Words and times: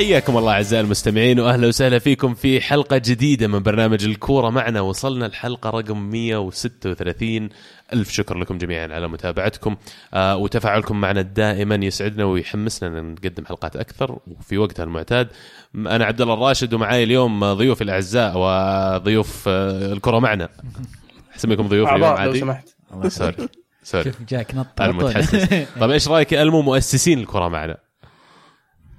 حياكم 0.00 0.36
الله 0.36 0.52
أعزائي 0.52 0.84
المستمعين 0.84 1.40
واهلا 1.40 1.68
وسهلا 1.68 1.98
فيكم 1.98 2.34
في 2.34 2.60
حلقة 2.60 2.96
جديدة 2.96 3.48
من 3.48 3.58
برنامج 3.58 4.04
الكورة 4.04 4.50
معنا. 4.50 4.80
وصلنا 4.80 5.26
الحلقة 5.26 5.70
رقم 5.70 6.10
136 6.10 7.48
ألف 7.92 8.10
شكر 8.10 8.38
لكم 8.38 8.58
جميعا 8.58 8.88
على 8.88 9.08
متابعتكم. 9.08 9.76
آه 10.14 10.36
وتفاعلكم 10.36 11.00
معنا 11.00 11.22
دائما 11.22 11.74
يسعدنا 11.74 12.24
ويحمسنا 12.24 12.98
أن 12.98 13.12
نقدم 13.12 13.46
حلقات 13.46 13.76
أكثر 13.76 14.18
وفي 14.26 14.58
وقتها 14.58 14.84
المعتاد. 14.84 15.28
أنا 15.74 16.04
عبد 16.04 16.20
الله 16.20 16.34
الراشد 16.34 16.74
ومعاي 16.74 17.04
اليوم 17.04 17.52
ضيوف 17.52 17.82
الأعزاء 17.82 18.32
وضيوف 18.36 19.44
آه 19.48 19.92
الكرة 19.92 20.18
معنا. 20.18 20.48
اسميكم 21.36 21.68
ضيوف 21.68 21.88
اليوم 21.88 22.02
أعضاء 22.04 22.24
لو 22.24 22.28
عادي؟ 22.28 22.40
سمحت. 22.40 22.68
sorry 23.08 23.34
sorry 23.82 24.04
شوف 24.04 24.22
جاك؟ 24.28 24.54
نط 24.54 24.80
على 24.80 24.92
طول. 24.92 25.00
المتحسس 25.00 25.66
طيب 25.80 25.90
إيش 25.90 26.08
رأيك؟ 26.08 26.32
يا 26.32 26.42
المو 26.42 26.62
مؤسسين 26.62 27.18
الكرة 27.18 27.48
معنا. 27.48 27.89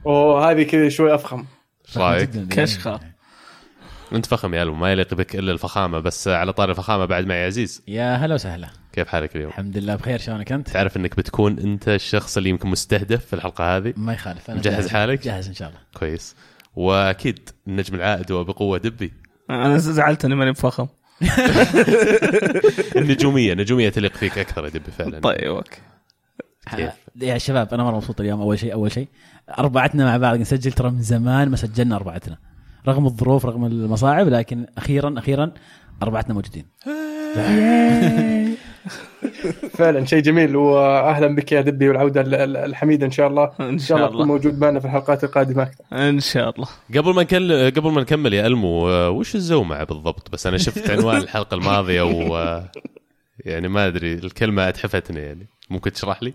وهذه 0.05 0.63
كذا 0.63 0.89
شوي 0.89 1.15
أفخم. 1.15 1.45
إيش 1.87 1.97
رايك 1.97 2.29
جداً. 2.29 2.55
كشخة. 2.55 2.99
انت 4.13 4.25
فخم 4.25 4.53
يا 4.53 4.63
المو 4.63 4.75
ما 4.75 4.91
يليق 4.91 5.13
بك 5.13 5.35
إلا 5.35 5.51
الفخامة 5.51 5.99
بس 5.99 6.27
على 6.27 6.53
طار 6.53 6.69
الفخامة 6.69 7.05
بعد 7.05 7.27
معي 7.27 7.45
عزيز. 7.45 7.83
يا 7.87 8.15
هلا 8.15 8.33
وسهلا. 8.35 8.69
كيف 8.93 9.07
حالك 9.07 9.35
اليوم؟ 9.35 9.49
الحمد 9.49 9.77
لله 9.77 9.95
بخير 9.95 10.19
شلونك 10.19 10.51
أنت؟ 10.51 10.69
تعرف 10.69 10.97
إنك 10.97 11.17
بتكون 11.17 11.59
أنت 11.59 11.89
الشخص 11.89 12.37
اللي 12.37 12.49
يمكن 12.49 12.69
مستهدف 12.69 13.25
في 13.25 13.33
الحلقة 13.33 13.77
هذه؟ 13.77 13.93
ما 13.97 14.13
يخالف 14.13 14.49
أنا 14.49 14.59
مجهز 14.59 14.73
جاهز. 14.73 14.87
حالك؟ 14.87 15.23
جاهز 15.23 15.47
إن 15.47 15.53
شاء 15.53 15.69
الله. 15.69 15.79
كويس. 15.93 16.35
وأكيد 16.75 17.49
النجم 17.67 17.95
العائد 17.95 18.31
وبقوه 18.31 18.77
دبي. 18.77 19.13
أنا 19.49 19.77
زعلت 19.77 20.25
إني 20.25 20.35
ماني 20.35 20.51
بفخم. 20.51 20.87
النجومية 22.95 23.53
نجومية 23.53 23.89
تليق 23.89 24.13
فيك 24.13 24.37
أكثر 24.37 24.65
يا 24.65 24.69
دبي 24.69 24.91
فعلا. 24.91 25.19
طيب 25.19 25.37
أوكي. 25.43 25.81
كيف؟ 26.77 26.89
يا 27.21 27.37
شباب 27.37 27.73
أنا 27.73 27.83
مرة 27.83 27.95
مبسوط 27.95 28.19
اليوم 28.21 28.41
أول 28.41 28.59
شيء 28.59 28.73
أول 28.73 28.91
شيء. 28.91 29.07
أربعتنا 29.59 30.05
مع 30.05 30.17
بعض 30.17 30.37
نسجل 30.37 30.71
ترى 30.71 30.89
من 30.91 31.01
زمان 31.01 31.49
ما 31.49 31.55
سجلنا 31.57 31.95
أربعتنا. 31.95 32.37
رغم 32.87 33.05
الظروف 33.05 33.45
رغم 33.45 33.65
المصاعب 33.65 34.27
لكن 34.27 34.65
أخيرا 34.77 35.15
أخيرا 35.17 35.51
أربعتنا 36.03 36.33
موجودين. 36.33 36.65
فعلا 39.77 40.05
شيء 40.05 40.19
جميل. 40.21 40.55
واهلا 40.55 41.35
بك 41.35 41.51
يا 41.51 41.61
دبي 41.61 41.89
والعودة 41.89 42.21
ال- 42.21 42.35
ال- 42.35 42.57
الحميدة 42.57 43.05
إن 43.05 43.11
شاء 43.11 43.27
الله. 43.27 43.51
إن 43.59 43.79
شاء 43.79 43.97
الله 43.97 44.07
تكون 44.07 44.21
الله 44.21 44.25
موجود 44.33 44.59
معنا 44.59 44.79
في 44.79 44.85
الحلقات 44.85 45.23
القادمة. 45.23 45.71
إن 45.93 46.19
شاء 46.19 46.49
الله. 46.49 46.67
قبل 46.95 47.13
ما 47.15 47.21
نكل... 47.21 47.71
قبل 47.71 47.91
ما 47.91 48.01
نكمل 48.01 48.33
يا 48.33 48.47
ألمو 48.47 48.89
آه، 48.89 49.09
وش 49.09 49.35
الزومعه 49.35 49.83
بالضبط؟ 49.83 50.31
بس 50.31 50.47
أنا 50.47 50.57
شفت 50.57 50.89
عنوان 50.91 51.17
الحلقة 51.17 51.55
الماضية 51.55 52.01
و 52.01 52.37
آه، 52.37 52.71
يعني 53.39 53.67
ما 53.67 53.87
أدري 53.87 54.13
الكلمة 54.13 54.69
أتحفتني 54.69 55.19
يعني. 55.19 55.47
ممكن 55.69 55.91
تشرح 55.91 56.23
لي؟ 56.23 56.33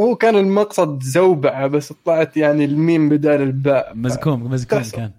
هو 0.00 0.14
كان 0.14 0.36
المقصد 0.36 1.02
زوبعة 1.02 1.66
بس 1.66 1.92
طلعت 2.04 2.36
يعني 2.36 2.64
الميم 2.64 3.08
بدال 3.08 3.42
الباء. 3.42 3.92
مزكوم 3.94 4.42
مزكوم 4.50 4.78
تحصل. 4.78 4.96
كان. 4.96 5.10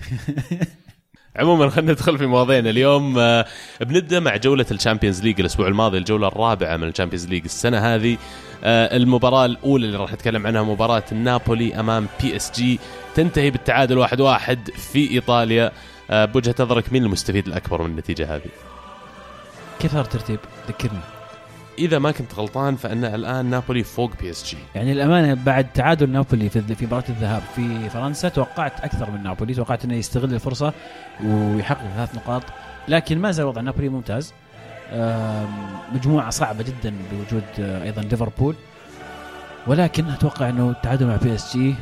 عموما 1.36 1.68
خلينا 1.68 1.92
ندخل 1.92 2.18
في 2.18 2.26
مواضيعنا 2.26 2.70
اليوم. 2.70 3.18
آه، 3.18 3.46
بنبدأ 3.80 4.20
مع 4.20 4.36
جولة 4.36 4.66
ال 4.70 4.75
Champions 4.75 5.22
League 5.22 5.40
الأسبوع 5.40 5.68
الماضي 5.68 5.98
الجولة 5.98 6.28
الرابعة 6.28 6.76
من 6.76 6.88
ال 6.88 6.92
Champions 6.92 7.26
League 7.26 7.44
السنة 7.44 7.78
هذه. 7.78 8.16
آه، 8.64 8.96
المباراة 8.96 9.44
الأولى 9.44 9.86
اللي 9.86 9.98
راح 9.98 10.12
نتكلم 10.12 10.46
عنها 10.46 10.62
مباراة 10.62 11.04
النابولي 11.12 11.80
أمام 11.80 12.06
PSG. 12.22 12.78
تنتهي 13.14 13.50
بالتعادل 13.50 13.98
واحد 13.98 14.20
واحد 14.20 14.70
في 14.70 15.10
إيطاليا. 15.10 15.72
آه، 16.10 16.24
بوجهة 16.24 16.54
نظرك 16.60 16.92
مين 16.92 17.04
المستفيد 17.04 17.46
الأكبر 17.46 17.82
من 17.82 17.90
النتيجة 17.90 18.36
هذه؟ 18.36 18.50
كيف 19.80 19.92
صار 19.92 20.04
الترتيب؟ 20.04 20.38
ذكرني. 20.68 21.19
إذا 21.80 21.98
ما 21.98 22.10
كنت 22.10 22.34
غلطان 22.34 22.76
فأن 22.76 23.04
الآن 23.04 23.46
نابولي 23.46 23.82
فوق 23.84 24.10
PSG 24.20 24.56
يعني 24.74 24.92
الأمانة 24.92 25.34
بعد 25.34 25.72
تعادل 25.72 26.10
نابولي 26.10 26.48
في 26.48 26.74
في 26.74 26.86
مباراة 26.86 27.04
الذهاب 27.08 27.42
في 27.56 27.90
فرنسا 27.90 28.28
توقعت 28.28 28.80
أكثر 28.80 29.10
من 29.10 29.22
نابولي 29.22 29.54
توقعت 29.54 29.84
أنه 29.84 29.94
يستغل 29.94 30.34
الفرصة 30.34 30.72
ويحقق 31.24 31.94
ثلاث 31.96 32.14
نقاط 32.14 32.42
لكن 32.88 33.18
ما 33.18 33.30
زال 33.30 33.46
وضع 33.46 33.60
نابولي 33.60 33.88
ممتاز. 33.88 34.32
مجموعة 35.94 36.30
صعبة 36.30 36.64
جدا 36.64 36.94
بوجود 37.12 37.42
آه، 37.60 37.82
أيضا 37.82 38.02
ليفربول 38.02 38.54
ولكن 39.66 40.04
أتوقع 40.08 40.48
أنه 40.48 40.70
التعادل 40.70 41.06
مع 41.06 41.16
PSG 41.16 41.74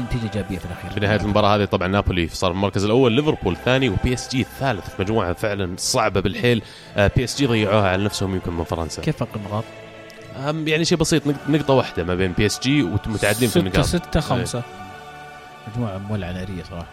نتيجه 0.00 0.22
ايجابيه 0.22 0.58
في 0.58 0.64
الأخير. 0.64 0.90
في 0.90 1.00
نهاية 1.00 1.20
المباراة 1.20 1.56
هذه 1.56 1.64
طبعا 1.64 1.88
نابولي 1.88 2.28
صار 2.28 2.50
المركز 2.50 2.84
الأول 2.84 3.12
ليفربول 3.12 3.56
ثاني 3.64 3.88
و 3.88 4.14
PSG 4.14 4.40
الثالث 4.40 4.90
في 4.96 5.02
مجموعة 5.02 5.32
فعلا 5.32 5.74
صعبة 5.78 6.20
بالحيل. 6.20 6.62
آه، 6.96 7.10
PSG 7.16 7.46
ضيعوها 7.46 7.88
على 7.88 8.04
نفسهم 8.04 8.34
يمكن 8.34 8.52
من 8.52 8.64
فرنسا. 8.64 9.02
كيف 9.02 9.16
فرق 9.16 9.28
النقاط؟ 9.36 9.64
يعني 10.68 10.84
شيء 10.84 10.98
بسيط 10.98 11.26
نق- 11.28 11.48
نقطة 11.50 11.74
واحدة 11.74 12.04
ما 12.04 12.14
بين 12.14 12.32
PSG 12.32 12.82
ومتعادلين 12.82 13.50
في 13.50 13.58
النقاط 13.58 13.84
ستة 13.84 14.20
خمسة. 14.20 14.62
مجموعة 15.72 15.98
مولعة 15.98 16.32
نارية 16.32 16.62
صراحة. 16.70 16.86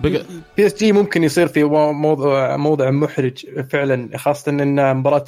بقى 0.00 0.22
PSG 0.56 0.92
ممكن 0.92 1.22
يصير 1.24 1.46
في 1.48 1.64
مو- 1.64 1.92
موضوع 1.92 2.56
موضع 2.56 2.90
محرج 2.90 3.46
فعلا 3.70 4.18
خاصة 4.18 4.50
إن 4.50 4.96
مباراة 4.96 5.24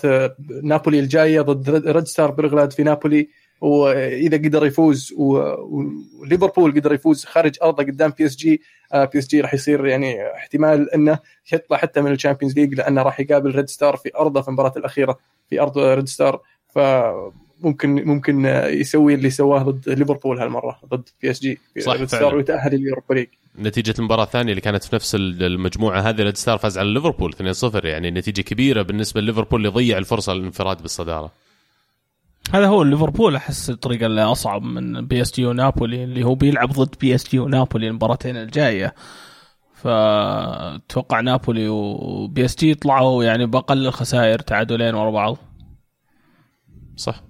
نابولي 0.63 1.01
الجاية 1.01 1.41
ضد 1.41 1.71
ريد- 1.89 2.07
ستار 2.07 2.31
بلغراد 2.31 2.73
في 2.73 2.83
نابولي. 2.83 3.29
وإذا 3.61 4.37
قدر 4.37 4.67
يفوز 4.67 5.15
وليفربول 5.17 6.73
قدر 6.75 6.93
يفوز 6.95 7.25
خارج 7.25 7.57
أرضه 7.63 7.83
قدام 7.85 8.11
بي 8.19 8.27
اس 8.27 8.37
جي 8.37 8.61
بي 8.95 9.19
اس 9.19 9.27
جي 9.29 9.41
راح 9.41 9.55
يصير 9.55 9.87
يعني 9.87 10.33
احتمال 10.35 10.95
إنه 10.95 11.19
يطلع 11.53 11.77
حتى 11.77 12.01
من 12.01 12.13
ال 12.13 12.17
Champions 12.17 12.57
League 12.59 12.75
لأنه 12.75 13.03
راح 13.03 13.21
يقابل 13.21 13.51
ريد 13.57 13.69
ستار 13.69 13.97
في 13.97 14.11
أرضه 14.19 14.41
في 14.43 14.49
المباراة 14.49 14.73
الأخيرة 14.77 15.19
في 15.51 15.61
أرض 15.61 15.79
ريد 15.79 16.09
ستار 16.09 16.41
فممكن 16.75 18.05
ممكن 18.05 18.45
يسوي 18.67 19.15
اللي 19.15 19.31
سواه 19.31 19.63
ضد 19.63 19.89
ليفربول 19.89 20.39
هالمرة 20.39 20.79
ضد 20.91 21.09
PSG 21.23 21.59
في 21.75 21.81
صح 21.81 21.93
ريد. 21.93 22.05
ستار 22.09 22.35
ويتأهل 22.35 22.75
لل 22.75 22.85
Europa 22.85 23.15
League 23.15 23.27
نتيجة 23.59 23.95
المباراة 23.99 24.23
الثانية 24.25 24.51
اللي 24.51 24.61
كانت 24.61 24.85
في 24.85 24.95
نفس 24.95 25.15
ال- 25.15 25.43
المجموعة 25.43 26.01
هذه 26.01 26.23
ريد 26.23 26.37
ستار 26.37 26.59
فاز 26.59 26.79
على 26.79 26.95
ليفربول 26.95 27.33
2-0 27.35 27.85
يعني 27.85 28.11
نتيجة 28.11 28.43
كبيرة 28.43 28.83
بالنسبة 28.83 29.21
لليفربول 29.21 29.61
اللي 29.61 29.69
ضيع 29.73 29.99
الفرصة 29.99 30.33
للانفراد 30.35 30.83
بالصدارة. 30.83 31.31
هذا 32.53 32.67
هو 32.67 32.83
ليفربول 32.83 33.37
أحس 33.37 33.71
الطريقة 33.71 34.07
اللي 34.07 34.23
أصعب 34.23 34.63
من 34.63 35.07
PSG 35.07 35.47
ونابولي 35.47 36.05
اللي 36.05 36.25
هو 36.25 36.35
بيلعب 36.35 36.73
ضد 36.73 36.95
PSG 37.01 37.39
ونابولي 37.39 37.89
المباراتين 37.89 38.37
الجاية. 38.37 38.95
فتوقع 39.75 41.21
نابولي 41.21 41.69
وبي 41.69 42.45
إس 42.45 42.57
جي 42.57 42.71
يطلعوا 42.71 43.25
يعني 43.25 43.47
بأقل 43.47 43.87
الخسائر 43.87 44.39
تعادلين 44.39 44.95
ورا 44.95 45.11
بعض. 45.11 45.37
صح. 46.97 47.26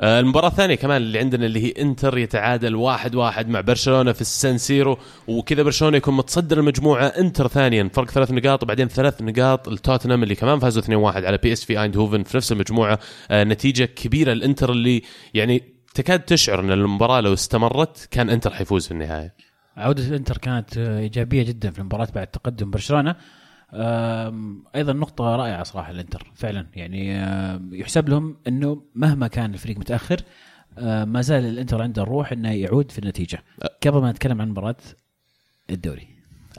المباراة 0.00 0.48
الثانية 0.48 0.74
كمان 0.74 1.02
اللي 1.02 1.18
عندنا 1.18 1.46
اللي 1.46 1.64
هي 1.64 1.82
إنتر 1.82 2.18
يتعادل 2.18 2.74
واحد 2.74 3.14
واحد 3.14 3.48
مع 3.48 3.60
برشلونة 3.60 4.12
في 4.12 4.20
السان 4.20 4.58
سيرو 4.58 4.98
وكذا 5.28 5.62
برشلونة 5.62 5.96
يكون 5.96 6.16
متصدر 6.16 6.58
المجموعة 6.58 7.06
إنتر 7.06 7.48
ثانيا 7.48 7.90
فرق 7.92 8.10
ثلاث 8.10 8.30
نقاط 8.30 8.62
وبعدين 8.62 8.88
ثلاث 8.88 9.22
نقاط 9.22 9.68
التوتنهام 9.68 10.22
اللي 10.22 10.34
كمان 10.34 10.58
فازوا 10.58 10.82
2-1 10.82 11.24
على 11.24 11.38
PSV 11.38 11.82
ايندهوفن 11.82 12.22
في 12.22 12.36
نفس 12.36 12.52
المجموعة. 12.52 12.98
آه، 13.30 13.44
نتيجة 13.44 13.84
كبيرة 13.84 14.32
الانتر 14.32 14.72
اللي 14.72 15.02
يعني 15.34 15.62
تكاد 15.94 16.20
تشعر 16.20 16.60
إن 16.60 16.70
المباراة 16.70 17.20
لو 17.20 17.32
استمرت 17.32 18.08
كان 18.10 18.30
إنتر 18.30 18.50
حيفوز 18.50 18.86
في 18.86 18.92
النهاية. 18.92 19.34
عودة 19.76 20.08
الانتر 20.08 20.38
كانت 20.38 20.78
آه، 20.78 20.98
إيجابية 20.98 21.42
جدا 21.42 21.70
في 21.70 21.78
المباراة 21.78 22.08
بعد 22.14 22.26
تقدم 22.26 22.70
برشلونة. 22.70 23.16
أيضا 24.74 24.92
نقطة 24.92 25.36
رائعة 25.36 25.62
صراحة 25.62 25.90
الإنتر 25.90 26.32
فعلا. 26.34 26.66
يعني 26.74 27.14
يحسب 27.72 28.08
لهم 28.08 28.36
إنه 28.48 28.82
مهما 28.94 29.28
كان 29.28 29.54
الفريق 29.54 29.78
متأخر 29.78 30.20
ما 30.82 31.20
زال 31.20 31.44
الإنتر 31.44 31.82
عنده 31.82 32.02
الروح 32.02 32.32
إنه 32.32 32.52
يعود 32.52 32.90
في 32.90 32.98
النتيجة. 32.98 33.38
قبل 33.86 34.00
ما 34.00 34.10
نتكلم 34.10 34.40
عن 34.40 34.48
مباراة 34.48 34.76
الدوري. 35.70 36.08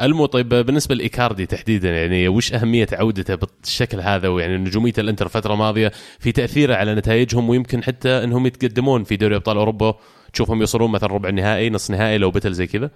المو 0.01 0.25
طيب 0.25 0.49
بالنسبة 0.49 0.95
لإيكاردي 0.95 1.45
تحديدا 1.45 1.89
يعني 1.89 2.27
وش 2.27 2.53
أهمية 2.53 2.87
عودته 2.93 3.35
بالشكل 3.35 3.99
هذا 3.99 4.27
ويعني 4.27 4.57
نجومية 4.57 4.93
الإنتر 4.97 5.27
فترة 5.27 5.55
ماضية 5.55 5.91
في 6.19 6.31
تأثيره 6.31 6.75
على 6.75 6.95
نتائجهم 6.95 7.49
ويمكن 7.49 7.83
حتى 7.83 8.23
أنهم 8.23 8.45
يتقدمون 8.45 9.03
في 9.03 9.17
دوري 9.17 9.35
أبطال 9.35 9.57
أوروبا؟ 9.57 9.95
تشوفهم 10.33 10.59
يوصلون 10.59 10.91
مثلا 10.91 11.09
ربع 11.09 11.29
نهائي 11.29 11.69
نص 11.69 11.91
نهائي 11.91 12.17
لو 12.17 12.31
بتل 12.31 12.53
زي 12.53 12.67
كذا؟ 12.67 12.91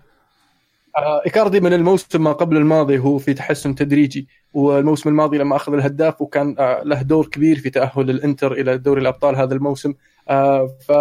إيكاردي 1.25 1.59
من 1.59 1.73
الموسم 1.73 2.23
ما 2.23 2.31
قبل 2.31 2.57
الماضي 2.57 2.99
هو 2.99 3.17
في 3.17 3.33
تحسن 3.33 3.75
تدريجي 3.75 4.27
والموسم 4.53 5.09
الماضي 5.09 5.37
لما 5.37 5.55
أخذ 5.55 5.73
الهداف 5.73 6.21
وكان 6.21 6.55
آه، 6.59 6.83
له 6.83 7.01
دور 7.01 7.27
كبير 7.27 7.57
في 7.59 7.69
تأهل 7.69 8.09
الإنتر 8.09 8.51
إلى 8.51 8.77
دوري 8.77 9.01
الأبطال 9.01 9.35
هذا 9.35 9.53
الموسم. 9.55 9.93
آه، 10.29 10.67
ف 10.87 10.91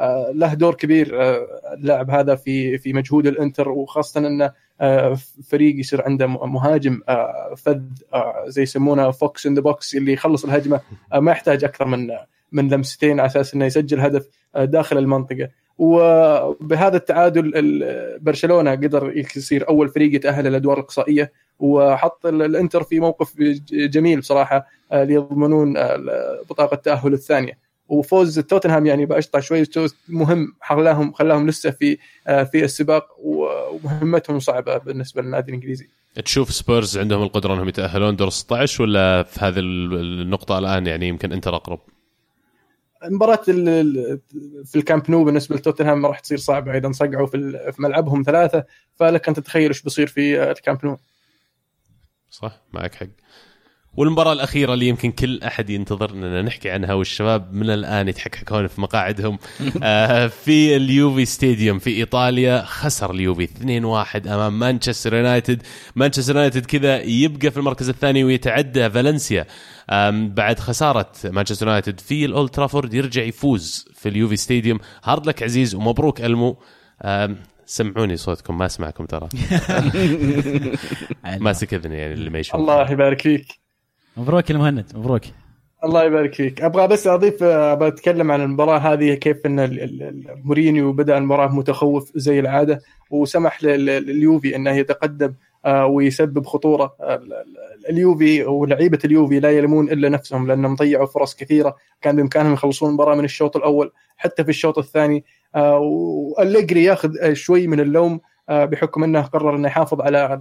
آه، 0.00 0.30
له 0.34 0.54
دور 0.54 0.74
كبير 0.74 1.22
آه، 1.22 1.46
اللاعب 1.74 2.10
هذا 2.10 2.34
في 2.34 2.78
في 2.78 2.92
مجهود 2.92 3.26
الإنتر 3.26 3.68
وخاصة 3.68 4.20
إنه 4.26 4.52
آه، 4.80 5.16
فريق 5.48 5.76
يصير 5.80 6.02
عنده 6.02 6.26
مهاجم 6.26 7.00
آه، 7.08 7.54
فذ 7.56 7.80
آه، 8.14 8.44
زي 8.46 8.62
يسمونه 8.62 9.10
fox 9.10 9.46
in 9.46 9.54
the 9.54 9.60
box 9.60 9.94
اللي 9.94 10.12
يخلص 10.12 10.44
الهجمة 10.44 10.80
آه، 11.12 11.20
ما 11.20 11.32
يحتاج 11.32 11.64
أكثر 11.64 11.84
من 11.84 12.08
من 12.52 12.68
لمستين 12.68 13.20
على 13.20 13.26
أساس 13.26 13.54
إنه 13.54 13.64
يسجل 13.64 14.00
هدف 14.00 14.28
آه، 14.56 14.64
داخل 14.64 14.98
المنطقة. 14.98 15.48
وبهذا 15.78 16.96
التعادل 16.96 17.52
ال- 17.54 18.18
برشلونة 18.20 18.70
قدر 18.70 19.12
يصير 19.16 19.68
أول 19.68 19.88
فريق 19.88 20.14
يتأهل 20.14 20.46
الادوار 20.46 20.78
الإقصائية 20.78 21.32
وحط 21.58 22.26
ال- 22.26 22.42
الإنتر 22.42 22.82
في 22.82 23.00
موقف 23.00 23.34
جميل 23.72 24.20
بصراحة 24.20 24.66
آه، 24.92 25.04
ليضمنون 25.04 25.76
آه، 25.76 26.38
بطاقة 26.50 26.74
التأهل 26.74 27.12
الثانية 27.12 27.58
وفوز 27.88 28.38
توتنهام 28.38 28.86
يعني 28.86 29.06
باشفع 29.06 29.40
شوي 29.40 29.64
مهم 30.08 30.52
خلاهم 30.62 31.12
خلاهم 31.12 31.48
لسه 31.48 31.70
في 31.70 31.98
آه، 32.26 32.42
في 32.42 32.64
السباق 32.64 33.06
ومهمتهم 33.22 34.38
صعبة 34.38 34.78
بالنسبة 34.78 35.22
للنادي 35.22 35.48
الإنجليزي 35.48 35.88
تشوف 36.24 36.52
سبيرز 36.52 36.98
عندهم 36.98 37.22
القدرة 37.22 37.54
أنهم 37.54 37.68
يتأهلون 37.68 38.16
دور 38.16 38.30
16 38.30 38.82
ولا 38.82 39.22
في 39.22 39.40
هذه 39.44 39.58
النقطة 39.58 40.58
الآن 40.58 40.86
يعني 40.86 41.08
يمكن 41.08 41.32
إنتر 41.32 41.56
أقرب؟ 41.56 41.80
مباراة 43.04 43.42
في 44.64 44.76
الكامب 44.76 45.10
نو 45.10 45.24
بالنسبة 45.24 45.56
لتوتنهام 45.56 46.06
راح 46.06 46.20
تصير 46.20 46.38
صعبة 46.38 46.76
إذا 46.76 46.92
صقعوا 46.92 47.26
في 47.26 47.76
ملعبهم 47.78 48.22
ثلاثة 48.22 48.64
فلك 48.94 49.28
أن 49.28 49.34
تتخيل 49.34 49.68
إيش 49.68 49.82
بيصير 49.82 50.06
في 50.06 50.50
الكامب 50.50 50.86
نو. 50.86 50.96
صح 52.30 52.62
معك 52.72 52.94
حق. 52.94 53.06
والمباراة 53.98 54.32
الأخيرة 54.32 54.74
اللي 54.74 54.88
يمكن 54.88 55.12
كل 55.12 55.42
أحد 55.42 55.70
ينتظر 55.70 56.10
إننا 56.10 56.42
نحكي 56.42 56.70
عنها 56.70 56.94
والشباب 56.94 57.52
من 57.54 57.70
الآن 57.70 58.08
يتحكحكون 58.08 58.66
في 58.66 58.80
مقاعدهم 58.80 59.38
آه، 59.82 60.26
في 60.26 60.76
اليوفي 60.76 61.24
ستاديوم 61.24 61.78
في 61.78 61.90
إيطاليا 61.90 62.62
خسر 62.66 63.10
اليوفي 63.10 63.46
2-1 63.46 64.26
أمام 64.26 64.58
مانشستر 64.58 65.14
يونايتد. 65.14 65.62
مانشستر 65.96 66.36
يونايتد 66.36 66.66
كذا 66.66 67.02
يبقى 67.02 67.50
في 67.50 67.56
المركز 67.56 67.88
الثاني 67.88 68.24
ويتعدى 68.24 68.90
فالنسيا. 68.90 69.46
بعد 70.12 70.58
خسارة 70.58 71.12
مانشستر 71.24 71.66
يونايتد 71.66 72.00
في 72.00 72.24
الأولد 72.24 72.50
ترافورد 72.50 72.94
يرجع 72.94 73.22
يفوز 73.22 73.88
في 73.94 74.08
اليوفي 74.08 74.36
ستاديوم. 74.36 74.78
hard 75.04 75.26
luck 75.26 75.42
عزيز 75.42 75.74
ومبروك 75.74 76.20
ألمو. 76.20 76.58
سمعوني 77.66 78.16
صوتكم 78.16 78.58
ما 78.58 78.66
أسمعكم 78.66 79.06
ترى. 79.06 79.28
ماسك 81.44 81.74
إذني 81.74 81.96
يعني 81.96 82.14
اللي 82.14 82.30
ما 82.30 82.38
يشوف 82.38 82.54
الله 82.54 82.90
يبارك 82.90 83.20
فيك. 83.22 83.67
مبروك 84.18 84.50
المهند 84.50 84.86
مبروك. 84.94 85.22
الله 85.84 86.04
يبارك 86.04 86.34
فيك. 86.34 86.62
أبغى 86.62 86.88
بس 86.88 87.06
أضيف 87.06 87.42
أبغى 87.42 87.88
أتكلم 87.88 88.30
عن 88.32 88.40
المباراة 88.40 88.78
هذه 88.78 89.14
كيف 89.14 89.46
إن 89.46 89.82
مورينيو 90.44 90.92
بدأ 90.92 91.18
المباراة 91.18 91.48
متخوف 91.48 92.12
زي 92.14 92.40
العادة 92.40 92.80
وسمح 93.10 93.64
لليوفي 93.64 94.56
إنه 94.56 94.70
يتقدم 94.70 95.34
آه، 95.64 95.86
ويسبب 95.86 96.46
خطورة 96.46 96.96
اليوفي 97.90 98.44
ولعيبة 98.44 98.98
اليوفي 99.04 99.40
لا 99.40 99.50
يلمون 99.50 99.88
إلا 99.88 100.08
نفسهم 100.08 100.46
لأنهم 100.46 100.74
ضيعوا 100.74 101.06
فرص 101.06 101.34
كثيرة. 101.34 101.76
كان 102.00 102.16
بإمكانهم 102.16 102.52
يخلصون 102.52 102.88
المباراة 102.88 103.14
من 103.14 103.24
الشوط 103.24 103.56
الأول 103.56 103.92
حتى 104.16 104.44
في 104.44 104.50
الشوط 104.50 104.78
الثاني. 104.78 105.24
آه، 105.54 105.78
والجري 105.78 106.84
ياخذ 106.84 107.32
شوي 107.32 107.66
من 107.66 107.80
اللوم 107.80 108.12
آه، 108.12 108.20
بحكم 108.48 109.04
أنه 109.04 109.22
قرر 109.22 109.56
أنه 109.56 109.68
يحافظ 109.68 110.00
على 110.00 110.38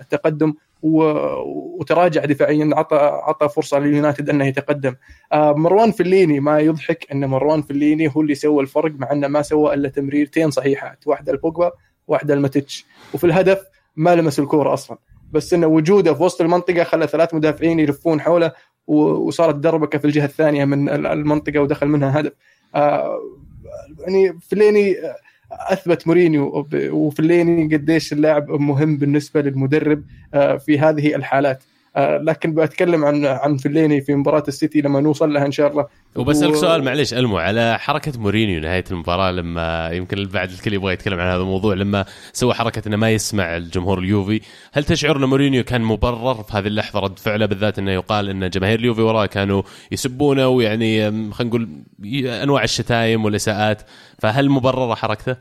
التقدم 0.00 0.54
وتراجع 0.82 2.24
دفاعيا 2.24 2.70
عطى 2.72 2.96
عطى 2.96 3.48
فرصة 3.48 3.78
لليونايتد 3.78 4.30
أنه 4.30 4.46
يتقدم. 4.46 4.94
آه، 5.32 5.52
مروان 5.52 5.90
فليني 5.90 6.40
ما 6.40 6.58
يضحك 6.58 7.06
أن 7.12 7.24
مروان 7.24 7.62
فليني 7.62 8.12
هو 8.16 8.20
اللي 8.20 8.34
سوى 8.34 8.62
الفرق 8.62 8.92
مع 8.98 9.12
أنه 9.12 9.28
ما 9.28 9.42
سوى 9.42 9.74
إلا 9.74 9.88
تمريرتين 9.88 10.50
صحيحات 10.50 11.06
واحدة 11.06 11.32
لبوجبا 11.32 11.72
واحدة 12.08 12.34
لماتيتش. 12.34 12.86
وفي 13.14 13.24
الهدف 13.24 13.62
ما 13.96 14.14
لمس 14.14 14.38
الكورة 14.38 14.74
أصلا. 14.74 14.98
بس 15.32 15.54
انه 15.54 15.66
وجوده 15.66 16.14
في 16.14 16.22
وسط 16.22 16.40
المنطقة 16.40 16.84
خلى 16.84 17.06
ثلاث 17.06 17.34
مدافعين 17.34 17.80
يلفون 17.80 18.20
حوله 18.20 18.52
وصارت 18.86 19.54
دربكة 19.54 19.98
في 19.98 20.04
الجهة 20.04 20.24
الثانية 20.24 20.64
من 20.64 20.88
المنطقة 20.88 21.60
ودخل 21.60 21.86
منها 21.86 22.20
هدف. 22.20 22.32
يعني 23.98 24.38
فيلايني 24.50 24.96
أثبت 25.52 26.06
مورينيو 26.06 26.66
وفيلايني 26.74 27.76
قديش 27.76 28.12
اللاعب 28.12 28.50
مهم 28.50 28.96
بالنسبة 28.96 29.42
للمدرب 29.42 30.04
آه، 30.34 30.56
في 30.56 30.78
هذه 30.78 31.14
الحالات. 31.14 31.62
لكن 31.98 32.54
بتكلم 32.54 33.04
عن 33.04 33.26
عن 33.26 33.56
فيلايني 33.56 34.00
في 34.00 34.14
مباراة 34.14 34.42
السيتي 34.48 34.80
لما 34.80 35.00
نوصل 35.00 35.32
لها 35.32 35.46
إن 35.46 35.52
شاء 35.52 35.70
الله 35.70 35.86
وبسالك 36.16 36.52
و... 36.52 36.56
سؤال 36.56 36.84
معلش 36.84 37.14
ألمو 37.14 37.38
على 37.38 37.78
حركة 37.78 38.20
مورينيو 38.20 38.60
نهاية 38.60 38.84
المباراة 38.90 39.30
لما 39.30 39.90
يمكن 39.90 40.24
بعد 40.24 40.50
الكل 40.50 40.74
يبغى 40.74 40.92
يتكلم 40.92 41.20
عن 41.20 41.26
هذا 41.26 41.40
الموضوع 41.42 41.74
لما 41.74 42.04
سوى 42.32 42.54
حركة 42.54 42.88
إنه 42.88 42.96
ما 42.96 43.10
يسمع 43.10 43.56
الجمهور 43.56 43.98
اليوفي 43.98 44.40
هل 44.72 44.84
تشعر 44.84 45.16
إن 45.16 45.24
مورينيو 45.24 45.64
كان 45.64 45.82
مبرر 45.82 46.42
في 46.42 46.52
هذه 46.52 46.66
اللحظة 46.66 47.00
رد 47.00 47.18
فعله 47.18 47.46
بالذات 47.46 47.78
إنه 47.78 47.90
يقال 47.90 48.28
إن 48.28 48.50
جماهير 48.50 48.78
اليوفي 48.78 49.00
وراه 49.02 49.26
كانوا 49.26 49.62
يسبونه 49.92 50.48
ويعني 50.48 51.10
خلينا 51.32 51.56
نقول 51.56 51.68
أنواع 52.26 52.64
الشتايم 52.64 53.24
والإساءات 53.24 53.82
فهل 54.18 54.50
مبررة 54.50 54.94
حركته؟ 54.94 55.36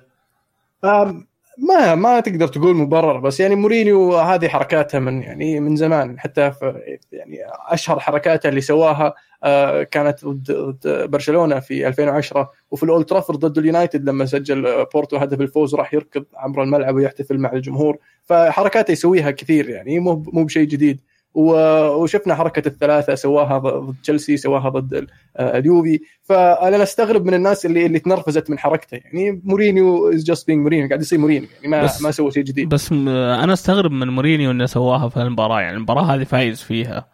ما 1.61 1.95
ما 1.95 2.19
تقدر 2.19 2.47
تقول 2.47 2.75
مبرر 2.75 3.19
بس 3.19 3.39
يعني 3.39 3.55
مورينيو 3.55 4.15
هذه 4.17 4.47
حركاته 4.47 4.99
من 4.99 5.21
يعني 5.21 5.59
من 5.59 5.75
زمان 5.75 6.19
حتى 6.19 6.51
في 6.51 6.97
يعني 7.11 7.37
أشهر 7.67 7.99
حركاته 7.99 8.49
اللي 8.49 8.61
سواها 8.61 9.13
آه، 9.43 9.83
كانت 9.83 10.25
ضد 10.25 11.09
برشلونة 11.11 11.59
في 11.59 11.87
2010 11.87 12.51
وفي 12.71 12.83
الأولد 12.83 13.05
ترافورد 13.05 13.39
ضد 13.39 13.57
اليونايتد 13.57 14.09
لما 14.09 14.25
سجل 14.25 14.85
بورتو 14.93 15.17
هدف 15.17 15.41
الفوز 15.41 15.75
راح 15.75 15.93
يركض 15.93 16.25
عبر 16.35 16.63
الملعب 16.63 16.95
ويحتفل 16.95 17.37
مع 17.37 17.53
الجمهور. 17.53 17.97
فحركاته 18.23 18.91
يسويها 18.91 19.31
كثير 19.31 19.69
يعني 19.69 19.99
مو 19.99 20.23
مو 20.33 20.43
بشيء 20.43 20.67
جديد. 20.67 21.01
وشفنا 21.33 22.35
حركة 22.35 22.67
الثلاثة 22.67 23.15
سواها 23.15 23.57
ضد 23.57 23.95
تشيلسي 24.03 24.37
سواها 24.37 24.69
ضد 24.69 25.07
آه، 25.37 25.57
اليوفي. 25.57 25.99
فأنا 26.23 26.83
أستغرب 26.83 27.25
من 27.25 27.33
الناس 27.33 27.65
اللي 27.65 27.85
اللي 27.85 27.99
تنرفزت 27.99 28.49
من 28.49 28.59
حركته. 28.59 28.95
يعني 28.95 29.41
مورينيو 29.43 30.09
is 30.09 30.23
just 30.23 30.47
being 30.47 30.61
مورينيو 30.61 30.87
قاعد 30.87 31.01
يصير 31.01 31.19
مورينيو 31.19 31.47
يعني 31.55 31.67
ما 31.67 31.89
ما 32.01 32.11
سوى 32.11 32.31
شيء 32.31 32.43
جديد. 32.43 32.69
بس 32.69 32.91
أنا 32.91 33.53
أستغرب 33.53 33.91
من 33.91 34.07
مورينيو 34.07 34.51
إنه 34.51 34.65
سواها 34.65 35.09
في 35.09 35.21
المباراة. 35.21 35.61
يعني 35.61 35.77
المباراة 35.77 36.03
هذه 36.03 36.23
فايز 36.23 36.61
فيها. 36.61 37.07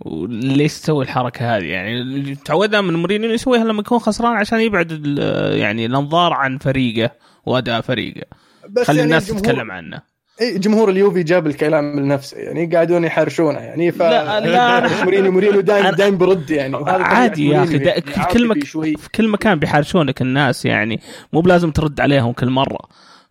وليش 0.00 0.80
تسوي 0.80 1.04
الحركة 1.04 1.56
هذه؟ 1.56 1.64
يعني 1.64 2.34
تعودنا 2.34 2.80
من 2.80 2.94
مورينيو 2.94 3.30
يسويها 3.30 3.64
لما 3.64 3.80
يكون 3.80 3.98
خسران 3.98 4.36
عشان 4.36 4.60
يبعد 4.60 5.18
يعني 5.52 5.86
الأنظار 5.86 6.32
عن 6.32 6.58
فريقه 6.58 7.10
وأداء 7.46 7.80
فريقه. 7.80 8.26
بس 8.70 8.86
خلي 8.86 8.96
يعني 8.96 9.10
الناس 9.10 9.26
تتكلم 9.26 9.70
عنه. 9.70 10.13
اي 10.40 10.58
جمهور 10.58 10.90
اليوفي 10.90 11.22
جاب 11.22 11.46
الكلام 11.46 12.00
لنفسه 12.00 12.38
يعني 12.38 12.66
قاعدون 12.66 13.04
يحرشونه 13.04 13.58
يعني 13.58 13.92
ف 13.92 14.02
لا 14.02 14.40
لا 14.40 14.88
مورينيو 15.04 15.32
مورينيو 15.32 15.60
دايم 15.60 15.90
دايم 15.90 16.18
برد 16.18 16.50
يعني. 16.50 16.76
عادي 16.86 17.48
يا 17.48 17.62
أخي 17.64 17.78
في 18.02 18.24
كل 18.32 18.48
مك... 18.48 18.64
في 18.64 19.08
كل 19.14 19.28
مكان 19.28 19.58
بيحرشونك 19.58 20.22
الناس 20.22 20.64
يعني 20.64 21.00
مو 21.32 21.40
بلازم 21.40 21.70
ترد 21.70 22.00
عليهم 22.00 22.32
كل 22.32 22.50
مرة. 22.50 22.78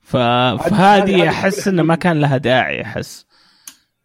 ف... 0.02 0.18
فهذه 0.18 1.30
أحس 1.30 1.68
إنه 1.68 1.84
ما 1.84 1.96
كان 1.96 2.20
لها 2.20 2.38
داعي 2.38 2.82
أحس. 2.82 3.26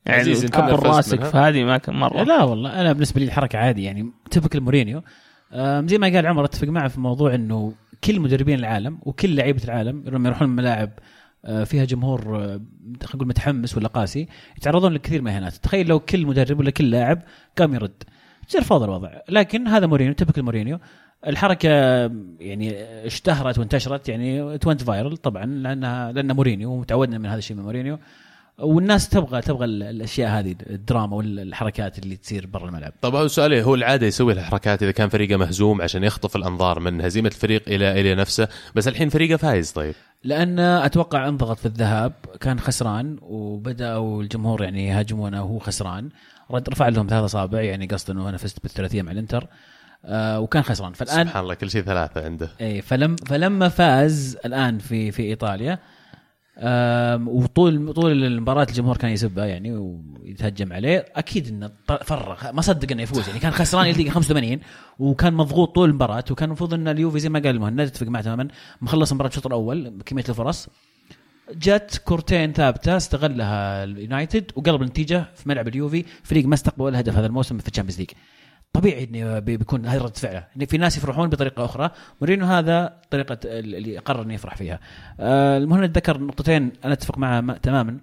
يعني 0.06 0.34
كبر 0.34 0.86
راسك 0.86 1.24
فهذه 1.24 1.64
ما 1.64 1.78
كان 1.78 1.94
مرة. 1.94 2.22
لا 2.22 2.42
والله 2.42 2.80
أنا 2.80 2.92
بالنسبة 2.92 3.20
لي 3.20 3.26
الحركة 3.26 3.58
عادي 3.58 3.84
يعني 3.84 4.12
typical 4.30 4.60
مورينيو 4.60 5.02
زي 5.84 5.98
ما 5.98 6.06
قال 6.06 6.26
عمر 6.26 6.44
أتفق 6.44 6.68
معه 6.68 6.88
في 6.88 7.00
موضوع 7.00 7.34
إنه 7.34 7.72
كل 8.04 8.20
مدربين 8.20 8.58
العالم 8.58 8.98
وكل 9.02 9.36
لعيبة 9.36 9.64
العالم 9.64 10.04
لما 10.06 10.28
يروحون 10.28 10.48
الملاعب 10.48 10.90
فيها 11.64 11.84
جمهور 11.84 12.36
آه، 12.36 12.60
خلينا 13.02 13.14
نقول 13.14 13.28
متحمس 13.28 13.76
ولا 13.76 13.88
قاسي 13.88 14.28
يتعرضون 14.56 14.92
لكثير 14.92 15.22
من 15.22 15.28
الاهانات 15.28 15.54
تخيل 15.54 15.86
لو 15.86 16.00
كل 16.00 16.26
مدرب 16.26 16.58
ولا 16.58 16.70
كل 16.70 16.90
لاعب 16.90 17.22
قام 17.58 17.74
يرد. 17.74 18.02
تصير 18.48 18.62
فوضى 18.62 18.84
الوضع. 18.84 19.10
لكن 19.28 19.66
هذا 19.66 19.86
مورينيو 19.86 20.14
typical 20.14 20.38
مورينيو. 20.38 20.78
الحركة 21.26 21.68
يعني 22.40 22.74
اشتهرت 23.06 23.58
وانتشرت 23.58 24.08
يعني 24.08 24.58
it 24.58 24.66
went 24.66 24.82
viral 24.82 25.16
طبعا 25.16 25.44
لأنها 25.44 26.12
لأن 26.12 26.32
مورينيو 26.32 26.70
ومتعودنا 26.70 27.18
من 27.18 27.26
هذا 27.26 27.38
الشيء 27.38 27.56
من 27.56 27.62
مورينيو. 27.62 27.98
والناس 28.58 29.08
تبغى 29.08 29.40
تبغى 29.40 29.64
الأشياء 29.64 30.30
هذه 30.30 30.54
الدراما 30.70 31.16
والحركات 31.16 31.98
اللي 31.98 32.16
تصير 32.16 32.46
برا 32.46 32.68
الملعب. 32.68 32.92
طبعا 33.02 33.28
سؤالي 33.28 33.62
هو 33.62 33.74
العادة 33.74 34.06
يسوي 34.06 34.32
الحركات 34.32 34.82
إذا 34.82 34.90
كان 34.90 35.08
فريقه 35.08 35.36
مهزوم 35.36 35.82
عشان 35.82 36.04
يخطف 36.04 36.36
الأنظار 36.36 36.80
من 36.80 37.00
هزيمة 37.00 37.28
الفريق 37.28 37.62
إلى 37.68 38.00
إلى 38.00 38.14
نفسه، 38.14 38.48
بس 38.74 38.88
الحين 38.88 39.08
فريقه 39.08 39.36
فايز 39.36 39.70
طيب. 39.70 39.94
لأن 40.24 40.58
أتوقع 40.58 41.28
انضغط 41.28 41.58
في 41.58 41.66
الذهاب 41.66 42.12
كان 42.40 42.60
خسران 42.60 43.18
وبدأوا 43.22 44.22
الجمهور 44.22 44.62
يعني 44.62 44.86
يهاجمونه 44.86 45.42
وهو 45.42 45.58
خسران 45.58 46.08
رد 46.50 46.68
رفع 46.68 46.88
لهم 46.88 47.06
ثلاث 47.06 47.24
أصابع 47.24 47.60
يعني 47.60 47.86
قصد 47.86 48.10
إنه 48.10 48.28
أنا 48.28 48.36
فزت 48.36 48.62
بالثلاثية 48.62 49.02
مع 49.02 49.12
الإنتر 49.12 49.46
آه 50.04 50.40
وكان 50.40 50.62
خسران 50.62 50.92
فالآن 50.92 51.26
سبحان 51.26 51.42
الله 51.42 51.54
كل 51.54 51.70
شيء 51.70 51.82
ثلاثة 51.82 52.24
عنده 52.24 52.50
اي 52.60 52.82
فلم 52.82 53.16
فلما 53.16 53.68
فاز 53.68 54.38
الآن 54.44 54.78
في 54.78 55.10
في 55.10 55.22
إيطاليا 55.22 55.78
وطول 57.26 57.92
طول 57.92 58.24
المباراة 58.24 58.66
الجمهور 58.68 58.96
كان 58.96 59.10
يسبه 59.10 59.44
يعني 59.44 59.72
ويتهجم 59.72 60.72
عليه. 60.72 61.04
أكيد 61.16 61.48
إنه 61.48 61.70
فرغ. 62.04 62.52
ما 62.52 62.60
صدق 62.60 62.92
إنه 62.92 63.02
يفوز. 63.02 63.28
يعني 63.28 63.40
كان 63.40 63.52
خسران 63.52 63.86
إلى 63.90 64.10
85 64.10 64.60
وكان 64.98 65.34
مضغوط 65.34 65.74
طول 65.74 65.88
المباراة 65.88 66.24
وكان 66.30 66.48
المفروض 66.48 66.74
إن 66.74 66.88
اليوفي 66.88 67.18
زي 67.18 67.28
ما 67.28 67.38
قال 67.38 67.54
المهند 67.54 67.80
اتفق 67.80 68.06
معه 68.06 68.22
تماما. 68.22 68.48
مخلص 68.82 69.10
المباراة 69.10 69.30
الشوط 69.30 69.46
الأول 69.46 69.90
بكمية 69.90 70.24
الفرص. 70.28 70.68
جت 71.54 72.02
كورتين 72.04 72.52
ثابتة 72.52 72.96
استغلها 72.96 73.84
اليونايتد 73.84 74.52
وقلب 74.56 74.82
النتيجة 74.82 75.24
في 75.36 75.48
ملعب 75.48 75.68
اليوفي. 75.68 76.04
فريق 76.22 76.46
ما 76.46 76.54
استقبل 76.54 76.84
ولا 76.84 77.00
هدف 77.00 77.16
هذا 77.16 77.26
الموسم 77.26 77.58
في 77.58 77.68
ال 77.68 77.71
Champions 77.71 77.98
League. 77.98 78.10
طبيعي 78.78 79.04
انه 79.04 79.38
بيكون 79.38 79.86
هذه 79.86 80.02
رد 80.02 80.16
فعله. 80.16 80.44
ان 80.56 80.66
في 80.66 80.78
ناس 80.78 80.96
يفرحون 80.96 81.28
بطريقة 81.28 81.64
أخرى 81.64 81.90
مورينيو 82.20 82.46
هذا 82.46 82.94
طريقة 83.10 83.38
اللي 83.44 83.98
قرر 83.98 84.22
إنه 84.22 84.34
يفرح 84.34 84.56
فيها. 84.56 84.80
آه، 85.20 85.58
المهم 85.58 85.84
ذكر 85.84 86.20
نقطتين 86.20 86.72
أنا 86.84 86.92
أتفق 86.92 87.18
معه 87.18 87.56
تماما. 87.56 87.98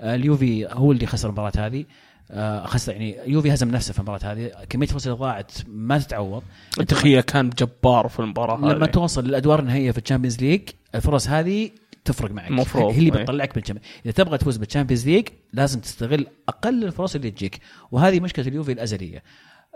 آه، 0.00 0.14
اليوفي 0.14 0.66
هو 0.66 0.92
اللي 0.92 1.06
خسر 1.06 1.28
المباراة 1.28 1.52
هذه. 1.56 1.84
آه، 2.30 2.66
خاصه 2.66 2.92
يعني 2.92 3.16
يوفي 3.26 3.54
هزم 3.54 3.70
نفسه 3.70 3.92
في 3.92 3.98
المباراة 3.98 4.32
هذه. 4.32 4.50
كمية 4.68 4.86
الفرص 4.86 5.06
اللي 5.06 5.18
ضاعت 5.18 5.52
ما 5.68 5.98
تتعوض. 5.98 6.42
دي 6.80 6.96
خيا 6.96 7.20
كان 7.20 7.50
جبار 7.50 8.08
في 8.08 8.20
المباراة 8.20 8.56
لما 8.56 8.84
هذه. 8.84 8.90
توصل 8.90 9.24
للأدوار 9.24 9.60
النهائية 9.60 9.90
في 9.90 9.98
ال 9.98 10.02
Champions 10.02 10.40
League 10.40 10.62
الفرص 10.94 11.28
هذه 11.28 11.70
تفرق 12.04 12.30
معك. 12.30 12.50
مفروض، 12.50 12.92
هي 12.92 12.98
اللي. 12.98 13.10
بتطلعك 13.10 13.54
بال 13.54 13.61
Champions 13.61 13.90
إذا 14.04 14.12
تبغى 14.12 14.38
تفوز 14.38 14.56
بال 14.56 14.65
Champions 14.65 15.08
League 15.08 15.28
لازم 15.52 15.80
تستغل 15.80 16.26
أقل 16.48 16.84
الفرص 16.84 17.14
اللي 17.14 17.30
تجيك. 17.30 17.60
وهذه 17.92 18.20
مشكلة 18.20 18.46
اليوفي 18.48 18.72
الأزلية. 18.72 19.22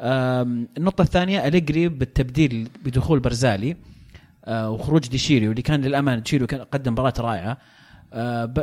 آم، 0.03 0.69
النقطة 0.79 1.03
الثانية 1.03 1.47
أليجري 1.47 1.89
بالتبديل 1.89 2.69
بدخول 2.85 3.21
بارزالي 3.21 3.77
آه، 4.45 4.71
وخروج 4.71 5.09
دي 5.09 5.19
شيليو 5.19 5.51
اللي 5.51 5.63
كان 5.63 5.81
للأمانة 5.81 6.21
دي 6.21 6.27
شيليو 6.27 6.47
كان 6.47 6.61
قدم 6.61 6.93
مباراة 6.93 7.15
رائعة. 7.19 7.59
آه، 8.13 8.55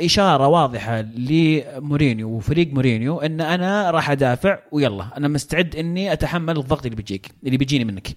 إشارة 0.00 0.46
واضحة 0.46 1.00
لمورينيو 1.00 2.28
وفريق 2.28 2.72
مورينيو 2.72 3.18
إن 3.18 3.40
أنا 3.40 3.90
راح 3.90 4.10
أدافع 4.10 4.58
ويلا 4.72 5.06
أنا 5.16 5.28
مستعد 5.28 5.76
إني 5.76 6.12
أتحمل 6.12 6.58
الضغط 6.58 6.84
اللي 6.84 6.96
بيجيك 6.96 7.30
اللي 7.46 7.56
بيجيني 7.56 7.84
منك. 7.84 8.08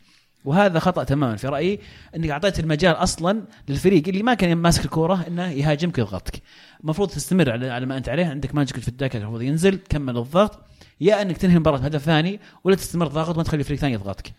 وهذا 0.46 0.80
خطأ 0.80 1.04
تماما 1.04 1.36
في 1.36 1.48
رأيي 1.48 1.80
إنك 2.16 2.30
أعطيت 2.30 2.60
المجال 2.60 2.94
أصلا 2.96 3.42
للفريق 3.70 4.08
اللي 4.08 4.24
ما 4.24 4.34
كان 4.34 4.58
ماسك 4.58 4.86
الكورة 4.86 5.26
إنه 5.28 5.52
يهاجمك 5.52 5.98
ويضغطك 5.98 6.42
المفروض 6.84 7.10
تستمر 7.10 7.52
على 7.52 7.86
ما 7.86 7.98
أنت 7.98 8.10
عليه 8.10 8.26
عندك 8.26 8.56
ماجيك 8.56 8.78
في 8.78 8.88
الدكه 8.88 9.18
المفروض 9.18 9.42
ينزل 9.42 9.80
كمل 9.90 10.18
الضغط. 10.18 10.60
يا 11.02 11.22
انك 11.22 11.38
تنهي 11.38 11.56
المباراة 11.56 11.78
بهدف 11.78 12.02
ثاني 12.02 12.40
ولا 12.64 12.76
تستمر 12.76 13.08
ضاغط 13.08 13.36
وما 13.36 13.44
تخلي 13.44 13.64
فريق 13.64 13.80
ثاني 13.80 13.94
يضغطك. 13.94 14.32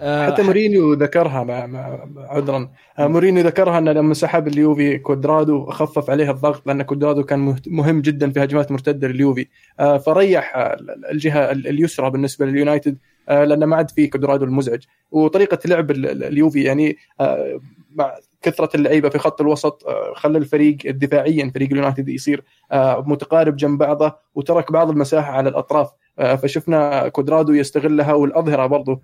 آه، 0.00 0.30
حتى 0.30 0.42
مورينيو 0.42 0.92
ذكرها 0.92 1.44
مع, 1.44 1.66
مع 1.66 2.08
عذرا. 2.16 2.70
آه، 2.98 3.06
مورينيو 3.06 3.44
ذكرها 3.44 3.78
انه 3.78 3.92
لما 3.92 4.14
سحب 4.14 4.48
اليوفي 4.48 4.98
كوادرادو 4.98 5.66
خفف 5.70 6.10
عليه 6.10 6.30
الضغط 6.30 6.66
لأن 6.66 6.82
كوادرادو 6.82 7.24
كان 7.24 7.56
مهم 7.66 8.00
جدا 8.00 8.30
في 8.30 8.44
هجمات 8.44 8.72
مرتدة 8.72 9.08
لليوفي. 9.08 9.46
آه، 9.80 9.98
فريح 9.98 10.52
الجهة 11.10 11.50
ال- 11.52 11.66
اليسرى 11.68 12.10
بالنسبة 12.10 12.46
لليونايتد 12.46 12.96
لأنه 13.28 13.66
ما 13.66 13.76
عاد 13.76 13.90
في 13.90 14.06
كوادرادو 14.06 14.44
المزعج. 14.44 14.82
وطريقة 15.10 15.58
لعب 15.64 15.90
ال- 15.90 16.06
ال- 16.10 16.24
اليوفي 16.24 16.62
يعني 16.62 16.96
مع 17.94 18.14
كثرة 18.44 18.76
اللعيبة 18.76 19.08
في 19.08 19.18
خط 19.18 19.40
الوسط 19.40 19.86
آه، 19.86 20.14
خلى 20.14 20.38
الفريق 20.38 20.76
دفاعيا 20.86 21.50
فريق 21.54 21.70
اليونايتد 21.70 22.08
يصير 22.08 22.44
آه، 22.72 23.04
متقارب 23.06 23.56
جنب 23.56 23.78
بعضه 23.78 24.16
وترك 24.34 24.72
بعض 24.72 24.90
المساحة 24.90 25.32
على 25.32 25.48
الأطراف. 25.48 25.90
آه، 26.18 26.34
فشفنا 26.34 27.08
كوادرادو 27.08 27.52
يستغلها 27.52 28.12
والأظهرة 28.12 28.66
برضو 28.66 29.02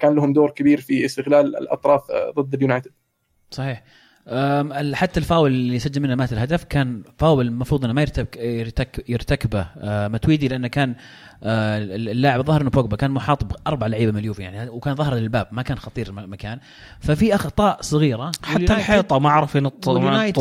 كان 0.00 0.14
لهم 0.14 0.32
دور 0.32 0.50
كبير 0.50 0.80
في 0.80 1.04
استغلال 1.04 1.56
الأطراف 1.56 2.02
ضد 2.38 2.54
اليونايتد. 2.54 2.90
صحيح. 3.50 3.84
حتى 4.94 5.20
الفاول 5.20 5.50
اللي 5.50 5.78
سجل 5.78 6.02
منه 6.02 6.14
مات 6.14 6.32
الهدف 6.32 6.64
كان 6.64 7.02
فاول 7.18 7.46
المفروض 7.46 7.84
إنه 7.84 7.92
ما 7.92 8.00
يرتك 8.00 8.36
يرتك 8.36 9.04
يرتكبه. 9.08 9.66
آه، 9.78 10.08
متويدي 10.08 10.48
لأنه 10.48 10.68
كان 10.68 10.94
آه، 11.42 11.78
اللاعب 11.78 12.46
ظهر 12.46 12.60
إنه 12.60 12.70
بوجبا 12.70 12.96
كان 12.96 13.10
محاط 13.10 13.44
بأربع 13.44 13.86
لعيبة 13.86 14.12
من 14.12 14.18
اليوفي 14.18 14.42
يعني 14.42 14.68
وكان 14.68 14.94
ظهر 14.94 15.14
للباب 15.14 15.46
ما 15.52 15.62
كان 15.62 15.78
خطير 15.78 16.08
المكان 16.08 16.58
ففي 17.00 17.34
أخطاء 17.34 17.82
صغيرة. 17.82 18.32
حتى 18.42 18.64
الحيطة 18.74 19.18
ما 19.18 19.30
عرف 19.30 19.54
ينط 19.54 19.88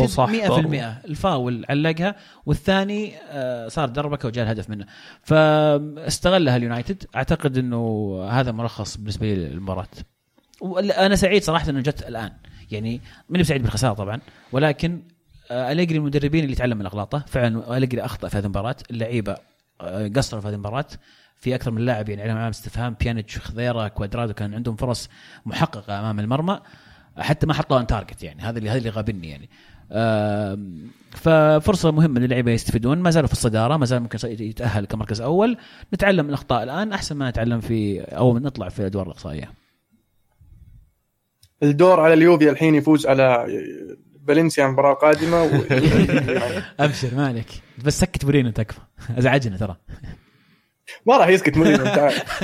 صح. 0.05 0.29
100% 0.29 1.05
الفاول 1.05 1.65
علقها 1.69 2.15
والثاني 2.45 3.13
آه، 3.31 3.67
صار 3.67 3.89
دربكه 3.89 4.27
وجاء 4.27 4.43
الهدف 4.43 4.69
منه. 4.69 4.85
فاستغلها 5.23 6.55
اليونايتد. 6.57 7.03
أعتقد 7.15 7.57
إنه 7.57 8.19
هذا 8.31 8.51
ملخص 8.51 8.97
بالنسبة 8.97 9.33
لي 9.33 9.35
للمباراة. 9.35 9.87
أنا 10.97 11.15
سعيد 11.15 11.43
صراحة 11.43 11.69
إنه 11.69 11.81
جت 11.81 12.07
الآن. 12.07 12.31
يعني 12.71 13.01
ماني 13.29 13.43
بسعيد 13.43 13.61
بالخسارة 13.61 13.93
طبعا 13.93 14.19
ولكن 14.51 15.01
آه، 15.51 15.71
أليجري 15.71 15.97
المدربين 15.97 16.43
اللي 16.43 16.55
تعلم 16.55 16.77
من 16.77 16.85
اغلاطه 16.85 17.23
فعلا 17.27 17.77
أليجري 17.77 18.01
أخطأ 18.01 18.27
في 18.27 18.37
هذه 18.37 18.43
المباراة 18.43 18.75
اللعيبة 18.91 19.35
آه، 19.81 20.07
قصروا 20.07 20.41
في 20.41 20.47
هذه 20.47 20.53
المباراة. 20.53 20.85
في 21.39 21.55
أكثر 21.55 21.71
من 21.71 21.85
لاعب 21.85 22.09
يعني 22.09 22.21
علامه 22.21 22.49
استفهام 22.49 22.95
بيانيتش 22.99 23.37
خضيرة 23.37 23.87
كوادرادو 23.87 24.33
كان 24.33 24.53
عندهم 24.53 24.75
فرص 24.75 25.09
محققة 25.45 25.99
أمام 25.99 26.19
المرمى 26.19 26.59
حتى 27.17 27.47
ما 27.47 27.53
حطوا 27.53 27.79
on 27.79 27.87
target 27.87 28.23
يعني. 28.23 28.41
هذا 28.41 28.57
اللي 28.57 28.69
هذا 28.69 28.77
اللي 28.77 28.89
غابني 28.89 29.29
يعني. 29.29 29.49
آم، 29.91 30.87
ففرصة 31.11 31.91
مهمة 31.91 32.19
للعيبة 32.19 32.51
يستفيدون. 32.51 32.97
ما 32.97 33.09
زالوا 33.09 33.27
في 33.27 33.33
الصدارة 33.33 33.77
ما 33.77 33.85
زال 33.85 33.99
ممكن 33.99 34.17
يتأهل 34.23 34.85
كمركز 34.85 35.21
أول. 35.21 35.57
نتعلم 35.93 36.23
من 36.23 36.29
الأخطاء 36.29 36.63
الآن 36.63 36.93
أحسن 36.93 37.15
ما 37.15 37.29
نتعلم 37.29 37.61
في 37.61 38.01
أو 38.01 38.37
نطلع 38.37 38.69
في 38.69 38.79
الأدوار 38.79 39.05
الإقصائية. 39.05 39.51
الدور 41.63 41.99
على 41.99 42.13
اليوفي 42.13 42.49
الحين 42.49 42.75
يفوز 42.75 43.07
على 43.07 43.47
فالنسيا 44.27 44.67
مباراة 44.67 44.93
قادمة 44.93 45.43
و... 45.43 45.49
أبشر 46.85 47.15
مالك 47.15 47.45
بس 47.85 47.99
سكت 47.99 48.25
مورينيو 48.25 48.49
تكفى 48.49 48.79
أزعجنا 49.17 49.57
ترى. 49.57 49.77
ما 51.05 51.17
راح 51.17 51.27
يسكت 51.27 51.57
مورينيو 51.57 51.85
أنت 51.85 51.97
عارف. 51.97 52.43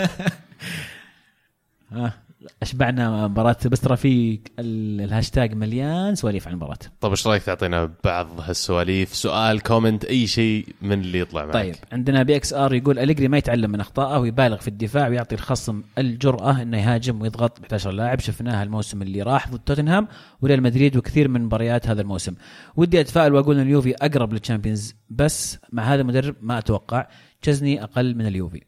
أشبعنا 2.62 3.28
مباراة 3.28 3.58
بس 3.66 3.82
ترى 3.82 3.98
في 3.98 4.40
ال- 4.60 5.02
الهاشتاج 5.02 5.54
مليان 5.54 6.16
سواليف 6.16 6.48
عن 6.48 6.54
المباراة. 6.54 6.78
طيب 7.02 7.12
إيش 7.12 7.28
رأيك 7.28 7.44
تعطينا 7.44 7.94
بعض 8.04 8.40
هالسواليف؟ 8.42 9.16
سؤال 9.16 9.62
comment 9.62 10.06
أي 10.06 10.28
شيء 10.28 10.68
من 10.82 11.02
اللي 11.02 11.20
يطلع 11.20 11.46
معك؟ 11.46 11.54
طيب 11.54 11.76
عندنا 11.92 12.24
بي 12.24 12.36
إكس 12.36 12.54
آر 12.54 12.74
يقول 12.74 13.00
أليجري 13.00 13.28
ما 13.28 13.38
يتعلم 13.38 13.72
من 13.72 13.80
أخطائه 13.80 14.18
ويبالغ 14.20 14.58
في 14.58 14.68
الدفاع 14.68 15.08
ويعطي 15.08 15.36
الخصم 15.36 15.84
الجرأة 15.98 16.62
إنه 16.62 16.78
يهاجم 16.78 17.22
ويضغط 17.22 17.60
ب 17.60 17.64
11 17.64 17.92
لاعب. 17.92 18.20
شفناها 18.20 18.64
الموسم 18.64 19.02
اللي 19.02 19.22
راح 19.22 19.50
ضد 19.50 19.60
توتنهام 19.60 20.08
وريال 20.42 20.64
مدريد 20.64 20.98
وكثير 20.98 21.28
من 21.28 21.42
مباريات 21.42 21.88
هذا 21.88 22.02
الموسم. 22.02 22.34
ودي 22.76 23.02
أتفائل 23.02 23.34
وأقول 23.34 23.56
إن 23.60 23.62
اليوفي 23.68 23.96
أقرب 23.96 24.34
لل 24.34 24.45
Champions 24.45 24.96
بس 25.10 25.58
مع 25.72 25.84
هذا 25.84 26.02
المدرب 26.02 26.36
ما 26.42 26.58
أتوقع 26.58 27.08
تشيزني 27.42 27.84
أقل 27.84 28.16
من 28.16 28.28
اليوفي. 28.28 28.62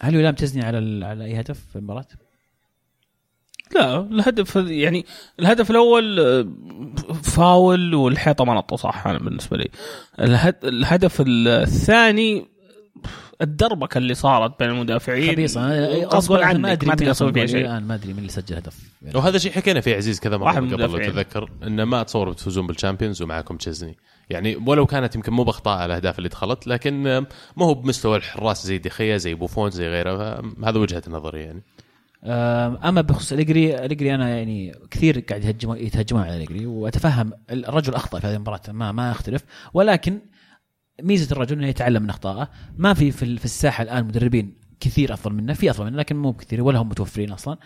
هل 0.00 0.14
يلام 0.14 0.34
تشيزني 0.34 0.64
على 0.64 1.06
على 1.06 1.24
أي 1.24 1.40
هدف 1.40 1.60
في 1.72 1.76
المباراة؟ 1.76 2.06
لا 3.74 4.00
الهدف 4.00 4.56
يعني 4.56 5.06
الهدف 5.40 5.70
الأول 5.70 6.20
آه، 6.20 6.46
فاول 7.22 7.94
والحيطة 7.94 8.44
ما 8.44 8.54
نطوا 8.54 8.76
صح 8.76 9.06
أنا 9.06 9.18
بالنسبة 9.18 9.56
لي. 9.56 9.68
الهد- 10.20 10.64
الهدف 10.64 11.22
الثاني 11.26 12.46
الدربكة 13.42 13.98
اللي 13.98 14.14
صارت 14.14 14.58
بين 14.58 14.70
المدافعين. 14.70 15.32
خبيصة. 15.32 15.64
أنا 15.66 16.06
غصبا 16.06 16.44
عنك 16.44 16.66
أدري 16.66 16.88
ما 16.88 16.94
تقدر 16.94 17.12
تسوي 17.12 17.32
فيها. 17.32 17.46
شيء. 17.46 17.60
الآن 17.60 17.82
ما 17.82 17.94
أدري 17.94 18.08
مين 18.08 18.18
اللي 18.18 18.28
سجل 18.28 18.56
هدف. 18.56 18.76
وهذا 19.14 19.38
شيء 19.38 19.52
حكينا 19.52 19.80
فيه 19.80 19.96
عزيز 19.96 20.20
كذا 20.20 20.36
مرة 20.36 20.60
من 20.60 20.70
قبل 20.74 20.82
لو. 20.82 20.98
تتذكر 20.98 21.50
إنه 21.62 21.84
ما 21.84 22.02
تصوروا 22.02 22.32
بتفوزون 22.32 22.66
بال 22.66 22.76
Champions 22.76 23.22
ومعكم 23.22 23.56
تشيزني. 23.56 23.96
يعني 24.30 24.56
ولو 24.56 24.86
كانت 24.86 25.14
يمكن 25.14 25.32
مو 25.32 25.44
بأخطاء 25.44 25.84
الأهداف 25.86 26.18
اللي 26.18 26.28
دخلت 26.28 26.66
لكن 26.66 27.02
ما 27.56 27.66
هو 27.66 27.74
بمستوى 27.74 28.16
الحراس 28.16 28.66
زي 28.66 28.78
دخيا 28.78 29.16
زي 29.16 29.34
بوفون 29.34 29.70
زي 29.70 29.88
غيره 29.88 30.42
هذا 30.64 30.78
وجهة 30.78 31.02
نظري 31.08 31.40
يعني. 31.40 31.62
أما 32.26 33.00
بخصوص 33.00 33.32
اليجري 33.32 33.84
اليجري 33.84 34.14
أنا 34.14 34.28
يعني 34.36 34.74
كثير 34.90 35.20
قاعد 35.20 35.44
يهجمون 35.44 35.78
يتهجمون 35.78 36.22
على 36.22 36.36
اليجري 36.36 36.66
وأتفهم 36.66 37.32
الرجل 37.50 37.94
أخطأ 37.94 38.18
في 38.20 38.26
هذه 38.26 38.34
المباراة 38.34 38.60
ما 38.68 38.92
ما 38.92 39.10
أختلف 39.10 39.44
ولكن 39.74 40.18
ميزة 41.02 41.32
الرجل 41.32 41.58
إنه 41.58 41.66
يتعلم 41.66 42.02
من 42.02 42.10
أخطائه. 42.10 42.48
ما 42.76 42.94
في 42.94 43.10
في 43.10 43.44
الساحة 43.44 43.82
الآن 43.82 44.04
مدربين 44.04 44.54
كثير 44.80 45.12
أفضل 45.14 45.34
منه 45.34 45.52
في 45.52 45.70
أفضل 45.70 45.84
منه 45.86 45.96
لكن 45.96 46.16
مو 46.16 46.32
كثير 46.32 46.62
ولا 46.62 46.78
هم 46.78 46.88
متوفرين 46.88 47.32
أصلا. 47.32 47.58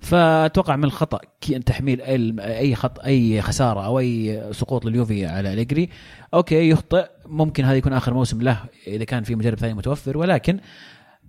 فأتوقع 0.00 0.76
من 0.76 0.84
الخطأ 0.84 1.20
كي- 1.40 1.58
تحميل 1.58 2.00
أي 2.40 2.74
خط 2.74 3.00
أي 3.00 3.42
خسارة 3.42 3.84
أو 3.86 3.98
أي 3.98 4.42
سقوط 4.52 4.84
لليوفي 4.84 5.26
على 5.26 5.52
اليجري 5.52 5.88
okay 6.34 6.70
يخطئ. 6.70 7.06
ممكن 7.26 7.64
هذا 7.64 7.76
يكون 7.76 7.92
آخر 7.92 8.14
موسم 8.14 8.42
له 8.42 8.64
إذا 8.86 9.04
كان 9.04 9.22
في 9.22 9.34
مدرب 9.34 9.58
ثاني 9.58 9.74
متوفر 9.74 10.18
ولكن 10.18 10.60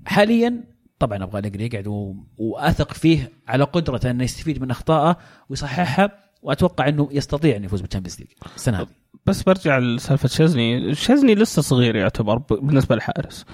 حاليا 0.06 0.64
طبعا 1.02 1.24
أبغى 1.24 1.40
اليجري 1.40 1.66
يقعد 1.66 1.88
و... 1.88 2.16
وأثق 2.38 2.94
فيه 2.94 3.32
على 3.48 3.64
قدرته 3.64 4.12
إنه 4.12 4.24
يستفيد 4.24 4.62
من 4.62 4.72
أخطائه 4.72 5.18
ويصححها 5.50 6.12
وأتوقع 6.42 6.88
إنه 6.88 7.10
يستطيع 7.12 7.56
إنه 7.56 7.66
يفوز 7.66 7.82
بال 7.82 7.89
Champions 7.89 8.20
League 8.20 8.30
السنة 8.56 8.82
هذه. 8.82 8.88
بس 9.26 9.44
برجع 9.44 9.78
لسالفة 9.78 10.28
تشيزني 10.28 10.96
تشيزني 10.96 11.36
لسه 11.36 11.62
صغير 11.62 11.96
يعتبر 11.96 12.38
بالنسبة 12.38 12.96
للحارس. 12.96 13.46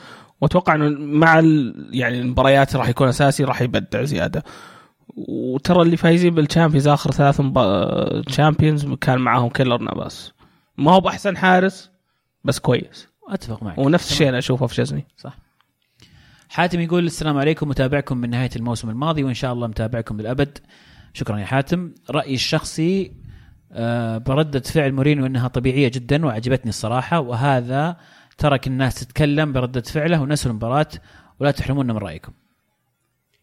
وأتوقع 0.42 0.75
إنه 0.75 0.89
مع 1.00 1.39
ال... 1.39 1.75
يعني 1.92 2.20
المباريات 2.20 2.75
راح 2.75 2.89
يكون 2.89 3.08
أساسي 3.08 3.44
راح 3.44 3.62
يبدع 3.62 4.04
زيادة. 4.04 4.44
وترى 5.27 5.82
اللي 5.82 5.98
فايزين 5.98 6.36
بال 6.36 6.45
Champions 6.45 6.88
آخر 6.88 7.12
ثلاث 7.12 7.42
مب... 7.42 7.60
Champions 8.27 8.86
كان 8.86 9.18
معاهم 9.18 9.50
كيلر 9.50 9.77
نافاس. 9.77 10.34
ما 10.77 10.92
هو 10.92 11.00
بأحسن 11.00 11.38
حارس 11.38 11.92
بس 12.44 12.60
كويس. 12.60 13.08
أتفق 13.30 13.63
معك. 13.63 13.77
ونفس 13.77 14.12
الشيء 14.12 14.30
أنا 14.30 14.38
أشوفه 14.38 14.68
في 14.68 14.75
تشيزني 14.75 15.07
صح. 15.18 15.47
حاتم 16.50 16.80
يقول 16.80 17.06
السلام 17.06 17.38
عليكم 17.38 17.70
متابعكم 17.70 18.18
من 18.18 18.30
نهاية 18.30 18.50
الموسم 18.56 18.89
الماضي 18.89 19.24
وإن 19.24 19.34
شاء 19.34 19.54
الله 19.54 19.68
متابعكم 19.68 20.22
للأبد. 20.22 20.58
شكرا 21.13 21.38
يا 21.38 21.46
حاتم. 21.46 21.92
رأيي 22.10 22.34
الشخصي 22.34 23.12
آه، 23.72 24.18
بردة 24.18 24.60
فعل 24.60 24.92
مورينيو 24.92 25.25
إنها 25.25 25.48
طبيعية 25.48 25.88
جدا 25.88 26.25
وعجبتني 26.25 26.70
الصراحة 26.70 27.20
وهذا 27.20 27.98
ترك 28.38 28.68
الناس 28.68 28.96
تتكلم 28.96 29.54
بردة 29.54 29.82
فعله 29.82 30.22
ونسوا 30.22 30.51
المباراة 30.51 30.88
ولا 31.39 31.51
تحرمونا 31.51 31.94
من 31.94 32.00
رأيكم. 32.00 32.32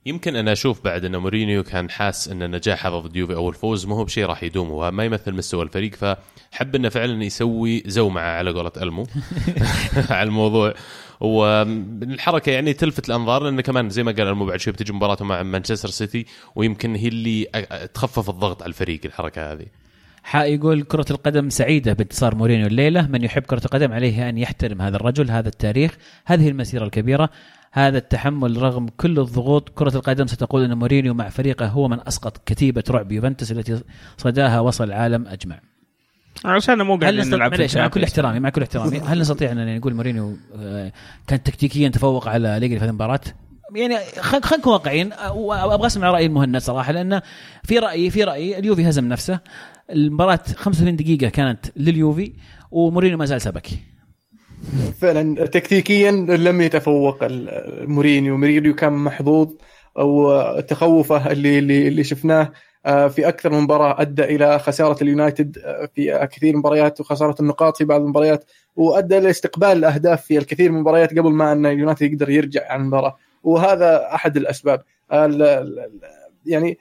يمكن 0.06 0.36
أنا 0.36 0.52
أشوف 0.52 0.84
بعد 0.84 1.04
أن 1.04 1.16
مورينيو 1.16 1.62
كان 1.62 1.90
حاس 1.90 2.28
أن 2.28 2.50
نجاحه 2.50 2.98
ضد 2.98 3.16
يوفي 3.16 3.34
أو 3.34 3.48
الفوز 3.48 3.86
ما 3.86 3.96
هو 3.96 4.04
بشيء 4.04 4.26
راح 4.26 4.42
يدوم 4.42 4.70
وما 4.70 5.04
يمثل 5.04 5.32
مستوى 5.32 5.62
الفريق 5.62 5.94
فحب 5.94 6.74
أنه 6.74 6.88
فعلا 6.88 7.24
يسوي 7.24 7.82
زومعة 7.86 8.38
على 8.38 8.50
قولة 8.50 8.72
ألمو 8.76 9.06
على 10.10 10.28
الموضوع. 10.28 10.74
والحركة 11.20 12.50
يعني 12.50 12.72
تلفت 12.72 13.08
الأنظار 13.08 13.42
لأنه 13.42 13.62
كمان 13.62 13.90
زي 13.90 14.02
ما 14.02 14.12
قال 14.12 14.28
المو 14.28 14.46
بعد 14.46 14.60
شوي 14.60 14.72
بتجي 14.72 14.92
مباراته 14.92 15.24
مع 15.24 15.42
مانشستر 15.42 15.88
سيتي 15.88 16.26
ويمكن 16.54 16.94
هي 16.94 17.08
اللي 17.08 17.44
تخفف 17.94 18.30
الضغط 18.30 18.62
على 18.62 18.68
الفريق 18.68 19.00
الحركة 19.04 19.52
هذه. 19.52 19.66
يقول 20.34 20.82
كرة 20.82 21.06
القدم 21.10 21.50
سعيدة 21.50 21.92
بانتصار 21.92 22.34
مورينيو 22.34 22.66
الليلة. 22.66 23.06
من 23.06 23.24
يحب 23.24 23.42
كرة 23.42 23.64
القدم 23.64 23.92
عليه 23.92 24.28
أن 24.28 24.38
يحترم 24.38 24.82
هذا 24.82 24.96
الرجل 24.96 25.30
هذا 25.30 25.48
التاريخ 25.48 25.96
هذه 26.26 26.48
المسيرة 26.48 26.84
الكبيرة 26.84 27.30
هذا 27.72 27.98
التحمل 27.98 28.62
رغم 28.62 28.88
كل 28.96 29.18
الضغوط. 29.18 29.68
كرة 29.68 29.96
القدم 29.96 30.26
ستقول 30.26 30.64
أن 30.64 30.78
مورينيو 30.78 31.14
مع 31.14 31.28
فريقه 31.28 31.66
هو 31.66 31.88
من 31.88 31.98
أسقط 32.08 32.42
كتيبة 32.46 32.84
رعب 32.90 33.12
يوفنتوس 33.12 33.52
التي 33.52 33.80
صداها 34.16 34.60
وصل 34.60 34.84
العالم 34.84 35.26
أجمع. 35.26 35.60
عشان 36.44 36.82
مو 36.82 36.96
قاعدين 36.96 37.30
نلعب 37.30 37.50
معليش 37.50 37.76
مع 37.76 37.88
كل 37.88 38.02
احترامي 38.02 38.40
مع 38.40 38.48
كل 38.48 38.62
احترامي. 38.62 38.98
هل 38.98 39.20
نستطيع 39.20 39.52
أن 39.52 39.76
نقول 39.76 39.94
مورينيو 39.94 40.36
آه، 40.56 40.92
كان 41.26 41.42
تكتيكيا 41.42 41.88
تفوق 41.88 42.28
على 42.28 42.56
أليجري 42.60 42.78
في 42.78 42.84
المباراة؟ 42.84 43.20
يعني 43.74 43.96
خلينا 44.20 44.56
نكون 44.56 44.72
واقعيين 44.72 45.10
وأبغى 45.34 45.86
أسمع 45.86 46.10
رأي 46.10 46.26
المهند 46.26 46.58
صراحة 46.58 46.92
لأن 46.92 47.20
في 47.64 47.78
رايي 47.78 48.10
في 48.10 48.24
رايي 48.24 48.58
اليوفي 48.58 48.88
هزم 48.88 49.08
نفسه. 49.08 49.40
المباراة 49.90 50.40
85 50.56 50.96
دقيقة 50.96 51.28
كانت 51.28 51.66
لليوفي 51.76 52.32
ومورينيو 52.70 53.18
ما 53.18 53.24
زال 53.24 53.40
سبك 53.40 53.66
فعلا 55.00 55.46
تكتيكيا 55.46 56.10
لم 56.10 56.60
يتفوق 56.60 57.18
مورينيو. 57.80 58.36
مورينيو 58.36 58.74
كان 58.74 58.92
محظوظ 58.92 59.48
وتخوفه 59.96 61.32
اللي 61.32 61.58
اللي, 61.58 61.88
اللي 61.88 62.04
شفناه 62.04 62.42
آه، 62.42 62.52
في 62.84 63.28
أكثر 63.28 63.50
من 63.50 63.60
مباراة 63.60 64.00
أدى 64.00 64.24
إلى 64.24 64.58
خسارة 64.58 65.02
اليونايتد 65.02 65.58
آه، 65.58 65.88
في 65.94 66.28
كثير 66.32 66.48
من 66.48 66.54
المباريات 66.54 67.00
وخسارة 67.00 67.34
النقاط 67.40 67.76
في 67.76 67.84
بعض 67.84 68.00
المباريات 68.00 68.44
وأدى 68.76 69.18
إلى 69.18 69.30
استقبال 69.30 69.68
الاهداف 69.68 70.24
في 70.24 70.38
الكثير 70.38 70.70
من 70.70 70.76
المباريات 70.76 71.18
قبل 71.18 71.32
ما 71.32 71.52
أن 71.52 71.66
اليونايتد 71.66 72.12
يقدر 72.12 72.30
يرجع 72.30 72.72
عن 72.72 72.80
المباراة. 72.80 73.16
وهذا 73.42 74.14
أحد 74.14 74.36
الأسباب. 74.36 74.82
يعني 76.46 76.78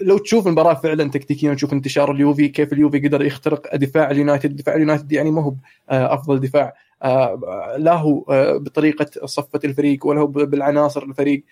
لو 0.00 0.18
تشوف 0.18 0.46
المباراة 0.46 0.74
فعلا 0.74 1.10
تكتيكيا 1.10 1.54
تشوف 1.54 1.72
انتشار 1.72 2.12
اليوفي 2.12 2.48
كيف 2.48 2.72
اليوفي 2.72 2.98
قدر 2.98 3.22
يخترق 3.22 3.76
دفاع 3.76 4.10
اليونايتد 4.10 4.56
دفاع 4.56 4.74
اليونايتد 4.74 5.12
يعني 5.12 5.30
ما 5.30 5.42
هو 5.42 5.54
آه، 5.90 6.14
أفضل 6.14 6.40
دفاع. 6.40 6.74
لا 7.76 7.94
هو 7.94 8.24
بطريقة 8.58 9.26
صفة 9.26 9.60
الفريق 9.64 10.06
ولا 10.06 10.20
هو 10.20 10.26
بالعناصر 10.26 11.02
الفريق. 11.02 11.44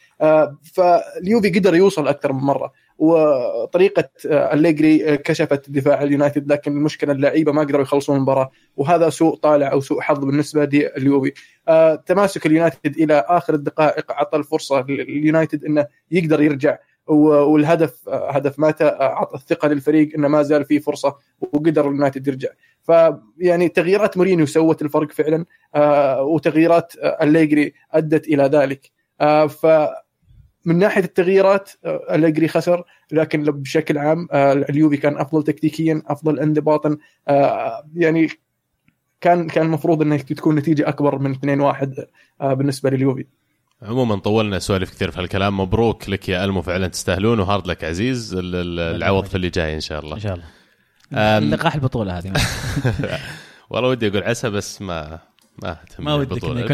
فاليوفي 0.63 1.51
قدر 1.51 1.75
يوصل 1.75 2.09
أكثر 2.09 2.33
من 2.33 2.41
مرة. 2.41 2.73
وطريقة 2.99 4.09
أليجري 4.27 5.17
كشفت 5.17 5.71
دفاع 5.71 6.03
اليونايتد 6.03 6.53
لكن 6.53 6.73
المشكلة 6.73 7.13
اللعيبة 7.13 7.53
ما 7.53 7.61
قدروا 7.63 7.83
يخلصون 7.83 8.17
المباراة 8.17 8.51
وهذا 8.77 9.11
سوء 9.11 9.37
طالع 9.37 9.73
أو 9.73 9.81
سوء 9.81 10.01
حظ 10.01 10.19
بالنسبة 10.25 10.65
لليوفي. 10.65 11.33
آه، 11.69 11.95
تماسك 11.95 12.47
اليونايتد 12.47 12.97
إلى 12.97 13.25
آخر 13.29 13.55
الدقائق 13.55 14.13
اعطى 14.13 14.39
الفرصة 14.39 14.85
لليونايتد 14.89 15.65
إنه 15.65 15.87
يقدر 16.11 16.43
يرجع 16.43 16.79
والهدف 17.07 18.09
هدف 18.09 18.59
ماتا 18.59 19.03
اعطى 19.03 19.35
الثقة 19.37 19.69
للفريق 19.69 20.15
إنه 20.17 20.29
ما 20.29 20.43
زال 20.43 20.65
في 20.65 20.81
فرصة 20.81 21.17
وقدر 21.41 21.89
اليونايتد 21.89 22.29
يرجع. 22.29 22.49
فيعني 22.83 23.69
تغييرات 23.69 24.17
مورينيو 24.17 24.47
سوت 24.47 24.83
الفرق 24.83 25.13
فعلا 25.13 25.45
آه، 25.75 26.23
وتغييرات 26.23 26.93
أليجري 26.97 27.73
أدت 27.93 28.29
إلى 28.29 28.43
ذلك. 28.43 28.91
آه، 29.21 29.47
ف 29.47 29.67
من 30.69 30.79
ناحية 30.79 31.05
التغييرات 31.05 31.71
آه، 31.85 32.15
أليجري 32.15 32.49
خسر 32.49 32.85
لكن 33.13 33.43
بشكل 33.45 33.99
عام 33.99 34.29
آه، 34.33 34.53
اليوفي 34.53 34.97
كان 34.97 35.17
أفضل 35.17 35.43
تكتيكيا 35.43 36.03
أفضل 36.07 36.39
انضباطا 36.39 36.97
آه، 37.29 37.85
يعني 37.95 38.29
كان 39.21 39.47
كان 39.49 39.67
المفروض 39.67 40.03
انه 40.03 40.17
تكون 40.17 40.55
نتيجة 40.55 40.89
أكبر 40.89 41.19
من 41.19 41.35
2-1 41.35 41.89
بالنسبة 42.41 42.91
لليوفي. 42.91 43.27
عموما 43.83 44.17
طولنا 44.17 44.59
سوالف 44.59 44.91
كثير 44.91 45.11
في 45.11 45.21
الكلام 45.21 45.61
مبروك 45.61 46.09
لك 46.09 46.29
يا 46.29 46.45
ألمو 46.45 46.63
فعلا 46.63 46.89
تستاهلون 46.89 47.41
و 47.41 47.46
hard 47.46 47.67
luck 47.67 47.85
عزيز 47.85 48.37
العوض 48.39 49.25
في 49.25 49.35
اللي 49.35 49.51
جاي 49.51 49.75
إن 49.75 49.81
شاء 49.81 50.01
الله. 50.01 50.15
إن 50.15 50.21
شاء 50.21 50.39
الله. 51.13 51.39
لقاح 51.39 51.75
البطولة 51.75 52.19
هذه. 52.19 52.33
والله 53.71 53.89
ودي 53.89 54.09
أقول 54.09 54.23
عسى 54.23 54.51
بس 54.51 54.83
ما 54.83 55.19
ما 55.63 55.77
ما 55.99 56.15
ودك 56.15 56.37
يكون 56.37 56.59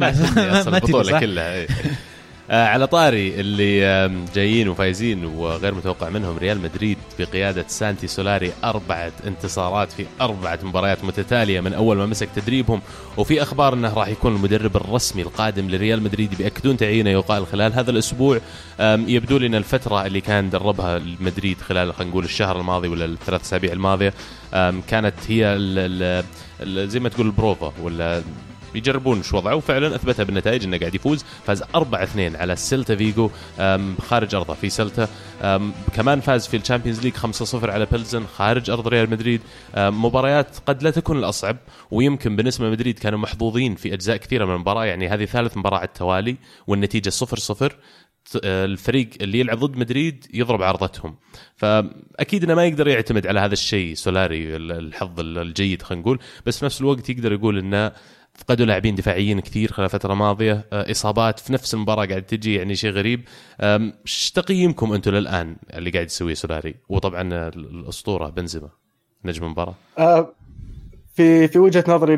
البطولة 0.74 1.20
كلها 1.20 1.54
إيه. 1.54 1.66
آه 2.50 2.66
على 2.66 2.86
طاري 2.86 3.40
اللي 3.40 4.10
جايين 4.34 4.68
وفايزين 4.68 5.24
وغير 5.24 5.74
متوقع 5.74 6.08
منهم 6.08 6.38
ريال 6.38 6.60
مدريد 6.60 6.98
بقيادة 7.18 7.64
سانتي 7.68 8.06
سولاري. 8.06 8.52
أربعة 8.64 9.12
انتصارات 9.26 9.92
في 9.92 10.06
أربعة 10.20 10.58
مباريات 10.62 11.04
متتالية 11.04 11.60
من 11.60 11.72
أول 11.72 11.96
ما 11.96 12.06
مسك 12.06 12.28
تدريبهم. 12.36 12.80
وفي 13.16 13.42
أخبار 13.42 13.74
أنه 13.74 13.94
راح 13.94 14.08
يكون 14.08 14.36
المدرب 14.36 14.76
الرسمي 14.76 15.22
القادم 15.22 15.70
لريال 15.70 16.02
مدريد 16.02 16.34
بيأكدون 16.34 16.76
تعيينه 16.76 17.10
يقال 17.10 17.46
خلال 17.46 17.72
هذا 17.72 17.90
الأسبوع. 17.90 18.40
يبدو 18.80 19.38
لنا 19.38 19.58
الفترة 19.58 20.06
اللي 20.06 20.20
كان 20.20 20.50
دربها 20.50 21.00
مدريد 21.20 21.60
خلال 21.60 21.94
خلينا 21.94 22.10
نقول 22.10 22.24
الشهر 22.24 22.60
الماضي 22.60 22.88
ولا 22.88 23.04
الثلاث 23.04 23.40
أسابيع 23.40 23.72
الماضية. 23.72 24.14
كانت 24.88 25.14
هي 25.28 25.46
ال 25.46 26.24
ال 26.60 26.88
زي 26.88 27.00
ما 27.00 27.08
تقول 27.08 27.26
البروفا 27.26 27.72
ولا 27.82 28.22
يجربون 28.74 29.22
شو 29.22 29.36
وضعه. 29.36 29.54
وفعلا 29.54 29.94
اثبتها 29.94 30.22
بالنتائج 30.22 30.64
إنه 30.64 30.78
قاعد 30.78 30.94
يفوز. 30.94 31.24
فاز 31.46 31.62
4 31.74 32.02
2 32.02 32.36
على 32.36 32.56
سيلتا 32.56 32.96
فيجو 32.96 33.30
خارج 34.08 34.34
أرضه 34.34 34.54
في 34.54 34.70
سيلتا. 34.70 35.08
كمان 35.94 36.20
فاز 36.20 36.46
في 36.46 36.56
ال 36.56 36.61
Champions 36.61 37.00
League 37.00 37.14
5 37.14 37.44
0 37.44 37.70
على 37.70 37.86
بيلزن 37.92 38.26
خارج 38.36 38.70
أرض 38.70 38.88
ريال 38.88 39.10
مدريد. 39.10 39.40
مباريات 39.76 40.56
قد 40.66 40.82
لا 40.82 40.90
تكون 40.90 41.18
الأصعب 41.18 41.56
ويمكن 41.90 42.36
بالنسبة 42.36 42.66
لمدريد 42.66 42.98
كانوا 42.98 43.18
محظوظين 43.18 43.74
في 43.74 43.94
أجزاء 43.94 44.16
كثيرة 44.16 44.44
من 44.44 44.54
المباراة. 44.54 44.84
يعني 44.84 45.08
هذه 45.08 45.24
ثالث 45.24 45.56
مباراة 45.56 45.78
على 45.78 45.88
التوالي 45.88 46.36
والنتيجة 46.66 47.10
0 47.10 47.38
0 47.38 47.76
الفريق 48.44 49.10
اللي 49.20 49.40
يلعب 49.40 49.58
ضد 49.58 49.76
مدريد 49.76 50.26
يضرب 50.34 50.62
عارضتهم. 50.62 51.16
فأكيد 51.56 52.44
إنه 52.44 52.54
ما 52.54 52.64
يقدر 52.64 52.88
يعتمد 52.88 53.26
على 53.26 53.40
هذا 53.40 53.52
الشيء 53.52 53.94
سولاري 53.94 54.56
الحظ 54.56 55.20
الجيد 55.20 55.82
خلينا 55.82 56.02
نقول. 56.02 56.18
بس 56.46 56.58
في 56.58 56.64
نفس 56.64 56.80
الوقت 56.80 57.10
يقدر 57.10 57.32
يقول 57.32 57.58
إنه 57.58 57.92
فقدوا 58.34 58.66
لاعبين 58.66 58.94
دفاعيين 58.94 59.40
كثير 59.40 59.72
خلال 59.72 59.88
فتره 59.88 60.14
ماضيه 60.14 60.66
آه، 60.72 60.90
إصابات 60.90 61.38
في 61.38 61.52
نفس 61.52 61.74
المباراة 61.74 62.06
قاعد 62.06 62.22
تجي 62.22 62.54
يعني 62.54 62.74
شيء 62.74 62.90
غريب. 62.90 63.24
إيش 63.60 64.32
تقييمكم 64.32 64.92
أنتم 64.92 65.10
للآن 65.10 65.56
اللي 65.74 65.90
قاعد 65.90 66.06
يسويه 66.06 66.34
سولاري؟ 66.34 66.74
وطبعا 66.88 67.48
الأسطورة 67.48 68.28
بنزيما 68.28 68.68
نجم 69.24 69.44
المباراة. 69.44 69.74
آه، 69.98 70.32
في 71.14 71.48
في 71.48 71.58
وجهة 71.58 71.84
نظري 71.88 72.14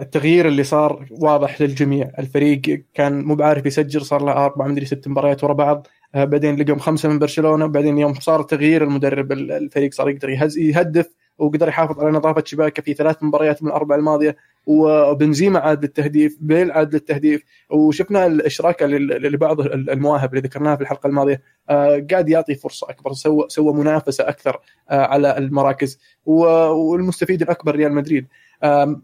التغيير 0.00 0.48
اللي 0.48 0.64
صار 0.64 1.06
واضح 1.10 1.62
للجميع. 1.62 2.10
الفريق 2.18 2.84
كان 2.94 3.24
مو 3.24 3.34
بعارف 3.34 3.66
يسجل 3.66 4.02
صار 4.02 4.24
له 4.24 4.32
أربع 4.32 4.66
مدري 4.66 4.86
ست 4.86 5.08
مباريات 5.08 5.44
ورا 5.44 5.52
بعض. 5.52 5.86
آه، 6.14 6.24
بعدين 6.24 6.56
لقوا 6.56 6.78
خمسة 6.78 7.08
من 7.08 7.18
برشلونة. 7.18 7.66
بعدين 7.66 7.98
يوم 7.98 8.14
صار 8.14 8.42
تغيير 8.42 8.84
المدرب 8.84 9.32
الفريق 9.32 9.94
صار 9.94 10.10
يقدر 10.10 10.30
يهدف 10.58 11.14
وقدر 11.38 11.68
يحافظ 11.68 12.00
على 12.00 12.10
نظافة 12.10 12.42
شباكه 12.46 12.82
في 12.82 12.94
ثلاث 12.94 13.22
مباريات 13.22 13.62
من 13.62 13.68
الأربع 13.68 13.94
الماضية. 13.94 14.36
وبنزيما 14.68 15.58
عاد 15.58 15.82
للتهديف 15.82 16.36
بيل 16.40 16.72
عاد 16.72 16.94
للتهديف. 16.94 17.42
وشفنا 17.70 18.26
الاشراك 18.26 18.82
لبعض 18.82 19.60
المواهب 19.60 20.30
اللي 20.30 20.48
ذكرناها 20.48 20.76
في 20.76 20.82
الحلقة 20.82 21.06
الماضية. 21.06 21.42
آه، 21.70 22.06
قاعد 22.10 22.28
يعطي 22.28 22.54
فرصة 22.54 22.90
أكبر 22.90 23.12
سوى 23.12 23.44
سوى 23.48 23.72
منافسة 23.72 24.28
أكثر 24.28 24.60
آه، 24.90 25.06
على 25.06 25.38
المراكز. 25.38 25.98
والمستفيد 26.24 27.42
الأكبر 27.42 27.76
ريال 27.76 27.92
مدريد. 27.92 28.26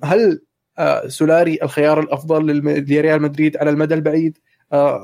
هل 0.04 0.40
آه، 0.78 1.08
سولاري 1.08 1.58
الخيار 1.62 2.00
الأفضل 2.00 2.46
لريال 2.88 3.22
مدريد 3.22 3.56
على 3.56 3.70
المدى 3.70 3.94
البعيد؟ 3.94 4.38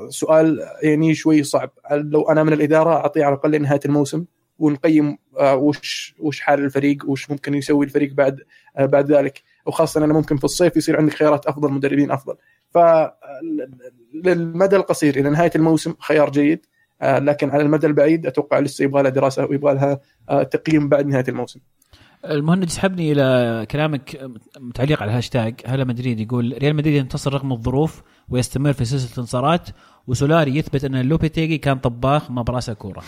سؤال 0.09 0.59
يعني 0.83 1.13
شوي 1.13 1.43
صعب. 1.43 1.71
لو 1.91 2.29
أنا 2.29 2.43
من 2.43 2.53
الإدارة 2.53 2.89
اعطيه 2.89 3.25
على 3.25 3.33
الأقل 3.33 3.51
لنهايه 3.51 3.79
الموسم؟ 3.85 4.25
ونقيم 4.59 5.17
وش 5.41 6.15
وش 6.19 6.39
حال 6.39 6.63
الفريق؟ 6.63 7.09
وش 7.09 7.31
ممكن 7.31 7.53
يسوي 7.53 7.85
الفريق 7.85 8.13
بعد 8.13 8.39
بعد 8.79 9.11
ذلك؟ 9.11 9.43
وخاصة 9.65 10.05
انه 10.05 10.13
ممكن 10.13 10.37
في 10.37 10.43
الصيف 10.43 10.77
يصير 10.77 10.97
عندك 10.97 11.13
خيارات 11.13 11.45
أفضل 11.45 11.71
مدربين 11.71 12.11
أفضل. 12.11 12.35
ف 12.69 12.77
للمدى 14.13 14.75
القصير 14.75 15.15
إلى 15.15 15.29
نهاية 15.29 15.51
الموسم 15.55 15.93
خيار 15.99 16.29
جيد. 16.29 16.65
آه، 17.01 17.19
لكن 17.19 17.49
على 17.49 17.63
المدى 17.63 17.87
البعيد 17.87 18.25
أتوقع 18.25 18.59
لسه 18.59 18.83
يبغى 18.83 19.03
لها 19.03 19.11
دراسة 19.11 19.45
ويبغى 19.45 19.73
لها 19.73 19.99
آه، 20.29 20.43
تقييم 20.43 20.89
بعد 20.89 21.05
نهاية 21.05 21.25
الموسم. 21.27 21.59
المهند 22.25 22.63
يسحبني 22.63 23.11
إلى 23.11 23.65
كلامك 23.71 24.29
تعليق 24.73 25.01
على 25.01 25.11
الهاشتاج. 25.11 25.61
هلا 25.65 25.83
مدريد 25.83 26.19
يقول 26.19 26.57
ريال 26.57 26.75
مدريد 26.75 26.93
ينتصر 26.95 27.33
رغم 27.33 27.51
الظروف 27.51 28.01
ويستمر 28.29 28.73
في 28.73 28.85
سلسلة 28.85 29.23
انتصارات 29.23 29.69
وسولاري 30.07 30.57
يثبت 30.57 30.83
أن 30.83 31.01
لوبيتيجي 31.01 31.57
كان 31.57 31.77
طباخ 31.77 32.31
ما 32.31 32.41
براسه 32.41 32.73
كورة. 32.73 33.03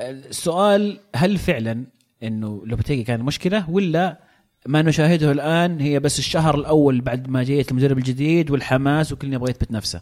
السؤال 0.00 1.00
هل 1.16 1.38
فعلا 1.38 1.84
إنه 2.22 2.62
لوبيتيجي 2.66 3.02
كان 3.02 3.22
مشكلة 3.22 3.70
ولا 3.70 4.27
ما 4.66 4.82
نشاهده 4.82 5.32
الآن 5.32 5.80
هي 5.80 6.00
بس 6.00 6.18
الشهر 6.18 6.54
الأول 6.54 7.00
بعد 7.00 7.28
ما 7.28 7.42
جيت 7.42 7.70
المدرب 7.70 7.98
الجديد 7.98 8.50
والحماس 8.50 9.12
وكل 9.12 9.32
يبغى 9.34 9.50
يثبت 9.50 9.70
نفسه. 9.72 10.00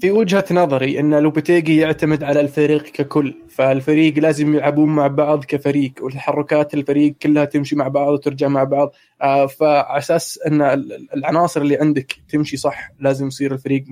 في 0.00 0.10
وجهة 0.10 0.44
نظري 0.50 1.00
إن 1.00 1.14
لوبيتيجي 1.14 1.76
يعتمد 1.76 2.24
على 2.24 2.40
الفريق 2.40 2.82
ككل 2.82 3.34
فالفريق 3.48 4.18
لازم 4.18 4.54
يلعبون 4.54 4.88
مع 4.88 5.06
بعض 5.06 5.44
كفريق 5.44 5.92
وتحركات 6.02 6.74
الفريق 6.74 7.14
كلها 7.22 7.44
تمشي 7.44 7.76
مع 7.76 7.88
بعض 7.88 8.12
وترجع 8.12 8.48
مع 8.48 8.64
بعض. 8.64 8.92
آه، 9.22 9.46
فعلى 9.46 9.98
أساس 9.98 10.40
إن 10.46 10.62
ال- 10.62 11.08
العناصر 11.16 11.60
اللي 11.60 11.76
عندك 11.76 12.16
تمشي 12.28 12.56
صح 12.56 12.90
لازم 13.00 13.26
يصير 13.26 13.52
الفريق 13.54 13.84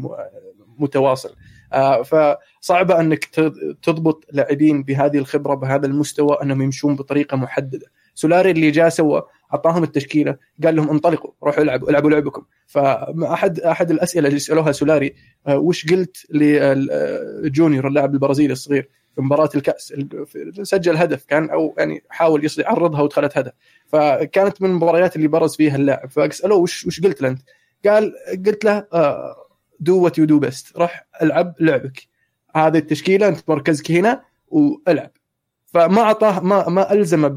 متواصل. 0.79 1.35
آه، 1.73 2.03
فصعبة 2.03 3.01
إنك 3.01 3.25
تضبط 3.83 4.25
لاعبين 4.33 4.83
بهذه 4.83 5.19
الخبرة 5.19 5.55
بهذا 5.55 5.87
المستوى 5.87 6.37
إنهم 6.43 6.63
يمشون 6.63 6.97
بطريقة 6.97 7.37
محددة. 7.37 7.87
سولاري 8.15 8.51
اللي 8.51 8.71
جاء 8.71 8.89
سوى 8.89 9.23
أعطاهم 9.53 9.83
التشكيلة 9.83 10.37
قال 10.65 10.77
لهم 10.77 10.91
انطلقوا 10.91 11.31
روحوا 11.43 11.63
العبوا 11.63 11.91
العبوا 11.91 12.11
لعبكم. 12.11 12.43
فاحد 12.67 13.61
احد 13.61 13.91
الأسئلة 13.91 14.29
اللي 14.29 14.39
سألوها 14.39 14.73
سولاري 14.73 15.15
آه، 15.47 15.59
وش 15.59 15.87
قلت 15.93 16.17
لجونيور 16.31 17.87
اللاعب 17.89 18.15
البرازيلي 18.15 18.53
الصغير 18.53 18.89
في 19.15 19.23
مباراة 19.23 19.49
الكأس؟ 19.55 19.93
ال- 19.93 20.67
سجل 20.67 20.97
هدف 20.97 21.25
كان 21.25 21.51
أو 21.51 21.75
يعني 21.79 22.03
حاول 22.09 22.49
يعرضها 22.59 23.01
ودخلت 23.03 23.39
هدف. 23.39 23.53
فكانت 23.87 24.63
من 24.63 24.71
المباريات 24.71 25.17
اللي 25.17 25.29
برز 25.29 25.57
فيها 25.57 25.77
اللاعب. 25.77 26.11
فسألوه 26.11 26.59
وش 26.59 26.87
وش 26.87 27.01
قلت 27.01 27.23
له 27.23 27.29
انت؟ 27.29 27.41
قال 27.87 28.13
قلت 28.47 28.65
له 28.65 28.87
do 29.81 30.03
what 30.05 30.19
you 30.19 30.25
do 30.25 30.39
best 30.39 30.77
روح 30.77 31.07
العب 31.23 31.55
لعبك. 31.61 32.09
هذه 32.57 32.79
التشكيلة 32.79 33.29
أنت 33.29 33.39
مركزك 33.49 33.91
هنا 33.91 34.23
والعب. 34.49 35.11
فما 35.73 36.01
اعطاه 36.01 36.41
ما 36.41 36.69
ما 36.69 36.93
الزمه 36.93 37.29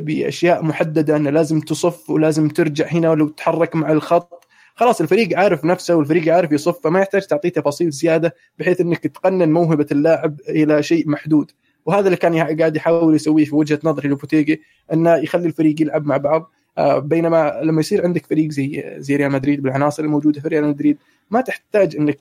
بأشياء 0.00 0.62
محددة 0.62 1.16
أنه 1.16 1.30
لازم 1.30 1.60
تصف 1.60 2.10
ولازم 2.10 2.48
ترجع 2.48 2.86
هنا 2.86 3.10
ولو 3.10 3.28
تتحرك 3.28 3.76
مع 3.76 3.92
الخط. 3.92 4.46
خلاص 4.74 5.00
الفريق 5.00 5.38
عارف 5.38 5.64
نفسه 5.64 5.94
والفريق 5.94 6.34
عارف 6.34 6.52
يصف 6.52 6.80
فما 6.84 7.00
يحتاج 7.00 7.26
تعطيه 7.26 7.48
تفاصيل 7.48 7.90
زيادة 7.90 8.34
بحيث 8.58 8.80
إنك 8.80 9.06
تقنن 9.06 9.52
موهبة 9.52 9.86
اللاعب 9.92 10.40
إلى 10.48 10.82
شيء 10.82 11.08
محدود. 11.08 11.50
وهذا 11.86 12.06
اللي 12.06 12.16
كان 12.16 12.58
قاعد 12.60 12.76
يحاول 12.76 13.14
يسويه 13.14 13.44
في 13.44 13.54
وجهة 13.54 13.78
نظري 13.84 14.08
لوبوتيجي 14.08 14.62
أنه 14.92 15.14
يخلي 15.14 15.46
الفريق 15.46 15.82
يلعب 15.82 16.06
مع 16.06 16.16
بعض. 16.16 16.52
آه، 16.78 16.98
بينما 16.98 17.60
لما 17.62 17.80
يصير 17.80 18.04
عندك 18.04 18.26
فريق 18.26 18.50
زي 18.50 18.94
زي 18.98 19.16
ريال 19.16 19.32
مدريد 19.32 19.62
بالعناصر 19.62 20.04
الموجودة 20.04 20.40
في 20.40 20.48
ريال 20.48 20.64
مدريد 20.64 20.98
ما 21.30 21.40
تحتاج 21.40 21.96
إنك 21.96 22.18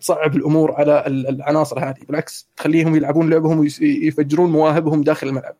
تصعب 0.00 0.36
الأمور 0.36 0.72
على 0.72 1.06
ال- 1.06 1.28
العناصر 1.28 1.78
هذه 1.80 1.96
بالعكس 2.08 2.48
تخليهم 2.56 2.96
يلعبون 2.96 3.30
لعبهم 3.30 3.58
ويفجرون 3.58 4.50
مواهبهم 4.52 5.02
داخل 5.02 5.28
الملعب. 5.28 5.54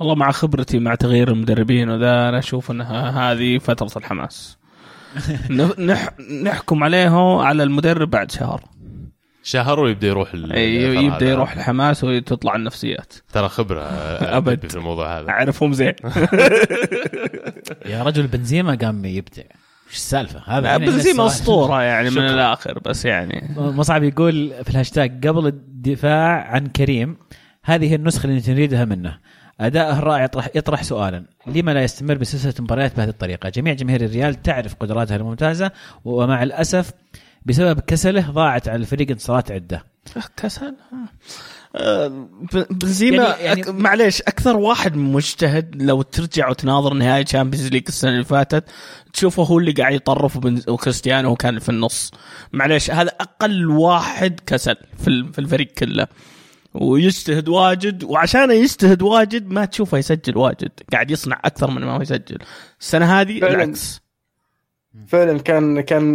والله 0.00 0.14
مع 0.14 0.30
خبرتي 0.30 0.78
مع 0.78 0.94
تغيير 0.94 1.28
المدربين 1.30 1.88
وذا 1.90 2.28
أنا 2.28 2.38
أشوف 2.38 2.70
انها 2.70 3.32
هذه 3.32 3.58
فترة 3.58 3.90
الحماس. 3.98 4.58
نح- 5.50 5.78
نح 5.80 6.08
نحكم 6.42 6.84
عليه 6.84 7.40
على 7.42 7.62
المدرب 7.62 8.10
بعد 8.10 8.30
شهر. 8.30 8.64
شهر 9.44 9.80
ويبدأ 9.80 10.06
يروح 10.08 10.34
يبدأ. 10.34 11.30
يروح 11.30 11.52
الحماس 11.52 12.04
وتطلع 12.04 12.56
النفسيات. 12.56 13.12
ترى 13.32 13.48
خبرة 13.48 13.80
أبد. 14.38 14.66
في 14.70 14.76
الموضوع 14.76 15.18
هذا. 15.20 15.28
أعرفهم 15.30 15.72
زين. 15.72 15.94
يا 17.92 18.02
رجل 18.02 18.26
بنزيما 18.26 18.74
قام 18.82 19.04
يبدع. 19.04 19.42
وش 19.92 19.96
السالفة؟ 19.96 20.42
هذا 20.46 20.76
هنا 20.76 20.78
بنزيما 20.78 21.26
السؤال. 21.26 21.26
أسطورة 21.26 21.82
يعني 21.92 22.10
من. 22.10 22.18
الآخر 22.18 22.78
بس 22.78 23.04
يعني. 23.04 23.54
مصعب 23.56 24.02
يقول 24.02 24.52
في 24.64 24.70
الهاشتاج 24.70 25.26
قبل 25.26 25.46
الدفاع 25.46 26.48
عن 26.50 26.66
كريم 26.66 27.16
هذه 27.64 27.90
هي 27.90 27.94
النسخة 27.94 28.26
اللي 28.26 28.42
نريدها 28.48 28.84
منه. 28.84 29.18
اداءه 29.60 29.98
الرائع 29.98 30.24
يطرح 30.24 30.48
يطرح 30.54 30.82
سؤالا. 30.82 31.24
لما 31.46 31.70
لا 31.74 31.82
يستمر 31.82 32.14
بسلسلة 32.14 32.54
مباريات 32.60 32.96
بهذه 32.96 33.08
الطريقة؟ 33.08 33.48
جميع 33.48 33.72
جماهير 33.74 34.04
الريال 34.04 34.42
تعرف 34.42 34.74
قدراته 34.74 35.16
الممتازة 35.16 35.70
ومع 36.04 36.42
الأسف 36.42 36.90
بسبب 37.46 37.80
كسله 37.80 38.30
ضاعت 38.30 38.68
على 38.68 38.76
الفريق 38.76 39.10
انتصارات 39.10 39.52
عدة. 39.52 39.84
كسل 40.36 40.66
آه، 40.66 40.94
ب- 40.94 41.08
بنزيما 42.70 43.16
يعني- 43.22 43.42
يعني- 43.44 43.60
يعني 43.60 43.72
معليش 43.72 44.22
أكثر 44.22 44.56
واحد 44.56 44.96
مجتهد 44.96 45.82
لو 45.82 46.02
ترجع 46.02 46.48
وتناظر 46.50 46.94
نهائي 46.94 47.24
Champions 47.24 47.68
League 47.68 47.84
السنة 47.88 48.10
اللي 48.10 48.24
فاتت 48.24 48.64
تشوفه 49.12 49.42
هو 49.42 49.58
اللي 49.58 49.72
قاعد 49.72 49.94
يطرف 49.94 50.38
وكريستيانو 50.68 51.28
هو 51.28 51.36
كان 51.36 51.58
في 51.58 51.68
النص. 51.68 52.10
معليش 52.52 52.90
هذا 52.90 53.10
أقل 53.20 53.66
واحد 53.70 54.40
كسل 54.46 54.76
في 54.98 55.08
ال- 55.08 55.32
في 55.32 55.38
الفريق 55.38 55.66
كله. 55.72 56.06
ويجتهد 56.74 57.48
واجد 57.48 58.04
وعشان 58.04 58.50
يجتهد 58.50 59.02
واجد 59.02 59.50
ما 59.50 59.64
تشوفه 59.64 59.98
يسجل 59.98 60.36
واجد. 60.38 60.70
قاعد 60.92 61.10
يصنع 61.10 61.40
أكثر 61.44 61.70
من 61.70 61.82
ما 61.84 61.96
هو 61.96 62.02
يسجل. 62.02 62.38
السنة 62.80 63.20
هذه. 63.20 63.38
العكس. 63.38 64.01
فعلا 65.06 65.38
كان 65.38 65.80
كان 65.80 66.14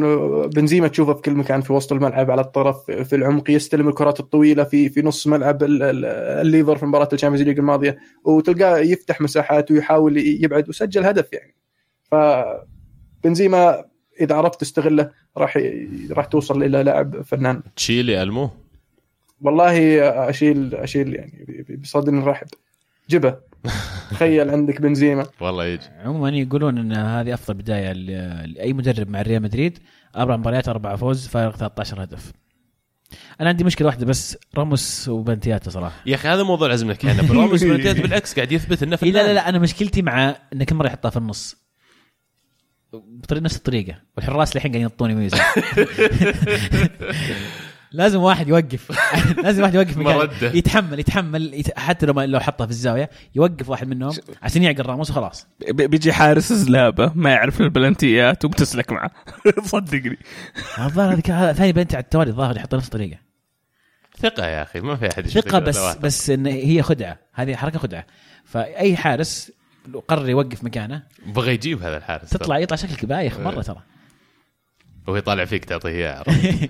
بنزيما 0.50 0.88
تشوفه 0.88 1.14
في 1.14 1.22
كل 1.22 1.32
مكان 1.34 1.62
في 1.62 1.74
وسط 1.74 1.92
الملعب 1.94 2.32
على 2.32 2.42
الطرف 2.42 2.92
في 2.92 3.16
العمق 3.16 3.50
يستلم 3.52 3.88
الكرات 3.88 4.20
الطويلة 4.20 4.64
في 4.64 4.90
في 4.90 5.02
نص 5.02 5.28
ملعب 5.28 5.64
ال- 5.64 5.84
ال- 5.84 6.06
الليفر 6.46 6.78
في 6.78 6.86
مباراة 6.86 7.10
ال 7.14 7.17
Champions 7.17 7.48
League 7.48 7.60
الماضية 7.60 7.98
وتلقاه 8.24 8.78
يفتح 8.78 9.22
مساحات 9.22 9.72
ويحاول 9.72 10.18
يبعد 10.18 10.70
وسجل 10.70 11.06
هدف 11.06 11.34
يعني. 11.34 11.56
ف 12.12 12.16
بنزيما 13.24 13.86
إذا 14.22 14.36
عرفت 14.36 14.62
تستغله 14.62 15.12
راح 15.38 15.60
راح 16.12 16.26
توصل 16.26 16.64
إلى 16.64 16.84
لاعب 16.84 17.22
فنان. 17.22 17.62
تشيلي 17.76 18.24
المو 18.24 18.50
والله 19.42 20.02
اشيل 20.30 20.76
أشيل 20.76 21.16
يعني 21.16 21.66
بصدر 21.82 22.24
رحب 22.24 22.48
جبه 23.10 23.36
تخيل 24.12 24.50
عندك 24.50 24.82
بنزيما 24.82 25.26
والله 25.42 25.66
يجي. 25.66 25.84
عموما 26.04 26.30
يقولون 26.30 26.78
إن 26.78 26.94
هذه 26.94 27.34
أفضل 27.34 27.54
بداية 27.54 27.92
لأي 28.46 28.74
مدرب 28.74 29.10
مع 29.10 29.22
ريال 29.22 29.42
مدريد. 29.42 29.80
أربع 30.18 30.38
مباريات 30.38 30.70
أربع 30.70 30.96
فوز 30.96 31.28
فارق 31.28 31.56
13 31.56 32.04
هدف. 32.04 32.32
أنا 33.42 33.50
عندي 33.50 33.64
مشكلة 33.64 33.88
واحدة 33.88 34.06
بس 34.06 34.38
راموس 34.58 35.10
وبنتياتا 35.10 35.70
صراحة. 35.70 35.96
يا 36.06 36.16
أخي 36.16 36.28
هذا 36.28 36.44
موضوع 36.44 36.68
لازم 36.68 36.92
نحكي 36.92 37.10
عنه 37.10 37.28
برامج 37.28 37.66
بلنتيات 37.66 38.00
بالعكس 38.00 38.36
قاعد 38.36 38.52
يثبت 38.52 38.84
إنه 38.84 39.00
إيه 39.04 39.12
لا 39.12 39.28
لا 39.28 39.34
لا 39.34 39.50
أنا 39.50 39.60
مشكلتي 39.60 40.02
مع 40.02 40.36
انه 40.54 40.66
كل 40.66 40.76
مرة 40.76 40.88
يحطها 40.88 41.10
في 41.10 41.18
النص. 41.18 41.68
بطريقة 42.94 43.44
نفس 43.44 43.58
الطريقة. 43.58 43.96
والحراس 44.18 44.56
الحين 44.56 44.72
قاعدين 44.72 44.82
ينطوني 44.82 45.16
ميزه 45.16 45.38
لازم 47.92 48.20
واحد 48.20 48.48
يوقف. 48.48 48.92
لازم 49.44 49.62
واحد 49.62 49.76
يوقف 49.76 49.98
مكان. 49.98 50.30
يتحمل 50.56 51.00
يتحمل 51.00 51.54
يت... 51.54 51.80
حتى 51.80 52.06
لو 52.06 52.14
ما 52.14 52.26
لو 52.26 52.40
حطها 52.40 52.66
في 52.66 52.72
الزاوية 52.72 53.10
يوقف 53.36 53.70
واحد 53.70 53.88
منهم 53.88 54.14
عشان 54.42 54.64
يعقل 54.64 54.86
راموس 54.86 55.10
وخلاص. 55.10 55.48
ب- 55.70 55.82
بيجي 55.82 56.14
حارس 56.14 56.54
زلابة 56.54 57.12
ما 57.16 57.30
يعرف 57.32 57.62
البلنتيات 57.62 58.46
وبتسلك 58.46 58.92
معه. 58.92 59.12
صدقني. 59.66 60.18
الظاهر 60.80 61.14
هذه 61.14 61.20
كا- 61.20 61.54
ثاني 61.54 61.72
بلنتي 61.72 61.96
على 61.96 62.04
التوالي 62.04 62.30
الظاهر 62.30 62.58
يحط 62.58 62.76
نفس 62.76 62.86
الطريقة. 62.86 63.18
ثقة 64.20 64.46
يا 64.46 64.64
أخي 64.64 64.80
ما 64.80 64.96
في 64.96 65.10
أحد 65.12 65.28
ثقة 65.28 65.60
بس 65.60 65.78
واحد. 65.78 66.02
بس 66.02 66.30
إن 66.30 66.46
هي 66.46 66.82
خدعة. 66.82 67.20
هذه 67.34 67.56
حركة 67.56 67.80
خدعة. 67.80 68.06
فأي 68.46 68.98
حارس 68.98 69.52
لو 69.88 70.00
قرر 70.08 70.30
يوقف 70.30 70.64
مكانه 70.64 71.04
بغى 71.26 71.54
يجيب 71.54 71.84
هذا 71.84 71.98
الحارس. 71.98 72.30
تطلع 72.30 72.58
يطلع 72.60 72.78
شكلك 72.78 73.06
بايخ 73.06 73.40
مرة 73.40 73.62
ترى. 73.62 73.82
وهو 75.08 75.16
يطالع 75.18 75.46
فيك 75.46 75.66
تعطيه 75.66 75.90
اياه 75.90 76.18
عرفت؟ 76.20 76.70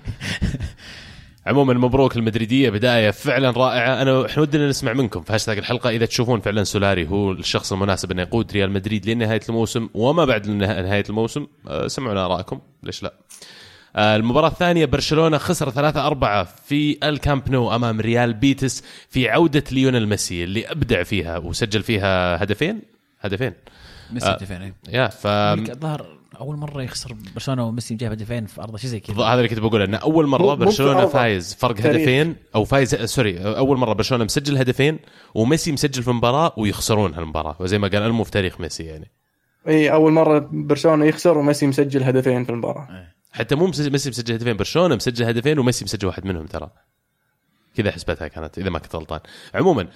عموما 1.48 1.74
مبروك 1.74 2.16
المدريدية 2.16 2.70
بداية 2.70 3.10
فعلا 3.10 3.50
رائعة. 3.50 4.02
أنا 4.02 4.26
إحنا 4.26 4.42
ودنا 4.42 4.68
نسمع 4.68 4.92
منكم 4.92 5.22
في 5.22 5.32
هاشتاج 5.32 5.58
الحلقة. 5.58 5.90
إذا 5.90 6.06
تشوفون 6.06 6.40
فعلا 6.40 6.64
سولاري 6.64 7.08
هو 7.08 7.32
الشخص 7.32 7.72
المناسب 7.72 8.10
انه 8.10 8.22
يقود 8.22 8.52
ريال 8.52 8.70
مدريد 8.70 9.08
لنهاية 9.08 9.40
الموسم 9.48 9.88
وما 9.94 10.24
بعد 10.24 10.48
نهاية 10.48 11.04
الموسم 11.08 11.46
أه، 11.68 11.86
سمعونا 11.86 12.24
آرائكم. 12.24 12.60
ليش 12.82 13.02
لا؟ 13.02 13.14
آه، 13.96 14.16
المباراة 14.16 14.48
الثانية 14.48 14.84
برشلونة 14.84 15.38
خسر 15.38 15.70
3-4 15.70 16.44
في 16.44 16.98
الكامب 17.08 17.50
نو 17.50 17.74
أمام 17.74 18.00
ريال 18.00 18.34
بيتس 18.34 18.84
في 19.10 19.28
عودة 19.28 19.64
ليونيل 19.72 20.08
ميسي 20.08 20.44
اللي 20.44 20.66
أبدع 20.66 21.02
فيها 21.02 21.38
وسجل 21.38 21.82
فيها 21.82 22.42
هدفين؟ 22.42 22.82
هدفين. 23.20 23.52
ميسي 24.10 24.26
آه. 24.26 24.30
هدفين 24.30 24.74
يا 24.88 25.08
ف 25.08 25.26
الظاهر 25.26 26.17
أول 26.40 26.56
مرة 26.56 26.82
يخسر 26.82 27.16
برشلونة 27.34 27.66
وميسي 27.66 27.94
جايب 27.94 28.12
هدفين 28.12 28.46
في 28.46 28.60
ارضه 28.60 28.78
شيء 28.78 28.90
زي 28.90 29.00
كذا. 29.00 29.16
هذا 29.16 29.34
اللي 29.34 29.48
كنت 29.48 29.58
بقوله 29.58 29.84
انه 29.84 29.96
أول 29.96 30.26
مرة 30.26 30.54
برشلونة. 30.54 31.06
فايز 31.06 31.54
فرق. 31.54 31.80
هدفين 31.80 32.36
أو 32.54 32.64
فايز 32.64 32.94
sorry 32.94 33.40
أول 33.40 33.78
مرة 33.78 33.92
برشلونة 33.92 34.24
مسجل 34.24 34.58
هدفين 34.58 34.98
وميسي 35.34 35.72
مسجل 35.72 36.02
في 36.02 36.10
مباراه 36.10 36.52
ويخسرون 36.56 37.14
هالمباراة. 37.14 37.56
وزي 37.60 37.78
ما 37.78 37.88
قال 37.88 38.02
ألمو 38.02 38.24
في 38.24 38.30
تاريخ 38.30 38.60
ميسي 38.60 38.84
يعني. 38.84 39.10
إي 39.68 39.92
أول 39.92 40.12
مرة 40.12 40.48
برشلونة 40.52 41.04
يخسر 41.04 41.38
وميسي 41.38 41.66
مسجل 41.66 42.02
هدفين 42.02 42.44
في 42.44 42.50
المباراة. 42.50 42.88
حتى 43.32 43.54
مو 43.54 43.66
مسجل 43.66 43.92
ميسي 43.92 44.10
مسجل 44.10 44.34
هدفين 44.34 44.56
برشلونة 44.56 44.94
مسجل 44.94 45.24
هدفين 45.24 45.58
وميسي 45.58 45.84
مسجل 45.84 46.06
واحد 46.06 46.26
منهم 46.26 46.46
ترى. 46.46 46.70
كذا 47.76 47.90
حسبتها 47.90 48.28
كانت 48.28 48.58
إذا 48.58 48.70
ما 48.70 48.78
كنت 48.78 48.96
غلطان. 48.96 49.20
عموما 49.54 49.88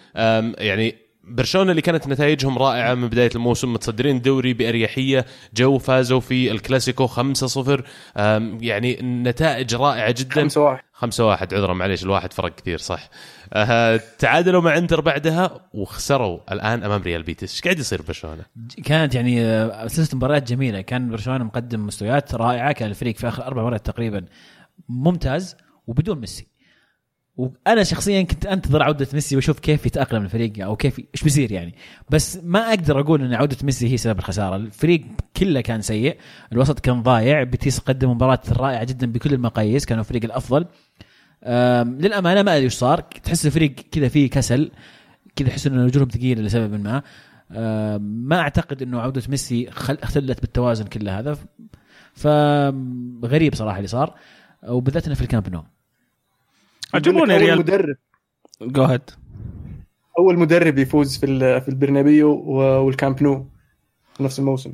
يعني 0.59 0.97
برشلونة 1.25 1.71
اللي 1.71 1.83
كانت 1.83 2.09
نتائجهم 2.09 2.59
رائعة 2.59 2.95
من 2.95 3.09
بداية 3.09 3.31
الموسم 3.35 3.73
متصدرين 3.73 4.17
الدوري 4.17 4.55
بأريحية 4.55 5.27
جو 5.55 5.79
فازوا 5.79 6.21
في 6.21 6.51
الكلاسيكو 6.51 7.07
5-0 7.07 7.83
أم، 8.17 8.59
يعني 8.61 8.99
نتائج 9.03 9.75
رائعة 9.75 10.15
جدا. 10.19 10.35
خمسة 10.35 10.61
واحد. 10.61 10.83
خمسة 10.93 11.27
واحد. 11.29 11.55
عذرا 11.55 11.75
معليش 11.75 12.03
الواحد 12.03 12.33
فرق 12.33 12.55
كثير 12.55 12.79
صح. 12.79 13.09
آه 13.53 14.01
تعادلوا 14.19 14.61
مع 14.61 14.79
انتر 14.79 15.01
بعدها 15.01 15.61
وخسروا 15.75 16.39
الآن 16.53 16.83
أمام 16.85 17.03
ريال 17.03 17.23
بيتس 17.23 17.53
إيش 17.53 17.63
قاعد 17.63 17.79
يصير 17.79 18.03
برشلونة؟ 18.03 18.43
كانت 18.85 19.15
يعني 19.15 19.45
آه، 19.45 19.87
سلسلة 19.87 20.17
مباريات 20.17 20.49
جميلة. 20.49 20.81
كان 20.81 21.11
برشلونة 21.11 21.45
مقدم 21.45 21.87
مستويات 21.87 22.35
رائعة 22.35 22.73
كان 22.73 22.89
الفريق 22.91 23.17
في 23.17 23.29
آخر 23.29 23.47
أربع 23.47 23.63
مرات 23.63 23.87
تقريبا 23.87 24.25
ممتاز 24.89 25.57
وبدون 25.87 26.21
ميسي. 26.21 26.52
وأنا 27.37 27.83
شخصيا 27.83 28.23
كنت 28.23 28.47
أنتظر 28.47 28.83
عودة 28.83 29.07
ميسي 29.15 29.37
وأشوف 29.37 29.59
كيف 29.59 29.87
يتأقلم 29.87 30.23
الفريق 30.23 30.65
أو 30.65 30.77
كيف 30.77 30.99
إيش 30.99 31.23
بيصير 31.23 31.53
يعني. 31.53 31.75
بس 32.11 32.39
ما 32.45 32.69
أقدر 32.69 33.01
أقول 33.01 33.23
إن 33.23 33.35
عودة 33.35 33.57
ميسي 33.63 33.93
هي 33.93 33.97
سبب 33.97 34.19
الخسارة. 34.19 34.57
الفريق 34.57 35.05
كله 35.37 35.61
كان 35.61 35.83
سيء. 35.83 36.17
الوسط 36.53 36.81
كان 36.81 37.03
ضايع. 37.03 37.43
بيتيس 37.43 37.79
قدم 37.79 38.11
مباراة 38.11 38.41
رائعة 38.53 38.85
جدا 38.85 39.13
بكل 39.13 39.35
المقاييس. 39.35 39.87
كانوا 39.87 40.03
الفريق 40.03 40.25
الأفضل. 40.25 40.67
للأمانة 42.03 42.43
ما 42.43 42.53
أدري 42.53 42.65
إيش 42.65 42.75
صار. 42.75 43.01
تحس 43.01 43.47
الفريق 43.47 43.75
كذا 43.75 44.09
فيه 44.09 44.31
كسل. 44.31 44.71
كذا 45.37 45.49
تحس 45.49 45.67
إنه 45.67 45.85
رجولهم 45.85 46.09
ثقيلة 46.09 46.43
لسبب 46.43 46.81
ما. 46.81 47.03
ما 47.99 48.39
أعتقد 48.39 48.83
إنه 48.83 49.01
عودة 49.01 49.23
ميسي. 49.29 49.69
اختلت 49.69 50.41
بالتوازن 50.41 50.85
كل 50.85 51.09
هذا. 51.09 51.39
فغريب 52.15 53.55
صراحة 53.55 53.77
اللي 53.77 53.89
صار. 53.89 54.15
وبالذات 54.69 55.07
إنه 55.07 55.15
في 55.15 55.23
الكامب 55.23 55.49
نو. 55.49 55.65
عجبوني 56.95 57.37
ريال. 57.37 57.59
مدرب. 57.59 57.97
go 58.63 58.85
ahead 58.85 59.11
أول 60.19 60.39
مدرب 60.39 60.79
يفوز 60.79 61.19
في 61.19 61.27
ال- 61.27 61.61
في 61.61 61.69
البرنابيو 61.69 62.31
و- 62.31 62.85
والكامب 62.87 63.23
نو 63.23 63.47
في 64.15 64.23
نفس 64.23 64.39
الموسم. 64.39 64.73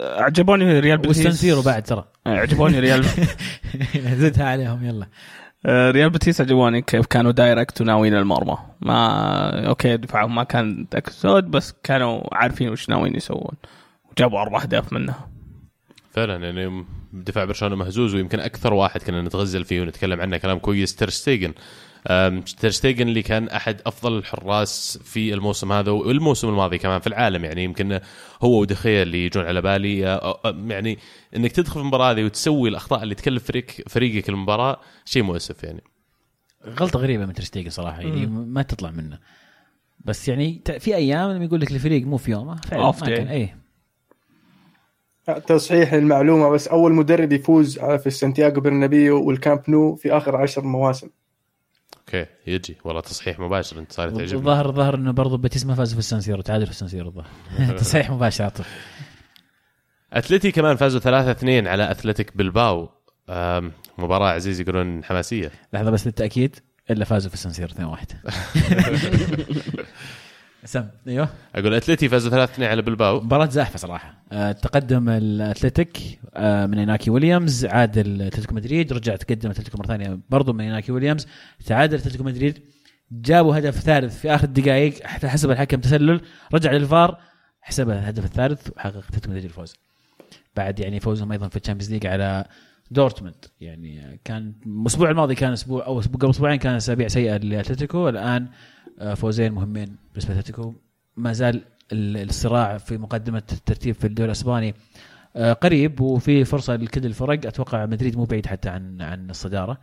عجبوني 0.00 0.80
ريال 0.80 0.98
بيتيس. 0.98 1.16
والسنسيرو 1.26 1.62
بعد 1.62 1.82
ترى. 1.82 2.04
عجبوني 2.26 2.80
ريال. 2.80 3.04
زدها 4.22 4.46
عليهم 4.46 4.84
يلا. 4.84 5.06
آه، 5.66 5.90
ريال 5.90 6.10
بيتيس 6.10 6.40
عجبوني 6.40 6.82
كيف 6.82 7.06
كانوا 7.06 7.32
direct 7.32 7.80
وناويين 7.80 8.14
المرمى. 8.14 8.58
ما 8.80 9.68
أوكي 9.68 9.96
دفاعهم 9.96 10.34
ما 10.34 10.44
كان 10.44 10.86
تكسود 10.90 11.44
بس 11.50 11.74
كانوا 11.82 12.34
عارفين 12.34 12.68
وش 12.68 12.88
ناويين 12.88 13.14
يسوون. 13.16 13.54
وجابوا 14.12 14.40
أربع 14.40 14.62
أهداف 14.62 14.92
منها. 14.92 15.28
فعلا 16.16 16.44
يعني 16.44 16.84
دفاع 17.12 17.44
برشلونة 17.44 17.76
مهزوز 17.76 18.14
ويمكن 18.14 18.40
أكثر 18.40 18.74
واحد 18.74 19.02
كنا 19.02 19.22
نتغزل 19.22 19.64
فيه 19.64 19.80
ونتكلم 19.82 20.20
عنه 20.20 20.36
كلام 20.36 20.58
كويس. 20.58 20.94
ترشتيجن 20.96 21.52
ترشتيجن 22.60 23.08
اللي 23.08 23.22
كان 23.22 23.48
أحد 23.48 23.80
أفضل 23.86 24.18
الحراس 24.18 24.98
في 25.04 25.34
الموسم 25.34 25.72
هذا 25.72 25.90
والموسم 25.90 26.48
الماضي 26.48 26.78
كمان 26.78 27.00
في 27.00 27.06
العالم 27.06 27.44
يعني 27.44 27.64
يمكن 27.64 28.00
هو 28.42 28.60
ودخيا 28.60 29.02
اللي 29.02 29.26
يجون 29.26 29.44
على 29.44 29.62
بالي. 29.62 30.06
آه، 30.06 30.40
آه، 30.44 30.56
يعني 30.66 30.98
إنك 31.36 31.52
تدخل 31.52 31.72
في 31.72 31.78
المباراة 31.80 32.10
هذه 32.12 32.24
وتسوي 32.24 32.68
الأخطاء 32.68 33.02
اللي 33.02 33.14
تكلف 33.14 33.44
فريق 33.44 33.66
فريقك 33.88 34.28
المباراة 34.28 34.80
شيء 35.04 35.22
مؤسف 35.22 35.64
يعني. 35.64 35.82
غلطة 36.66 36.98
غريبة 36.98 37.26
من 37.26 37.32
ترشتيجن 37.32 37.70
صراحة 37.70 38.00
يعني 38.00 38.26
ما 38.26 38.62
تطلع 38.62 38.90
منه. 38.90 39.18
بس 40.04 40.28
يعني 40.28 40.60
ت- 40.64 40.70
في 40.70 40.94
أيام 40.96 41.30
لما 41.30 41.44
يقول 41.44 41.60
لك 41.60 41.70
الفريق 41.72 42.06
مو 42.06 42.16
في 42.16 42.30
يومه 42.30 42.56
فعلا 42.56 42.82
ما 42.84 42.92
كان 42.92 43.46
day. 43.46 43.65
تصحيح 45.46 45.92
المعلومة 45.92 46.48
بس 46.48 46.68
أول 46.68 46.92
مدرب 46.92 47.32
يفوز 47.32 47.78
في 47.78 48.06
السانتياغو 48.06 48.60
برنابيو 48.60 49.22
والكامب 49.24 49.62
نو 49.68 49.94
في 49.96 50.12
آخر 50.12 50.36
عشر 50.36 50.62
مواسم. 50.62 51.08
أوكي 51.98 52.26
يجي. 52.46 52.76
والله 52.84 53.00
تصحيح 53.00 53.38
مباشر 53.38 53.78
أنت 53.78 53.92
صار 53.92 54.10
تعجبني 54.10 54.32
الظاهر 54.38 54.72
ظهر 54.72 54.94
إنه 54.94 55.12
برضه 55.12 55.38
بيتيس 55.38 55.66
ما 55.66 55.74
فاز 55.74 55.92
في 55.92 55.98
السانسيرو 55.98 56.40
تعادل 56.40 56.64
في 56.66 56.72
السانسيرو 56.72 57.08
الظاهر. 57.08 57.28
تصحيح 57.78 58.10
مباشر 58.10 58.44
على 58.44 58.52
طول. 58.52 58.66
أتلتي 60.12 60.52
كمان 60.52 60.76
فازوا 60.76 61.00
3-2 61.00 61.06
على 61.44 61.90
أتلتيك 61.90 62.36
بلباو. 62.36 62.88
مباراة 63.98 64.28
عزيز 64.28 64.60
يقولون 64.60 65.04
حماسية. 65.04 65.50
لحظة 65.72 65.90
بس 65.90 66.06
للتأكيد 66.06 66.56
إلا 66.90 67.04
فازوا 67.04 67.28
في 67.28 67.34
السانسيرو 67.34 67.68
2-1 67.68 67.72
سم 70.66 70.88
أيوه. 71.08 71.28
أقول 71.54 71.74
أتلتي 71.74 72.08
فازوا 72.08 72.46
3-2 72.46 72.60
على 72.60 72.82
بلباو 72.82 73.20
مباراة 73.20 73.46
زاحفة 73.46 73.78
صراحة. 73.78 74.14
آه، 74.32 74.52
تقدم 74.52 75.08
الأتلتيك 75.08 76.20
آه، 76.34 76.66
من 76.66 76.78
إناكي 76.78 77.10
ويليامز. 77.10 77.64
عادل 77.66 78.22
أتلتيكو 78.22 78.54
مدريد 78.54 78.92
رجع 78.92 79.16
تقدم 79.16 79.50
أتلتيكو 79.50 79.78
مرة 79.78 79.86
ثانية 79.86 80.18
برضو 80.30 80.52
من 80.52 80.64
إناكي 80.64 80.92
ويليامز. 80.92 81.26
تعادل 81.66 81.98
أتلتيكو 81.98 82.24
مدريد. 82.24 82.62
جابوا 83.12 83.58
هدف 83.58 83.80
ثالث 83.80 84.20
في 84.20 84.34
آخر 84.34 84.44
الدقائق 84.44 85.06
حتى 85.06 85.28
حسب 85.28 85.50
الحكم 85.50 85.80
تسلل. 85.80 86.20
رجع 86.54 86.72
للفار 86.72 87.18
حسب 87.60 87.90
الهدف 87.90 88.24
الثالث 88.24 88.70
وحقق 88.76 88.96
أتلتيكو 88.96 89.28
مدريد 89.28 89.44
الفوز. 89.44 89.74
بعد 90.56 90.80
يعني 90.80 91.00
فوزهم 91.00 91.32
أيضا 91.32 91.48
في 91.48 91.56
ال 91.56 91.60
Champions 91.60 91.92
League 91.92 92.06
على 92.06 92.44
دورتموند. 92.90 93.44
يعني 93.60 94.20
كان 94.24 94.52
الأسبوع 94.66 95.10
الماضي 95.10 95.34
كان 95.34 95.52
أسبوع 95.52 95.86
أو 95.86 96.00
قبل 96.00 96.30
أسبوعين 96.30 96.58
كان 96.58 96.74
أسابيع 96.74 97.08
سيئة 97.08 97.36
لأتلتيكو. 97.36 98.08
الآن 98.08 98.48
فوزين 99.14 99.52
مهمين 99.52 99.96
بالنسبة 100.12 100.34
لأتلتيكو. 100.34 100.74
ما 101.16 101.32
زال 101.32 101.64
ال- 101.92 102.28
الصراع 102.28 102.78
في 102.78 102.98
مقدمة 102.98 103.42
الترتيب 103.52 103.94
في 103.94 104.06
الدوري 104.06 104.26
الأسباني 104.26 104.74
آه، 105.36 105.52
قريب 105.52 106.00
وفي 106.00 106.44
فرصة 106.44 106.76
لكل 106.76 107.06
الفرق. 107.06 107.46
أتوقع 107.46 107.86
مدريد 107.86 108.16
مو 108.16 108.24
بعيد 108.24 108.46
حتى 108.46 108.68
عن 108.68 109.02
عن 109.02 109.30
الصدارة. 109.30 109.78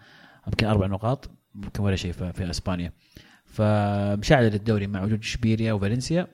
يمكن 0.48 0.68
أربع 0.68 0.88
نقاط 0.88 1.30
يمكن 1.56 1.84
ولا 1.84 1.96
شيء 1.96 2.12
في, 2.12 2.34
في 2.34 2.50
أسبانيا. 2.50 2.92
فمشعل 3.46 4.46
الدوري 4.46 4.88
مع 4.88 5.04
وجود 5.04 5.20
اشبيليا 5.20 5.74
وفالنسيا. 5.74 6.28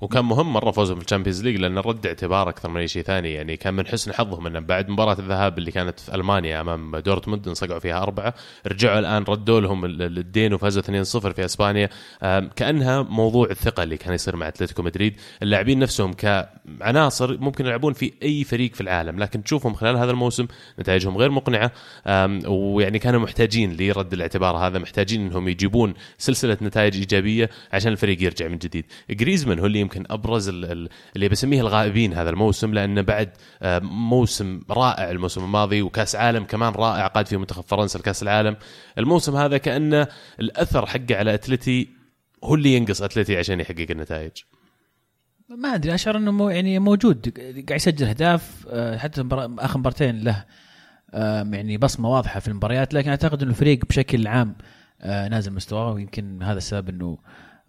وكان 0.00 0.24
مهم 0.24 0.52
مرة 0.52 0.70
فوزهم 0.70 0.96
في 0.98 1.04
ال 1.04 1.08
Champions 1.08 1.42
League 1.44 1.56
لأن 1.56 1.78
رد 1.78 2.06
اعتبار 2.06 2.48
أكثر 2.48 2.68
من 2.68 2.76
أي 2.80 2.88
شيء 2.88 3.02
ثاني. 3.02 3.32
يعني 3.32 3.56
كان 3.56 3.74
من 3.74 3.86
حسن 3.86 4.12
حظهم 4.12 4.46
أنه 4.46 4.60
بعد 4.60 4.88
مباراة 4.88 5.16
الذهاب 5.18 5.58
اللي 5.58 5.70
كانت 5.70 6.00
في 6.00 6.14
ألمانيا 6.14 6.60
أمام 6.60 6.96
دورتموند 6.96 7.48
انصقعوا 7.48 7.78
فيها 7.80 8.02
أربعة. 8.02 8.34
رجعوا 8.66 8.98
الآن 8.98 9.22
ردوا 9.28 9.60
لهم 9.60 9.84
ال- 9.84 10.02
ال- 10.02 10.18
الدين 10.18 10.54
وفازوا 10.54 10.82
2-0 10.82 11.32
في 11.32 11.44
أسبانيا. 11.44 11.88
آم، 12.22 12.50
كأنها 12.56 13.02
موضوع 13.02 13.50
الثقة 13.50 13.82
اللي 13.82 13.96
كان 13.96 14.14
يصير 14.14 14.36
مع 14.36 14.48
أتلتيكو 14.48 14.82
مدريد. 14.82 15.16
اللاعبين 15.42 15.78
نفسهم 15.78 16.12
كعناصر 16.80 17.38
ممكن 17.40 17.66
يلعبون 17.66 17.92
في 17.92 18.12
أي 18.22 18.44
فريق 18.44 18.74
في 18.74 18.80
العالم 18.80 19.18
لكن 19.18 19.42
تشوفهم 19.44 19.74
خلال 19.74 19.96
هذا 19.96 20.10
الموسم 20.10 20.46
نتائجهم 20.80 21.16
غير 21.16 21.30
مقنعة 21.30 21.72
آم، 22.06 22.40
ويعني 22.46 22.98
كانوا 22.98 23.20
محتاجين 23.20 23.76
لرد 23.76 24.12
الاعتبار 24.12 24.56
هذا 24.56 24.78
محتاجين 24.78 25.26
أنهم 25.26 25.48
يجيبون 25.48 25.94
سلسلة 26.18 26.58
نتائج 26.62 26.96
إيجابية 26.96 27.50
عشان 27.72 27.92
الفريق 27.92 28.22
يرجع 28.22 28.48
من 28.48 28.58
جديد. 28.58 28.84
جريزمان 29.10 29.58
هو 29.58 29.66
اللي 29.66 29.80
يمكن 29.80 30.04
أبرز 30.10 30.48
ال- 30.48 30.64
ال- 30.72 30.88
اللي 31.16 31.28
بسميه 31.28 31.60
الغائبين 31.60 32.12
هذا 32.12 32.30
الموسم 32.30 32.74
لأنه 32.74 33.00
بعد 33.00 33.30
موسم 33.82 34.60
رائع 34.70 35.10
الموسم 35.10 35.44
الماضي 35.44 35.82
وكأس 35.82 36.16
عالم 36.16 36.44
كمان 36.44 36.72
رائع 36.72 37.06
قاد 37.06 37.26
فيه 37.26 37.36
منتخب 37.36 37.64
فرنسا 37.66 37.98
لكأس 37.98 38.22
العالم. 38.22 38.56
الموسم 38.98 39.36
هذا 39.36 39.58
كأنه 39.58 40.08
الأثر 40.40 40.86
حقه 40.86 41.16
على 41.16 41.34
أتلتي 41.34 41.88
هو 42.44 42.54
اللي 42.54 42.74
ينقص 42.74 43.02
أتلتي 43.02 43.36
عشان 43.36 43.60
يحقق 43.60 43.86
النتائج. 43.90 44.32
ما 45.48 45.74
أدري 45.74 45.94
أشعر 45.94 46.16
إنه 46.16 46.30
مو 46.32 46.48
يعني 46.50 46.78
موجود. 46.78 47.38
قاعد 47.68 47.80
يسجل 47.80 48.06
أهداف 48.06 48.66
آه، 48.70 48.96
حتى 48.96 49.28
آخر 49.58 49.78
مبارتين 49.78 50.20
له 50.24 50.44
يعني 51.52 51.76
بصمة 51.78 52.08
واضحة 52.08 52.40
في 52.40 52.48
المباريات 52.48 52.94
لكن 52.94 53.10
أعتقد 53.10 53.42
إنه 53.42 53.50
الفريق 53.50 53.84
بشكل 53.84 54.26
عام 54.26 54.56
آه، 55.00 55.28
نازل 55.28 55.52
مستواه 55.52 55.92
ويمكن 55.92 56.42
هذا 56.42 56.58
السبب 56.58 56.88
إنه 56.88 57.18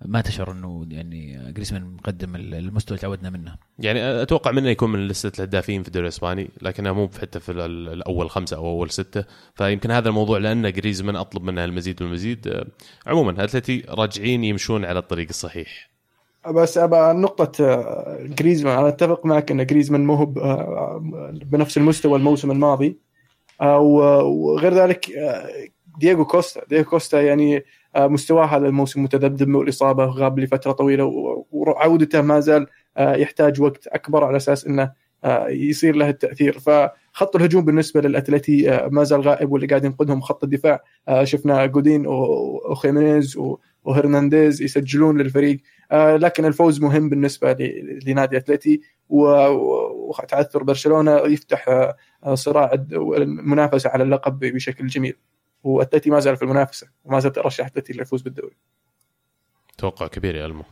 ما 0.06 0.22
تشعر 0.22 0.52
إنه 0.52 0.88
يعني 0.92 1.52
جريزمان 1.52 1.84
مقدم 1.84 2.36
المستوى 2.36 2.90
اللي 2.98 3.02
تعودنا 3.02 3.30
منه. 3.30 3.56
يعني 3.80 4.22
أتوقع 4.22 4.52
منه 4.52 4.70
يكون 4.70 4.92
من 4.92 5.08
لستة 5.08 5.38
الهدافين 5.44 5.82
في 5.82 5.88
الدوري 5.88 6.04
الإسباني 6.08 6.50
لكنه 6.62 6.94
مو 6.94 7.10
حتى 7.22 7.40
في 7.40 7.52
ال- 7.52 7.90
الأول 7.94 8.30
خمسة 8.30 8.58
أو 8.58 8.66
أول 8.70 8.90
ستة. 8.92 9.24
فيمكن 9.56 9.92
هذا 9.92 10.10
الموضوع 10.10 10.38
لأن 10.38 10.72
جريزمان 10.72 11.16
أطلب 11.16 11.44
منه 11.44 11.66
المزيد 11.66 12.02
والمزيد. 12.02 12.48
آه، 12.48 12.66
عموما 13.08 13.44
أتلتي 13.44 13.84
راجعين 13.90 14.44
يمشون 14.44 14.86
على 14.86 15.00
الطريق 15.00 15.28
الصحيح. 15.30 15.95
بس 16.52 16.78
ابى 16.78 17.20
نقطة 17.20 17.66
آه، 17.66 18.18
جريزمان 18.22 18.78
أنا 18.78 18.88
أتفق 18.88 19.26
معك 19.26 19.52
إن 19.52 19.66
جريزمان 19.66 20.06
مو 20.06 20.34
آه، 20.38 21.02
بنفس 21.46 21.78
المستوى 21.78 22.18
الموسم 22.18 22.52
الماضي. 22.52 23.00
آه، 23.62 23.80
وغير 23.80 24.74
ذلك 24.74 25.12
دييغو 26.00 26.26
كوستا. 26.26 26.62
دييغو 26.70 26.84
كوستا 26.90 27.22
يعني 27.22 27.64
مستواه 27.98 28.46
هذا 28.46 28.68
الموسم 28.68 29.04
متذبذب 29.04 29.56
والاصابه 29.56 30.06
غاب 30.06 30.40
لفترة 30.40 30.72
طويلة 30.72 31.04
وعودته 31.52 32.22
ما 32.22 32.40
زال 32.40 32.68
يحتاج 32.98 33.62
وقت 33.62 33.88
أكبر 33.88 34.24
على 34.24 34.38
أساس 34.38 34.66
إنه 34.68 34.92
يصير 35.48 35.96
له 35.96 36.10
التأثير. 36.10 36.60
فخط 36.60 37.36
الهجوم 37.36 37.66
بالنسبة 37.66 38.02
للأتلتي 38.02 38.88
ما 38.92 39.04
زال 39.04 39.22
غائب 39.22 39.52
واللي 39.52 39.68
قاعد 39.68 39.86
ينقذهم 39.86 40.22
خط 40.22 40.44
الدفاع 40.44 40.84
شفنا 41.24 41.66
جودين 41.66 42.08
وخيمينيز 42.08 43.38
وهرنانديز 43.84 44.62
يسجلون 44.62 45.18
للفريق. 45.18 45.62
لكن 45.94 46.46
الفوز 46.46 46.82
مهم 46.82 47.10
بالنسبة 47.10 47.54
لنادي 48.06 48.38
أتلتي 48.38 48.82
وتعثر 49.10 50.64
برشلونة 50.64 51.18
يفتح 51.18 51.70
آه، 51.70 51.96
آه، 52.24 52.36
صراع 52.36 52.72
المنافسة 52.92 53.90
على 53.90 54.04
اللقب 54.04 54.40
بشكل 54.40 54.88
جميل. 54.88 55.16
وأتلتي 55.64 56.10
ما 56.10 56.20
زال 56.20 56.38
في 56.38 56.44
المنافسة 56.44 56.88
وما 57.04 57.20
زال 57.20 57.32
ترشح 57.32 57.66
أتلتي 57.66 57.94
للفوز 57.94 58.22
بالدوري. 58.22 58.56
توقع 59.78 60.08
كبير 60.08 60.36
يا 60.36 60.46
ألمو. 60.46 60.64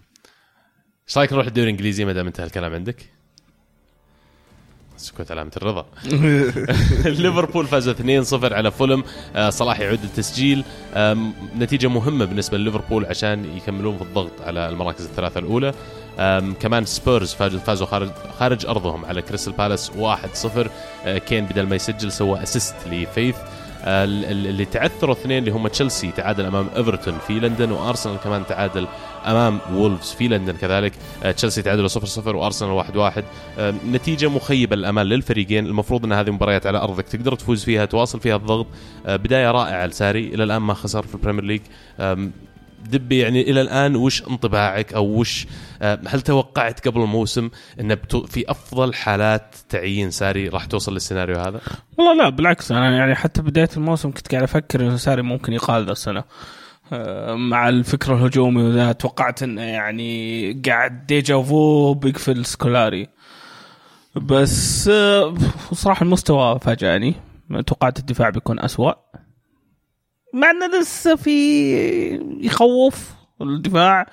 إيش 1.07 1.17
رأيك 1.17 1.33
نروح 1.33 1.45
الدوري 1.45 1.69
الإنجليزي 1.69 2.05
ما 2.05 2.13
دام 2.13 2.27
انتهى 2.27 2.45
الكلام 2.45 2.73
عندك؟ 2.73 3.09
سكوت 4.97 5.31
علامة 5.31 5.51
الرضا. 5.57 5.85
ليفربول 7.21 7.67
فازوا 7.67 7.93
2-0 8.23 8.53
على 8.53 8.71
فولهام. 8.71 9.03
آه، 9.35 9.49
صلاح 9.49 9.79
يعود 9.79 9.99
للتسجيل. 10.03 10.63
نتيجة 11.57 11.87
مهمة 11.87 12.25
بالنسبة 12.25 12.57
لليفربول 12.57 13.05
عشان 13.05 13.57
يكملون 13.57 13.97
في 13.97 14.03
الضغط 14.03 14.41
على 14.41 14.69
المراكز 14.69 15.05
الثلاثة 15.05 15.39
الأولى. 15.39 15.73
كمان 16.59 16.85
سبيرز 16.85 17.33
فازوا 17.33 17.87
خارج 17.87 18.09
خارج 18.39 18.65
أرضهم 18.65 19.05
على 19.05 19.21
كريستال 19.21 19.53
بالاس 19.53 19.91
1-0 19.91 20.67
آه، 21.05 21.17
كين 21.17 21.45
بدل 21.45 21.63
ما 21.67 21.75
يسجل 21.75 22.11
سوى 22.11 22.43
assist 22.43 22.75
لفيث. 22.91 23.35
اللي 23.85 24.65
تعثروا 24.65 25.15
اثنين 25.15 25.37
اللي 25.37 25.51
هم 25.51 25.67
تشيلسي 25.67 26.11
تعادل 26.11 26.45
أمام 26.45 26.67
إيفرتون 26.77 27.17
في 27.27 27.33
لندن 27.33 27.71
وأرسنال 27.71 28.17
كمان 28.17 28.45
تعادل 28.45 28.87
أمام 29.25 29.59
وولفز 29.73 30.11
في 30.11 30.27
لندن 30.27 30.53
كذلك. 30.53 30.93
آه، 31.23 31.31
تشيلسي 31.31 31.61
تعادلوا 31.61 31.87
0 31.87 32.05
0 32.05 32.35
وأرسنال 32.35 32.71
1 32.71 32.95
1 32.95 33.23
آه، 33.59 33.73
نتيجة 33.91 34.29
مخيبة 34.29 34.75
للامال 34.75 35.07
للفريقين. 35.07 35.65
المفروض 35.65 36.05
إن 36.05 36.11
هذه 36.11 36.31
مباريات 36.31 36.65
على 36.65 36.77
أرضك 36.77 37.03
تقدر 37.07 37.35
تفوز 37.35 37.63
فيها 37.63 37.85
تواصل 37.85 38.19
فيها 38.19 38.35
الضغط. 38.35 38.67
آه، 39.05 39.15
بداية 39.15 39.51
رائعة 39.51 39.85
لساري 39.85 40.27
إلى 40.27 40.43
الآن 40.43 40.61
ما 40.61 40.73
خسر 40.73 41.01
في 41.01 41.15
ال 41.15 41.19
Premier 41.19 41.43
League. 41.43 41.61
دبي 42.83 43.19
يعني 43.19 43.41
إلى 43.41 43.61
الآن 43.61 43.95
وش 43.95 44.23
انطباعك 44.27 44.93
أو 44.93 45.05
وش 45.05 45.47
آه، 45.81 45.99
هل 46.07 46.21
توقعت 46.21 46.87
قبل 46.87 47.01
الموسم 47.01 47.49
إن 47.79 47.95
بتو- 47.95 48.25
في 48.25 48.51
أفضل 48.51 48.93
حالات 48.93 49.55
تعيين 49.69 50.11
ساري 50.11 50.47
راح 50.49 50.65
توصل 50.65 50.93
للسيناريو 50.93 51.35
هذا؟ 51.39 51.61
والله 51.97 52.13
لا 52.23 52.29
بالعكس 52.29 52.71
أنا 52.71 52.97
يعني 52.97 53.15
حتى 53.15 53.41
بداية 53.41 53.69
الموسم 53.77 54.11
كنت 54.11 54.31
قاعد 54.31 54.43
أفكر 54.43 54.81
إنه 54.81 54.95
ساري 54.95 55.21
ممكن 55.21 55.53
يقال 55.53 55.85
ذا 55.85 55.91
السنة. 55.91 56.23
آه، 56.93 57.35
مع 57.35 57.69
الفكر 57.69 58.15
الهجومي 58.15 58.63
وذا 58.63 58.91
توقعت 58.91 59.43
إنه 59.43 59.61
يعني 59.61 60.61
قاعد 60.67 61.05
déjà 61.05 61.41
vu 61.41 61.93
بيقفل 61.93 62.45
سكولاري. 62.45 63.07
بس 64.15 64.87
آه، 64.87 65.33
صراحة 65.73 66.03
المستوى 66.03 66.59
فاجأني. 66.59 67.15
توقعت 67.67 67.99
الدفاع 67.99 68.29
بيكون 68.29 68.59
أسوأ. 68.59 68.93
مع 70.33 70.51
انه 70.51 70.79
لسه 70.79 71.15
في 71.15 71.35
يخوف 72.41 73.11
الدفاع 73.41 74.07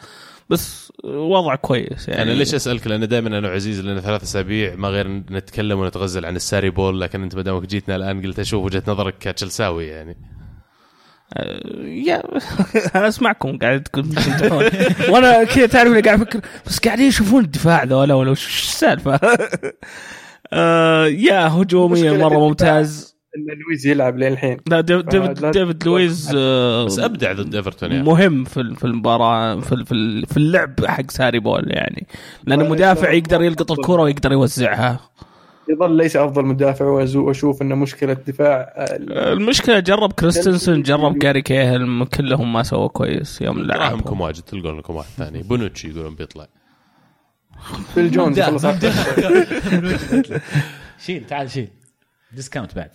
بس 0.51 0.93
وضع 1.05 1.55
كويس 1.55 2.09
يعني. 2.09 2.23
أنا 2.23 2.31
ليش 2.31 2.55
أسألك؟ 2.55 2.87
لأن 2.87 3.09
دائما 3.09 3.39
أنا 3.39 3.49
وعزيز 3.49 3.81
لنا 3.81 4.01
ثلاث 4.01 4.23
أسابيع 4.23 4.75
ما 4.75 4.89
غير 4.89 5.09
نتكلم 5.09 5.79
ونتغزل 5.79 6.25
عن 6.27 6.37
الساري 6.37 6.71
بول 6.71 7.01
لكن 7.01 7.23
أنت 7.23 7.37
ما 7.37 7.43
دامك 7.43 7.67
جيتنا 7.67 7.97
الآن 7.97 8.23
قلت 8.23 8.39
أشوف 8.39 8.65
وجهة 8.65 8.83
نظرك 8.89 9.19
كتشلساوي 9.19 9.87
يعني. 9.87 10.17
آه، 11.37 11.61
يا 11.87 12.23
أنا 12.97 13.09
أسمعكم 13.09 13.59
قاعد. 13.59 13.89
وأنا 15.11 15.45
كذا 15.45 15.67
تعرف 15.67 15.89
اللي 15.91 16.01
قاعد 16.01 16.21
أفكر 16.21 16.41
بس 16.67 16.79
قاعدين 16.79 17.07
يشوفون 17.07 17.45
الدفاع 17.45 17.85
ذولا 17.85 18.15
ولا 18.15 18.31
وش 18.31 18.47
وش 18.47 18.63
السالفة؟ 18.63 19.21
آه، 20.53 21.07
يا 21.07 21.49
هجوميا 21.49 22.13
مرة 22.13 22.39
ممتاز. 22.39 23.20
إن 23.37 23.47
لويز 23.67 23.87
يلعب 23.87 24.19
لين 24.19 24.33
الحين. 24.33 24.57
لا 24.67 24.81
ديف- 24.81 25.03
ديفيد 25.09 25.51
ديفيد 25.51 25.85
لويز 25.87 26.33
آه، 26.37 26.85
بس 26.85 26.99
أبدع 26.99 27.33
ضد 27.33 27.55
إيفرتون 27.55 27.93
يعني. 27.93 28.03
مهم 28.03 28.45
في 28.45 28.61
ال- 28.61 28.77
في 28.77 28.85
المباراة 28.85 29.61
في 29.61 29.73
ال- 29.73 29.87
في 29.87 29.93
ال- 29.93 30.27
في 30.27 30.37
اللعب 30.37 30.87
حق 30.87 31.11
Sarri 31.11 31.39
ball 31.39 31.65
يعني. 31.67 32.07
لأن 32.45 32.61
المدافع 32.61 33.09
إنه 33.09 33.17
يقدر 33.17 33.43
يلقط. 33.43 33.73
الكرة 33.73 34.03
ويقدر 34.03 34.33
يوزعها. 34.33 35.01
يظل 35.71 35.97
ليس 35.97 36.17
أفضل 36.17 36.45
مدافع 36.45 36.85
وأشوف 37.15 37.63
انه 37.63 37.75
مشكلة 37.75 38.13
دفاع 38.13 38.73
آه، 38.77 39.33
المشكلة 39.33 39.79
جرب 39.81 40.13
كريستنسن 40.13 40.83
جرب 40.83 41.19
جاري 41.19 41.43
كيهل 41.43 42.07
كلهم 42.17 42.53
ما 42.53 42.63
سووا 42.63 42.89
كويس 42.89 43.43
يوم 43.43 43.59
لعبهم. 43.59 43.77
دراهمكم 43.89 44.21
واجد 44.21 44.43
تلقون 44.43 44.79
لكم 44.79 44.95
واحد 44.97 45.09
ثاني. 45.17 45.43
بونوتشي 45.43 45.89
يقولون 45.91 46.15
بيطلع. 46.15 46.47
فيل 47.95 48.11
جونز 48.11 48.41
شيل 51.07 51.27
تعال 51.27 51.51
شيل 51.51 51.69
discount 52.33 52.75
بعد. 52.77 52.91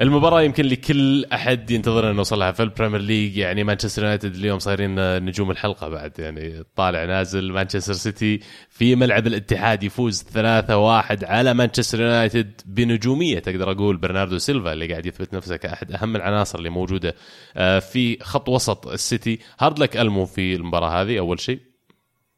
المباراة 0.00 0.42
يمكن 0.42 0.64
لكل 0.66 1.24
أحد 1.24 1.70
ينتظر 1.70 2.10
أن 2.10 2.16
نوصلها 2.16 2.52
في 2.52 2.62
ال 2.62 2.67
Premier 2.67 3.00
League. 3.00 3.36
يعني 3.36 3.64
مانشستر 3.64 4.02
يونايتد 4.02 4.34
اليوم 4.34 4.58
صايرين 4.58 5.24
نجوم 5.24 5.50
الحلقة 5.50 5.88
بعد. 5.88 6.18
يعني 6.18 6.64
طالع 6.76 7.04
نازل 7.04 7.52
مانشستر 7.52 7.92
سيتي 7.92 8.40
في 8.70 8.96
ملعب 8.96 9.26
الاتحاد 9.26 9.82
يفوز 9.82 10.22
3-1 10.22 11.24
على 11.24 11.54
مانشستر 11.54 12.00
يونايتد 12.00 12.60
بنجومية. 12.66 13.38
تقدر 13.38 13.70
أقول 13.72 13.96
برناردو 13.96 14.38
سيلفا 14.38 14.72
اللي 14.72 14.86
قاعد 14.86 15.06
يثبت 15.06 15.34
نفسه 15.34 15.56
كأحد 15.56 15.92
أهم 15.92 16.16
العناصر 16.16 16.58
اللي 16.58 16.70
موجودة 16.70 17.14
آه، 17.56 17.78
في 17.78 18.18
خط 18.22 18.48
وسط 18.48 18.86
السيتي. 18.86 19.38
hard 19.60 19.78
luck 19.78 19.96
ألمو 19.96 20.24
في 20.24 20.54
المباراة 20.54 21.02
هذه 21.02 21.18
أول 21.18 21.40
شيء. 21.40 21.67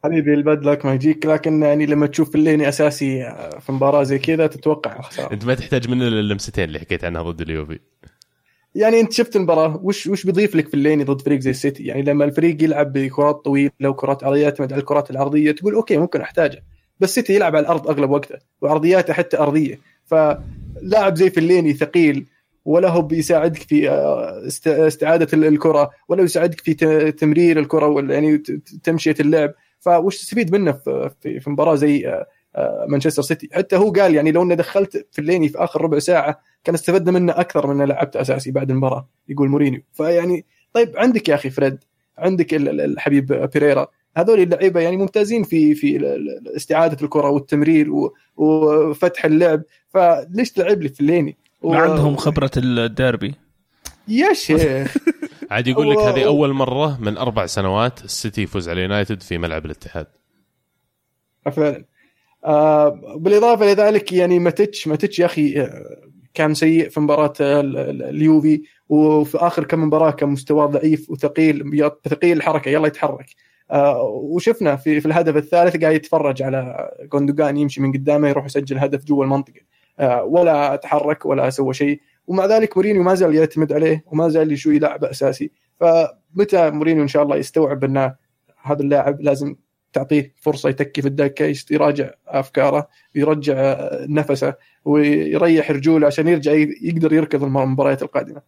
حبيبي 0.04 0.34
ال 0.34 0.42
bad 0.42 0.64
luck 0.64 0.86
ما 0.86 0.94
يجيك 0.94 1.26
لكن 1.26 1.62
يعني 1.62 1.86
لما 1.86 2.06
تشوف 2.06 2.34
فليني 2.34 2.68
أساسي 2.68 3.34
في 3.60 3.72
مباراة 3.72 4.02
زي 4.02 4.18
كذا 4.18 4.46
تتوقع 4.46 4.96
الخساره 4.98 5.32
أنت 5.32 5.44
ما 5.44 5.54
تحتاج 5.54 5.86
إلا 5.90 6.08
اللمستين 6.08 6.64
اللي 6.64 6.78
حكيت 6.78 7.04
عنها 7.04 7.22
ضد 7.22 7.40
اليوفي. 7.40 7.78
يعني 8.74 9.00
أنت 9.00 9.12
شفت 9.12 9.36
المباراة 9.36 9.80
وش 9.82 10.06
وش 10.06 10.24
بيضيف 10.26 10.54
لك 10.56 10.68
فليني 10.68 11.04
ضد 11.04 11.20
فريق 11.20 11.40
زي 11.40 11.50
السيتي؟ 11.50 11.84
يعني 11.84 12.02
لما 12.02 12.24
الفريق 12.24 12.62
يلعب 12.62 12.92
بكرات 12.92 13.34
طويلة 13.44 13.70
وكرات 13.84 14.24
عرضية 14.24 14.42
يعتمد 14.42 14.72
على 14.72 14.80
الكرات 14.80 15.10
العرضية 15.10 15.52
تقول 15.52 15.74
okay 15.74 15.96
ممكن 15.96 16.20
أحتاجه. 16.20 16.62
بس 17.00 17.08
السيتي 17.08 17.34
يلعب 17.34 17.56
على 17.56 17.62
الأرض 17.62 17.88
أغلب 17.88 18.10
وقته 18.10 18.38
وعرضياته 18.60 19.12
حتى 19.12 19.38
أرضية. 19.38 19.78
فلاعب 20.06 21.16
زي 21.16 21.30
فليني 21.30 21.72
ثقيل 21.74 22.26
ولا 22.64 22.88
هو 22.88 23.02
بيساعدك 23.02 23.58
في 23.62 23.90
آه، 23.90 24.46
است- 24.46 24.68
استعادة 24.68 25.28
ال- 25.32 25.44
الكرة 25.44 25.90
ولا 26.08 26.22
يساعدك 26.22 26.60
في 26.60 26.74
تمرير 27.12 27.58
الكرة 27.58 28.12
يعني 28.12 28.38
تمشية 28.84 29.14
اللعب. 29.20 29.52
فوش 29.80 30.18
تستفيد 30.18 30.52
منه 30.52 30.72
في 30.72 31.10
في, 31.20 31.40
في 31.40 31.50
مباراة 31.50 31.74
زي 31.74 32.08
آه، 32.08 32.26
آه، 32.56 32.86
مانشستر 32.88 33.22
سيتي. 33.22 33.48
حتى 33.52 33.76
هو 33.76 33.90
قال 33.92 34.14
يعني 34.14 34.32
لو 34.32 34.42
اني 34.42 34.54
دخلت 34.56 35.06
فليني 35.12 35.48
في 35.48 35.58
آخر 35.58 35.82
ربع 35.82 35.98
ساعة 35.98 36.40
كان 36.64 36.74
استفدنا 36.74 37.12
منه 37.18 37.32
أكثر 37.40 37.66
من 37.74 37.86
لعبت 37.86 38.16
أساسي 38.16 38.50
بعد 38.50 38.70
المباراة 38.70 39.08
يقول 39.28 39.48
مورينيو. 39.48 39.82
فيعني 39.92 40.44
طيب 40.72 40.92
عندك 40.96 41.28
يا 41.28 41.34
أخي 41.34 41.50
فريد 41.50 41.78
عندك 42.18 42.54
ال- 42.54 42.68
ال- 42.68 42.80
الحبيب 42.80 43.26
بيريرا 43.54 43.86
هذول 44.16 44.40
اللعيبة 44.40 44.80
يعني 44.80 44.96
ممتازين 44.96 45.42
في 45.42 45.74
في 45.74 46.14
استعادة 46.56 46.96
الكرة 47.04 47.28
والتمرير 47.30 47.90
و- 47.92 48.14
وفتح 48.36 49.24
اللعب. 49.24 49.62
فليش 49.88 50.50
تلعب 50.52 50.82
لي 50.82 50.88
فليني 50.88 51.36
و- 51.62 51.72
ما 51.72 51.78
عندهم 51.78 52.16
خبرة 52.16 52.50
الديربي. 52.56 53.34
يا 54.08 54.32
شيخ. 54.32 54.96
عاد 55.50 55.66
يقول 55.66 55.90
لك 55.90 55.98
هذه 55.98 56.26
أول 56.26 56.52
مرة 56.52 56.98
من 57.00 57.16
أربع 57.16 57.46
سنوات 57.46 58.04
السيتي 58.04 58.42
يفوز 58.42 58.68
على 58.68 58.80
يونايتد 58.80 59.22
في 59.22 59.38
ملعب 59.38 59.66
الاتحاد. 59.66 60.06
فعلا 61.52 61.84
آه 62.44 62.88
بالإضافة 63.16 63.66
لذلك 63.66 64.12
يعني 64.12 64.38
ماتيتش 64.38 64.88
ماتيتش 64.88 65.18
يا 65.18 65.26
أخي 65.26 65.60
آه، 65.60 65.96
كان 66.34 66.54
سيء 66.54 66.88
في 66.88 67.00
مباراة 67.00 67.32
ال- 67.40 68.02
اليوفي 68.02 68.62
وفي 68.88 69.38
آخر 69.38 69.64
كم 69.64 69.84
مباراة 69.84 70.10
كان 70.10 70.28
مستواه 70.28 70.66
ضعيف 70.66 71.10
وثقيل 71.10 71.90
ثقيل 72.08 72.36
الحركة 72.36 72.68
يلا 72.68 72.86
يتحرك. 72.86 73.26
آه 73.70 74.02
وشفنا 74.02 74.76
في 74.76 75.00
في 75.00 75.06
الهدف 75.06 75.36
الثالث 75.36 75.76
قاعد 75.76 75.94
يتفرج 75.94 76.42
على 76.42 76.90
جوندوجان 77.12 77.56
يمشي 77.56 77.80
من 77.80 77.92
قدامه 77.92 78.28
يروح 78.28 78.44
يسجل 78.44 78.78
هدف 78.78 79.04
جوا 79.04 79.24
المنطقة. 79.24 79.60
آه 80.00 80.22
ولا 80.24 80.76
تحرك 80.76 81.26
ولا 81.26 81.50
سوى 81.50 81.74
شيء. 81.74 82.00
ومع 82.30 82.46
ذلك 82.46 82.76
مورينيو 82.76 83.02
ما 83.02 83.14
زال 83.14 83.34
يعتمد 83.34 83.72
عليه 83.72 84.04
وما 84.06 84.28
زال 84.28 84.58
شو 84.58 84.70
يلعبه 84.70 85.10
أساسي 85.10 85.50
فمتى 85.80 86.70
مورينيو 86.70 87.02
إن 87.02 87.08
شاء 87.08 87.22
الله 87.22 87.36
يستوعب 87.36 87.84
إن 87.84 87.96
هذا 88.62 88.80
اللاعب 88.82 89.20
لازم 89.20 89.56
تعطيه 89.92 90.32
فرصة 90.36 90.68
يتكي 90.68 91.02
في 91.02 91.08
الدكة 91.08 91.54
يراجع 91.70 92.10
أفكاره 92.28 92.88
ويرجع 93.16 93.54
آه، 93.58 94.06
نفسه 94.08 94.54
ويريح 94.84 95.70
رجوله 95.70 96.06
عشان 96.06 96.28
يرجع 96.28 96.52
يقدر 96.82 97.12
يركض 97.12 97.44
الم- 97.44 97.58
المباريات 97.58 98.02
القادمة. 98.02 98.42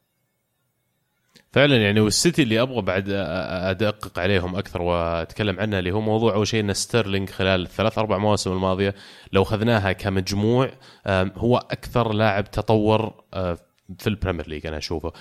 فعلا 1.53 1.77
يعني 1.77 2.01
والسيتي 2.01 2.43
اللي 2.43 2.63
أبغى 2.63 2.83
بعد 2.83 3.05
أدقق 3.09 4.19
عليهم 4.19 4.57
أكثر 4.57 4.83
وأتكلم 4.83 5.61
عنها 5.61 5.79
اللي 5.79 5.93
هو 5.93 6.01
موضوع 6.01 6.35
أول 6.35 6.47
شيء 6.47 6.61
إن 6.61 6.73
ستيرلينج 6.73 7.29
خلال 7.31 7.63
الثلاث 7.63 7.99
أربع 7.99 8.19
مواسم 8.19 8.53
الماضية 8.53 8.95
لو 9.33 9.43
أخذناها 9.43 9.93
كمجموع 9.93 10.71
هو 11.37 11.57
أكثر 11.57 12.13
لاعب 12.13 12.51
تطور 12.51 13.13
في 13.99 14.07
البريمير 14.07 14.49
ليج 14.49 14.67
أنا 14.67 14.79
أشوفه. 14.79 15.13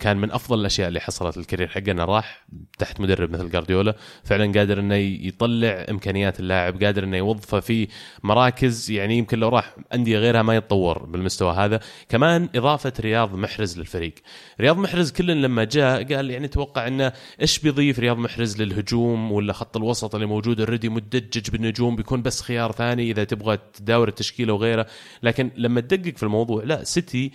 كان 0.00 0.16
من 0.16 0.30
أفضل 0.30 0.60
الأشياء 0.60 0.88
اللي 0.88 1.00
حصلت 1.00 1.36
ال 1.36 1.41
career 1.41 1.68
حقه 1.68 1.90
انه 1.90 2.04
راح 2.04 2.46
تحت 2.78 3.00
مدرب 3.00 3.30
مثل 3.30 3.50
جارديولا. 3.50 3.94
فعلا 4.24 4.58
قادر 4.58 4.80
إنه 4.80 4.94
يطلع 4.94 5.86
إمكانيات 5.90 6.40
اللاعب 6.40 6.84
قادر 6.84 7.04
إنه 7.04 7.16
يوظفه 7.16 7.60
في 7.60 7.88
مراكز. 8.22 8.90
يعني 8.90 9.18
يمكن 9.18 9.38
لو 9.38 9.48
راح 9.48 9.76
أندية 9.94 10.18
غيرها 10.18 10.42
ما 10.42 10.56
يتطور 10.56 11.06
بالمستوى 11.06 11.52
هذا. 11.52 11.80
كمان 12.08 12.48
إضافة 12.54 12.92
رياض 13.00 13.34
محرز 13.34 13.78
للفريق. 13.78 14.14
رياض 14.60 14.78
محرز 14.78 15.12
كل 15.12 15.42
لما 15.42 15.64
جاء 15.64 16.14
قال 16.14 16.30
يعني 16.30 16.48
توقع 16.48 16.86
إنه 16.86 17.12
إيش 17.40 17.58
بيضيف 17.58 17.98
رياض 17.98 18.18
محرز 18.18 18.62
للهجوم 18.62 19.32
ولا 19.32 19.52
خط 19.52 19.76
الوسط 19.76 20.14
اللي 20.14 20.26
موجود 20.26 20.60
already 20.60 20.88
مدجج 20.88 21.50
بالنجوم؟ 21.50 21.96
بيكون 21.96 22.22
بس 22.22 22.42
خيار 22.42 22.72
ثاني 22.72 23.10
إذا 23.10 23.24
تبغى 23.24 23.58
تداور 23.74 24.08
التشكيله 24.08 24.52
وغيره. 24.52 24.86
لكن 25.22 25.50
لما 25.56 25.80
تدقق 25.80 26.16
في 26.16 26.22
الموضوع 26.22 26.64
لا 26.64 26.84
سيتي 26.84 27.32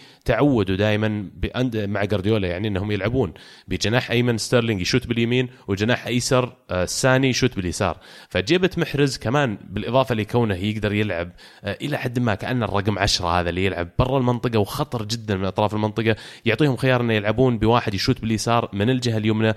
تعودوا 0.64 0.76
دائما 0.76 1.30
مع 1.88 2.04
جارديولا 2.04 2.48
يعني 2.48 2.68
إنهم 2.68 2.92
يلعبون 2.92 3.34
بجناح 3.68 4.12
أيمن 4.12 4.38
ستيرلينج 4.38 4.82
يشوت 4.82 5.08
باليمين 5.08 5.50
وجناح 5.68 6.08
أيسر 6.08 6.56
آه، 6.70 6.86
ساني 6.86 7.30
يشوت 7.30 7.56
باليسار. 7.56 7.98
فجيبت 8.30 8.80
محرز 8.80 9.18
كمان 9.18 9.58
بالإضافة 9.70 10.16
لكونه 10.16 10.56
يقدر 10.56 10.94
يلعب 10.94 11.32
آه، 11.64 11.78
إلى 11.82 11.98
حد 11.98 12.20
ما 12.20 12.36
كأن 12.36 12.64
الرقم 12.64 13.00
عشرة 13.00 13.40
هذا 13.40 13.50
اللي 13.50 13.66
يلعب 13.66 13.90
برا 14.00 14.18
المنطقة 14.18 14.60
وخطر 14.60 15.06
جدا 15.06 15.36
من 15.36 15.46
أطراف 15.46 15.74
المنطقة. 15.74 16.16
يعطيهم 16.46 16.76
خيار 16.76 17.02
إنه 17.02 17.14
يلعبون 17.14 17.58
بواحد 17.58 17.94
يشوت 17.94 18.22
باليسار 18.22 18.70
من 18.74 18.90
الجهة 18.90 19.18
اليمنى. 19.18 19.54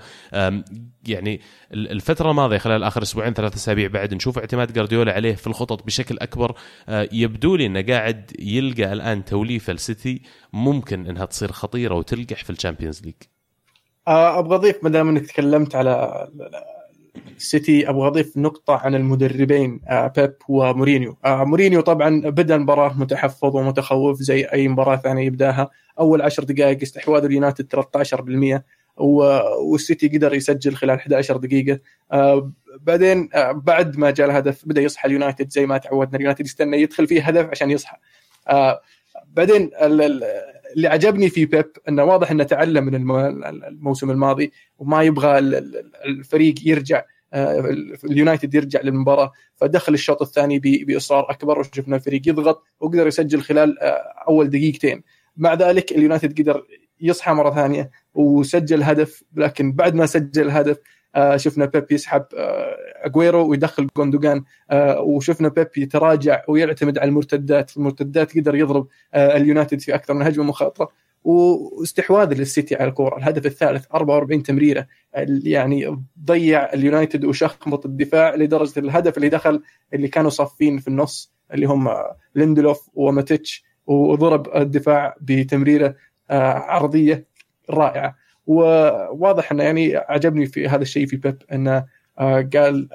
يعني 1.07 1.41
الفترة 1.73 2.31
الماضية 2.31 2.57
خلال 2.57 2.83
آخر 2.83 3.01
أسبوعين 3.01 3.33
ثلاث 3.33 3.55
أسابيع 3.55 3.87
بعد 3.87 4.13
نشوف 4.13 4.37
اعتماد 4.39 4.73
جارديولا 4.73 5.13
عليه 5.13 5.35
في 5.35 5.47
الخطط 5.47 5.83
بشكل 5.85 6.17
أكبر. 6.19 6.55
آه، 6.89 7.09
يبدو 7.11 7.55
لي 7.55 7.65
إنه 7.65 7.81
قاعد 7.81 8.31
يلقى 8.39 8.93
الآن 8.93 9.25
توليفة 9.25 9.73
السيتي 9.73 10.21
ممكن 10.53 11.07
إنها 11.07 11.25
تصير 11.25 11.51
خطيرة 11.51 11.95
وتلقح 11.95 12.43
في 12.43 12.49
الشامبيونز 12.49 13.01
ليج. 13.05 13.13
آه، 14.07 14.39
أبغى 14.39 14.55
اضيف 14.55 14.83
ما 14.83 14.89
دام 14.89 15.09
إنك 15.09 15.25
تكلمت 15.27 15.75
على 15.75 16.27
السيتي 17.37 17.89
أبغى 17.89 18.07
اضيف 18.07 18.37
نقطة 18.37 18.73
عن 18.75 18.95
المدربين 18.95 19.79
آه، 19.87 20.07
بيب 20.15 20.33
ومورينيو. 20.49 21.17
مورينيو 21.25 21.81
طبعا 21.81 22.21
بدأ 22.29 22.55
المباراة 22.55 22.93
متحفظ 22.99 23.55
ومتخوف 23.55 24.19
زي 24.19 24.43
أي 24.45 24.67
مباراة 24.67 24.95
ثانية 24.95 25.25
يبدأها. 25.25 25.69
أول 25.99 26.21
عشر 26.21 26.43
دقائق 26.43 26.81
استحواذ 26.81 27.23
اليونايتد 27.23 27.67
13% 27.67 28.55
و- 28.55 28.61
والسيتي 28.97 30.07
قدر 30.07 30.33
يسجل 30.33 30.75
خلال 30.75 30.95
11 30.97 31.37
دقيقة. 31.37 31.79
آه، 32.11 32.51
بعدين 32.81 33.29
آه، 33.33 33.51
بعد 33.51 33.97
ما 33.97 34.11
جاء 34.11 34.27
الهدف 34.27 34.65
بدأ 34.65 34.81
يصحى 34.81 35.07
اليونايتد 35.07 35.49
زي 35.51 35.65
ما 35.65 35.77
تعودنا. 35.77 36.15
اليونايتد 36.15 36.45
يستنى 36.45 36.81
يدخل 36.81 37.07
فيه 37.07 37.21
هدف 37.21 37.45
عشان 37.49 37.71
يصحى. 37.71 37.97
آه، 38.49 38.81
بعدين 39.33 39.61
ال- 39.81 40.01
ال- 40.01 40.23
اللي 40.75 40.87
عجبني 40.87 41.29
في 41.29 41.45
بيب 41.45 41.71
إنه 41.89 42.03
واضح 42.03 42.31
إنه 42.31 42.43
تعلم 42.43 42.85
من 42.85 42.95
الم- 42.95 43.43
الموسم 43.45 44.11
الماضي 44.11 44.51
وما 44.79 45.03
يبغى 45.03 45.37
ال- 45.39 45.55
ال- 45.55 45.91
الفريق 46.05 46.55
يرجع 46.65 47.03
اليونايتد 48.05 48.55
يرجع 48.55 48.81
للمباراة. 48.81 49.31
فدخل 49.55 49.93
الشوط 49.93 50.21
الثاني 50.21 50.59
بإصرار 50.59 51.31
أكبر 51.31 51.59
وشفنا 51.59 51.95
الفريق 51.95 52.21
يضغط 52.27 52.63
وقدر 52.79 53.07
يسجل 53.07 53.41
خلال 53.41 53.79
أول 54.27 54.49
دقيقتين. 54.49 55.03
مع 55.37 55.53
ذلك 55.53 55.91
اليونايتد 55.91 56.41
قدر 56.41 56.63
يصحى 57.01 57.33
مرة 57.33 57.55
ثانية 57.55 57.91
وسجل 58.13 58.83
هدف 58.83 59.23
لكن 59.35 59.71
بعد 59.71 59.95
ما 59.95 60.05
سجل 60.05 60.49
هدف 60.49 60.77
آه، 61.15 61.37
شفنا 61.37 61.65
بيب 61.65 61.91
يسحب 61.91 62.25
آه، 62.37 62.75
اجويرو 63.03 63.49
ويدخل 63.49 63.87
جوندوجان 63.97 64.43
آه، 64.71 65.01
وشفنا 65.01 65.47
بيب 65.49 65.67
يتراجع 65.77 66.41
ويعتمد 66.47 66.97
على 66.97 67.09
المرتدات 67.09 67.77
المرتدات 67.77 68.37
قدر 68.37 68.55
يضرب 68.55 68.87
آه، 69.13 69.37
اليونايتد 69.37 69.79
في 69.79 69.95
أكثر 69.95 70.13
من 70.13 70.21
هجمة 70.21 70.43
مخاطرة. 70.43 70.89
واستحواذ 71.23 72.33
للسيتي 72.33 72.75
على 72.75 72.89
الكورة 72.89 73.17
الهدف 73.17 73.45
الثالث 73.45 73.85
44 73.93 74.43
تمريرة 74.43 74.87
يعني 75.43 76.03
ضيع 76.25 76.73
اليونايتد 76.73 77.25
وشخمط 77.25 77.85
الدفاع 77.85 78.35
لدرجة 78.35 78.79
الهدف 78.79 79.17
اللي 79.17 79.29
دخل 79.29 79.61
اللي 79.93 80.07
كانوا 80.07 80.29
صافين 80.29 80.77
في 80.77 80.87
النص 80.87 81.33
اللي 81.53 81.65
هم 81.65 81.89
ليندلوف 82.35 82.89
وماتيتش 82.93 83.63
وضرب 83.87 84.55
الدفاع 84.55 85.15
بتمريرة. 85.21 85.87
آه، 85.87 85.95
عرضية 86.29 87.25
رائعة. 87.69 88.15
وواضح 88.47 89.51
إنه 89.51 89.63
يعني 89.63 89.95
عجبني 89.95 90.45
في 90.45 90.67
هذا 90.67 90.81
الشيء 90.81 91.05
في 91.05 91.17
بيب 91.17 91.43
إنه 91.51 91.85
آه، 92.19 92.49
قال 92.53 92.89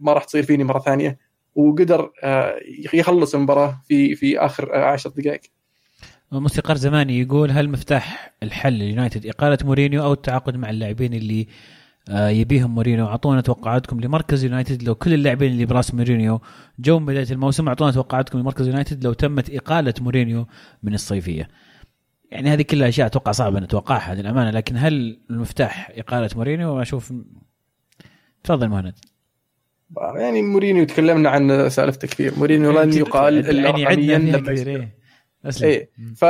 ما 0.00 0.12
راح 0.12 0.24
تصير 0.24 0.42
فيني 0.42 0.64
مرة 0.64 0.78
ثانية 0.78 1.18
وقدر 1.54 2.12
آه، 2.24 2.56
يخلص 2.92 3.34
المباراة 3.34 3.80
في 3.88 4.14
في 4.14 4.38
آخر 4.38 4.74
آه، 4.74 4.84
عشر 4.84 5.10
دقائق. 5.10 5.40
موسيقار 6.32 6.76
زماني 6.76 7.20
يقول 7.20 7.50
هل 7.50 7.68
مفتاح 7.68 8.34
الحل 8.42 8.72
لليونايتد 8.72 9.26
إقالة 9.26 9.58
مورينيو 9.64 10.02
أو 10.02 10.12
التعاقد 10.12 10.56
مع 10.56 10.70
اللاعبين 10.70 11.14
اللي 11.14 11.46
آه، 12.08 12.28
يبيهم 12.28 12.74
مورينيو؟ 12.74 13.06
أعطونا 13.06 13.40
توقعاتكم 13.40 14.00
لمركز 14.00 14.44
يونايتد 14.44 14.82
لو 14.82 14.94
كل 14.94 15.14
اللاعبين 15.14 15.52
اللي 15.52 15.66
براس 15.66 15.94
مورينيو 15.94 16.40
جو 16.78 16.98
بداية 16.98 17.26
الموسم 17.30 17.68
أعطونا 17.68 17.92
توقعاتكم 17.92 18.38
لمركز 18.38 18.66
يونايتد 18.66 19.04
لو 19.04 19.12
تمت 19.12 19.54
إقالة 19.54 19.94
مورينيو 20.00 20.46
من 20.82 20.94
الصيفية. 20.94 21.48
يعني 22.30 22.50
هذه 22.50 22.62
كلها 22.62 22.88
أشياء 22.88 23.06
أتوقع 23.06 23.32
صعبة 23.32 23.60
نتوقعها 23.60 24.14
للأمانة 24.14 24.50
لكن 24.50 24.76
هل 24.76 25.20
المفتاح 25.30 25.92
إقالة 25.94 26.30
مورينيو؟ 26.36 26.82
أشوف. 26.82 27.12
تفضل 28.44 28.68
مهند. 28.68 28.94
يعني 30.16 30.42
مورينيو 30.42 30.84
تكلمنا 30.84 31.30
عن 31.30 31.68
سالفته 31.68 32.08
كثير 32.08 32.32
مورينيو 32.38 32.82
لن 32.82 32.92
يقال 32.92 33.50
إلا 33.50 33.78
يعني 33.78 33.84
رقميا 33.84 34.18
لما 34.18 34.52
يصير. 34.52 35.68
إيه. 35.68 35.90
ف 36.16 36.24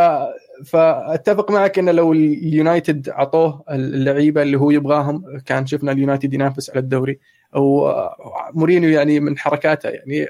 فأتفق 0.67 1.51
معك 1.51 1.79
انه 1.79 1.93
لو 1.93 2.13
اليونايتد 2.13 3.09
أعطوه 3.09 3.65
اللعيبة 3.71 4.43
اللي 4.43 4.57
هو 4.57 4.71
يبغاهم 4.71 5.39
كان 5.39 5.67
شفنا 5.67 5.93
اليونايتد 5.93 6.35
ينافس 6.35 6.71
على 6.71 6.79
الدوري. 6.79 7.19
ومورينيو 7.55 8.91
يعني 8.91 9.21
من 9.21 9.39
حركاته 9.39 9.89
يعني 9.89 10.27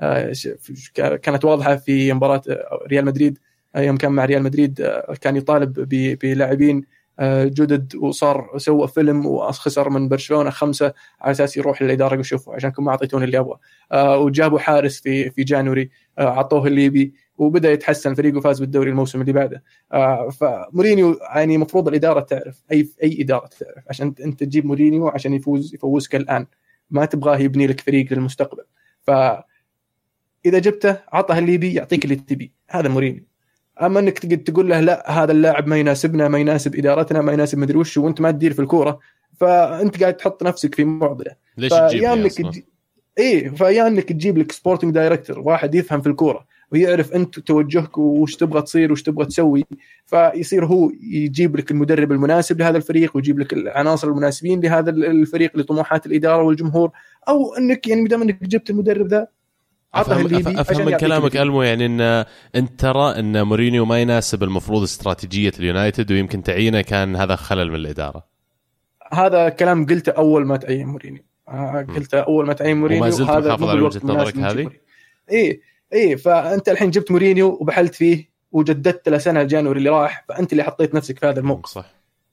آه، 0.00 0.32
كانت 1.22 1.44
واضحة 1.44 1.76
في 1.76 2.12
مباراة 2.12 2.42
ريال 2.90 3.04
مدريد. 3.04 3.38
آه، 3.38 3.53
يوم 3.76 3.96
كان 3.96 4.12
مع 4.12 4.24
ريال 4.24 4.42
مدريد 4.42 4.80
آه، 4.80 5.14
كان 5.20 5.36
يطالب 5.36 5.88
بلاعبين 6.22 6.84
آه، 7.18 7.44
جدد 7.44 7.94
وصار 7.96 8.50
سوى 8.56 8.88
فيلم 8.88 9.26
وخسر 9.26 9.90
من 9.90 10.08
برشلونة 10.08 10.50
خمسة 10.50 10.92
على 11.20 11.30
أساس 11.30 11.56
يروح 11.56 11.82
للإدارة 11.82 12.16
ويشوفوا 12.16 12.54
عشانكم 12.54 12.84
ما 12.84 12.90
أعطيتوني 12.90 13.24
اللي 13.24 13.38
أبغى. 13.38 13.58
آه، 13.92 14.18
وجابوا 14.18 14.58
حارس 14.58 15.00
في 15.00 15.30
في 15.30 15.44
جانوري 15.44 15.90
اعطوه 16.18 16.66
اللي 16.66 16.84
يبي 16.84 17.14
وبدأ 17.38 17.72
يتحسن 17.72 18.10
الفريق 18.10 18.36
وفاز 18.36 18.60
بالدوري 18.60 18.90
الموسم 18.90 19.20
اللي 19.20 19.32
بعده. 19.32 19.62
فمورينيو 20.30 21.18
يعني 21.34 21.54
المفروض 21.54 21.88
الإدارة 21.88 22.20
تعرف 22.20 22.62
اي 22.72 22.88
أي 23.02 23.16
إدارة 23.20 23.46
تعرف 23.46 23.84
عشان 23.90 24.14
انت 24.24 24.44
تجيب 24.44 24.66
مورينيو 24.66 25.08
عشان 25.08 25.34
يفوز 25.34 25.74
يفوزك 25.74 26.16
الآن. 26.16 26.46
ما 26.90 27.04
تبغاه 27.04 27.38
يبني 27.38 27.66
لك 27.66 27.80
فريق 27.80 28.12
للمستقبل. 28.12 28.64
ف 29.02 29.10
إذا 30.46 30.58
جبته 30.58 30.98
عطه 31.12 31.38
اللي 31.38 31.54
يبي 31.54 31.74
يعطيك 31.74 32.04
اللي 32.04 32.16
تبي 32.16 32.52
هذا 32.70 32.88
مورينيو. 32.88 33.33
أما 33.82 34.00
إنك 34.00 34.18
تقعد 34.18 34.38
تقول 34.38 34.68
له 34.70 34.80
لا 34.80 35.10
هذا 35.10 35.32
اللاعب 35.32 35.66
ما 35.66 35.76
يناسبنا 35.76 36.28
ما 36.28 36.38
يناسب 36.38 36.76
إدارتنا 36.76 37.20
ما 37.20 37.32
يناسب 37.32 37.58
مدري 37.58 37.78
وش 37.78 37.96
وأنت 37.96 38.20
ما 38.20 38.30
تدير 38.30 38.52
في 38.52 38.58
الكورة 38.62 38.98
فأنت 39.40 40.00
قاعد 40.02 40.16
تحط 40.16 40.42
نفسك 40.42 40.74
في 40.74 40.84
معضلة 40.84 41.34
ليش 41.58 41.72
تجيب؟ 41.72 42.28
تجي... 42.28 42.66
إيه 43.18 43.48
فيا 43.48 43.86
إنك 43.86 44.08
تجيب 44.08 44.38
لك 44.38 44.52
sporting 44.52 44.94
director 44.94 45.38
واحد 45.38 45.74
يفهم 45.74 46.00
في 46.00 46.08
الكورة 46.08 46.46
ويعرف 46.72 47.12
أنت 47.12 47.38
توجهك 47.38 47.98
وش 47.98 48.36
تبغى 48.36 48.62
تصير 48.62 48.92
وش 48.92 49.02
تبغى 49.02 49.26
تسوي 49.26 49.64
فيصير 50.06 50.66
هو 50.66 50.90
يجيب 51.02 51.56
لك 51.56 51.70
المدرب 51.70 52.12
المناسب 52.12 52.60
لهذا 52.60 52.76
الفريق 52.76 53.16
ويجيب 53.16 53.38
لك 53.38 53.52
العناصر 53.52 54.08
المناسبين 54.08 54.60
لهذا 54.60 54.90
الفريق 54.90 55.56
لطموحات 55.56 56.06
الإدارة 56.06 56.42
والجمهور 56.42 56.90
أو 57.28 57.54
إنك 57.54 57.86
يعني 57.86 58.02
ما 58.02 58.08
دام 58.08 58.22
إنك 58.22 58.44
جبت 58.44 58.70
المدرب 58.70 59.06
ذا 59.06 59.28
افهم, 59.94 60.58
أفهم 60.58 60.86
من 60.86 60.96
كلامك 60.96 61.36
ألمو 61.36 61.62
يعني 61.62 61.86
إن 61.86 62.00
انت 62.54 62.80
ترى 62.80 63.18
إن 63.18 63.42
مورينيو 63.42 63.84
ما 63.84 64.00
يناسب 64.00 64.42
المفروض 64.42 64.82
استراتيجية 64.82 65.52
اليونايتد 65.58 66.12
ويمكن 66.12 66.42
تعيينه 66.42 66.80
كان 66.80 67.16
هذا 67.16 67.36
خلل 67.36 67.68
من 67.68 67.74
الإدارة. 67.74 68.24
هذا 69.12 69.48
كلام 69.48 69.86
قلته 69.86 70.12
أول 70.12 70.46
ما 70.46 70.56
تعين 70.56 70.86
مورينيو. 70.86 71.22
آه، 71.48 71.86
قلته 71.96 72.20
أول 72.20 72.46
ما 72.46 72.52
تعين 72.52 72.76
مورينيو 72.76 73.02
وما 73.02 73.10
زلت 73.10 73.28
هذا 73.28 73.48
محافظ 73.48 73.68
على 73.68 73.78
المناسب 73.78 74.06
نظرك 74.06 74.36
هذه؟ 74.36 74.70
إيه 75.30 75.60
إيه 75.92 76.16
فأنت 76.16 76.68
الحين 76.68 76.90
جبت 76.90 77.10
مورينيو 77.10 77.58
وبحلت 77.60 77.94
فيه 77.94 78.30
وجددت 78.52 79.08
له 79.08 79.18
سنة 79.18 79.42
January 79.42 79.78
اللي 79.78 79.90
راح 79.90 80.24
فأنت 80.28 80.52
اللي 80.52 80.62
حطيت 80.62 80.94
نفسك 80.94 81.18
في 81.18 81.26
هذا 81.26 81.40
الموقف. 81.40 81.70
صح. 81.70 81.86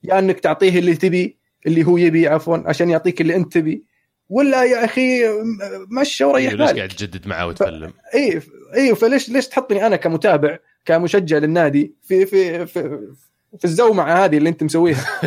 يا 0.04 0.18
إنك 0.18 0.40
تعطيه 0.40 0.78
اللي 0.78 0.94
تبي 0.94 1.36
اللي 1.66 1.86
هو 1.86 1.96
يبي 1.96 2.28
عفوا 2.28 2.58
عشان 2.66 2.90
يعطيك 2.90 3.20
اللي 3.20 3.36
أنت 3.36 3.52
تبي. 3.52 3.84
ولا 4.32 4.64
يا 4.64 4.84
أخي 4.84 5.22
مشى 6.00 6.24
وريح 6.24 6.52
ليش 6.52 6.60
بالك 6.60 6.76
قاعد 6.76 6.88
تجدد 6.88 7.26
معاه 7.26 7.46
وتفلم 7.46 7.92
اي 8.14 8.42
اي 8.74 8.94
فليش 8.94 9.28
ليش 9.28 9.48
تحطني 9.48 9.86
أنا 9.86 9.96
كمتابع 9.96 10.58
كمشجع 10.84 11.38
للنادي 11.38 11.94
في 12.02 12.26
في 12.26 12.66
في, 12.66 12.98
في 13.58 13.64
الزومعة 13.64 14.24
هذه 14.24 14.38
اللي 14.38 14.48
أنت 14.48 14.62
مسويها؟ 14.62 15.06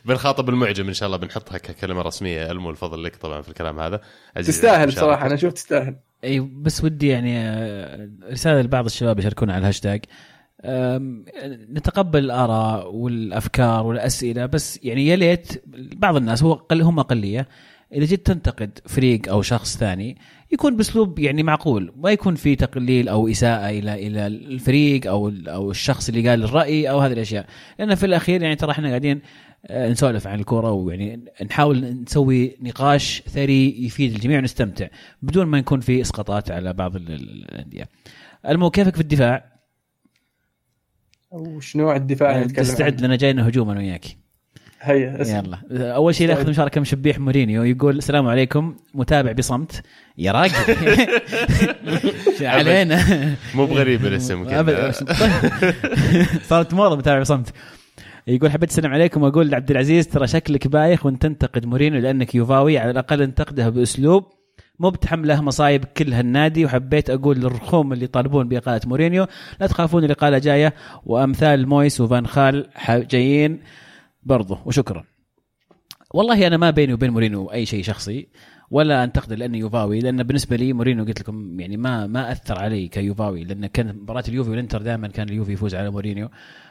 بنخاطب 0.04 0.48
المعجب 0.48 0.86
إن 0.88 0.94
شاء 0.94 1.06
الله 1.06 1.18
بنحطها 1.18 1.58
ككلمة 1.58 2.02
رسمية. 2.02 2.50
ألمو 2.50 2.70
الفضل 2.70 3.04
لك 3.04 3.16
طبعا 3.16 3.42
في 3.42 3.48
الكلام 3.48 3.80
هذا. 3.80 4.00
تستاهل. 4.34 4.92
صراحة 4.92 5.26
أنا 5.26 5.36
شوف 5.36 5.52
تستاهل. 5.52 5.96
اي 6.24 6.40
بس 6.40 6.84
ودي 6.84 7.08
يعني 7.08 7.38
آه، 7.38 8.08
رسالة 8.30 8.60
لبعض 8.60 8.84
الشباب 8.84 9.18
يشاركونا 9.18 9.52
على 9.52 9.60
الهاشتاج. 9.60 10.04
نتقبل 11.72 12.24
الآراء 12.24 12.94
والأفكار 12.94 13.86
والأسئلة 13.86 14.46
بس 14.46 14.80
يعني 14.82 15.06
يا 15.06 15.16
ليت 15.16 15.62
بعض 15.96 16.16
الناس 16.16 16.42
هو 16.42 16.52
قل 16.52 16.82
هم 16.82 16.98
أقلية 16.98 17.48
إذا 17.92 18.04
جيت 18.04 18.26
تنتقد 18.26 18.78
فريق 18.86 19.28
أو 19.28 19.42
شخص 19.42 19.76
ثاني 19.76 20.16
يكون 20.52 20.76
بأسلوب 20.76 21.18
يعني 21.18 21.42
معقول 21.42 21.92
ما 21.96 22.10
يكون 22.10 22.34
في 22.34 22.56
تقليل 22.56 23.08
أو 23.08 23.28
إساءة 23.28 23.70
إلى 23.70 24.06
إلى 24.06 24.26
الفريق 24.26 25.06
أو 25.06 25.32
أو 25.48 25.70
الشخص 25.70 26.08
اللي 26.08 26.28
قال 26.28 26.44
الرأي 26.44 26.90
أو 26.90 26.98
هذه 26.98 27.12
الأشياء 27.12 27.46
لأن 27.78 27.94
في 27.94 28.06
الأخير 28.06 28.42
يعني 28.42 28.56
ترى 28.56 28.70
إحنا 28.70 28.88
قاعدين 28.88 29.20
آه، 29.66 29.88
نسولف 29.88 30.26
عن 30.26 30.40
الكورة 30.40 30.72
ويعني 30.72 31.20
نحاول 31.44 31.84
نسوي 32.02 32.56
نقاش 32.62 33.22
ثري 33.28 33.84
يفيد 33.84 34.12
الجميع 34.14 34.38
ونستمتع 34.38 34.86
بدون 35.22 35.46
ما 35.46 35.58
يكون 35.58 35.80
في 35.80 36.00
إسقاطات 36.00 36.50
على 36.50 36.72
بعض 36.72 36.96
ال- 36.96 37.12
ال- 37.12 37.44
الأندية. 37.52 37.88
المو 38.48 38.70
كيفك 38.70 38.94
في 38.94 39.00
الدفاع؟ 39.00 39.49
وش 41.30 41.76
نوع 41.76 41.96
الدفاع 41.96 42.30
اللي 42.30 42.44
نتكلم 42.44 42.64
يعني 42.64 42.68
تستعد؟ 42.74 43.00
لنا 43.00 43.16
جاينا 43.16 43.48
هجوم 43.48 43.70
أنا 43.70 43.80
وياك. 43.80 44.04
هيا. 44.82 45.18
يلا 45.20 45.58
أول 45.94 46.14
شيء 46.14 46.28
ناخذ 46.28 46.50
مشاركة 46.50 46.78
من 46.78 46.84
شبيح 46.84 47.18
مورينيو 47.18 47.62
يقول 47.62 47.98
السلام 47.98 48.26
عليكم 48.28 48.76
متابع 48.94 49.32
بصمت 49.32 49.82
يا 50.18 50.32
راجل 50.32 50.54
علينا 52.46 53.04
مو 53.54 53.66
بغريب 53.66 54.06
الاسم. 54.06 54.44
طيب. 54.44 54.70
صارت 56.42 56.74
موضه 56.74 56.96
متابع 56.96 57.20
بصمت 57.20 57.52
يقول 58.26 58.50
حبيت 58.50 58.70
اسلم 58.70 58.92
عليكم 58.92 59.22
وأقول 59.22 59.50
لعبد 59.50 59.70
العزيز 59.70 60.08
ترى 60.08 60.26
شكلك 60.26 60.68
بايخ 60.68 61.06
وأنت 61.06 61.22
تنتقد 61.22 61.66
مورينيو 61.66 62.00
لأنك 62.00 62.34
يوفاوي 62.34 62.78
على 62.78 62.90
الأقل 62.90 63.22
انتقده 63.22 63.68
بأسلوب 63.68 64.24
مو 64.80 64.90
بتحمله 64.90 65.40
مصايب 65.40 65.84
كل 65.84 66.12
هالنادي 66.12 66.64
وحبيت 66.64 67.10
أقول 67.10 67.36
للرخوم 67.36 67.92
اللي 67.92 68.04
يطالبون 68.04 68.48
بإقالة 68.48 68.80
مورينيو 68.86 69.26
لا 69.60 69.66
تخافون 69.66 70.04
الإقالة 70.04 70.38
جاية 70.38 70.74
وأمثال 71.06 71.68
مويس 71.68 72.00
وفان 72.00 72.26
خال 72.26 72.68
جايين 72.90 73.60
برضو 74.22 74.58
وشكرا. 74.64 75.04
والله 76.14 76.46
أنا 76.46 76.56
ما 76.56 76.70
بيني 76.70 76.92
وبين 76.92 77.10
مورينيو 77.10 77.52
أي 77.52 77.66
شيء 77.66 77.82
شخصي 77.82 78.28
ولا 78.70 79.04
أنتقد 79.04 79.32
لأني 79.32 79.58
يوفاوي 79.58 80.00
لأن 80.00 80.22
بالنسبة 80.22 80.56
لي 80.56 80.72
مورينيو 80.72 81.04
قلت 81.04 81.20
لكم 81.20 81.60
يعني 81.60 81.76
ما 81.76 82.06
ما 82.06 82.32
أثر 82.32 82.58
علي 82.58 82.88
كيوفاوي 82.88 83.44
لأن 83.44 83.66
كان 83.66 83.96
مباراة 83.96 84.24
اليوفي 84.28 84.50
والإنتر 84.50 84.82
دائما 84.82 85.08
كان 85.08 85.28
اليوفي 85.28 85.52
يفوز 85.52 85.74
على 85.74 85.90
مورينيو. 85.90 86.28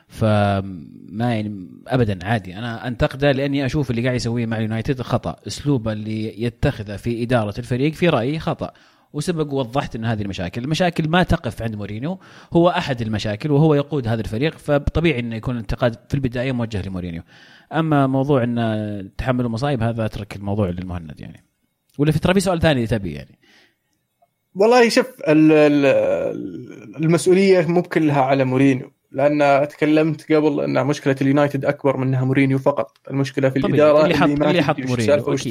فما 0.09 1.33
يعني 1.33 1.67
ابدا 1.87 2.25
عادي. 2.25 2.57
أنا 2.57 2.87
انتقده 2.87 3.31
لأني 3.31 3.65
أشوف 3.65 3.91
اللي 3.91 4.03
قاعد 4.03 4.15
يسويه 4.15 4.45
مع 4.45 4.57
اليونايتد 4.57 5.01
خطأ. 5.01 5.35
اسلوبه 5.47 5.91
اللي 5.91 6.43
يتخذه 6.43 6.95
في 6.95 7.23
إدارة 7.23 7.53
الفريق 7.59 7.93
في 7.93 8.09
رأيي 8.09 8.39
خطأ. 8.39 8.71
وسبق 9.13 9.53
ووضحت 9.53 9.95
إن 9.95 10.05
هذه 10.05 10.21
المشاكل، 10.21 10.63
المشاكل 10.63 11.09
ما 11.09 11.23
تقف 11.23 11.61
عند 11.61 11.75
مورينيو، 11.75 12.19
هو 12.53 12.69
أحد 12.69 13.01
المشاكل 13.01 13.51
وهو 13.51 13.73
يقود 13.73 14.07
هذا 14.07 14.21
الفريق. 14.21 14.57
فطبيعي 14.57 15.19
إنه 15.19 15.35
يكون 15.35 15.55
الانتقاد 15.55 15.95
في 16.09 16.13
البداية 16.13 16.51
موجه 16.51 16.81
لمورينيو. 16.87 17.21
أما 17.73 18.07
موضوع 18.07 18.43
إن 18.43 19.11
تحمل 19.17 19.45
المصايب 19.45 19.83
هذا 19.83 20.05
أترك 20.05 20.35
الموضوع 20.35 20.69
للمهند 20.69 21.21
يعني. 21.21 21.43
ولا 21.97 22.11
في 22.11 22.19
ترى 22.19 22.33
في 22.33 22.39
سؤال 22.39 22.59
ثاني 22.59 22.87
تبي 22.87 23.11
يعني. 23.11 23.39
والله 24.55 24.89
شوف 24.89 25.07
ال- 25.27 25.51
ال- 25.51 26.95
المسؤولية 27.03 27.67
مو 27.67 27.81
كلها 27.81 28.21
على 28.21 28.43
مورينيو. 28.45 28.91
لأن 29.11 29.67
تكلمت 29.67 30.31
قبل 30.33 30.61
أن 30.61 30.85
مشكلة 30.85 31.15
اليونايتد 31.21 31.65
أكبر 31.65 31.97
من 31.97 32.07
أنها 32.07 32.25
مورينيو 32.25 32.59
فقط 32.59 32.97
المشكلة 33.09 33.49
في 33.49 33.59
طبيعي. 33.59 33.73
الإدارة 33.89 34.03
اللي 34.03 34.15
حط- 34.15 34.29
اللي 34.29 34.63
حط 34.63 34.79
مورينيو،. 34.79 35.05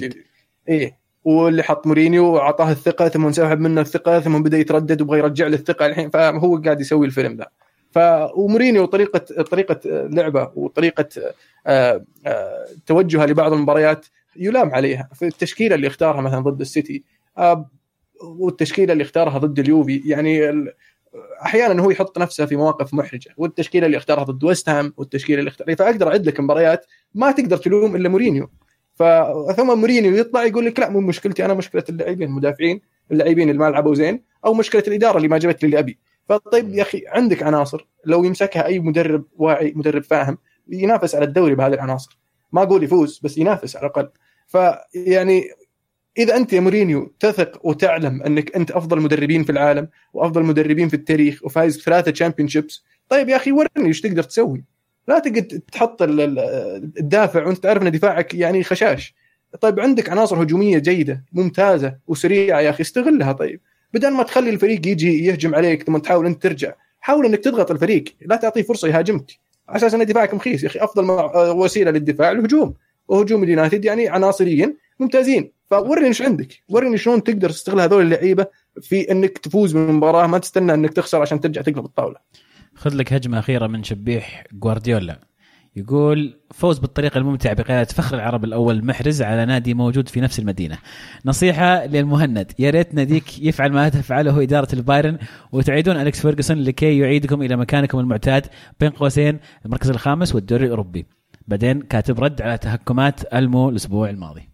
تدري. 0.09 0.25
إيه 0.69 0.99
واللي 1.25 1.63
حط 1.63 1.87
مورينيو 1.87 2.25
واعطاه 2.35 2.71
الثقة 2.71 3.09
ثم 3.09 3.27
انسحب 3.27 3.61
منه 3.61 3.81
الثقة 3.81 4.21
ثم 4.21 4.43
بدأ 4.43 4.59
يتردد 4.59 5.03
وبغى 5.03 5.19
يرجع 5.19 5.47
له 5.47 5.55
الثقة 5.57 5.87
الحين 5.87 6.11
فهو 6.11 6.57
قاعد 6.57 6.81
يسوي 6.81 7.07
الفيلم 7.07 7.37
ذا 7.37 7.47
ف 7.91 7.99
ومورينيو 8.37 8.85
طريقه 8.85 9.43
طريقة 9.43 9.81
لعبه 9.85 10.51
وطريقة 10.55 11.09
آه، 11.67 12.05
آه، 12.27 12.67
توجهه 12.87 13.27
لبعض 13.27 13.53
المباريات 13.53 14.07
يلام 14.37 14.71
عليها 14.71 15.09
في 15.15 15.27
التشكيلة 15.27 15.75
اللي 15.75 15.87
اختارها 15.87 16.21
مثلا 16.21 16.41
ضد 16.41 16.61
السيتي 16.61 17.05
آه، 17.39 17.71
والتشكيلة 18.23 18.93
اللي 18.93 19.03
اختارها 19.03 19.39
ضد 19.39 19.59
اليوفي 19.59 20.03
يعني 20.07 20.51
ال- 20.51 20.73
أحيانا 21.43 21.83
هو 21.83 21.91
يحط 21.91 22.19
نفسه 22.19 22.47
في 22.47 22.57
مواقف 22.57 22.95
محرجة 22.95 23.35
والتشكيلة 23.37 23.87
اللي 23.87 23.97
اختارها 23.97 24.25
ضد 24.25 24.45
ويست 24.45 24.69
هام 24.69 24.95
والتشكيلة 24.97 25.39
اللي 25.39 25.49
اختارها 25.49 25.75
فاقدر 25.75 26.09
اعد 26.09 26.27
لك 26.27 26.41
مباريات 26.41 26.87
ما 27.15 27.33
تقدر 27.33 27.57
تلوم 27.57 27.97
إلا 27.97 28.09
مورينيو. 28.09 28.51
ف 28.95 29.03
ثم 29.57 29.79
مورينيو 29.79 30.17
يطلع 30.17 30.45
يقول 30.45 30.67
لك 30.67 30.81
لا 30.81 30.89
مو 30.89 31.01
مشكلتي 31.01 31.45
أنا 31.45 31.55
مشكلة 31.55 31.85
اللاعبين 31.89 32.29
المدافعين 32.29 32.81
اللاعبين 33.13 33.51
اللي 33.51 33.61
ما 33.61 33.71
لعبوا 33.71 33.95
زين 33.95 34.23
أو 34.45 34.55
مشكلة 34.55 34.83
الإدارة 34.89 35.17
اللي 35.17 35.29
ما 35.29 35.39
جابت 35.39 35.63
لي 35.63 35.67
اللي 35.67 35.79
ابي 35.79 35.99
فطيب 36.29 36.75
يا 36.75 36.83
أخي 36.83 37.05
عندك 37.09 37.43
عناصر. 37.43 37.87
لو 38.05 38.25
يمسكها 38.25 38.67
أي 38.67 38.79
مدرب 38.79 39.25
واعي 39.37 39.73
مدرب 39.77 40.03
فاهم 40.03 40.39
ينافس 40.69 41.15
على 41.15 41.25
الدوري 41.25 41.55
بهذه 41.55 41.75
العناصر. 41.75 42.19
ما 42.53 42.63
أقول 42.63 42.85
يفوز 42.85 43.21
بس 43.25 43.39
ينافس 43.39 43.77
على 43.77 43.87
الأقل. 43.87 44.11
فيعني 44.47 45.45
إذا 46.19 46.37
أنت 46.37 46.53
يا 46.53 46.61
مورينيو 46.61 47.15
تثق 47.21 47.67
وتعلم 47.67 48.23
أنك 48.23 48.57
أنت 48.57 48.71
أفضل 48.71 49.01
مدربين 49.01 49.45
في 49.45 49.53
العالم 49.53 49.89
وأفضل 50.13 50.43
مدربين 50.43 50.89
في 50.89 50.95
التاريخ 50.95 51.45
وفايز 51.45 51.81
ثلاثة 51.83 52.11
championships 52.11 52.85
طيب 53.09 53.29
يا 53.29 53.37
أخي 53.37 53.53
ورني 53.53 53.69
إيش 53.87 54.01
تقدر 54.01 54.23
تسوي؟ 54.23 54.65
لا 55.09 55.19
تقعد 55.19 55.61
تحط 55.73 56.03
ال- 56.03 56.21
ال- 56.21 56.39
الدافع 56.99 57.47
وأنت 57.47 57.59
تعرف 57.59 57.83
إن 57.83 57.91
دفاعك 57.91 58.35
يعني 58.35 58.65
خشاش. 58.65 59.15
طيب 59.61 59.81
عندك 59.81 60.09
عناصر 60.11 60.43
هجومية 60.43 60.79
جيدة 60.79 61.25
ممتازة 61.33 61.97
وسريعة 62.07 62.61
يا 62.61 62.71
أخي 62.71 62.83
استغلها 62.83 63.33
طيب. 63.33 63.61
بدل 63.95 64.11
ما 64.13 64.23
تخلي 64.23 64.51
الفريق 64.51 64.87
يجي 64.87 65.25
يهجم 65.27 65.55
عليك 65.55 65.83
ثم 65.83 65.97
تحاول 65.99 66.27
أنت 66.27 66.43
ترجع 66.43 66.73
حاول 67.01 67.27
إنك 67.27 67.39
تضغط 67.39 67.71
الفريق 67.71 68.05
لا 68.21 68.37
تعطيه 68.37 68.63
فرصة 68.63 68.89
يهاجمك. 68.89 69.33
على 69.69 69.77
أساس 69.77 69.95
إن 69.95 70.07
دفاعك 70.07 70.35
مخيس 70.35 70.63
يا 70.63 70.69
أخي 70.69 70.79
أفضل 70.79 71.05
مع- 71.05 71.51
وسيلة 71.51 71.91
للدفاع 71.91 72.31
الهجوم. 72.31 72.75
وهجوم 73.09 73.43
اليونايتد 73.43 73.85
يعني 73.85 74.09
عناصريا 74.09 74.75
ممتازين. 75.01 75.53
فورني 75.71 76.07
إيش 76.07 76.23
عندك؟ 76.23 76.63
ورني 76.69 76.99
شلون 76.99 77.23
تقدر 77.23 77.51
تستغل 77.51 77.81
هذول 77.81 78.05
اللعيبة 78.05 78.47
في 78.81 79.13
إنك 79.13 79.39
تفوز 79.39 79.77
من 79.77 79.89
المباراه 79.89 80.27
ما 80.27 80.39
تستنى 80.39 80.75
إنك 80.75 80.93
تخسر 80.93 81.21
عشان 81.23 81.41
ترجع 81.41 81.63
تقلب 81.63 81.85
الطاولة. 81.85 82.17
خذ 82.75 82.95
لك 82.95 83.13
هجمة 83.13 83.39
أخيرة 83.39 83.67
من 83.67 83.85
شبيحة 83.85 84.45
جوارديولا 84.53 85.19
يقول 85.77 86.41
فوز 86.55 86.79
بالطريقة 86.79 87.19
الممتعة 87.19 87.55
بقيادة 87.55 87.89
فخر 87.89 88.17
العرب 88.17 88.45
الأول 88.45 88.85
محرز 88.85 89.23
على 89.23 89.47
نادي 89.47 89.75
موجود 89.75 90.09
في 90.09 90.21
نفس 90.21 90.39
المدينة. 90.39 90.79
نصيحة 91.25 91.87
للمهند 91.87 92.53
يا 92.59 92.71
ريت 92.71 92.95
ناديك 92.95 93.43
يفعل 93.43 93.73
ما 93.73 93.89
تفعله 93.89 94.43
إدارة 94.43 94.69
البايرن 94.73 95.19
وتعيدون 95.53 95.97
أليكس 95.97 96.21
فيرجسون 96.21 96.59
لكي 96.59 96.99
يعيدكم 96.99 97.43
إلى 97.43 97.57
مكانكم 97.57 97.99
المعتاد 97.99 98.47
بين 98.81 98.91
قوسين 98.91 99.39
المركز 99.65 99.91
الخامس 99.91 100.35
والدوري 100.35 100.65
الأوروبي. 100.65 101.07
بعدين 101.49 101.81
كاتب 101.81 102.21
رد 102.21 102.43
على 102.43 102.59
تهكمات 102.59 103.35
ألمو 103.35 103.69
الأسبوع 103.69 104.11
الماضي. 104.11 104.48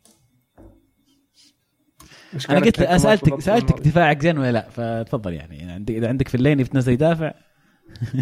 كانت 2.48 2.80
قلت 2.82 3.00
سألتك 3.00 3.28
الماضي؟ 3.28 3.90
دفاعك 3.90 4.22
زين 4.22 4.38
ولا 4.38 4.52
لا؟ 4.52 4.66
فتفضل 4.70 5.32
يعني. 5.32 5.72
عندك- 5.72 5.94
إذا 5.94 6.08
عندك 6.08 6.28
في 6.28 6.34
اللين 6.34 6.58
بتنزل 6.58 6.92
يدافع 6.92 7.32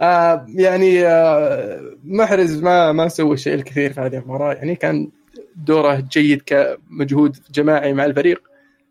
آه 0.00 0.46
يعني 0.54 1.06
آه 1.06 1.80
محرز 2.04 2.62
ما 2.62 2.92
ما 2.92 3.08
سوى 3.08 3.34
الشيء 3.34 3.54
الكثير 3.54 3.92
في 3.92 4.00
هذه 4.00 4.16
المباراة. 4.18 4.54
يعني 4.54 4.74
كان 4.74 5.10
دوره 5.56 6.04
جيد 6.12 6.42
كمجهود 6.46 7.36
جماعي 7.54 7.92
مع 7.92 8.04
الفريق. 8.04 8.42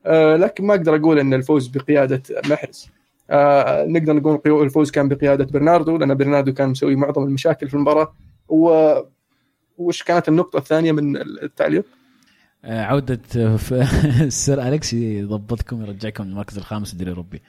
آه 0.06 0.36
لكن 0.36 0.66
ما 0.66 0.74
أقدر 0.74 0.96
أقول 0.96 1.20
إن 1.20 1.34
الفوز 1.34 1.68
بقيادة 1.68 2.22
محرز. 2.50 2.90
نقدر 3.92 4.14
نقول 4.14 4.64
الفوز 4.66 4.92
كان 4.92 5.08
بقيادة 5.10 5.46
برناردو 5.46 5.98
لأن 5.98 6.14
برناردو 6.16 6.54
كان 6.54 6.70
مسوي 6.70 6.96
معظم 6.96 7.24
المشاكل 7.24 7.68
في 7.68 7.74
المباراة. 7.74 8.14
و 8.50 8.94
وش 9.78 10.04
كانت 10.04 10.28
النقطة 10.28 10.58
الثانية 10.58 10.92
من 10.92 11.18
التعليق؟ 11.18 11.86
آه، 12.66 12.82
عودة 12.84 13.20
السير 14.22 14.68
أليكس 14.68 14.94
يضبطكم 14.94 15.82
يرجعكم 15.86 16.24
للمركز 16.24 16.58
الخامس 16.58 16.94
الدوري 16.94 17.12
الأوروبي 17.12 17.42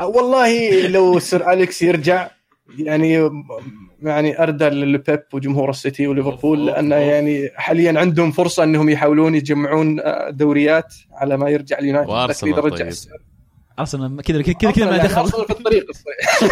آه، 0.00 0.06
والله 0.06 0.86
لو 0.88 1.18
سير 1.18 1.52
أليكس 1.52 1.82
يرجع 1.82 2.30
يعني 2.78 3.30
يعني 4.02 4.42
أردى 4.42 4.64
للبيب 4.64 5.22
وجمهور 5.32 5.70
السيتي 5.70 6.06
وليفربول 6.06 6.66
لأن 6.66 6.90
يعني 6.90 7.50
حاليا 7.56 8.00
عندهم 8.00 8.30
فرصة 8.32 8.64
إنهم 8.64 8.88
يحاولون 8.88 9.34
يجمعون 9.34 10.00
آه، 10.00 10.30
دوريات 10.30 10.94
على 11.12 11.36
ما 11.36 11.50
يرجع 11.50 11.78
اليونايتد. 11.78 12.10
رجع 12.10 12.76
طيب. 12.76 12.86
السير- 12.86 13.12
أرسنال 13.78 14.22
كذا 14.22 14.42
كذا 14.42 14.70
كذا 14.70 14.84
ما 14.84 14.96
يعني 14.96 15.08
دخل. 15.08 15.20
أرسنال 15.20 15.44
في 15.44 15.50
الطريق 15.50 15.86
الصحيح. 15.88 16.42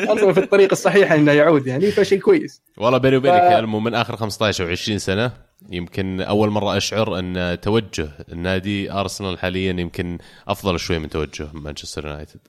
أرسنال 0.10 0.34
في 0.34 0.40
الطريق 0.40 0.68
الصحيح 0.72 1.12
إنه 1.12 1.32
يعود 1.32 1.66
يعني 1.66 1.90
فشيء 1.90 2.18
كويس. 2.18 2.62
والله 2.76 2.98
بيني 2.98 3.16
وبينك 3.16 3.34
ف- 3.40 3.44
يا 3.52 3.58
المو 3.58 3.80
من 3.80 3.94
آخر 3.94 4.16
15 4.16 4.64
أو 4.64 4.70
20 4.70 4.98
سنة 4.98 5.32
يمكن 5.70 6.20
أول 6.20 6.50
مرة 6.50 6.76
أشعر 6.76 7.18
أن 7.18 7.58
توجه 7.60 8.10
النادي 8.32 8.92
أرسنال 8.92 9.38
حاليا 9.38 9.72
يمكن 9.80 10.18
أفضل 10.48 10.80
شوي 10.80 10.98
من 10.98 11.08
توجه 11.08 11.48
مانشستر 11.52 12.06
يونايتد. 12.06 12.40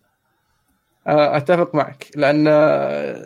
أتفق 1.08 1.76
معك 1.76 2.08
لأن 2.16 2.46
آه، 2.48 3.26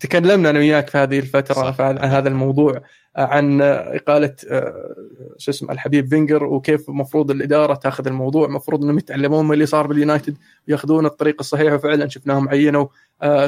تكلمنا 0.00 0.50
أنا 0.50 0.58
وياك 0.58 0.88
في 0.88 0.98
هذه 0.98 1.18
الفترة 1.18 1.54
صح. 1.54 1.80
عن 1.80 1.98
هذا 1.98 2.28
الموضوع 2.28 2.82
آه، 3.16 3.24
عن 3.24 3.62
آه، 3.62 3.96
إقالة 3.96 4.34
آه، 4.50 4.94
شو 5.38 5.50
اسمه 5.50 5.72
الحبيب 5.72 6.08
فينجر 6.08 6.44
وكيف 6.44 6.88
المفروض 6.88 7.30
الإدارة 7.30 7.74
تأخذ 7.74 8.06
الموضوع 8.06 8.46
المفروض 8.46 8.82
إنهم 8.82 8.98
يتعلمون 8.98 9.44
من 9.44 9.52
اللي 9.52 9.66
صار 9.66 9.86
باليونايتد 9.86 10.36
ويأخذون 10.68 11.06
الطريق 11.06 11.36
الصحيح 11.40 11.72
وفعلا 11.72 12.08
شفناهم 12.08 12.48
عينوا 12.48 12.86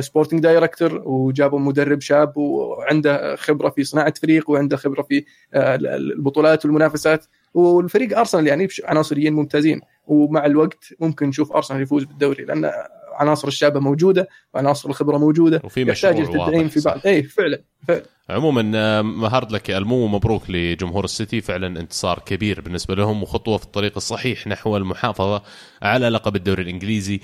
sporting 0.01 0.40
director 0.40 1.03
وجابوا 1.05 1.59
مدرب 1.59 2.01
شاب 2.01 2.37
وعنده 2.37 3.37
خبرة 3.37 3.68
في 3.70 3.85
صناعة 3.85 4.14
فريق 4.23 4.51
وعنده 4.51 4.77
خبرة 4.77 5.03
في 5.03 5.25
آه، 5.55 5.75
البطولات 5.75 6.64
والمنافسات 6.64 7.25
والفريق 7.55 8.18
أرسنال 8.18 8.47
يعني 8.47 8.68
عناصريا 8.85 9.31
ممتازين 9.31 9.81
ومع 10.07 10.47
الوقت 10.47 10.85
ممكن 11.01 11.27
نشوف 11.29 11.53
أرسنال 11.53 11.83
يفوز 11.83 12.05
بالدوري 12.05 12.45
لأن 12.45 12.70
عناصر 13.14 13.48
الشابه 13.48 13.80
موجودة 13.80 14.28
وعناصر 14.54 14.88
الخبرة 14.88 15.18
موجودة 15.18 15.60
وفي 15.64 15.80
يحتاج 15.82 15.90
مشروع 15.90 16.12
إلى 16.12 16.46
تدعيم 16.50 16.62
واضح 16.62 16.72
في 16.74 16.80
بعض. 16.80 17.00
اي 17.06 17.22
فعلا 17.22 17.62
فعلا. 17.88 18.02
عموما 18.30 18.72
آه، 18.74 19.00
hard 19.03 19.53
luck 19.53 19.70
المو 19.70 20.06
مبروك 20.06 20.50
لجمهور 20.50 21.04
السيتي. 21.04 21.40
فعلا 21.40 21.80
انتصار 21.80 22.18
كبير 22.26 22.60
بالنسبة 22.60 22.94
لهم 22.94 23.22
وخطوة 23.22 23.56
في 23.56 23.64
الطريق 23.64 23.92
الصحيح 23.96 24.46
نحو 24.46 24.76
المحافظة 24.76 25.42
على 25.82 26.08
لقب 26.08 26.36
الدوري 26.36 26.62
الإنجليزي. 26.62 27.20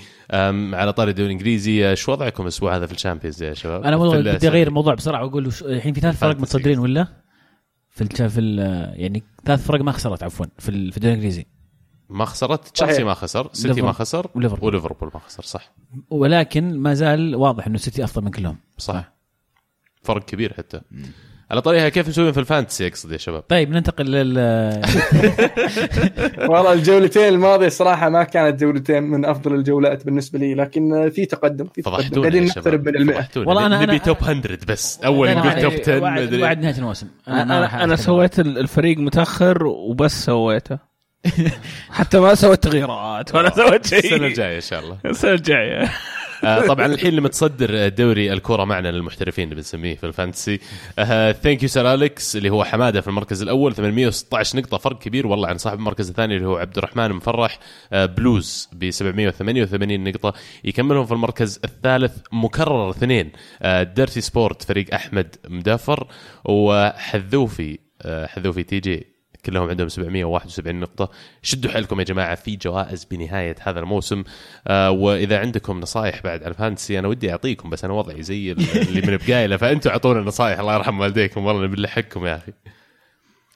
على 0.73 0.93
طاري 0.93 1.09
الدوري 1.11 1.27
الإنجليزي 1.27 1.85
آه، 1.91 1.93
شو 1.93 2.11
وضعكم 2.11 2.43
الأسبوع 2.43 2.75
هذا 2.75 2.85
في 2.85 2.93
ال 2.93 2.98
Champions 2.98 3.43
يا 3.43 3.53
شباب؟ 3.53 3.83
أنا 3.83 3.95
والله 3.95 4.15
ال- 4.19 4.35
بدي 4.35 4.47
أغير 4.47 4.67
الموضوع 4.67 4.93
بسرعة 4.93 5.23
وأقول 5.25 5.51
الحين 5.61 5.93
في 5.93 6.01
ثلاث 6.01 6.17
فرق. 6.19 6.35
متصدرين 6.39 6.79
ولا؟ 6.79 7.07
في 7.89 8.29
في 8.29 8.39
ال- 8.39 8.93
يعني 9.01 9.23
ثلاث 9.45 9.67
فرق 9.67 9.81
ما 9.81 9.91
خسرت 9.91 10.23
عفوا 10.23 10.45
في 10.59 10.69
الدوري 10.69 11.07
الإنجليزي. 11.13 11.45
ما 12.09 12.25
خسرت 12.25 12.67
تشيلسي. 12.67 13.03
ما 13.03 13.13
خسر 13.13 13.49
سيتي. 13.53 13.81
ما 13.81 13.91
خسر 13.91 14.27
وليفربول. 14.35 14.69
وليفربول 14.73 15.11
ما 15.13 15.19
خسر 15.19 15.43
صح 15.43 15.71
ولكن 16.09 16.77
ما 16.79 16.93
زال 16.93 17.35
واضح 17.35 17.65
إنه 17.67 17.75
السيتي 17.75 18.03
أفضل 18.03 18.23
من 18.25 18.31
كلهم 18.31 18.57
صح 18.77 19.11
فرق 20.03 20.25
كبير 20.25 20.53
حتى 20.53 20.81
على 21.51 21.61
طريقها 21.61 21.89
كيف 21.89 22.07
مسوين 22.07 22.31
في 22.31 22.39
ال 22.39 22.45
fantasy 22.45 22.87
اقصد 22.87 23.11
يا 23.11 23.17
شباب 23.17 23.41
طيب 23.41 23.69
ننتقل 23.71 24.05
لل 24.11 24.37
والله 26.49 26.73
الجولتين 26.73 27.27
الماضيه 27.27 27.67
صراحة 27.69 28.09
ما 28.09 28.23
كانت 28.23 28.59
جولتين 28.59 29.03
من 29.03 29.25
أفضل 29.25 29.55
الجولات 29.55 30.05
بالنسبة 30.05 30.39
لي 30.39 30.53
لكن 30.55 31.09
في 31.15 31.25
تقدم 31.25 31.67
في 31.75 31.81
تقدم 31.81 32.21
قاعدين 32.21 32.45
نقترب 32.45 32.87
من 32.87 32.95
المئة. 32.95 33.27
والله 33.37 33.69
أنا- 33.69 33.81
نبي 33.81 33.99
top 33.99 34.17
100 34.21 34.57
بس 34.67 34.99
أول 34.99 35.35
نقول 35.35 35.61
top 35.61 35.71
10 35.81 35.99
وعد 36.01 36.21
مدري. 36.21 36.43
وعد 36.43 36.59
نهاية 36.61 36.77
الموسم 36.77 37.07
أنا 37.27 37.43
أنا, 37.43 37.83
أنا. 37.83 37.95
سويت 37.95 38.39
ال- 38.39 38.57
الفريق 38.57 38.97
متأخر 38.97 39.65
وبس 39.67 40.25
سويته 40.25 40.88
حتى 41.97 42.19
ما 42.19 42.35
سويت 42.35 42.63
تغييرات 42.63 43.35
ولا 43.35 43.49
سويت 43.49 43.87
شيء. 43.87 43.99
السنة 43.99 44.27
الجاية 44.27 44.55
إن 44.55 44.61
شاء 44.61 44.79
الله. 44.79 44.97
السنة 45.05 45.31
الجاية. 45.33 45.91
آه، 46.43 46.67
طبعا 46.67 46.85
الحين 46.85 47.09
اللي 47.09 47.21
متصدر 47.21 47.87
دوري 47.87 48.33
الكوره 48.33 48.63
معنا 48.63 48.91
للمحترفين 48.91 49.43
اللي 49.43 49.55
بنسميه 49.55 49.95
في 49.95 50.05
ال 50.05 50.11
Fantasy. 50.11 50.59
Thank 51.43 51.63
you 51.63 51.69
Sir 51.69 51.93
Alex 51.93 52.35
اللي 52.35 52.49
هو 52.49 52.63
حمادة 52.63 53.01
في 53.01 53.07
المركز 53.07 53.41
الأول 53.41 53.75
816 53.75 54.57
نقطة 54.57 54.77
فرق 54.77 54.99
كبير. 54.99 55.27
والله 55.27 55.47
عن 55.47 55.57
صاحب 55.57 55.77
المركز 55.77 56.09
الثاني 56.09 56.35
اللي 56.35 56.47
هو 56.47 56.57
عبد 56.57 56.77
الرحمن 56.77 57.11
مفرح. 57.11 57.59
آه، 57.93 58.05
بلوز 58.05 58.69
ب 58.73 58.91
788 58.91 60.03
نقطة. 60.03 60.33
يكملهم 60.63 61.05
في 61.05 61.11
المركز 61.11 61.59
الثالث 61.63 62.17
مكرر 62.31 62.89
اثنين. 62.89 63.31
آه، 63.61 63.83
Dirty 63.83 64.21
Sport 64.21 64.63
فريق 64.63 64.93
أحمد 64.93 65.35
مدافر. 65.49 66.07
وحذوفي 66.45 67.79
آه، 68.01 68.25
حذوفي 68.27 68.63
TG 68.63 69.18
كلهم 69.45 69.69
عندهم 69.69 69.89
771 69.89 70.79
نقطة. 70.79 71.11
شدوا 71.41 71.71
حيلكم 71.71 71.99
يا 71.99 72.05
جماعة 72.05 72.35
في 72.35 72.55
جوائز 72.55 73.05
بنهاية 73.05 73.55
هذا 73.61 73.79
الموسم. 73.79 74.23
آه 74.67 74.91
وإذا 74.91 75.39
عندكم 75.39 75.79
نصائح 75.79 76.23
بعد 76.23 76.43
على 76.43 76.51
ال 76.51 76.57
Fantasy 76.57 76.99
أنا 76.99 77.07
ودي 77.07 77.31
أعطيكم 77.31 77.69
بس 77.69 77.83
أنا 77.83 77.93
وضعي 77.93 78.23
زي 78.23 78.51
اللي 78.51 79.01
منب 79.01 79.17
قايله 79.17 79.57
فأنتوا 79.57 79.91
أعطونا 79.91 80.19
نصائح. 80.19 80.59
الله 80.59 80.75
يرحم 80.75 80.99
والديكم 80.99 81.45
والله 81.45 81.63
نبي 81.63 81.81
نلحقكم 81.81 82.25
يا 82.25 82.35
أخي. 82.35 82.53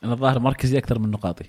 أنا 0.03 0.13
الظاهر 0.13 0.39
مركزي 0.39 0.77
أكثر 0.77 0.99
من 0.99 1.11
نقاطي. 1.11 1.45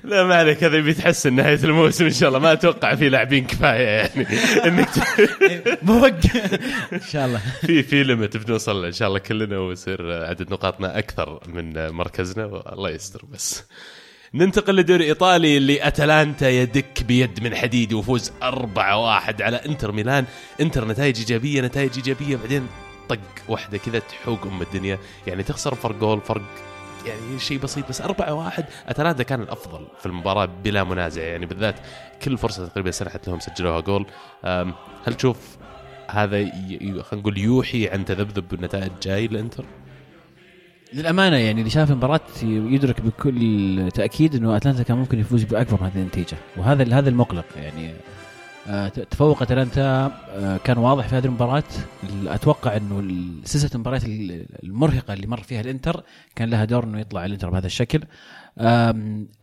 لا 0.04 0.24
ما 0.24 0.36
عليك 0.36 0.64
هذا 0.64 0.80
بيتحسن 0.80 1.34
نهاية 1.34 1.60
الموسم 1.64 2.06
إن 2.06 2.12
شاء 2.12 2.30
الله. 2.30 2.40
ما 2.40 2.54
أتوقع 2.54 2.96
في 2.96 3.10
لاعبين 3.10 3.46
كفاية 3.46 3.88
يعني. 3.88 4.28
إنك 4.68 4.90
ت- 4.90 5.80
بوقف 5.86 6.36
إن 6.94 7.02
شاء 7.12 7.26
الله. 7.26 7.42
في 7.62 7.84
في 7.84 8.04
ليمت 8.04 8.38
بنوصل 8.38 8.86
إن 8.86 8.92
شاء 8.92 9.08
الله 9.08 9.20
كلنا 9.20 9.60
ويصير 9.60 10.24
عدد 10.24 10.52
نقاطنا 10.52 10.98
أكثر 11.00 11.40
من 11.48 11.90
مركزنا 11.90 12.46
والله 12.46 12.90
يستر 12.90 13.22
بس. 13.34 13.64
ننتقل 14.34 14.76
لدوري 14.76 15.04
إيطالي 15.06 15.58
اللي 15.58 15.88
أتلانتا 15.88 16.50
يدك 16.50 17.04
بيد 17.04 17.44
من 17.44 17.56
حديد 17.56 17.94
وفوز 17.94 18.30
4-1 18.30 18.34
على 19.42 19.58
إنتر 19.66 19.92
ميلان. 19.92 20.26
إنتر 20.62 20.88
نتائج 20.88 21.18
إيجابية 21.20 21.62
نتائج 21.62 21.92
إيجابية 21.96 22.36
بعدين 22.36 22.68
طق 23.10 23.20
واحدة 23.48 23.78
كذا 23.78 24.00
تحوق 24.00 24.46
أم 24.46 24.62
الدنيا. 24.62 25.00
يعني 25.28 25.44
تخسر 25.44 25.76
فرق 25.76 25.96
جول 26.00 26.22
فرق 26.22 26.42
يعني 27.06 27.40
شيء 27.40 27.60
بسيط 27.60 27.90
بس 27.90 28.02
4-1 28.02 28.06
أتلانتا 28.88 29.24
كان 29.24 29.42
الأفضل 29.42 29.88
في 30.00 30.06
المباراة 30.06 30.50
بلا 30.64 30.84
منازع. 30.84 31.22
يعني 31.22 31.46
بالذات 31.46 31.76
كل 32.24 32.38
فرصة 32.38 32.68
تقريبا 32.68 32.92
سنحت 32.92 33.28
لهم 33.28 33.40
سجلوها 33.40 33.80
جول. 33.80 34.06
هل 35.06 35.14
تشوف 35.18 35.58
هذا 36.10 36.52
خلينا 36.82 37.04
نقول 37.14 37.38
يوحي 37.38 37.90
عن 37.90 38.06
تذبذب 38.06 38.48
بالنتائج 38.48 38.92
جاي 39.02 39.28
للإنتر؟ 39.28 39.66
للأمانة 40.94 41.38
يعني 41.38 41.60
اللي 41.60 41.70
شاف 41.70 41.92
المباراة 41.92 42.22
يدرك 42.44 43.02
بكل 43.02 43.92
تأكيد 43.94 44.36
إنه 44.36 44.58
أتلانتا 44.58 44.84
كان 44.84 44.98
ممكن 44.98 45.20
يفوز 45.20 45.44
بأكبر 45.44 45.82
من 45.82 45.88
هذه 45.88 46.02
النتيجة. 46.02 46.38
وهذا 46.58 46.96
هذا 46.96 47.10
المقلق 47.10 47.46
يعني. 47.56 47.94
آه، 48.68 48.88
تفوق 48.88 49.42
اتلانتا 49.42 50.12
آه، 50.30 50.58
كان 50.58 50.78
واضح 50.78 51.08
في 51.08 51.16
هذه 51.16 51.26
المباراة. 51.26 51.64
أتوقع 52.26 52.78
إنه 52.78 53.04
سلسلة 53.44 53.70
المباريات 53.76 54.04
المرهقة 54.64 55.14
اللي 55.14 55.28
مر 55.28 55.42
فيها 55.42 55.62
الإنتر 55.62 56.04
كان 56.36 56.50
لها 56.50 56.66
دور 56.66 56.84
إنه 56.84 57.00
يطلع 57.00 57.26
الإنتر 57.26 57.50
بهذا 57.50 57.66
الشكل. 57.66 58.04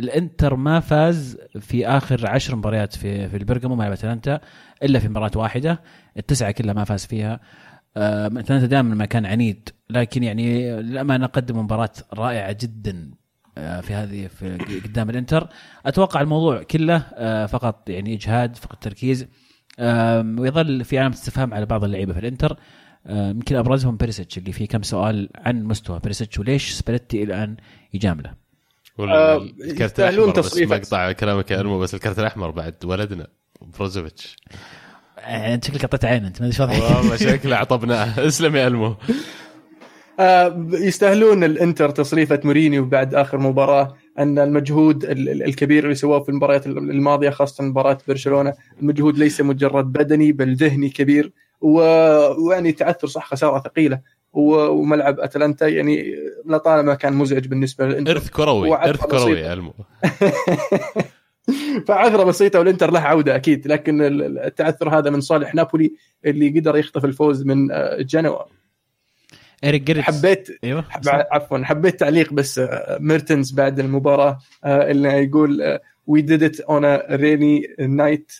الإنتر 0.00 0.56
ما 0.56 0.80
فاز 0.80 1.38
في 1.60 1.86
آخر 1.86 2.26
عشر 2.26 2.56
مباريات 2.56 2.96
في 2.96 3.28
في 3.28 3.36
البرغامو 3.36 3.74
مع 3.74 3.92
أتلانتا 3.92 4.40
إلا 4.82 4.98
في 4.98 5.08
مباراة 5.08 5.30
واحدة. 5.36 5.80
التسعة 6.16 6.50
كلها 6.50 6.74
ما 6.74 6.84
فاز 6.84 7.06
فيها. 7.06 7.40
أتلانتا 7.96 8.66
دائما 8.66 8.94
ما 8.94 9.04
كان 9.04 9.26
عنيد 9.26 9.68
لكن 9.90 10.22
يعني 10.22 10.76
للأمانة 10.82 11.26
قدم 11.26 11.58
مباراة 11.58 11.92
رائعة 12.14 12.56
جدا. 12.60 13.19
في 13.56 13.94
هذه 13.94 14.26
في 14.26 14.80
قدام 14.84 15.10
الإنتر. 15.10 15.48
أتوقع 15.86 16.20
الموضوع 16.20 16.62
كله 16.62 16.96
آه، 17.14 17.46
فقط 17.46 17.90
يعني 17.90 18.14
إجهاد 18.14 18.56
فقط 18.56 18.82
تركيز. 18.82 19.26
ويظل 20.38 20.84
في 20.84 20.98
علامه 20.98 21.14
استفهام 21.14 21.54
على 21.54 21.66
بعض 21.66 21.84
اللعيبة 21.84 22.12
في 22.12 22.18
الإنتر. 22.18 22.56
يمكن 23.06 23.56
أبرزهم 23.56 23.96
بريسيتش 23.96 24.38
اللي 24.38 24.52
فيه 24.52 24.68
كم 24.68 24.82
سؤال 24.82 25.28
عن 25.34 25.64
مستوى 25.64 25.98
بريسيتش 25.98 26.38
وليش 26.38 26.70
سباليتي 26.72 27.22
إلى 27.22 27.34
الآن 27.34 27.56
يجامله؟ 27.94 28.34
آه، 28.98 29.36
الكارت 29.36 29.80
يستاهلون 29.80 30.24
الأحمر 30.24 30.42
بس 30.42 30.50
تصريفك. 30.50 30.80
مقطع 30.80 31.12
كلامك 31.12 31.50
يا 31.50 31.60
المو 31.60 31.78
بس 31.78 31.94
الكارت 31.94 32.18
الأحمر 32.18 32.50
بعد 32.50 32.74
ولدنا 32.84 33.26
بروزوفيتش. 33.60 34.36
آه، 35.18 35.54
أنت 35.54 35.64
شكلك 35.64 35.86
قطعت 35.86 36.04
عين 36.04 36.24
أنت 36.24 36.42
ما 36.42 36.48
أدري 36.48 36.62
إيش 36.64 36.78
وضعك. 36.78 36.96
والله 36.96 37.16
شكله 37.16 37.56
عطبناه. 37.56 38.14
اسلم 38.26 38.56
يا 38.56 38.66
المو 38.66 38.86
آه، 38.86 38.96
يستاهلون 40.72 41.44
الانتر 41.44 41.90
تصريفة 41.90 42.40
مورينيو 42.44 42.84
بعد 42.84 43.14
آخر 43.14 43.38
مباراة 43.38 43.96
أن 44.18 44.38
المجهود 44.38 45.04
ال- 45.04 45.28
ال- 45.28 45.42
الكبير 45.42 45.84
اللي 45.84 45.94
سواه 45.94 46.20
في 46.20 46.28
المباريات 46.28 46.66
الماضية 46.66 47.30
خاصة 47.30 47.64
مباراة 47.64 47.98
برشلونة 48.08 48.52
المجهود 48.82 49.18
ليس 49.18 49.40
مجرد 49.40 49.92
بدني 49.92 50.32
بل 50.32 50.54
ذهني 50.54 50.88
كبير 50.88 51.32
ويعني 51.60 52.72
تعثر 52.72 53.06
صح 53.08 53.26
خسارة 53.26 53.58
ثقيلة 53.60 54.00
وملعب 54.32 55.20
أتلانتا 55.20 55.68
يعني 55.68 56.14
لطالما 56.46 56.94
كان 56.94 57.12
مزعج 57.12 57.46
بالنسبة 57.46 57.86
للإنتر. 57.86 58.10
إرث 58.12 58.28
كروي 58.30 58.74
إرث 58.74 59.04
كروي 59.06 59.52
المو 59.52 59.74
فعذره 61.88 62.22
بسيطة 62.24 62.58
والإنتر 62.58 62.90
له 62.90 63.00
عودة 63.00 63.36
أكيد 63.36 63.66
لكن 63.68 64.02
ال- 64.02 64.38
التعثر 64.38 64.98
هذا 64.98 65.10
من 65.10 65.20
صالح 65.20 65.54
نابولي 65.54 65.92
اللي 66.26 66.58
قدر 66.60 66.76
يخطف 66.76 67.04
الفوز 67.04 67.42
من 67.46 67.72
آه، 67.72 68.02
جنوا 68.02 68.38
إيريك 69.64 69.82
جريتس 69.82 70.06
حبيت 70.06 70.48
أيوه 70.64 70.82
حب- 70.82 71.08
عفوا 71.08 71.58
حبيت 71.64 72.00
تعليق 72.00 72.32
بس 72.32 72.58
آه، 72.58 72.98
ميرتنز 73.00 73.52
بعد 73.52 73.80
المباراة 73.80 74.38
آه، 74.64 74.90
اللي 74.90 75.08
يقول 75.08 75.78
we 76.06 76.20
did 76.22 76.42
it 76.42 76.60
on 76.60 76.84
rainy 76.96 77.62
night 77.88 78.32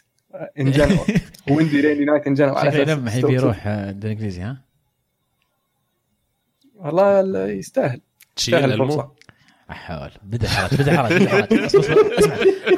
in 0.59 0.71
Genoa 0.71 1.05
windy 1.51 1.81
rainy 1.81 2.05
night 2.05 2.27
in 2.27 2.35
Genoa 2.35 2.59
على 2.59 2.79
يلمح 2.81 3.17
يبي 3.17 3.33
يروح 3.35 3.67
آه، 3.67 3.91
الدوري 3.91 4.13
الانجليزي 4.13 4.43
ها؟ 4.43 4.57
والله 6.75 7.47
يستاهل. 7.49 8.01
يستاهل 8.39 8.73
الفرصة. 8.73 9.13
احاول 9.71 10.11
بدأ 10.23 10.49
حرج 10.49 10.75
بدأ 10.79 10.97
حرج 10.97 11.13
بدأ 11.23 11.31
حرج 11.31 11.53
اسمع 11.53 11.97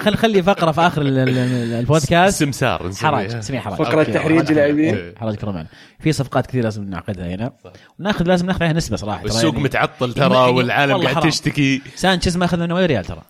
خل 0.01 0.15
خلي 0.17 0.43
فقرة 0.43 0.73
في 0.73 0.81
آخر 0.81 1.03
ال- 1.03 1.19
ال- 1.19 1.39
ال- 1.39 1.73
البودكاست 1.75 2.39
سمسار. 2.39 2.91
حرج 3.03 3.35
اسميه 3.35 3.61
حرج 3.61 3.75
فقرة 3.75 3.99
okay. 4.01 4.13
تحريج. 4.13 4.53
لاعبين. 4.53 5.13
حرج 5.21 5.35
كرمان 5.35 5.67
في 6.01 6.13
صفقات 6.13 6.47
كثير 6.47 6.65
لازم 6.65 6.85
نعقدها 6.91 7.27
هنا 7.35 7.53
وناخذ 8.01 8.25
لازم 8.25 8.47
ناخذ 8.47 8.63
عليها 8.63 8.77
نسبة 8.77 8.97
صراحة 8.97 9.19
ترى 9.19 9.27
والسوق 9.31 9.53
يعني 9.53 9.65
متعطل 9.65 10.15
يعني 10.17 10.29
ترى 10.31 10.39
والعالم 10.53 10.93
والله 10.95 11.11
قاعد. 11.13 11.29
تشتكي 11.31 11.83
سانشيز 11.95 12.37
ما 12.37 12.45
أخذ 12.45 12.59
منه 12.61 12.75
ولا 12.75 12.87
ريال 12.87 13.05
ترى 13.05 13.23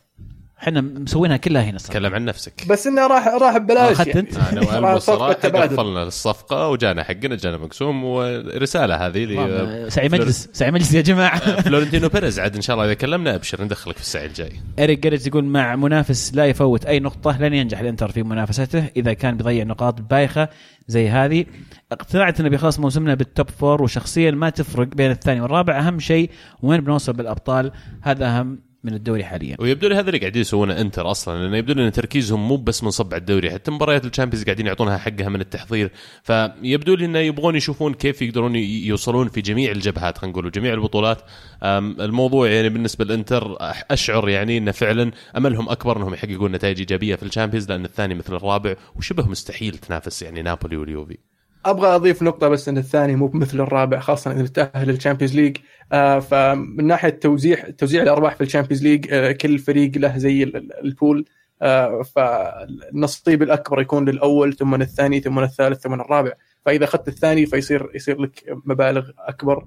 إحنا 0.63 0.81
مسوينها 0.81 1.37
كلها 1.37 1.63
هنا 1.63 1.79
صراحة. 1.79 1.93
تكلم 1.93 2.15
عن 2.15 2.25
نفسك. 2.25 2.69
بس 2.69 2.87
إنه 2.87 3.07
راح 3.07 3.29
راح 3.29 3.59
ببلاش 3.59 4.07
يعني. 4.07 4.29
أنا 4.53 4.61
والمو 4.67 4.71
صفقة 4.71 4.97
الصراحه 4.97 5.33
تبادل. 5.33 5.77
قفلنا 5.77 6.03
الصفقة 6.03 6.69
وجانا 6.69 7.03
حقنا 7.05 7.37
جانا 7.37 7.57
مقسوم 7.57 8.05
ورسالة 8.05 9.07
هذه 9.07 9.89
سعي 9.89 10.09
مجلس 10.09 10.49
سعي 10.53 10.71
مجلس 10.71 10.95
يا 10.95 11.01
جماعة. 11.01 11.61
فلورنتينو 11.63 12.09
بيريز 12.09 12.41
عاد 12.41 12.57
إن 12.57 12.63
شاء 12.63 12.77
الله 12.77 12.87
إذا 12.87 12.95
كلمنا 12.95 13.35
أبشر 13.35 13.65
ندخلك 13.65 13.97
في 13.97 14.03
السعي 14.03 14.25
الجاي. 14.25 14.53
إريك 14.79 14.99
جاريتس 14.99 15.27
يقول 15.27 15.45
مع 15.45 15.77
منافس 15.77 16.35
لا 16.35 16.47
يفوت 16.47 16.87
أي 16.87 17.01
نقطة 17.01 17.43
لن 17.43 17.55
ينجح 17.55 17.81
الإنتر 17.81 18.11
في 18.13 18.23
منافسته 18.23 18.85
إذا 18.97 19.13
كان 19.13 19.37
بيضيع 19.37 19.65
نقاط 19.65 20.01
بايخة 20.01 20.49
زي 20.89 21.09
هذه. 21.09 21.45
اقتنعت 21.93 22.41
إنه 22.41 22.49
بيخلص 22.49 22.79
موسمنا 22.79 23.15
بال 23.15 23.29
top 23.29 23.51
four 23.51 23.83
وشخصيا 23.83 24.31
ما 24.31 24.51
تفرق 24.51 24.87
بين 24.87 25.11
الثاني 25.11 25.41
والرابع. 25.41 25.79
أهم 25.79 25.99
شيء 26.01 26.31
وين 26.63 26.81
بنوصل 26.81 27.13
بالأبطال؟ 27.13 27.73
هذا 28.03 28.27
أهم 28.27 28.72
من 28.85 28.95
الدوري 28.95 29.25
حاليا. 29.25 29.57
ويبدو 29.61 29.89
لي 29.89 29.95
هذا 29.95 30.09
اللي 30.09 30.19
قاعدين 30.19 30.41
يسوونه 30.41 30.81
انتر 30.81 31.11
أصلا 31.11 31.43
لأنه 31.43 31.57
يبدو 31.57 31.73
لي 31.73 31.87
إن 31.87 31.93
تركيزهم 31.93 32.49
مو 32.49 32.57
بس 32.57 32.85
منصب 32.85 33.15
على 33.15 33.21
الدوري 33.21 33.51
حتى 33.51 33.71
مباريات 33.71 34.05
ال 34.05 34.09
Champions 34.09 34.45
قاعدين 34.45 34.67
يعطونها 34.67 34.99
حقها 34.99 35.29
من 35.29 35.41
التحضير. 35.41 35.93
فيبدو 36.23 36.95
لي 36.95 37.05
إنه 37.05 37.19
يبغون 37.19 37.57
يشوفون 37.57 37.95
كيف 37.95 38.23
يقدرون 38.23 38.57
يوصلون 38.57 39.29
في 39.29 39.41
جميع 39.41 39.71
الجبهات 39.71 40.19
خلينا 40.19 40.33
نقول 40.33 40.47
وجميع 40.47 40.75
البطولات. 40.75 41.23
الموضوع 41.63 42.49
يعني 42.49 42.69
بالنسبة 42.69 43.05
للانتر 43.05 43.57
أشعر 43.91 44.29
يعني 44.29 44.59
إنه 44.59 44.71
فعلا 44.71 45.11
أملهم 45.37 45.69
أكبر 45.69 45.97
إنهم 45.97 46.15
يحققون 46.15 46.53
نتائج 46.53 46.79
إيجابية 46.79 47.15
في 47.15 47.23
ال 47.23 47.27
Champions 47.27 47.69
لأن 47.69 47.85
الثاني 47.85 48.15
مثل 48.15 48.37
الرابع 48.37 48.75
وشبه 48.97 49.29
مستحيل 49.29 49.79
تنافس 49.79 50.23
يعني 50.23 50.43
نابولي 50.43 50.77
واليوفي. 50.77 51.19
أبغى 51.65 51.95
أضيف 51.95 52.23
نقطة 52.23 52.49
بس 52.49 52.69
إن 52.69 52.79
الثاني 52.79 53.17
مو 53.17 53.31
مثل 53.35 53.61
الرابع 53.61 53.99
خاصة 53.99 54.33
إذا 54.33 54.47
تاهل 54.47 54.89
لل 54.89 54.97
Champions 54.97 55.37
League. 55.37 55.57
آه 55.93 56.19
فمن 56.19 56.87
ناحية 56.87 57.09
توزيع 57.09 57.71
توزيع 57.71 58.03
الأرباح 58.03 58.35
في 58.35 58.41
ال 58.41 58.45
Champions 58.45 58.83
League 58.83 59.07
آه 59.13 59.33
كل 59.33 59.59
فريق 59.59 59.91
له 59.97 60.19
زي 60.19 60.43
ال- 60.43 60.57
ال- 60.57 60.85
ال 60.85 60.91
pool. 60.91 61.25
آه، 61.65 62.03
فالنصيب 62.03 63.43
الأكبر 63.43 63.81
يكون 63.81 64.09
للأول 64.09 64.57
ثم 64.57 64.75
الثاني 64.75 65.21
ثم 65.21 65.39
الثالث 65.39 65.81
ثم 65.81 65.93
الرابع. 65.95 66.33
فإذا 66.67 66.85
أخذت 66.85 67.09
الثاني 67.09 67.47
فيصير 67.47 67.91
يصير 67.95 68.21
لك 68.21 68.45
مبالغ 68.65 69.11
أكبر 69.19 69.67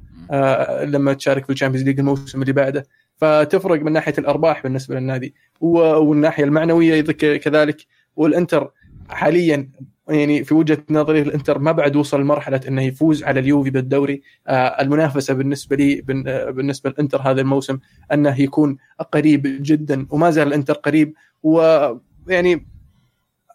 لما 0.83 1.13
تشارك 1.13 1.45
في 1.45 1.51
ال 1.51 1.55
Champions 1.55 1.85
League 1.87 1.99
الموسم 1.99 2.41
اللي 2.41 2.53
بعده. 2.53 2.85
فتفرق 3.17 3.81
من 3.81 3.91
ناحية 3.91 4.13
الأرباح 4.17 4.63
بالنسبة 4.63 4.95
للنادي. 4.95 5.35
والناحية 5.61 6.43
المعنوية 6.43 7.01
كذلك. 7.01 7.85
والإنتر 8.15 8.71
حاليا 9.09 9.69
يعني 10.09 10.43
في 10.43 10.53
وجهة 10.53 10.77
نظري 10.89 11.21
الإنتر 11.21 11.59
ما 11.59 11.71
بعد 11.71 11.95
وصل 11.95 12.21
لمرحلة 12.21 12.61
إنه 12.67 12.81
يفوز 12.81 13.23
على 13.23 13.39
اليوفي 13.39 13.69
بالدوري. 13.69 14.21
آه، 14.47 14.81
المنافسة 14.81 15.33
بالنسبة 15.33 15.75
لي 15.75 16.03
آه، 16.27 16.49
بالنسبة 16.49 16.89
للإنتر 16.89 17.21
هذا 17.21 17.41
الموسم 17.41 17.79
أنه 18.13 18.41
يكون 18.41 18.77
قريب 19.13 19.41
جدا 19.61 20.07
وما 20.09 20.31
زال 20.31 20.47
الإنتر 20.47 20.73
قريب. 20.73 21.13
ويعني 21.43 22.67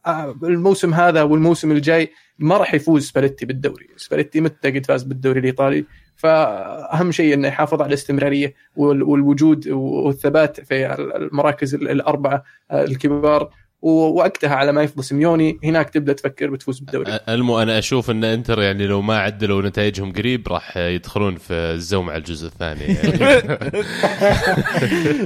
آه، 0.07 0.35
الموسم 0.43 0.95
هذا 0.95 1.23
والموسم 1.23 1.73
الجاي 1.73 2.11
ما 2.39 2.57
راح 2.57 2.75
يفوز 2.75 3.09
سباليتي 3.09 3.47
بالدوري. 3.47 3.87
سباليتي 3.97 4.41
متى 4.41 4.71
قد 4.71 4.87
فاز 4.87 5.03
بالدوري 5.03 5.41
الإيطالي؟ 5.41 5.85
فأهم 6.17 7.13
شيء 7.13 7.35
إنه 7.35 7.49
يحافظ 7.49 7.83
على 7.83 7.89
الاستمرارية 7.89 8.55
وال- 8.77 9.03
والوجود 9.03 9.69
والثبات 9.69 10.61
في 10.61 10.95
المراكز 11.17 11.75
ال- 11.75 11.89
الأربعة 11.89 12.43
الكبار. 12.73 13.51
ووقتها 13.83 14.55
على 14.55 14.73
ما 14.73 14.83
يفضل. 14.83 15.05
سيميوني 15.05 15.59
هناك 15.65 15.91
تبدأ 15.91 16.13
تفكر 16.13 16.51
بتفوز 16.51 16.79
بالدوري. 16.79 17.19
المو 17.29 17.63
أنا 17.63 17.79
أشوف 17.79 18.11
إن 18.11 18.25
إنتر 18.25 18.63
يعني 18.63 18.87
لو 18.87 19.03
ما 19.03 19.19
عدلوا 19.19 19.63
نتائجهم 19.63 20.13
قريب 20.13 20.49
راح 20.49 20.77
يدخلون 20.77 21.37
في 21.37 21.55
الزوم 21.55 22.11
على 22.11 22.19
الجزء 22.19 22.47
الثاني. 22.47 22.85
يعني. 22.85 23.59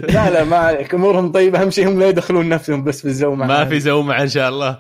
لا 0.15 0.31
لا 0.31 0.45
ما 0.45 0.57
عليك. 0.57 0.95
أمورهم 0.95 1.33
طيبة. 1.33 1.63
أهم 1.63 1.71
شيء 1.71 1.89
هم 1.89 2.01
لا 2.01 2.09
يدخلون 2.09 2.49
نفسهم 2.49 2.85
بس 2.85 3.01
في 3.01 3.09
الزومه 3.09 3.47
ما 3.47 3.65
في 3.65 3.81
زومه 3.81 4.23
إن 4.23 4.29
شاء 4.29 4.49
الله. 4.49 4.79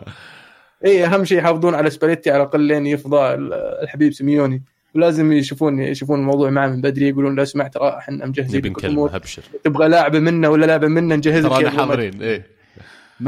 اي 0.84 1.04
أهم 1.04 1.24
شيء 1.24 1.38
يحافظون 1.38 1.74
على 1.74 1.90
سباليتي 1.90 2.30
على 2.30 2.42
الأقل 2.42 2.60
لين 2.60 2.86
يفضى 2.86 3.34
الحبيب 3.82 4.12
سيميوني. 4.12 4.62
ولازم 4.94 5.32
يشوفون 5.32 5.80
يشوفون 5.80 6.20
الموضوع 6.20 6.50
معه 6.50 6.66
من 6.66 6.80
بدري. 6.80 7.08
يقولون 7.08 7.34
لو 7.34 7.44
سمعت 7.44 7.74
ترى 7.74 7.96
إحنا 7.98 8.26
مجهزين 8.26 8.58
نبي 8.58 8.68
نكلمه 8.68 9.16
ابشر 9.16 9.42
تبغى 9.64 9.88
لاعبه 9.88 10.18
منا 10.18 10.48
ولا 10.48 10.66
لاعبه 10.66 10.88
منا 10.88 11.16
نجهز 11.16 11.46
لك. 11.46 11.68
حاضرين. 11.68 12.22
إيه. 12.22 12.53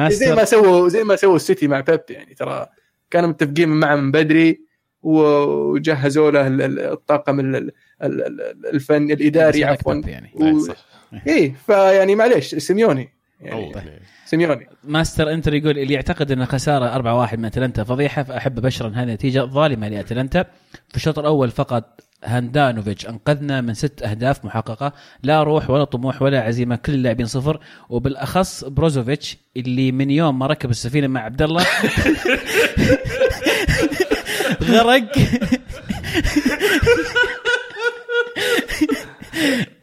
زي 0.09 0.29
ما 0.29 0.35
ماستر 0.35 0.45
سووا 0.45 0.89
زي 0.89 1.05
ما 1.05 1.17
سووا 1.17 1.37
السيتي 1.37 1.69
مع 1.69 1.81
بيب 1.81 2.01
يعني 2.11 2.35
ترى 2.35 2.67
كانوا 3.11 3.29
متفقين 3.29 3.69
معه 3.69 3.97
من 3.97 4.11
بدري 4.11 4.61
وجهزوا 5.03 6.31
له 6.31 6.47
ال- 6.47 6.63
ال- 6.63 6.81
الطاقم 6.81 7.41
ال- 7.41 7.57
ال- 7.57 7.73
ال- 8.03 8.67
الفن 8.75 9.11
الإداري 9.11 9.65
عفوا. 9.65 9.95
يعني. 9.95 10.31
إيه، 10.41 10.53
و... 10.53 10.59
صح. 10.59 10.77
إيه 11.29 11.55
فيعني 11.67 12.15
معليش 12.15 12.55
سيميوني. 12.55 13.09
يعني. 13.41 13.73
سيميوني. 14.25 14.69
ماستر 14.85 15.33
انتر 15.33 15.55
يقول 15.55 15.79
اللي 15.79 15.95
يعتقد 15.95 16.33
إن 16.33 16.47
خسارة 16.47 17.27
4-1 17.29 17.35
من 17.39 17.45
أتلانتا 17.45 17.85
فضيحة 17.85 18.23
فأحب 18.23 18.59
ابشر 18.59 18.87
ان 18.87 18.95
هذه 18.95 19.13
نتيجه 19.15 19.41
ظالمة 19.45 19.89
لأتلانتا. 19.89 20.43
في 20.89 20.97
الشوط 20.97 21.19
الأول 21.19 21.51
فقط 21.51 22.01
هاندانوفيتش. 22.25 23.07
أنقذنا 23.07 23.61
من 23.61 23.75
ست 23.75 24.03
أهداف 24.03 24.45
محققة. 24.45 24.93
لا 25.23 25.43
روح 25.43 25.71
ولا 25.71 25.85
طموح 25.85 26.23
ولا 26.23 26.41
عزيمة. 26.43 26.77
كل 26.77 26.95
اللاعبين 26.95 27.27
صفر. 27.27 27.61
وبالأخص 27.89 28.65
بروزوفيتش 28.65 29.37
اللي 29.57 29.93
من 29.93 30.11
يوم 30.11 30.39
ما 30.39 30.47
ركب 30.47 30.71
السفينة 30.71 31.07
مع 31.07 31.21
عبد 31.21 31.43
الله 31.43 31.67
غرق. 34.71 35.13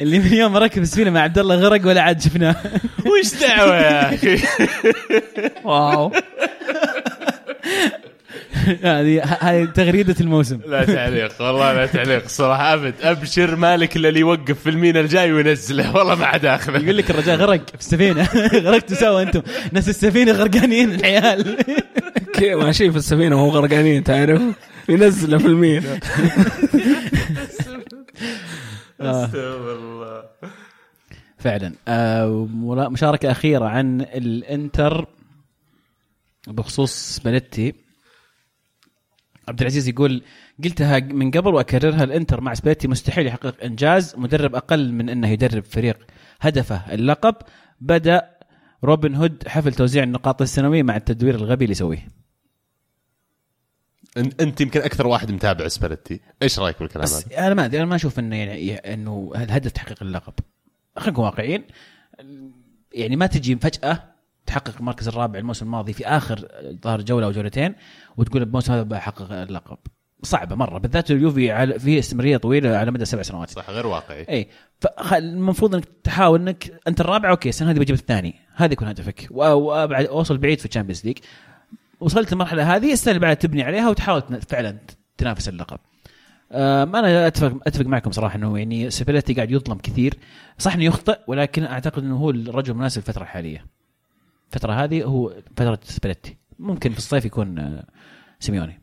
اللي 0.01 0.19
من 0.19 0.33
يوم 0.33 0.53
ما 0.53 0.59
ركب 0.59 0.81
السفينة 0.81 1.09
مع 1.11 1.19
عبد 1.21 1.39
الله 1.39 1.55
غرق 1.55 1.87
ولا 1.87 2.01
عاد 2.01 2.21
شفناه. 2.21 2.55
وش 3.05 3.33
دعوة 3.41 3.75
يا 3.77 4.15
أخي؟ 4.15 4.39
واو. 5.63 6.11
هذه 8.83 9.23
هذه 9.23 9.65
تغريدة 9.65 10.15
الموسم. 10.21 10.59
لا 10.65 10.85
تعليق 10.85 11.41
والله 11.41 11.73
لا 11.73 11.85
تعليق 11.85 12.27
صراحة 12.27 12.73
أبد. 12.73 12.93
أبشر 13.01 13.55
مالك 13.55 13.95
إلا 13.95 14.09
اللي 14.09 14.19
يوقف 14.19 14.59
في 14.59 14.69
المينا 14.69 14.99
الجاي 14.99 15.31
وينزله. 15.31 15.95
والله 15.95 16.15
ما 16.15 16.25
عاد 16.25 16.45
آخذه. 16.45 16.83
يقول 16.83 16.97
لك 16.97 17.09
الرجال 17.11 17.39
غرق. 17.39 17.69
في 17.69 17.79
السفينه 17.79 18.29
غرقتوا 18.65 18.95
سوا 18.95 19.21
أنتم. 19.21 19.41
ناس 19.71 19.89
السفينة 19.89 20.31
غرقانين 20.31 20.93
العيال. 20.93 21.57
كي 22.33 22.55
ماشي 22.55 22.91
في 22.91 22.97
السفينة 22.97 23.35
وهو 23.35 23.49
غرقانين 23.49 24.03
تعرف؟ 24.03 24.41
ينزله 24.89 25.37
في 25.37 25.45
المينا. 25.47 25.99
أستغفر 29.01 29.75
الله. 29.75 30.23
فعلا. 31.37 31.73
آه 31.87 32.47
مشاركة 32.89 33.31
أخيرة 33.31 33.65
عن 33.65 34.01
الإنتر 34.01 35.05
بخصوص 36.47 36.91
سباليتي 36.93 37.73
عبد 39.47 39.61
العزيز 39.61 39.87
يقول 39.87 40.23
قلتها 40.63 40.99
من 40.99 41.31
قبل 41.31 41.53
وأكررها 41.53 42.03
الإنتر 42.03 42.41
مع 42.41 42.53
سباليتي 42.53 42.87
مستحيل 42.87 43.27
يحقق 43.27 43.63
إنجاز 43.63 44.15
مدرب 44.17 44.55
أقل 44.55 44.91
من 44.91 45.09
إنه 45.09 45.27
يدرب 45.27 45.63
فريق 45.63 45.97
هدفه 46.41 46.93
اللقب. 46.93 47.35
بدأ 47.81 48.29
روبن 48.83 49.15
هود 49.15 49.47
حفل 49.47 49.73
توزيع 49.73 50.03
النقاط 50.03 50.41
السنوي 50.41 50.83
مع 50.83 50.95
التدوير 50.95 51.35
الغبي 51.35 51.65
اللي 51.65 51.71
يسويه. 51.71 52.07
أنت 54.17 54.61
يمكن 54.61 54.81
أكثر 54.81 55.07
واحد 55.07 55.31
متابع 55.31 55.67
سباليتي 55.67 56.19
إيش 56.41 56.59
رأيك 56.59 56.79
بالكلام 56.79 57.03
بس 57.03 57.25
هذا؟ 57.27 57.47
أنا 57.47 57.53
ما 57.53 57.65
أدري 57.65 57.77
أنا 57.77 57.85
ما 57.85 57.95
أشوف 57.95 58.19
إنه 58.19 58.35
يعني 58.35 58.75
إنه 58.75 59.31
الهدف 59.35 59.71
تحقيق 59.71 60.03
اللقب. 60.03 60.33
خلينا 60.95 61.11
نكون 61.11 61.25
واقعيين. 61.25 61.63
يعني 62.93 63.15
ما 63.15 63.25
تجي 63.25 63.55
فجاه 63.55 64.12
تحقق 64.45 64.73
المركز 64.79 65.07
الرابع 65.07 65.39
الموسم 65.39 65.65
الماضي 65.65 65.93
في 65.93 66.07
آخر 66.07 66.47
ظهر 66.83 67.01
جولة 67.01 67.25
أو 67.25 67.31
جولتين 67.31 67.75
وتقول 68.17 68.41
الموسم 68.41 68.73
هذا 68.73 68.83
بحقق 68.83 69.31
اللقب. 69.31 69.77
صعبة 70.23 70.55
مرة 70.55 70.77
بالذات 70.77 71.11
اليوفي 71.11 71.79
في 71.79 71.99
استمرارية 71.99 72.37
طويلة 72.37 72.77
على 72.77 72.91
مدى 72.91 73.05
سبع 73.05 73.21
سنوات. 73.21 73.49
صح 73.49 73.69
غير 73.69 73.87
واقعي. 73.87 74.25
إي 74.29 74.47
فالمفروض 74.79 75.75
إنك 75.75 75.85
تحاول 76.03 76.41
إنك 76.41 76.79
أنت 76.87 77.01
الرابع 77.01 77.29
okay 77.29 77.49
السنة 77.49 77.71
هذه 77.71 77.79
بجيب 77.79 77.95
الثاني. 77.95 78.35
هذا 78.55 78.73
يكون 78.73 78.87
هدفك. 78.87 79.27
وابعد 79.31 80.05
أوصل 80.05 80.37
بعيد 80.37 80.59
في 80.59 80.65
ال 80.65 80.69
Champions 80.69 81.05
League. 81.05 81.17
وصلت 81.99 82.33
المرحلة 82.33 82.75
هذه 82.75 82.93
السنة 82.93 83.11
اللي 83.11 83.19
بعدها 83.19 83.33
تبني 83.33 83.63
عليها 83.63 83.89
وتحاول 83.89 84.21
فعلا 84.49 84.77
تنافس 85.17 85.49
اللقب. 85.49 85.79
آم، 86.51 86.95
أنا 86.95 87.27
اتفق 87.27 87.57
أتفق 87.67 87.85
معكم 87.85 88.11
صراحة 88.11 88.35
إنه 88.35 88.59
يعني 88.59 88.89
سباليتي 88.89 89.33
قاعد 89.33 89.51
يظلم 89.51 89.77
كثير. 89.77 90.17
صح 90.57 90.73
إنه 90.73 90.83
يخطئ 90.83 91.19
ولكن 91.27 91.63
أعتقد 91.63 92.03
إنه 92.03 92.17
هو 92.17 92.29
الرجل 92.29 92.71
المناسب 92.71 92.97
الفترة 92.97 93.23
الحالية. 93.23 93.65
الفترة 94.53 94.73
هذه 94.73 95.03
هو 95.03 95.33
فترة 95.57 95.79
سباليتي 95.83 96.37
ممكن 96.59 96.91
في 96.91 96.97
الصيف 96.97 97.25
يكون 97.25 97.59
آه، 97.59 97.85
سيميوني. 98.39 98.81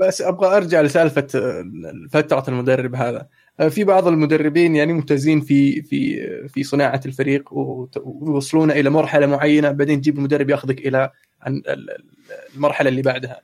بس 0.00 0.22
أبغى 0.22 0.56
أرجع 0.56 0.80
لسالفة 0.80 1.26
آه، 1.34 1.64
فترة 2.10 2.44
المدرب 2.48 2.94
هذا. 2.94 3.28
آه، 3.60 3.68
في 3.68 3.84
بعض 3.84 4.06
المدربين 4.06 4.76
يعني 4.76 4.92
ممتازين 4.92 5.40
في 5.40 5.82
في 5.82 6.20
في 6.48 6.62
صناعة 6.62 7.00
الفريق 7.06 7.48
ويوصلون 7.52 8.70
إلى 8.70 8.90
مرحلة 8.90 9.26
معينة 9.26 9.70
بعدين 9.70 10.00
تجيب 10.00 10.18
المدرب 10.18 10.50
ياخذك 10.50 10.86
إلى 10.86 11.10
المرحلة 12.56 12.88
اللي 12.88 13.02
بعدها. 13.02 13.40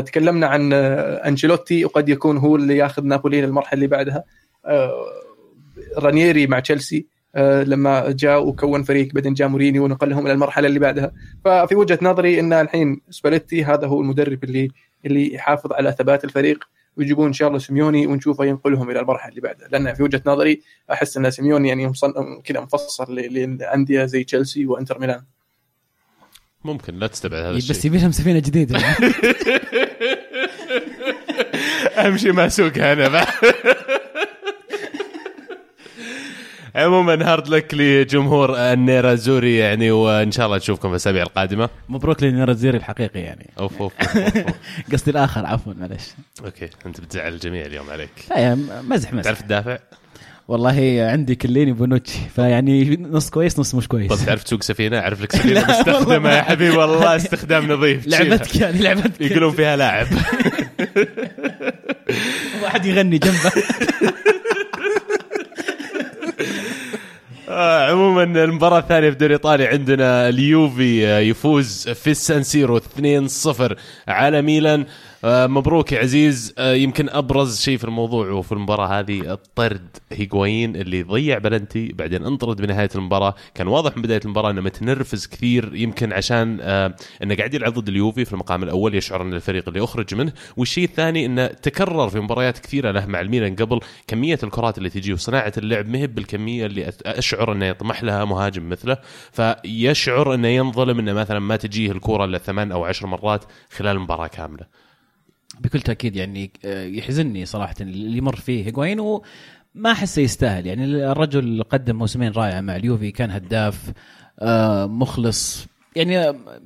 تكلمنا 0.00 0.46
عن 0.46 0.72
أنشيلوتي 0.72 1.84
وقد 1.84 2.08
يكون 2.08 2.36
هو 2.36 2.56
اللي 2.56 2.76
ياخذ 2.76 3.04
نابولي 3.04 3.40
للمرحله 3.40 3.74
اللي 3.74 3.86
بعدها. 3.86 4.24
رانييري 5.98 6.46
مع 6.46 6.60
تشيلسي. 6.60 7.06
لما 7.40 8.10
جاء 8.10 8.46
وكون 8.46 8.82
فريق 8.82 9.14
بعدين 9.14 9.34
جاء 9.34 9.48
موريني 9.48 9.78
ونقلهم 9.78 10.26
إلى 10.26 10.32
المرحلة 10.32 10.68
اللي 10.68 10.78
بعدها 10.78 11.12
ففي 11.44 11.74
وجهة 11.74 11.98
نظري 12.02 12.40
إن 12.40 12.52
الحين 12.52 13.00
سباليتي 13.10 13.64
هذا 13.64 13.86
هو 13.86 14.00
المدرب 14.00 14.44
اللي 14.44 14.70
اللي 15.06 15.34
يحافظ 15.34 15.72
على 15.72 15.92
ثبات 15.92 16.24
الفريق 16.24 16.64
ويجيبون 16.96 17.26
إن 17.26 17.32
شاء 17.32 17.48
الله 17.48 17.58
سيميوني 17.58 18.06
ونشوفه 18.06 18.44
ينقلهم 18.44 18.90
إلى 18.90 19.00
المرحلة 19.00 19.30
اللي 19.30 19.40
بعدها 19.40 19.68
لأن 19.68 19.94
في 19.94 20.02
وجهة 20.02 20.22
نظري 20.26 20.62
أحس 20.92 21.16
إن 21.16 21.30
سيميوني 21.30 21.68
يعني. 21.68 21.92
كذا 22.44 22.60
مفصل 22.60 23.14
للأندية 23.14 24.04
زي 24.04 24.24
تشيلسي 24.24 24.66
وإنتر 24.66 24.98
ميلان 24.98 25.22
ممكن 26.64 26.94
لا 26.94 27.06
تستبعد 27.06 27.42
هذا 27.42 27.56
بس 27.56 27.70
الشيء 27.70 27.86
يبي 27.86 27.98
لهم 27.98 28.12
سفينة 28.12 28.38
جديدة 28.38 28.78
أهم 31.98 32.16
شيء 32.16 32.32
ما 32.32 32.46
أسوقها 32.46 32.92
أنا. 32.92 33.26
عموما 36.74 37.32
hard 37.32 37.48
luck 37.48 37.74
لجمهور 37.74 38.56
النيراتزوري 38.56 39.56
يعني 39.56 39.90
وإن 39.90 40.32
شاء 40.32 40.46
الله 40.46 40.56
نشوفكم 40.56 40.88
في 40.88 40.92
الأسابيع 40.92 41.22
القادمة. 41.22 41.68
مبروك 41.88 42.22
للنيراتزوري 42.22 42.76
الحقيقي 42.78 43.20
يعني. 43.20 43.50
أوف 43.58 43.82
أوف, 43.82 43.92
أوف. 44.00 44.44
قصدي 44.92 45.10
الآخر 45.10 45.46
عفوا 45.46 45.72
معلش 45.80 46.10
okay 46.44 46.68
أنت 46.86 47.00
بتزعل 47.00 47.32
الجميع 47.32 47.66
اليوم 47.66 47.90
عليك. 47.90 48.10
لا 48.30 48.38
يا 48.38 48.54
مزح 48.88 49.12
مزح 49.12 49.22
تعرف 49.24 49.40
تدافع؟ 49.42 49.78
والله 50.48 51.06
عندي 51.10 51.34
كيليني 51.34 51.72
بونوتشي 51.72 52.18
فيعني 52.36 52.96
نص 53.10 53.30
كويس 53.30 53.58
نص 53.58 53.74
مش 53.74 53.88
كويس. 53.88 54.12
طب 54.12 54.26
تعرف 54.26 54.42
تسوق 54.42 54.62
سفينة؟ 54.62 54.98
أعرف 54.98 55.22
لك 55.22 55.32
سفينة 55.36 55.60
مستخدمة 55.68 56.30
يا 56.30 56.42
حبيبي 56.42 56.76
والله 56.76 57.16
استخدام 57.16 57.72
نظيف. 57.72 58.06
لعبتك 58.12 58.56
يعني 58.56 58.78
لعبتك. 58.78 59.20
يقولون 59.20 59.52
فيها 59.52 59.76
لاعب. 59.76 60.06
واحد 62.62 62.86
يغني 62.86 63.18
جنبه 63.18 63.52
آه، 67.41 67.41
عموما 67.90 68.22
المباراة 68.22 68.78
الثانية 68.78 69.08
في 69.08 69.12
الدوري 69.12 69.34
الإيطالي 69.34 69.66
عندنا 69.66 70.28
اليوفي 70.28 71.06
آه، 71.06 71.18
يفوز 71.18 71.88
في 71.88 72.10
السانسيرو 72.10 72.76
2-0 72.78 73.76
على 74.08 74.42
ميلان. 74.42 74.80
آه، 74.80 74.86
مبروك 75.24 75.92
يا 75.92 75.98
عزيز. 75.98 76.54
آه، 76.58 76.74
يمكن 76.74 77.08
أبرز 77.08 77.60
شيء 77.60 77.76
في 77.76 77.84
الموضوع 77.84 78.30
وفي 78.30 78.52
المباراة 78.52 78.86
هذه 79.00 79.32
الطرد 79.32 79.96
هيغوين 80.12 80.76
اللي 80.76 81.02
ضيع 81.02 81.38
بلنتي 81.38 81.92
بعدين 81.92 82.24
انطرد 82.24 82.56
بنهاية 82.62 82.88
المباراة. 82.94 83.34
كان 83.54 83.68
واضح 83.68 83.96
من 83.96 84.02
بداية 84.02 84.20
المباراة 84.24 84.50
إنه 84.50 84.60
متنرفز 84.60 85.26
كثير 85.26 85.74
يمكن 85.74 86.12
عشان 86.12 86.58
آه، 86.60 86.94
إنه 87.22 87.34
قاعد 87.34 87.54
يلعب 87.54 87.74
ضد 87.74 87.88
اليوفي 87.88 88.24
في 88.24 88.32
المقام 88.32 88.62
الأول 88.62 88.94
يشعر 88.94 89.22
إن 89.22 89.34
الفريق 89.34 89.68
اللي 89.68 89.84
اخرج 89.84 90.14
منه. 90.14 90.32
والشيء 90.56 90.84
الثاني 90.84 91.26
إنه 91.26 91.46
تكرر 91.46 92.08
في 92.08 92.20
مباريات 92.20 92.58
كثيرة 92.58 92.90
له 92.90 93.06
مع 93.06 93.20
الميلان 93.20 93.56
قبل. 93.56 93.80
كمية 94.06 94.38
الكرات 94.42 94.78
اللي 94.78 94.90
تجي 94.90 95.12
وصناعة 95.12 95.52
اللعب 95.58 95.88
مهب 95.88 96.14
بالكمية 96.14 96.66
اللي 96.66 96.92
أشعر 97.06 97.52
إنه 97.52 97.66
يطمح 97.66 98.04
لها 98.04 98.24
مهاجم 98.24 98.68
مثله. 98.68 98.96
فيشعر 99.32 100.34
إنه 100.34 100.48
ينظلم 100.48 100.98
إنه 100.98 101.12
مثلا 101.12 101.38
ما 101.38 101.56
تجيه 101.56 101.92
الكرة 101.92 102.24
إلا 102.24 102.38
ثمان 102.38 102.72
أو 102.72 102.84
عشر 102.84 103.06
مرات 103.06 103.44
خلال 103.70 104.00
مباراة 104.00 104.26
كاملة. 104.26 104.91
بكل 105.60 105.80
تأكيد 105.80 106.16
يعني 106.16 106.50
آه، 106.64 106.84
يحزنني 106.84 107.46
صراحة 107.46 107.74
اللي 107.80 108.18
يمر 108.18 108.36
فيه 108.36 108.66
هيغوين 108.66 109.00
وما 109.00 109.92
أحسه 109.92 110.22
يستاهل. 110.22 110.66
يعني 110.66 110.84
الرجل 110.84 111.62
قدم 111.62 111.96
موسمين 111.96 112.32
رائعه 112.32 112.60
مع 112.60 112.76
اليوفي 112.76 113.10
كان 113.10 113.30
هداف 113.30 113.92
آه، 114.40 114.86
مخلص. 114.86 115.66
يعني 115.96 116.14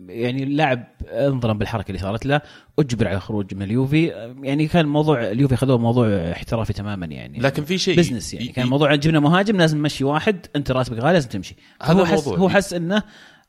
يعني 0.08 0.42
اللاعب 0.42 0.84
انظلم 1.04 1.58
بالحركة 1.58 1.88
اللي 1.88 1.98
صارت 1.98 2.26
له 2.26 2.40
أجبر 2.78 3.08
على 3.08 3.16
الخروج 3.16 3.54
من 3.54 3.62
اليوفي. 3.62 4.06
يعني 4.42 4.66
كان 4.66 4.86
موضوع 4.86 5.20
اليوفي 5.30 5.56
خذوه 5.56 5.78
موضوع 5.78 6.08
احترافي 6.08 6.72
تماما 6.72 7.06
يعني. 7.06 7.38
لكن 7.38 7.64
في 7.64 7.78
شيء 7.78 7.96
بزنس 7.96 8.34
يعني. 8.34 8.48
كان 8.48 8.66
موضوع 8.66 8.94
جبنا 8.94 9.20
مهاجم 9.20 9.56
لازم 9.56 9.78
نمشي 9.78 10.04
واحد 10.04 10.46
أنت 10.56 10.70
راتبك 10.70 10.98
غالي 10.98 11.12
لازم 11.12 11.28
تمشي. 11.28 11.56
هذا 11.82 12.00
هو 12.00 12.04
حس 12.04 12.20
الموضوع. 12.20 12.38
هو 12.38 12.48
حس 12.48 12.72
إنه 12.74 13.02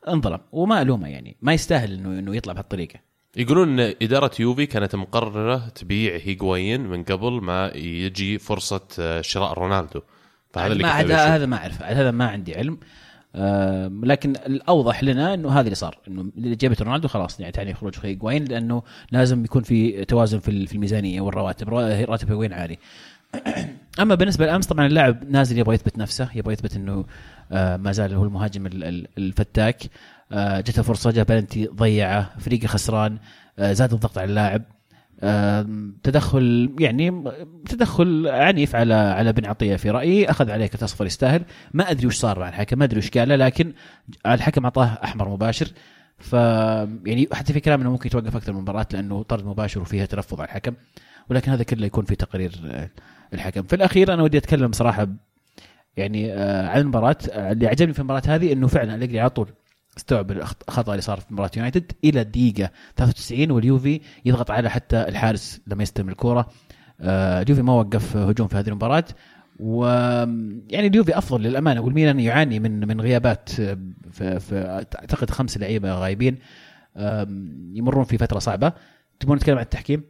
انظلم 0.08 0.40
وما 0.52 0.82
ألومه 0.82 1.08
يعني. 1.08 1.38
ما 1.42 1.54
يستاهل 1.54 1.94
انه 1.94 2.20
إنه 2.20 2.36
يطلع 2.36 2.54
بهالطريقة. 2.54 3.00
يقولون 3.36 3.80
إن 3.80 3.94
إدارة 4.02 4.32
يوفي 4.40 4.66
كانت 4.66 4.96
مقررة 4.96 5.68
تبيع 5.70 6.20
هيغوين 6.24 6.82
من 6.82 7.04
قبل 7.04 7.32
ما 7.32 7.68
يجي 7.76 8.40
فرصة 8.40 8.82
آه، 9.00 9.22
شراء 9.22 9.54
رونالدو. 9.54 10.02
فهذا 10.54 10.74
اللي 10.74 10.84
ما 10.84 11.00
أشوفه. 11.00 11.36
هذا 11.36 11.46
ما 11.46 11.58
اعرف 11.58 11.82
هذا 11.84 12.12
ما 12.12 12.28
عندي 12.28 12.56
علم. 12.56 12.78
آه 13.36 13.92
لكن 14.04 14.30
الأوضح 14.36 15.04
لنا 15.04 15.34
إنه 15.34 15.50
هذا 15.50 15.62
اللي 15.62 15.76
صار. 15.76 15.98
إنه 16.08 16.32
اللي 16.38 16.56
جابت 16.56 16.82
رونالدو 16.82 17.08
خلاص 17.08 17.40
يعني 17.40 17.52
تعني 17.52 17.74
خروج 17.74 17.96
هيغوين 18.04 18.46
لأنه 18.46 18.84
لازم 19.12 19.44
يكون 19.46 19.64
في 19.64 20.06
توازن 20.06 20.40
في 20.40 20.52
الميزانية 20.74 21.22
والرواتب. 21.22 21.70
را- 21.70 22.06
راتب 22.06 22.30
هيغوين 22.30 22.54
عالي. 22.54 22.78
أما 24.02 24.16
بالنسبة 24.16 24.46
لامس 24.46 24.68
طبعا 24.68 24.86
اللاعب 24.86 25.30
نازل 25.32 25.58
يبغى 25.58 25.76
يثبت 25.76 25.98
نفسه 25.98 26.30
يبغى 26.36 26.54
يثبت 26.54 26.76
إنه 26.76 27.06
آه 27.52 27.78
ما 27.78 27.92
زال 27.92 28.14
هو 28.14 28.24
المهاجم 28.24 28.66
ال- 28.66 28.84
ال- 28.84 29.08
الفتاك. 29.18 29.82
جته 30.34 30.82
فرصه 30.82 31.12
جاب 31.12 31.26
بلنتي 31.26 31.68
ضيعه 31.68 32.40
فريقه 32.40 32.68
خسران 32.68 33.18
آه 33.60 33.74
زاد 33.74 33.94
الضغط 33.94 34.18
على 34.18 34.30
اللاعب. 34.30 34.64
تدخل 36.04 36.76
يعني 36.80 37.24
تدخل 37.70 38.28
عنيف 38.28 38.76
على 38.76 38.94
على 38.94 39.34
بن 39.34 39.46
عطية 39.46 39.76
في 39.76 39.90
رأيي. 39.90 40.30
أخذ 40.30 40.52
عليه 40.52 40.68
كرت 40.68 40.84
اصفر 40.84 41.06
يستاهل. 41.06 41.42
ما 41.74 41.92
أدري 41.92 42.08
وش 42.08 42.16
صار 42.16 42.40
مع 42.40 42.50
الحكم 42.50 42.80
ما 42.80 42.86
أدري 42.86 43.00
وش 43.00 43.10
قال 43.10 43.30
لكن 43.30 43.74
الحكم 44.26 44.64
أعطاه 44.64 45.00
أحمر 45.04 45.30
مباشر. 45.30 45.68
ف 46.20 46.34
يعني 46.34 47.28
حتى 47.34 47.54
في 47.54 47.60
كلام 47.60 47.82
إنه 47.82 47.92
ممكن 47.92 48.08
يتوقف 48.08 48.36
أكثر 48.36 48.54
من 48.54 48.62
مباراة 48.62 48.88
لأنه 48.94 49.24
طرد 49.24 49.46
مباشر 49.46 49.82
وفيها 49.82 50.06
ترفض 50.06 50.42
على 50.42 50.48
الحكم. 50.48 50.74
ولكن 51.30 51.52
هذا 51.52 51.64
كله 51.64 51.86
يكون 51.86 52.06
في 52.06 52.16
تقرير 52.16 52.52
آه، 52.66 52.90
الحكم. 53.34 53.64
في 53.64 53.76
الأخير 53.76 54.14
أنا 54.14 54.24
ودي 54.24 54.38
أتكلم 54.38 54.72
صراحة 54.72 55.08
يعني 55.98 56.34
آه، 56.34 56.68
عن 56.68 56.82
المباراة. 56.82 57.18
آه، 57.32 57.52
اللي 57.52 57.68
عجبني 57.68 57.94
في 57.94 58.00
المباراة 58.00 58.22
هذه 58.26 58.54
إنه 58.54 58.68
فعلا 58.68 58.96
أليجري 58.96 59.20
على 59.20 59.30
طول 59.30 59.48
استوعب 59.98 60.32
الخطأ 60.32 60.92
اللي 60.92 61.02
صار 61.02 61.20
في 61.20 61.34
مباراة 61.34 61.52
يونايتد. 61.56 61.92
إلى 62.04 62.22
الدقيقة 62.22 62.70
93 62.96 63.52
واليوفي 63.52 64.02
يضغط 64.26 64.52
على 64.52 64.70
حتى 64.70 65.02
الحارس 65.02 65.62
لما 65.68 65.84
يستلم 65.84 66.10
الكره 66.10 66.48
آه، 67.02 67.42
اليوفي 67.42 67.62
ما 67.62 67.74
وقف 67.74 68.18
هجوم 68.18 68.48
في 68.48 68.58
هذه 68.58 68.68
المباراة. 68.68 69.06
و 69.60 69.86
يعني 70.70 70.88
اليوفي 70.88 71.18
أفضل 71.18 71.42
للأمانة. 71.42 71.82
والميلان 71.82 72.20
يعاني 72.20 72.60
من 72.60 72.88
من 72.88 73.02
غيابات 73.02 73.60
آه، 73.60 73.78
في, 74.12 74.40
في 74.40 74.86
أعتقد 75.00 75.30
خمس 75.30 75.58
لعيبة 75.58 75.94
غايبين 75.94 76.38
يمرون 77.74 78.04
في 78.04 78.18
فترة 78.18 78.40
صعبة. 78.40 78.74
تبون 79.20 79.38
نتكلم 79.38 79.58
عن 79.58 79.64
التحكيم؟ 79.64 80.04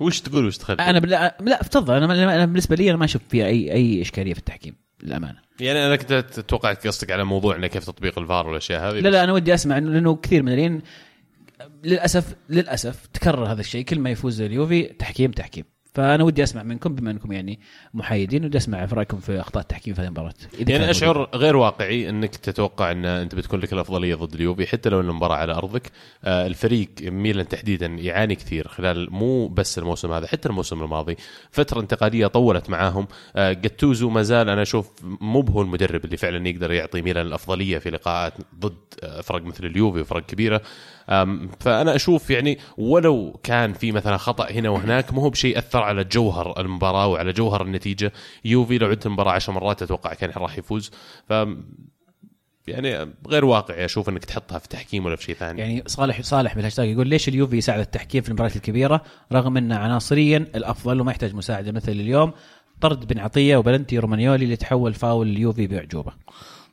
وش 0.00 0.20
تقول؟ 0.20 0.46
وش 0.46 0.58
تخلي؟ 0.58 0.76
أنا 0.82 0.98
بلا 0.98 1.36
لا 1.40 1.62
تفضل. 1.62 1.94
أنا 1.94 2.34
أنا 2.34 2.46
بالنسبة 2.46 2.76
لي 2.76 2.90
أنا 2.90 2.98
ما 2.98 3.04
أشوف 3.04 3.22
فيها 3.28 3.46
اي 3.46 3.72
أي 3.72 4.02
إشكالية 4.02 4.32
في 4.32 4.38
التحكيم 4.38 4.74
للأمانة. 5.02 5.45
يعني 5.60 5.86
أنا 5.86 5.96
كنت 5.96 6.12
توقعت 6.40 6.86
قصدك 6.86 7.10
على 7.10 7.24
موضوع 7.24 7.56
إنه 7.56 7.66
كيف 7.66 7.84
تطبيق 7.84 8.18
الفار 8.18 8.48
والأشياء 8.48 8.90
هذه 8.90 9.00
لا 9.00 9.08
لا 9.08 9.24
أنا 9.24 9.32
ودي 9.32 9.54
أسمع 9.54 9.78
انه 9.78 9.90
لأنه 9.90 10.16
كثير 10.16 10.42
من 10.42 10.52
الين 10.52 10.82
للاسف 11.84 12.34
للأسف 12.48 13.06
تكرر 13.06 13.52
هذا 13.52 13.60
الشيء. 13.60 13.84
كل 13.84 13.98
ما 13.98 14.10
يفوز 14.10 14.40
اليوفي 14.40 14.82
تحكيم 14.82 15.30
تحكيم. 15.30 15.64
فأنا 15.96 16.24
ودي 16.24 16.42
أسمع 16.42 16.62
منكم 16.62 16.94
بما 16.94 17.10
أنكم 17.10 17.32
يعني 17.32 17.58
محايدين 17.94 18.44
ودي 18.44 18.58
أسمع 18.58 18.86
في 18.86 18.94
رأيكم 18.94 19.20
في 19.20 19.40
أخطاء 19.40 19.62
التحكيم 19.62 19.94
في 19.94 20.00
هذه 20.00 20.06
المباراة. 20.06 20.34
إذا 20.58 20.72
يعني 20.72 20.90
أشعر 20.90 21.28
غير 21.34 21.56
واقعي 21.56 22.08
أنك 22.08 22.36
تتوقع 22.36 22.92
أن 22.92 23.04
أنت 23.04 23.34
بتكون 23.34 23.60
لك 23.60 23.72
الأفضلية 23.72 24.14
ضد 24.14 24.34
اليوفي 24.34 24.66
حتى 24.66 24.88
لو 24.88 25.00
أن 25.00 25.08
المباراة 25.08 25.36
على 25.36 25.52
أرضك. 25.52 25.90
آه، 26.24 26.46
الفريق 26.46 26.90
ميلان 27.02 27.48
تحديدا 27.48 27.86
يعاني 27.86 28.34
كثير 28.34 28.68
خلال 28.68 29.12
مو 29.12 29.48
بس 29.48 29.78
الموسم 29.78 30.12
هذا 30.12 30.26
حتى 30.26 30.48
الموسم 30.48 30.82
الماضي. 30.82 31.16
فترة 31.50 31.80
انتقاليه 31.80 32.26
طولت 32.26 32.70
معاهم. 32.70 33.06
آه، 33.36 33.52
جاتوزو 33.52 34.10
ما 34.10 34.22
زال 34.22 34.48
أنا 34.48 34.62
أشوف 34.62 34.90
مو 35.20 35.40
هو 35.40 35.62
المدرب 35.62 36.04
اللي 36.04 36.16
فعلا 36.16 36.48
يقدر 36.48 36.72
يعطي 36.72 37.02
ميلان 37.02 37.26
الأفضلية 37.26 37.78
في 37.78 37.90
لقاءات 37.90 38.34
ضد 38.58 38.76
آه، 39.02 39.20
فرق 39.20 39.42
مثل 39.42 39.64
اليوفي 39.64 40.00
وفرق 40.00 40.26
كبيرة. 40.26 40.62
فأنا 41.60 41.94
أشوف 41.94 42.30
يعني 42.30 42.58
ولو 42.78 43.40
كان 43.42 43.72
في 43.72 43.92
مثلا 43.92 44.16
خطأ 44.16 44.50
هنا 44.50 44.68
وهناك 44.68 45.14
ما 45.14 45.22
هو 45.22 45.30
بشيء 45.30 45.58
اثر 45.58 45.82
على 45.82 46.04
جوهر 46.04 46.60
المباراة 46.60 47.06
وعلى 47.06 47.32
جوهر 47.32 47.62
النتيجة. 47.62 48.12
يوفي 48.44 48.78
لو 48.78 48.88
عدت 48.88 49.06
المباراة 49.06 49.32
عشر 49.32 49.52
مرات 49.52 49.82
أتوقع 49.82 50.14
كان 50.14 50.30
راح 50.36 50.58
يفوز. 50.58 50.90
ف 51.28 51.32
يعني 52.66 53.12
غير 53.28 53.44
واقعي 53.44 53.84
أشوف 53.84 54.08
إنك 54.08 54.24
تحطها 54.24 54.58
في 54.58 54.68
تحكيم 54.68 55.06
ولا 55.06 55.16
في 55.16 55.24
شيء 55.24 55.34
ثاني. 55.34 55.60
يعني 55.60 55.82
صالح 55.86 56.20
صالح 56.20 56.54
بالهاشتاج 56.54 56.88
يقول 56.88 57.08
ليش 57.08 57.28
اليوفي 57.28 57.56
يساعد 57.56 57.80
التحكيم 57.80 58.22
في 58.22 58.28
المباريات 58.28 58.56
الكبيرة؟ 58.56 59.02
رغم 59.32 59.56
إنه 59.56 59.76
عناصريا 59.76 60.38
الأفضل 60.38 61.00
وما 61.00 61.10
يحتاج 61.10 61.34
مساعدة 61.34 61.72
مثل 61.72 61.92
اليوم 61.92 62.32
طرد 62.80 63.12
بن 63.12 63.18
عطية 63.18 63.56
وبلنتي 63.56 63.98
رومانيولي 63.98 64.44
اللي 64.44 64.56
تحول 64.56 64.94
فاول 64.94 65.28
اليوفي 65.28 65.66
باعجوبه 65.66 66.12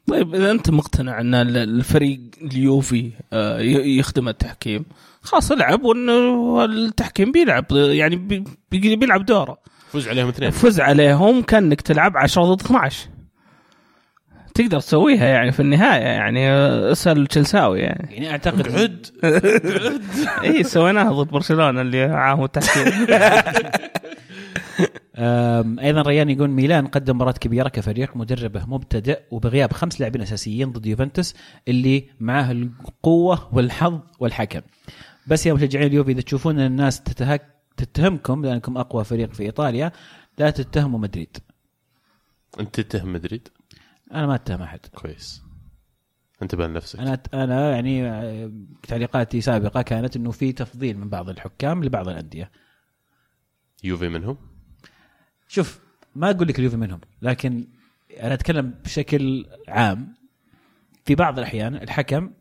طيب 0.08 0.36
إذا 0.36 0.52
أنت 0.52 0.70
مقتنع 0.70 1.22
إن 1.22 1.36
ال- 1.36 1.58
الفريق 1.58 2.20
اليوفي 2.42 3.12
آه، 3.34 3.60
يخدم 4.00 4.28
التحكيم 4.30 4.86
خلاص 5.22 5.52
العب 5.52 5.84
وانه 5.84 6.66
التحكيم 6.66 7.32
بيلعب 7.32 7.66
يعني 7.72 8.16
بي- 8.16 8.44
بي- 8.72 8.96
بيلعب 8.96 9.26
دوره. 9.26 9.58
فوز 9.92 10.08
عليهم 10.08 10.28
اثنين. 10.28 10.52
فز 10.52 10.80
عليهم 10.80 11.42
كأنك 11.42 11.82
تلعب 11.82 12.18
10 12.18 12.44
ضد 12.54 12.62
12 12.62 13.08
تقدر 14.56 14.80
تسويها 14.80 15.26
يعني 15.28 15.52
في 15.52 15.60
النهاية 15.60 16.02
يعني 16.02 16.50
أسأل 16.92 17.28
تشيلساوي 17.28 17.80
يعني. 17.80 18.14
يعني 18.14 18.32
أعتقد 18.32 18.72
عد. 18.72 19.06
اي 20.44 20.64
سويناها 20.64 21.12
ضد 21.12 21.32
برشلونة 21.32 21.82
اللي 21.82 22.08
معاهم 22.08 22.44
التحكيم. 22.44 23.08
أيضا 25.16 26.02
ريان 26.02 26.30
يقول 26.30 26.50
ميلان 26.50 26.88
قدم 26.88 27.16
مباراة 27.16 27.32
كبيرة 27.32 27.70
كفريق 27.70 28.18
مدربه 28.18 28.66
مبتدئ 28.66 29.22
وبغياب 29.32 29.74
خمس 29.74 30.00
لاعبين 30.00 30.22
أساسيين 30.22 30.72
ضد 30.72 30.86
يوفنتوس 30.86 31.36
اللي 31.68 32.10
معاه 32.20 32.52
القوة 32.52 33.56
والحظ 33.56 34.00
والحكم. 34.20 34.62
بس 35.28 35.46
يا 35.46 35.54
مشجعين 35.54 35.88
اليوفي 35.88 36.12
إذا 36.12 36.22
تشوفون 36.22 36.60
أن 36.60 36.66
الناس 36.66 37.02
تتهك 37.02 37.54
تتهمكم 37.78 38.46
لأنكم 38.46 38.78
أقوى 38.78 39.04
فريق 39.04 39.34
في 39.34 39.44
إيطاليا 39.44 39.92
لا 40.38 40.50
تتهموا 40.50 41.00
مدريد. 41.00 41.38
أنت 42.60 42.80
تتهم 42.80 43.14
مدريد؟ 43.14 43.48
أنا 44.12 44.28
ما 44.28 44.36
أتهم 44.36 44.62
أحد. 44.62 44.80
كويس. 44.96 45.44
انتبه 46.42 46.68
لنفسك 46.68 47.00
أنا 47.00 47.20
أنا 47.34 47.72
يعني 47.72 48.08
آه، 48.08 48.52
تعليقاتي 48.88 49.42
سابقة 49.42 49.82
كانت 49.82 50.16
إنه 50.16 50.32
في 50.32 50.52
تفضيل 50.52 50.98
من 50.98 51.10
بعض 51.10 51.30
الحكام 51.30 51.84
لبعض 51.84 52.10
الأندية. 52.10 52.52
يوفي 53.84 54.10
منهم 54.10 54.38
شوف 55.54 55.80
ما 56.16 56.30
أقول 56.32 56.48
لك 56.48 56.60
اليوفي 56.60 56.78
منهم 56.78 57.00
لكن 57.22 57.66
أنا 58.20 58.34
أتكلم 58.34 58.74
بشكل 58.86 59.46
عام. 59.68 60.14
في 61.06 61.16
بعض 61.16 61.38
الأحيان 61.40 61.76
الحكم 61.76 62.32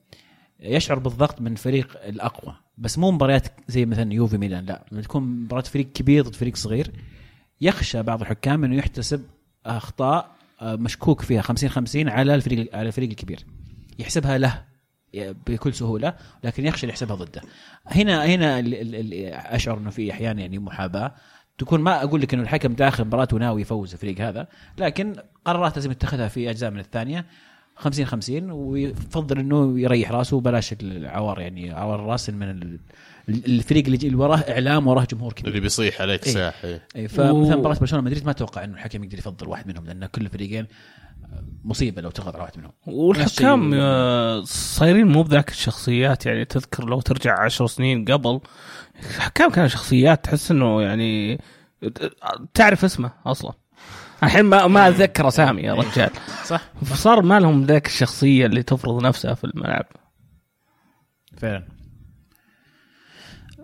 يشعر 0.60 0.98
بالضغط 0.98 1.40
من 1.40 1.54
فريق 1.54 2.04
الأقوى 2.04 2.56
بس 2.78 2.98
مو 2.98 3.10
مباريات 3.10 3.46
زي 3.68 3.86
مثلا 3.86 4.12
يوفي 4.14 4.38
ميلان 4.38 4.64
لا 4.64 4.84
لما 4.92 5.02
تكون 5.02 5.22
مباراة 5.22 5.62
فريق 5.62 5.92
كبير 5.92 6.24
ضد 6.24 6.34
فريق 6.34 6.56
صغير 6.56 6.92
يخشى 7.60 8.02
بعض 8.02 8.20
الحكام 8.20 8.64
إنه 8.64 8.76
يحتسب 8.76 9.24
أخطاء 9.66 10.30
آه، 10.60 10.76
مشكوك 10.76 11.22
فيها 11.22 11.42
50 11.42 11.68
50 11.70 12.08
على 12.08 12.34
الفريق 12.34 12.76
على 12.76 12.88
الفريق 12.88 13.08
الكبير. 13.08 13.44
يحسبها 13.98 14.38
له 14.38 14.62
بكل 15.46 15.74
سهولة 15.74 16.14
لكن 16.44 16.66
يخشى 16.66 16.88
يحسبها 16.88 17.16
ضده. 17.16 17.42
هنا 17.86 18.24
هنا 18.26 18.58
ال- 18.58 18.74
ال- 18.74 18.94
ال- 18.94 19.14
أشعر 19.34 19.78
إنه 19.78 19.90
في 19.90 20.12
أحيانا 20.12 20.40
يعني 20.40 20.58
محاباة. 20.58 21.14
تكون 21.59 21.80
ما 21.80 22.03
أقول 22.03 22.20
لك 22.20 22.34
إنه 22.34 22.42
الحكم 22.42 22.72
داخل 22.72 23.05
مباراة 23.05 23.28
وناوي 23.32 23.62
يفوز 23.62 23.92
الفريق 23.92 24.20
هذا 24.20 24.48
لكن 24.78 25.16
قرارات 25.44 25.76
لازم 25.76 25.90
يتخذها 25.90 26.28
في 26.28 26.50
أجزاء 26.50 26.70
من 26.70 26.78
الثانية 26.78 27.26
50 27.76 28.07
50 28.07 28.50
ويفضل 28.50 29.38
إنه 29.38 29.80
يريح 29.80 30.12
راسه 30.12 30.36
وبلاش 30.36 30.72
العوار 30.82 31.40
يعني 31.40 31.70
عوار 31.72 32.00
الراس 32.00 32.30
من 32.30 32.42
ال- 32.50 32.78
الفريق 33.28 33.84
اللي 33.86 34.14
وراه 34.14 34.36
إعلام 34.36 34.86
وراه 34.86 35.07
جمهور 35.12 35.32
كبير 35.32 35.48
اللي 35.50 35.61
بيصيح 35.61 36.00
عليك 36.00 36.26
إيه. 36.26 36.32
ساح 36.32 36.64
إيه. 36.64 36.82
إيه، 36.96 37.07
فمثلا 37.07 37.57
مباراة 37.57 37.78
برشلونة 37.78 38.05
مدريد 38.05 38.24
ما 38.24 38.30
أتوقع 38.30 38.64
إنه 38.64 38.74
الحكم 38.74 39.05
يقدر 39.05 39.18
يفضل 39.18 39.48
واحد 39.48 39.68
منهم 39.68 39.86
لأن 39.86 40.07
كل 40.07 40.28
فريقين 40.28 40.66
مصيبة 41.64 42.03
لو 42.03 42.11
تضغط 42.11 42.34
على 42.34 42.42
واحد 42.42 42.59
منهم 42.59 42.72
والحكام. 42.86 43.70
آه، 43.74 44.42
صايرين 44.44 45.07
مو 45.07 45.22
بذاك 45.22 45.50
الشخصيات 45.50 46.26
يعني 46.26 46.44
تذكر 46.44 46.84
لو 46.88 47.00
ترجع 47.00 47.40
عشر 47.44 47.66
سنين 47.66 48.05
قبل 48.05 48.40
الحكام 48.99 49.51
كانوا 49.51 49.68
شخصيات 49.68 50.24
تحس 50.24 50.51
إنه 50.51 50.82
يعني 50.82 51.40
تعرف 52.55 52.84
اسمه 52.84 53.11
أصلا. 53.26 53.53
الحين 54.22 54.45
ما 54.45 54.66
ما 54.66 54.88
أتذكر 54.88 55.28
أسامي 55.28 55.62
يا 55.62 55.74
رجال. 55.74 56.11
صح. 56.45 56.61
فصار 56.84 57.22
ما 57.22 57.40
لهم 57.40 57.64
ذاك 57.64 57.86
الشخصية 57.86 58.47
اللي 58.47 58.62
تفرض 58.62 59.03
نفسها 59.03 59.34
في 59.34 59.45
الملعب. 59.45 59.86
فعلا. 61.36 61.64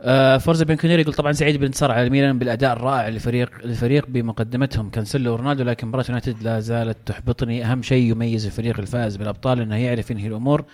آه 0.02 0.38
فورزا 0.38 0.64
بيانكونيري 0.64 0.98
يقول 0.98 1.14
طبعا 1.14 1.32
سعيد 1.32 1.56
بالانتصار 1.56 1.92
على 1.92 2.06
الميلان 2.06 2.38
بالأداء 2.38 2.72
الرائع 2.72 3.08
لفريق 3.08 3.50
الفريق 3.64 4.06
بمقدمتهم. 4.08 4.90
كانسيلو 4.90 5.32
ورونالدو 5.32 5.64
لكن 5.64 5.88
مباراة 5.88 6.04
يونايتد 6.08 6.42
لا 6.42 6.60
زالت 6.60 6.98
تحبطني. 7.06 7.64
أهم 7.64 7.82
شيء 7.82 8.10
يميز 8.10 8.46
الفريق 8.46 8.78
الفائز 8.78 9.16
بالأبطال 9.16 9.60
إنه 9.60 9.76
يعرف 9.76 10.10
ينهي 10.10 10.26
الأمور. 10.26 10.64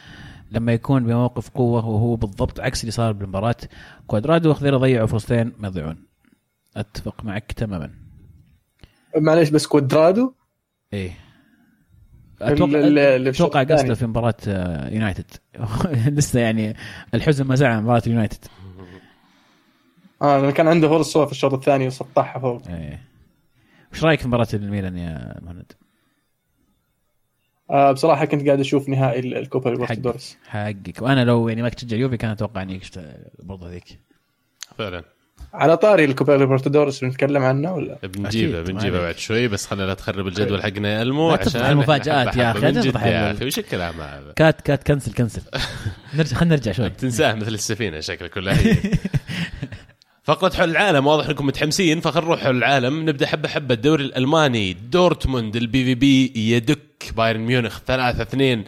لما 0.50 0.72
يكون 0.72 1.04
بموقف 1.04 1.48
قوة 1.50 1.86
وهو 1.86 2.16
بالضبط 2.16 2.60
عكس 2.60 2.80
اللي 2.80 2.92
صار 2.92 3.12
بالمباراة. 3.12 3.56
كوادرادو 4.06 4.50
وخضيره 4.50 4.76
ضيعوا 4.76 5.06
فرصتين 5.06 5.52
ما 5.58 5.68
يضيعون 5.68 6.04
أتفق 6.76 7.24
معك 7.24 7.52
تماما. 7.52 7.90
معليش 9.16 9.50
بس 9.50 9.66
كوادرادو؟ 9.66 10.32
إيه. 10.92 11.12
أتوقع 12.40 13.28
أتوقع. 13.30 13.62
قصده 13.62 13.94
في 13.94 14.06
مباراة 14.06 14.34
آه، 14.48 14.90
يونايتد. 14.94 15.30
لسه 16.18 16.40
يعني 16.40 16.76
الحزن 17.14 17.44
ما 17.44 17.54
زال 17.54 17.68
عن 17.68 17.82
مباراة 17.82 18.02
يونايتد 18.06 18.44
آه 20.22 20.50
كان 20.50 20.68
عنده 20.68 20.88
فرصة 20.88 21.26
في 21.26 21.32
الشوط 21.32 21.52
الثاني 21.54 21.86
وسطحها 21.86 22.40
فوق. 22.40 22.62
إيه. 22.68 23.00
وش 23.92 24.04
رأيك 24.04 24.20
في 24.20 24.28
مباراة 24.28 24.48
الميلان 24.54 24.96
يا 24.96 25.40
مهند؟ 25.42 25.72
آه 27.74 27.92
بصراحة 27.92 28.24
كنت 28.24 28.46
قاعد 28.46 28.60
أشوف 28.60 28.88
نهائي 28.88 29.20
ال- 29.20 29.36
الكوبا 29.36 29.68
ليبرتادورس 29.70 30.36
حقك 30.48 31.02
وأنا 31.02 31.24
لو 31.24 31.48
يعني 31.48 31.62
ما 31.62 31.68
كنت 31.68 31.78
تشجع 31.78 31.96
اليوفي 31.96 32.16
كان 32.16 32.30
أتوقع 32.30 32.62
إني 32.62 32.80
برضه 33.42 33.70
ذيك 33.70 33.84
فعلا. 34.78 35.04
على 35.54 35.76
طاري 35.76 36.04
الكوبا 36.04 36.32
ليبرتادورس 36.32 37.04
بنتكلم 37.04 37.42
عنه 37.42 37.74
ولا؟ 37.74 37.98
بنجيبه 38.02 38.60
أكيد، 38.60 38.70
بنجيبه 38.74 38.96
ما 38.98 39.02
بعد 39.04 39.18
شوي 39.18 39.48
بس 39.48 39.66
خلينا 39.66 39.86
لا 39.86 39.94
تخرب 39.94 40.26
الجدول 40.26 40.62
حقنا 40.62 40.88
يا 40.94 41.02
ألمو 41.02 41.30
لا 41.30 41.36
تفضح 41.36 41.66
المفاجآت 41.66 42.36
يا 42.36 42.52
تفضح 42.52 43.04
يا 43.06 43.32
أخي. 43.32 43.46
وش 43.46 43.58
الكلام 43.58 44.00
هذا؟ 44.00 44.32
cut 44.36 44.60
cut 44.60 44.86
cancel 44.86 45.12
cancel. 45.12 45.42
نرجع 46.14 46.36
خلينا 46.36 46.54
نرجع 46.54 46.72
شوي. 46.72 46.88
تنساه 47.00 47.34
مثل 47.34 47.54
السفينة 47.54 48.00
شكلك 48.00 48.38
هي. 48.38 48.76
فقرة 50.22 50.54
حول 50.54 50.70
العالم 50.70 51.06
واضح 51.06 51.26
إنكم 51.28 51.46
متحمسين 51.46 52.00
فخلنا 52.00 52.26
نروح 52.26 52.40
حول 52.44 52.56
العالم 52.56 53.08
نبدأ 53.08 53.26
حبة 53.26 53.48
حبة 53.48 53.74
الدوري 53.74 54.04
الألماني 54.04 54.72
دورتموند 54.72 55.56
البي 55.56 55.84
في 55.84 55.94
بي 55.94 56.32
يدك 56.36 56.78
بايرن 57.12 57.40
ميونخ 57.40 57.78
3 57.86 58.22
2 58.22 58.58
آه، 58.58 58.64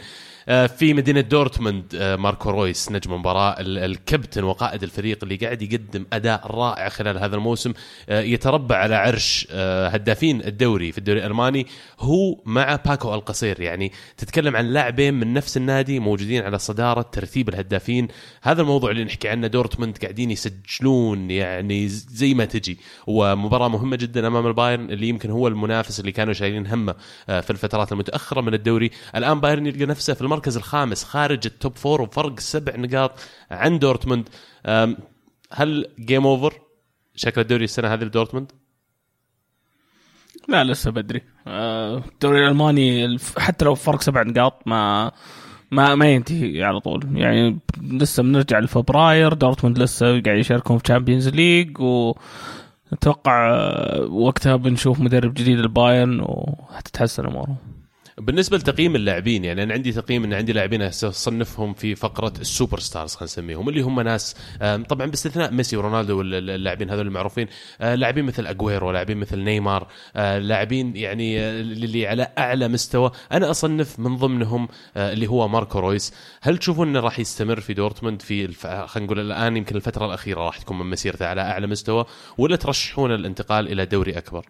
في 0.47 0.95
مدينة 0.95 1.21
دورتموند 1.21 1.85
آه، 1.95 2.17
ماركو 2.17 2.51
رويس 2.51 2.93
نجم 2.93 3.13
المباراة 3.13 3.61
ال- 3.61 3.79
الكابتن 3.79 4.45
وقائد 4.45 4.83
الفريق 4.83 5.19
اللي 5.23 5.37
قاعد 5.37 5.63
يقدم 5.63 6.07
أداء 6.13 6.47
رائع 6.47 6.89
خلال 6.89 7.19
هذا 7.19 7.37
الموسم. 7.37 7.73
آه، 8.09 8.21
يتربع 8.21 8.77
على 8.77 8.95
عرش 8.95 9.49
آه، 9.51 9.89
هدافين 9.89 10.41
الدوري 10.43 10.93
في 10.93 10.99
الدوري 10.99 11.19
الألماني 11.21 11.67
هو 12.01 12.39
مع 12.45 12.77
باكو 12.77 13.15
ألكاسير. 13.15 13.61
يعني 13.61 13.93
تتكلم 14.17 14.57
عن 14.57 14.67
لاعبين 14.67 15.15
من 15.15 15.33
نفس 15.33 15.57
النادي 15.57 15.99
موجودين 15.99 16.43
على 16.43 16.59
صدارة 16.59 17.03
ترتيب 17.03 17.49
الهدافين. 17.49 18.09
هذا 18.43 18.63
الموضوع 18.63 18.91
اللي 18.91 19.05
نحكي 19.05 19.29
عنه 19.29 19.47
دورتموند 19.47 19.99
قاعدين 19.99 20.31
يسجلون 20.31 21.31
يعني 21.31 21.89
زي 21.89 22.35
ما 22.35 22.45
تجي. 22.45 22.79
ومباراة 23.07 23.69
مهمة 23.69 23.97
جدا 23.97 24.27
أمام 24.27 24.47
البايرن 24.47 24.91
اللي 24.91 25.09
يمكن 25.09 25.31
هو 25.31 25.49
المنافس 25.49 26.01
اللي 26.01 26.13
كانوا 26.13 26.33
شايلين 26.33 26.67
همه 26.67 26.95
آه، 27.29 27.41
في 27.41 27.51
الفترات 27.51 27.93
المتأخرة 27.93 28.41
من 28.41 28.55
الدوري. 28.55 28.91
الآن 29.17 29.41
بايرن 29.41 29.67
يلقى 29.67 29.87
نفسه 29.87 30.15
في 30.15 30.21
المركز 30.37 30.57
الخامس 30.57 31.05
خارج 31.05 31.47
ال 31.47 31.54
top 31.54 31.77
four 31.77 32.03
وفرق 32.03 32.41
سبع 32.41 32.77
نقاط 32.77 33.13
عن 33.51 33.79
دورتموند. 33.79 34.29
هل 35.53 35.87
game 36.01 36.27
over 36.27 36.55
شكل 37.15 37.41
الدوري 37.41 37.65
السنة 37.65 37.95
هذه 37.95 38.05
لدورتموند؟ 38.05 38.53
لا 40.49 40.65
لسه 40.65 40.91
بدري. 40.91 41.23
آه، 41.47 42.03
الدوري 42.13 42.45
الألماني 42.45 43.17
حتى 43.39 43.65
لو 43.65 43.75
فرق 43.75 44.01
سبع 44.01 44.23
نقاط 44.23 44.63
ما 44.67 45.13
ما 45.71 45.95
ما 45.95 46.07
ينتهي 46.07 46.63
على 46.65 46.81
طول. 46.81 47.07
يعني 47.15 47.59
لسه 47.83 48.23
بنرجع 48.23 48.59
لفبراير 48.59 49.33
دورتموند 49.33 49.79
لسه 49.79 50.07
قاعد 50.07 50.39
يشاركون 50.39 50.79
في 50.79 50.83
Champions 50.83 51.29
League 51.29 51.81
ونتوقع 51.81 53.51
آه، 53.51 54.07
وقتها 54.11 54.57
بنشوف 54.57 55.01
مدرب 55.01 55.35
جديد 55.35 55.59
البايرن 55.59 56.21
وهتتحسن 56.21 57.27
أمورهم. 57.27 57.57
بالنسبة 58.21 58.57
لتقييم 58.57 58.97
اللاعبين 58.97 59.45
يعني 59.45 59.63
أنا 59.63 59.75
عندي 59.75 59.93
تقييم 59.93 60.25
إن 60.25 60.33
عندي 60.33 60.53
لاعبين 60.53 60.83
اصنفهم 60.83 61.75
في 61.75 61.95
فقرة 61.95 62.33
ال 62.41 62.79
superstars 62.79 63.15
خلينا 63.15 63.25
نسميهم 63.25 63.69
اللي 63.69 63.81
هم 63.81 64.01
ناس 64.01 64.37
طبعا 64.89 65.07
باستثناء 65.07 65.53
ميسي 65.53 65.77
ورونالدو 65.77 66.19
واللاعبين 66.19 66.91
هذول 66.91 67.07
المعروفين 67.07 67.49
آه، 67.81 67.95
لاعبين 67.95 68.25
مثل 68.25 68.47
أجويرو 68.47 68.91
لاعبين 68.91 69.17
مثل 69.17 69.39
نيمار 69.39 69.87
آه، 70.17 70.39
لاعبين 70.39 70.97
يعني 70.97 71.41
آه، 71.41 71.61
اللي 71.61 72.07
على 72.07 72.33
أعلى 72.39 72.69
مستوى. 72.69 73.11
أنا 73.33 73.51
أصنف 73.51 73.99
من 73.99 74.17
ضمنهم 74.17 74.69
اللي 74.97 75.27
هو 75.27 75.49
ماركو 75.49 75.79
رويس. 75.79 76.15
هل 76.43 76.59
تشوفون 76.59 76.89
إنه 76.89 77.01
راح 77.01 77.19
يستمر 77.19 77.61
في 77.61 77.75
دورتموند 77.75 78.23
في 78.23 78.45
الف... 78.45 78.67
خلينا 78.67 79.07
نقول 79.07 79.21
الآن 79.21 79.57
يمكن 79.57 79.77
الفترة 79.77 80.07
الأخيرة 80.07 80.41
راح 80.41 80.59
تكون 80.59 80.79
من 80.79 80.87
مسيرته 80.87 81.27
على 81.27 81.41
أعلى 81.41 81.67
مستوى 81.67 82.05
ولا 82.39 82.57
ترشحون 82.57 83.15
الانتقال 83.15 83.73
إلى 83.73 83.87
دوري 83.87 84.19
أكبر؟ 84.19 84.47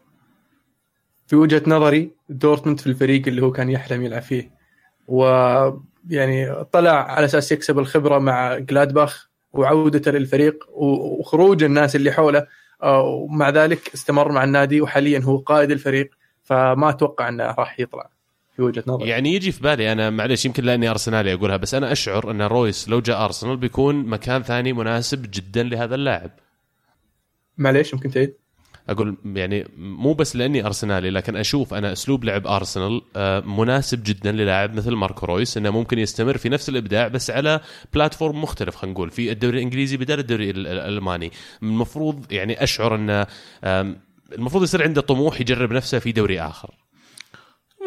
في 1.26 1.36
وجهة 1.36 1.62
نظري 1.66 2.10
دورتموند 2.28 2.80
في 2.80 2.86
الفريق 2.86 3.28
اللي 3.28 3.42
هو 3.42 3.52
كان 3.52 3.70
يحلم 3.70 4.02
يلعب 4.02 4.22
فيه. 4.22 4.50
ويعني 5.08 6.64
طلع 6.72 7.12
على 7.12 7.24
أساس 7.24 7.52
يكسب 7.52 7.78
الخبرة 7.78 8.18
مع 8.18 8.58
جلادباخ 8.58 9.28
وعودته 9.52 10.10
للفريق 10.10 10.64
و- 10.70 11.20
وخروج 11.20 11.62
الناس 11.64 11.96
اللي 11.96 12.12
حوله. 12.12 12.46
آه، 12.82 13.02
ومع 13.02 13.50
ذلك 13.50 13.90
استمر 13.94 14.32
مع 14.32 14.44
النادي 14.44 14.80
وحاليا 14.80 15.20
هو 15.24 15.36
قائد 15.36 15.70
الفريق. 15.70 16.10
فما 16.42 16.90
أتوقع 16.90 17.28
أنه 17.28 17.44
راح 17.44 17.80
يطلع 17.80 18.10
في 18.56 18.62
وجهة 18.62 18.84
نظري. 18.86 19.08
يعني 19.08 19.34
يجي 19.34 19.52
في 19.52 19.62
بالي 19.62 19.92
أنا 19.92 20.10
معلش 20.10 20.44
يمكن 20.44 20.64
لاني 20.64 20.88
أرسنالي 20.90 21.32
أقولها 21.32 21.56
بس 21.56 21.74
أنا 21.74 21.92
أشعر 21.92 22.30
أن 22.30 22.42
رويس 22.42 22.88
لو 22.88 23.00
جاء 23.00 23.24
أرسنال 23.24 23.56
بيكون 23.56 24.06
مكان 24.06 24.42
ثاني 24.42 24.72
مناسب 24.72 25.26
جدا 25.30 25.62
لهذا 25.62 25.94
اللاعب. 25.94 26.30
معليش 27.58 27.94
ممكن 27.94 28.10
تعيد؟ 28.10 28.34
أقول 28.88 29.16
يعني 29.24 29.68
مو 29.78 30.12
بس 30.14 30.36
لأني 30.36 30.66
أرسنالي 30.66 31.10
لكن 31.10 31.36
أشوف 31.36 31.74
أنا 31.74 31.92
أسلوب 31.92 32.24
لعب 32.24 32.46
أرسنال 32.46 33.02
آه، 33.16 33.40
مناسب 33.40 34.02
جدا 34.04 34.32
للاعب 34.32 34.74
مثل 34.74 34.94
ماركو 34.94 35.26
رويس 35.26 35.56
إنه 35.56 35.70
ممكن 35.70 35.98
يستمر 35.98 36.36
في 36.36 36.48
نفس 36.48 36.68
الإبداع 36.68 37.08
بس 37.08 37.30
على 37.30 37.60
platform 37.94 38.42
مختلف 38.42 38.76
خلينا 38.76 38.94
نقول 38.94 39.10
في 39.10 39.32
الدوري 39.32 39.56
الإنجليزي 39.58 39.96
بدل 39.96 40.18
الدوري 40.18 40.50
ال- 40.50 40.66
ال- 40.66 40.78
الألماني. 40.78 41.30
المفروض 41.62 42.32
يعني 42.32 42.62
أشعر 42.62 42.94
إنه 42.94 43.26
المفروض 44.32 44.62
يصير 44.62 44.82
عنده 44.82 45.00
طموح 45.00 45.40
يجرب 45.40 45.72
نفسه 45.72 45.98
في 45.98 46.12
دوري 46.12 46.40
آخر. 46.40 46.70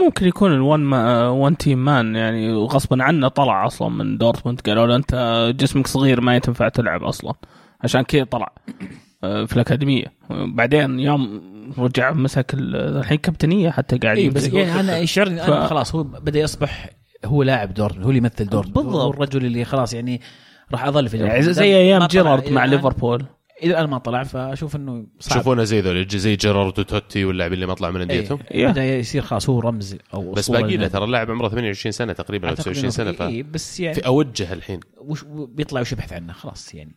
ممكن 0.04 0.28
يكون 0.28 0.54
one 0.54 0.80
man 0.80 1.30
one 1.30 1.58
team 1.58 1.86
man 1.86 2.16
يعني 2.16 2.54
غصبا 2.54 3.04
عنه 3.04 3.28
طلع 3.28 3.66
أصلا 3.66 3.90
من 3.90 4.18
دورتموند 4.18 4.62
قالوا 4.62 4.88
له 4.88 4.96
أنت 4.96 5.16
جسمك 5.60 5.88
صغير 5.88 6.22
ما 6.22 6.40
تنفع 6.40 6.70
تلعب 6.70 7.04
أصلا. 7.04 7.34
عشان 7.84 8.02
كذا 8.02 8.24
طلع. 8.24 8.52
في 9.22 9.54
الأكاديمية. 9.54 10.14
بعدين 10.30 11.00
يوم 11.00 11.42
رجع 11.78 12.12
مسك 12.12 12.54
ال- 12.54 12.76
الحين 12.76 13.18
كابتنية 13.18 13.70
حتى 13.70 13.98
قاعد 13.98 14.18
اي 14.18 14.30
بس. 14.30 14.48
يعني 14.48 14.80
أنا 14.80 14.98
يشعرني 14.98 15.44
أنا 15.46 15.66
ف- 15.66 15.70
خلاص 15.70 15.96
هو 15.96 16.04
بدأ 16.04 16.40
يصبح 16.40 16.90
هو 17.26 17.44
لاعب 17.44 17.74
دورتموند 17.74 18.04
هو 18.04 18.10
اللي 18.10 18.18
يمثل 18.18 18.46
دورتموند. 18.46 18.76
بالضبط. 18.88 19.02
هو 19.04 19.10
الرجل 19.12 19.46
اللي 19.46 19.66
خلاص 19.66 19.94
يعني 19.94 20.22
راح 20.72 20.86
أظل 20.86 21.10
في 21.10 21.18
يعني 21.18 21.42
زي 21.42 21.64
أيام 21.78 22.00
طلع 22.00 22.08
جيرارد 22.08 22.50
مع 22.52 22.66
ليفربول. 22.66 23.26
إلى 23.64 23.72
الآن 23.72 23.90
ما 23.90 23.98
طلع 23.98 24.24
فأشوف 24.24 24.76
إنه 24.76 25.06
صعب. 25.20 25.34
تشوفونه 25.40 25.64
زي 25.64 25.82
ذول 25.82 26.08
زي 26.08 26.36
جيرارد 26.36 26.80
وتوتي 26.80 27.26
واللاعبين 27.26 27.54
اللي 27.56 27.66
ما 27.66 27.74
طلعوا 27.74 27.94
من 27.94 28.02
أنديتهم. 28.02 28.40
إيه. 28.52 28.68
بدأ 28.68 28.86
يصير 28.98 29.22
خلاص 29.22 29.50
هو 29.50 29.60
رمز 29.60 29.96
أو 30.14 30.32
بس 30.32 30.52
باقي 30.52 30.78
له 30.78 30.88
ترى 30.88 31.04
اللاعب 31.06 31.32
عمره 31.32 31.50
28 31.50 31.92
سنة 31.92 32.14
تقريبا 32.14 32.50
أو 32.50 32.56
29 32.56 32.90
سنة 32.90 33.12
ف 33.12 33.22
إيه 33.22 33.44
بس 33.44 33.80
يعني 33.80 33.96
في 33.96 34.06
أوجه 34.06 34.54
الحين. 34.54 34.80
وش 34.98 35.24
بيطلع 35.28 35.82
وش 35.82 35.92
يبحث 35.92 36.14
عنه؟ 36.14 36.34
خلاص 36.34 36.76
يعني. 36.76 36.96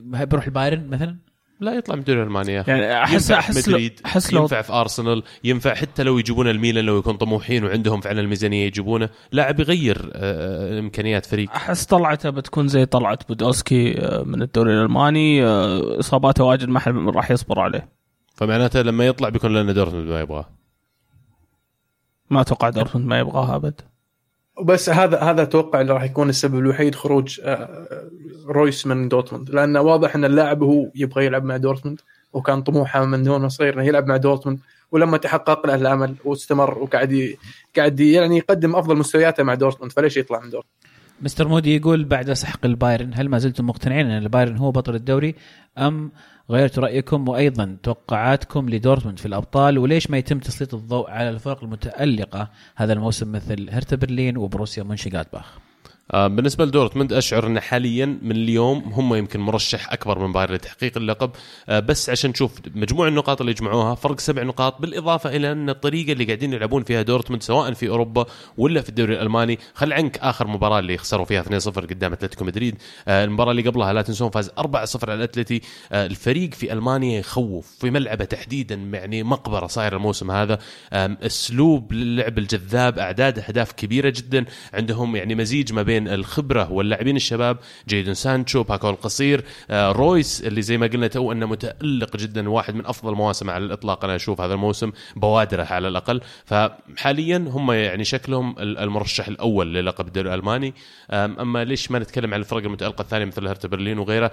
بيروح 0.00 0.44
البايرن 0.44 0.86
مثلا؟ 0.88 1.16
لا 1.60 1.74
يطلع 1.74 1.94
من 1.94 2.00
الدوري 2.00 2.22
الالماني 2.22 2.52
يا 2.52 2.60
أخي 2.60 2.70
يعني 2.70 3.02
أحس 3.02 3.30
احس 3.30 3.68
مدريد 3.68 4.00
أحس 4.06 4.32
لو 4.32 4.42
ينفع 4.42 4.62
في 4.62 4.72
أرسنال 4.72 5.22
ينفع 5.44 5.74
حتى 5.74 6.02
لو 6.02 6.18
يجيبون 6.18 6.48
الميلان 6.48 6.84
لو 6.84 6.98
يكون 6.98 7.16
طموحين 7.16 7.64
وعندهم 7.64 8.00
فعلا 8.00 8.20
الميزانية 8.20 8.66
يجيبونه. 8.66 9.08
لاعب 9.32 9.60
يغير 9.60 10.10
آه، 10.14 10.78
إمكانيات 10.78 11.26
فريق. 11.26 11.50
أحس 11.50 11.86
طلعته 11.86 12.30
بتكون 12.30 12.68
زي 12.68 12.86
طلعة 12.86 13.18
بودولسكي 13.28 14.00
آه، 14.00 14.22
من 14.22 14.42
الدوري 14.42 14.72
الألماني. 14.72 15.44
آه، 15.44 15.98
إصاباته 16.00 16.44
واجد 16.44 16.68
ما 16.68 16.80
حد 16.80 16.94
راح 16.94 17.30
يصبر 17.30 17.60
عليه. 17.60 17.88
فمعناته 18.34 18.82
لما 18.82 19.06
يطلع 19.06 19.28
بيكون 19.28 19.52
لنا 19.52 19.72
دورتموند 19.72 20.08
ما 20.08 20.20
يبغاه. 20.20 20.48
ما 22.30 22.40
أتوقع 22.40 22.70
دورتموند 22.70 23.08
ما 23.08 23.18
يبغاها 23.18 23.56
أبد. 23.56 23.80
بس 24.62 24.90
هذا 24.90 25.20
هذا 25.20 25.42
أتوقع 25.42 25.80
اللي 25.80 25.92
راح 25.92 26.02
يكون 26.02 26.28
السبب 26.28 26.58
الوحيد 26.58 26.94
خروج 26.94 27.40
آه، 27.42 27.86
رويس 28.46 28.86
من 28.86 29.08
دورتموند 29.08 29.50
لأنه 29.50 29.80
واضح 29.80 30.14
إن 30.14 30.24
اللاعب 30.24 30.62
هو 30.62 30.90
يبغى 30.94 31.26
يلعب 31.26 31.44
مع 31.44 31.56
دورتموند 31.56 32.00
وكان 32.32 32.62
طموحه 32.62 33.04
من 33.04 33.22
دون 33.22 33.48
صغير 33.48 33.74
إنه 33.74 33.84
يلعب 33.84 34.06
مع 34.06 34.16
دورتموند 34.16 34.58
ولما 34.92 35.16
تحقق 35.16 35.66
له 35.66 35.74
الأمل 35.74 36.14
واستمر 36.24 36.78
وقاعد. 36.78 37.36
قاعد 37.76 38.00
يعني 38.00 38.36
يقدم 38.36 38.76
أفضل 38.76 38.96
مستوياته 38.96 39.42
مع 39.42 39.54
دورتموند 39.54 39.92
فليش 39.92 40.16
يطلع 40.16 40.40
من 40.40 40.50
دورتموند؟ 40.50 40.74
مستر 41.22 41.48
مودي 41.48 41.76
يقول 41.76 42.04
بعد 42.04 42.32
سحق 42.32 42.64
البايرن 42.64 43.10
هل 43.14 43.28
ما 43.28 43.38
زلتم 43.38 43.66
مقتنعين 43.66 44.10
إن 44.10 44.22
البايرن 44.22 44.56
هو 44.56 44.70
بطل 44.70 44.94
الدوري 44.94 45.34
أم 45.78 46.12
غيرتوا 46.50 46.82
رأيكم 46.82 47.28
وأيضا 47.28 47.76
توقعاتكم 47.82 48.68
لدورتموند 48.68 49.18
في 49.18 49.26
الأبطال 49.26 49.78
وليش 49.78 50.10
ما 50.10 50.18
يتم 50.18 50.38
تسليط 50.38 50.74
الضوء 50.74 51.10
على 51.10 51.30
الفرق 51.30 51.64
المتألقة 51.64 52.50
هذا 52.76 52.92
الموسم 52.92 53.32
مثل 53.32 53.70
هرتا 53.70 53.96
برلين 53.96 54.36
وبروسيا 54.36 54.82
مونشيغلادباخ؟ 54.82 55.58
بالنسبة 56.12 56.64
لدورتموند 56.64 57.12
أشعر 57.12 57.46
أن 57.46 57.60
حاليا 57.60 58.18
من 58.22 58.30
اليوم 58.30 58.78
هم 58.78 59.14
يمكن 59.14 59.40
مرشح 59.40 59.92
أكبر 59.92 60.18
من 60.18 60.32
بايرن 60.32 60.54
لتحقيق 60.54 60.96
اللقب. 60.96 61.30
آه، 61.68 61.80
بس 61.80 62.10
عشان 62.10 62.30
نشوف 62.30 62.52
مجموع 62.74 63.08
النقاط 63.08 63.40
اللي 63.40 63.52
جمعوها 63.52 63.94
فرق 63.94 64.20
سبع 64.20 64.42
نقاط 64.42 64.80
بالإضافة 64.80 65.36
إلى 65.36 65.52
أن 65.52 65.70
الطريقة 65.70 66.12
اللي 66.12 66.24
قاعدين 66.24 66.52
يلعبون 66.52 66.82
فيها 66.82 67.02
دورتموند 67.02 67.42
سواء 67.42 67.72
في 67.72 67.88
أوروبا 67.88 68.26
ولا 68.58 68.80
في 68.80 68.88
الدوري 68.88 69.14
الألماني 69.14 69.58
خل 69.74 69.92
عنك 69.92 70.18
آخر 70.18 70.46
مباراة 70.46 70.78
اللي 70.78 70.98
خسروا 70.98 71.24
فيها 71.24 71.42
2-0 71.42 71.68
قدام 71.68 72.12
أتلتيكو 72.12 72.44
مدريد. 72.44 72.76
آه، 73.08 73.24
المباراة 73.24 73.50
اللي 73.50 73.62
قبلها 73.62 73.92
لا 73.92 74.02
تنسون 74.02 74.30
فاز 74.30 74.50
4-0 74.58 75.10
على 75.10 75.14
الأتلتي. 75.14 75.60
الفريق 75.92 76.54
في 76.54 76.72
ألمانيا 76.72 77.18
يخوف 77.18 77.76
في 77.80 77.90
ملعبه 77.90 78.24
تحديدا 78.24 78.74
يعني 78.74 79.22
مقبرة 79.22 79.66
صاير 79.66 79.96
الموسم 79.96 80.30
هذا. 80.30 80.58
أسلوب 80.92 81.92
اللعب 81.92 82.38
الجذاب 82.38 82.98
أعداد 82.98 83.38
أهداف 83.38 83.72
كبيرة 83.72 84.12
جدا 84.16 84.44
عندهم 84.74 85.16
يعني 85.16 85.34
مزيج 85.34 85.72
ما 85.72 85.82
بين 85.82 85.93
الخبرة 85.98 86.72
واللاعبين 86.72 87.16
الشباب 87.16 87.58
جيدون 87.88 88.14
سانشو 88.14 88.62
باكو 88.62 88.90
القصير 88.90 89.44
آه، 89.70 89.92
رويس 89.92 90.42
اللي 90.44 90.62
زي 90.62 90.78
ما 90.78 90.86
قلنا 90.86 91.06
تو 91.06 91.32
أنه 91.32 91.46
متألق 91.46 92.16
جدا 92.16 92.48
واحد 92.48 92.74
من 92.74 92.86
أفضل 92.86 93.12
المواسم 93.12 93.50
على 93.50 93.64
الإطلاق. 93.64 94.04
أنا 94.04 94.16
أشوف 94.16 94.40
هذا 94.40 94.54
الموسم 94.54 94.92
بوادره 95.16 95.62
على 95.62 95.88
الأقل. 95.88 96.20
فحاليا 96.44 97.44
هم 97.48 97.72
يعني 97.72 98.04
شكلهم 98.04 98.54
المرشح 98.58 99.28
الأول 99.28 99.74
للقب 99.74 100.06
الدوري 100.06 100.28
الألماني. 100.28 100.74
أما 101.10 101.64
ليش 101.64 101.90
ما 101.90 101.98
نتكلم 101.98 102.34
عن 102.34 102.40
الفرق 102.40 102.62
المتألقة 102.62 103.02
الثانية 103.02 103.24
مثل 103.24 103.48
هرتا 103.48 103.68
برلين 103.68 103.98
وغيرها 103.98 104.30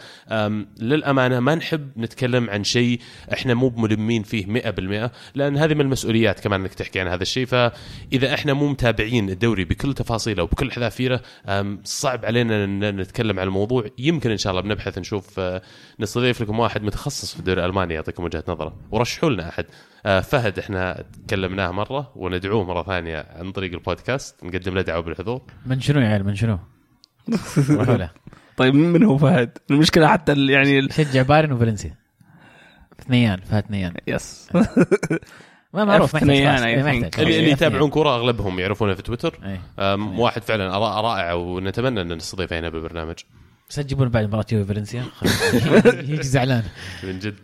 للأمانة 0.80 1.39
ما 1.39 1.55
نحب 1.55 1.89
نتكلم 1.97 2.49
عن 2.49 2.64
شيء 2.64 2.99
إحنا 3.34 3.53
مو 3.53 3.74
ملمين 3.78 4.24
فيه 4.24 4.45
100% 4.45 5.12
لأن 5.36 5.57
هذه 5.57 5.74
من 5.74 5.82
المسؤوليات 5.82 6.39
كمان 6.39 6.62
إنك 6.62 6.74
تحكي 6.74 6.99
عن 6.99 7.07
هذا 7.07 7.22
الشيء. 7.22 7.45
فإذا 7.45 8.34
إحنا 8.34 8.53
مو 8.53 8.68
متابعين 8.68 9.30
الدوري 9.30 9.64
بكل 9.66 9.93
تفاصيله 9.93 10.43
وبكل 10.43 10.72
حذافيره 10.72 11.22
صعب 11.83 12.25
علينا 12.25 12.63
إن 12.63 12.95
نتكلم 12.95 13.39
عن 13.39 13.47
الموضوع. 13.47 13.85
يمكن 13.97 14.31
إن 14.31 14.37
شاء 14.37 14.51
الله 14.51 14.61
بنبحث 14.61 14.97
نشوف 14.97 15.39
آه، 15.39 15.61
نستضيف 15.99 16.41
لكم 16.41 16.59
واحد 16.59 16.83
متخصص 16.83 17.33
في 17.33 17.39
الدوري 17.39 17.61
الالماني 17.61 17.93
يعطيكم 17.93 18.23
وجهة 18.23 18.43
نظره. 18.47 18.75
ورشحوا 18.91 19.29
لنا 19.29 19.49
أحد. 19.49 19.65
آه، 20.05 20.19
فهد 20.19 20.59
إحنا 20.59 21.03
تكلمناه 21.27 21.71
مرة 21.71 22.11
وندعوه 22.15 22.63
مرة 22.63 22.83
ثانية 22.83 23.25
عن 23.35 23.51
طريق 23.51 23.73
البودكاست. 23.73 24.43
نقدم 24.43 24.75
له 24.75 24.81
دعوة 24.81 25.01
بالحضور. 25.01 25.41
من 25.65 25.81
شنو 25.81 25.99
يا 25.99 26.07
عيال؟ 26.07 26.25
من 26.25 26.35
شنو؟ 26.35 26.59
طيب 28.57 28.75
من 28.75 29.03
هو 29.03 29.17
فهد؟ 29.17 29.57
المشكلة 29.71 30.07
حتى 30.07 30.45
يعني 30.47 30.89
شجع 30.89 31.21
بايرن 31.21 31.51
وفالنسيا. 31.51 31.95
اثنيان 32.99 33.39
فهد 33.39 33.63
اثنيان. 33.63 33.93
yes 34.07 34.49
ما 35.74 35.86
معروف 35.86 36.15
اللي, 36.15 36.59
اللي 37.17 37.51
يتابعون 37.51 37.89
كورة 37.89 38.15
أغلبهم 38.15 38.59
يعرفونه 38.59 38.93
في 38.93 39.01
تويتر. 39.01 39.39
واحد 39.97 40.43
فعلا 40.43 40.76
اراء 40.76 41.03
رائعه 41.03 41.36
ونتمنى 41.36 42.01
أن 42.01 42.13
نستضيفه 42.13 42.59
هنا 42.59 42.69
بالبرنامج. 42.69 43.15
بس 43.69 43.76
تجيبون 43.76 44.09
بعد 44.09 44.26
مباراة 44.26 44.45
يوفي 44.51 44.74
فالنسيا. 44.74 45.05
يجي 46.11 46.24
زعلان. 46.24 46.63
من 47.03 47.19
جد. 47.19 47.36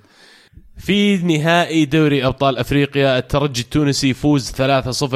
في 0.78 1.18
نهائي 1.18 1.86
دوري 1.86 2.26
أبطال 2.26 2.58
أفريقيا 2.58 3.18
الترجي 3.18 3.62
التونسي 3.62 4.10
يفوز 4.10 4.52
3-0 4.52 4.56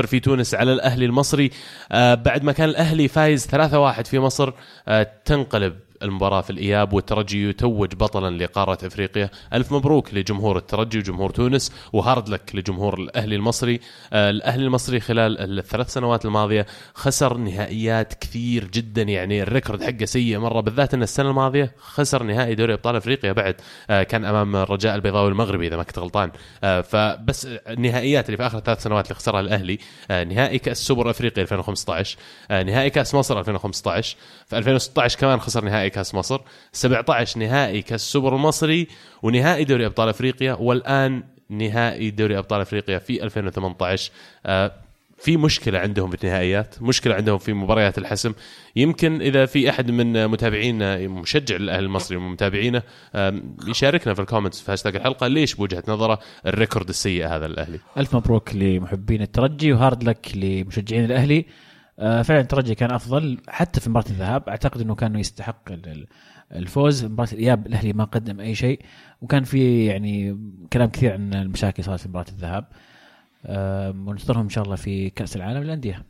في 0.05 0.19
تونس 0.19 0.55
على 0.55 0.73
الأهلي 0.73 1.05
المصري. 1.05 1.51
آه 1.91 2.13
بعد 2.13 2.43
ما 2.43 2.51
كان 2.51 2.69
الأهلي 2.69 3.07
فايز 3.07 3.47
3-1 3.47 4.01
في 4.01 4.19
مصر 4.19 4.53
آه 4.87 5.07
تنقلب 5.25 5.75
المباراة 6.03 6.41
في 6.41 6.49
الإياب 6.49 6.93
والترجي 6.93 7.49
يتوج 7.49 7.95
بطلا 7.95 8.43
لقارة 8.43 8.87
إفريقيا. 8.87 9.29
ألف 9.53 9.71
مبروك 9.71 10.13
لجمهور 10.13 10.57
الترجي 10.57 10.97
وجمهور 10.97 11.29
تونس 11.29 11.71
و 11.93 12.01
hard 12.01 12.29
luck 12.29 12.55
لجمهور 12.55 12.99
الأهلي 12.99 13.35
المصري. 13.35 13.79
آه، 14.13 14.29
الأهلي 14.29 14.65
المصري 14.65 14.99
خلال 14.99 15.59
الثلاث 15.59 15.93
سنوات 15.93 16.25
الماضية 16.25 16.65
خسر 16.93 17.37
نهائيات 17.37 18.13
كثير 18.13 18.67
جدا 18.67 19.01
يعني 19.01 19.41
ال 19.41 19.47
record 19.47 19.83
حقه 19.83 20.05
سيء 20.05 20.39
مرة 20.39 20.61
بالذات 20.61 20.93
أن 20.93 21.03
السنة 21.03 21.29
الماضية 21.29 21.71
خسر 21.79 22.23
نهائي 22.23 22.55
دوري 22.55 22.73
أبطال 22.73 22.95
إفريقيا 22.95 23.31
بعد 23.31 23.55
آه، 23.89 24.03
كان 24.03 24.25
أمام 24.25 24.55
الرجاء 24.55 24.95
البيضاوي 24.95 25.29
المغربي 25.29 25.67
إذا 25.67 25.77
ما 25.77 25.83
كنت 25.83 25.99
غلطان. 25.99 26.31
آه، 26.63 26.81
فبس 26.81 27.47
النهائيات 27.67 28.25
اللي 28.25 28.37
في 28.37 28.45
آخر 28.47 28.59
ثلاث 28.59 28.83
سنوات 28.83 29.05
اللي 29.05 29.15
خسرها 29.15 29.39
الأهلي 29.39 29.79
نهائي 30.09 30.59
كأس 30.59 30.77
سوبر 30.77 31.09
أفريقيا 31.09 31.43
2015 31.43 32.17
نهائي 32.51 32.89
كأس 32.89 33.15
مصر 33.15 33.39
2015 33.39 34.17
في 34.51 34.57
2016 34.57 35.19
كمان 35.19 35.39
خسر 35.39 35.65
نهائي 35.65 35.89
كاس 35.89 36.15
مصر 36.15 36.41
17 36.71 37.39
نهائي 37.39 37.81
كاس 37.81 38.01
السوبر 38.01 38.35
المصري 38.35 38.87
ونهائي 39.23 39.63
دوري 39.63 39.85
أبطال 39.85 40.09
أفريقيا 40.09 40.53
والآن 40.53 41.23
نهائي 41.49 42.11
دوري 42.11 42.37
أبطال 42.37 42.61
أفريقيا 42.61 42.97
في 42.97 43.23
2018 43.23 44.11
آه 44.45 44.71
في 45.17 45.37
مشكلة 45.37 45.79
عندهم 45.79 46.09
في 46.09 46.23
النهائيات 46.23 46.75
مشكلة 46.81 47.15
عندهم 47.15 47.37
في 47.37 47.53
مباريات 47.53 47.97
الحسم. 47.97 48.33
يمكن 48.75 49.21
إذا 49.21 49.45
في 49.45 49.69
أحد 49.69 49.91
من 49.91 50.27
متابعينا 50.27 51.07
مشجع 51.07 51.55
الأهلي 51.55 51.85
المصري 51.85 52.17
ومتابعينا 52.17 52.83
يشاركنا 53.67 54.13
في 54.13 54.21
ال 54.21 54.26
comments 54.26 54.61
في 54.61 54.71
هاشتاج 54.71 54.95
الحلقة 54.95 55.27
ليش 55.27 55.55
بوجهة 55.55 55.83
نظره 55.87 56.19
ال 56.45 56.52
record 56.52 56.89
السيء 56.89 57.27
هذا 57.27 57.45
الأهلي 57.45 57.79
ألف 57.97 58.15
مبروك 58.15 58.55
لمحبين 58.55 59.21
الترجي 59.21 59.73
و 59.73 59.79
hard 59.79 60.03
luck 60.03 60.31
لمشجعين 60.35 61.05
الأهلي. 61.05 61.45
فعلا 62.01 62.39
الترجي 62.39 62.75
كان 62.75 62.91
أفضل 62.91 63.37
حتى 63.47 63.79
في 63.79 63.89
مباراة 63.89 64.09
الذهاب. 64.09 64.49
أعتقد 64.49 64.81
إنه 64.81 64.95
كان 64.95 65.15
يستحق 65.15 65.69
الفوز. 66.51 67.05
مباراة 67.05 67.33
الإياب 67.33 67.67
الأهلي 67.67 67.93
ما 67.93 68.03
قدم 68.03 68.39
أي 68.39 68.55
شيء. 68.55 68.81
وكان 69.21 69.43
في 69.43 69.85
يعني 69.85 70.37
كلام 70.73 70.89
كثير 70.89 71.13
عن 71.13 71.33
المشاكل 71.33 71.83
صارت 71.83 71.99
في 71.99 72.09
مباراة 72.09 72.29
الذهاب. 72.29 72.65
وننتظرهم 74.07 74.43
إن 74.43 74.49
شاء 74.49 74.63
الله 74.63 74.75
في 74.75 75.09
كأس 75.09 75.35
العالم 75.35 75.63
للأندية. 75.63 76.03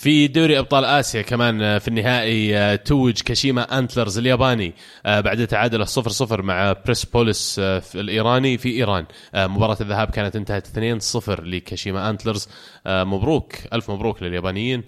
في 0.00 0.28
دوري 0.28 0.58
أبطال 0.58 0.84
آسيا 0.84 1.22
كمان 1.22 1.62
آه، 1.62 1.78
في 1.78 1.88
النهائي 1.88 2.58
آه، 2.58 2.76
توج 2.76 3.20
كاشيما 3.20 3.78
أنتلرز 3.78 4.18
الياباني 4.18 4.74
آه، 5.06 5.20
بعد 5.20 5.46
تعادله 5.46 5.84
0 5.84 6.10
0 6.10 6.42
مع 6.42 6.72
بريس 6.72 7.04
بوليس 7.04 7.56
الإيراني 7.94 8.58
في 8.58 8.68
إيران. 8.68 9.04
مباراة 9.34 9.76
الذهاب 9.80 10.10
كانت 10.10 10.36
انتهت 10.36 10.66
2 10.66 11.00
0 11.00 11.44
لكاشيما 11.44 12.10
أنتلرز. 12.10 12.48
مبروك 12.86 13.52
ألف 13.72 13.90
مبروك 13.90 14.22
لليابانيين. 14.22 14.84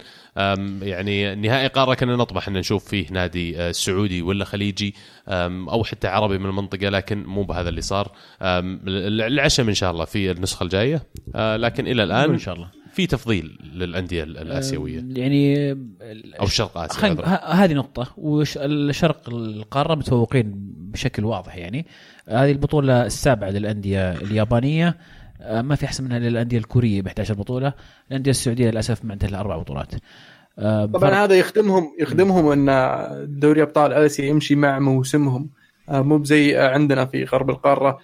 يعني 0.81 1.35
نهائي 1.35 1.67
قارة 1.67 1.93
كنا 1.93 2.15
نطمح 2.15 2.47
إن 2.47 2.53
نشوف 2.53 2.85
فيه 2.85 3.05
نادي 3.11 3.73
سعودي 3.73 4.21
ولا 4.21 4.45
خليجي 4.45 4.95
أو 5.29 5.83
حتى 5.83 6.07
عربي 6.07 6.37
من 6.37 6.45
المنطقة 6.45 6.89
لكن 6.89 7.23
مو 7.23 7.43
بهذا 7.43 7.69
اللي 7.69 7.81
صار. 7.81 8.11
العشم 8.41 9.67
إن 9.67 9.73
شاء 9.73 9.91
الله 9.91 10.05
في 10.05 10.31
النسخة 10.31 10.63
الجاية. 10.63 11.03
لكن 11.35 11.87
إلى 11.87 12.03
الآن 12.03 12.29
إن 12.29 12.39
شاء 12.39 12.55
الله. 12.55 12.82
في 12.93 13.07
تفضيل 13.07 13.59
للأندية 13.73 14.23
الآسيوية. 14.23 15.05
يعني 15.09 15.71
أو 16.39 16.45
الشرق 16.45 16.77
آسيا 16.77 17.25
هذه 17.45 17.73
نقطة. 17.73 18.07
والشرق 18.17 19.29
القارة 19.29 19.95
متفوقين 19.95 20.53
بشكل 20.77 21.25
واضح 21.25 21.57
يعني. 21.57 21.85
هذه 22.27 22.51
البطولة 22.51 23.05
السابعة 23.05 23.49
للأندية 23.49 24.11
اليابانية. 24.11 24.97
آه، 25.41 25.61
ما 25.61 25.75
في 25.75 25.85
أحسن 25.85 26.03
منها 26.03 26.19
للأندية 26.19 26.57
الكورية 26.57 27.01
ب 27.01 27.07
11 27.07 27.33
بطولة. 27.33 27.73
الأندية 28.11 28.31
السعودية 28.31 28.69
للأسف 28.69 29.05
ما 29.05 29.11
عندها 29.11 29.29
إلا 29.29 29.39
أربع 29.39 29.57
بطولات. 29.57 29.91
آه، 30.59 30.85
طبعا 30.85 31.11
ف... 31.11 31.13
هذا 31.13 31.35
يخدمهم 31.35 31.95
يخدمهم 31.99 32.69
إن 32.69 32.69
دوري 33.39 33.61
أبطال 33.61 33.93
آسيا 33.93 34.25
يمشي 34.25 34.55
مع 34.55 34.79
موسمهم. 34.79 35.49
آه، 35.89 36.01
مو 36.01 36.23
زي 36.23 36.57
عندنا 36.57 37.05
في 37.05 37.23
غرب 37.23 37.49
القارة. 37.49 37.99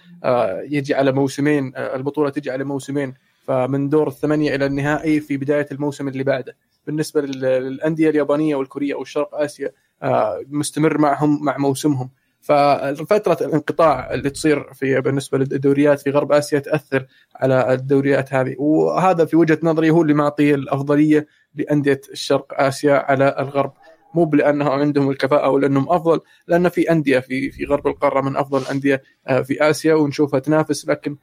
يجي 0.70 0.94
على 0.94 1.12
موسمين 1.12 1.72
البطولة 1.76 2.30
تجي 2.30 2.50
على 2.50 2.64
موسمين. 2.64 3.14
فمن 3.50 3.88
دور 3.88 4.08
الثمانية 4.08 4.54
إلى 4.54 4.66
النهائي 4.66 5.20
في 5.20 5.36
بداية 5.36 5.66
الموسم 5.72 6.08
اللي 6.08 6.24
بعده. 6.24 6.56
بالنسبة 6.86 7.20
للأندية 7.20 8.10
اليابانية 8.10 8.56
والكورية 8.56 8.94
أو 8.94 9.04
شرق 9.04 9.34
آسيا 9.34 9.72
آه، 10.02 10.44
مستمر 10.48 10.98
معهم 10.98 11.44
مع 11.44 11.58
موسمهم. 11.58 12.10
ففترة 12.40 13.36
الانقطاع 13.40 14.14
اللي 14.14 14.30
تصير 14.30 14.72
في 14.72 15.00
بالنسبة 15.00 15.38
للدوريات 15.38 16.00
في 16.00 16.10
غرب 16.10 16.32
آسيا 16.32 16.58
تأثر 16.58 17.06
على 17.36 17.72
الدوريات 17.72 18.34
هذه. 18.34 18.54
وهذا 18.58 19.24
في 19.24 19.36
وجهة 19.36 19.58
نظري 19.62 19.90
هو 19.90 20.02
اللي 20.02 20.14
معطي 20.14 20.54
الأفضلية 20.54 21.26
لأندية 21.54 22.00
الشرق 22.12 22.60
آسيا 22.60 22.94
على 22.94 23.36
الغرب. 23.38 23.72
مو 24.14 24.24
بلانهم 24.24 24.68
عندهم 24.68 25.10
الكفاءة 25.10 25.44
أو 25.44 25.58
لأنهم 25.58 25.92
أفضل 25.92 26.20
لأن 26.46 26.68
في 26.68 26.90
أندية 26.90 27.18
في 27.18 27.50
في 27.50 27.64
غرب 27.64 27.86
القارة 27.86 28.20
من 28.20 28.36
أفضل 28.36 28.62
الانديه 28.62 29.02
آه، 29.28 29.40
في 29.40 29.70
آسيا 29.70 29.94
ونشوفها 29.94 30.40
تنافس. 30.40 30.88
لكن 30.88 31.16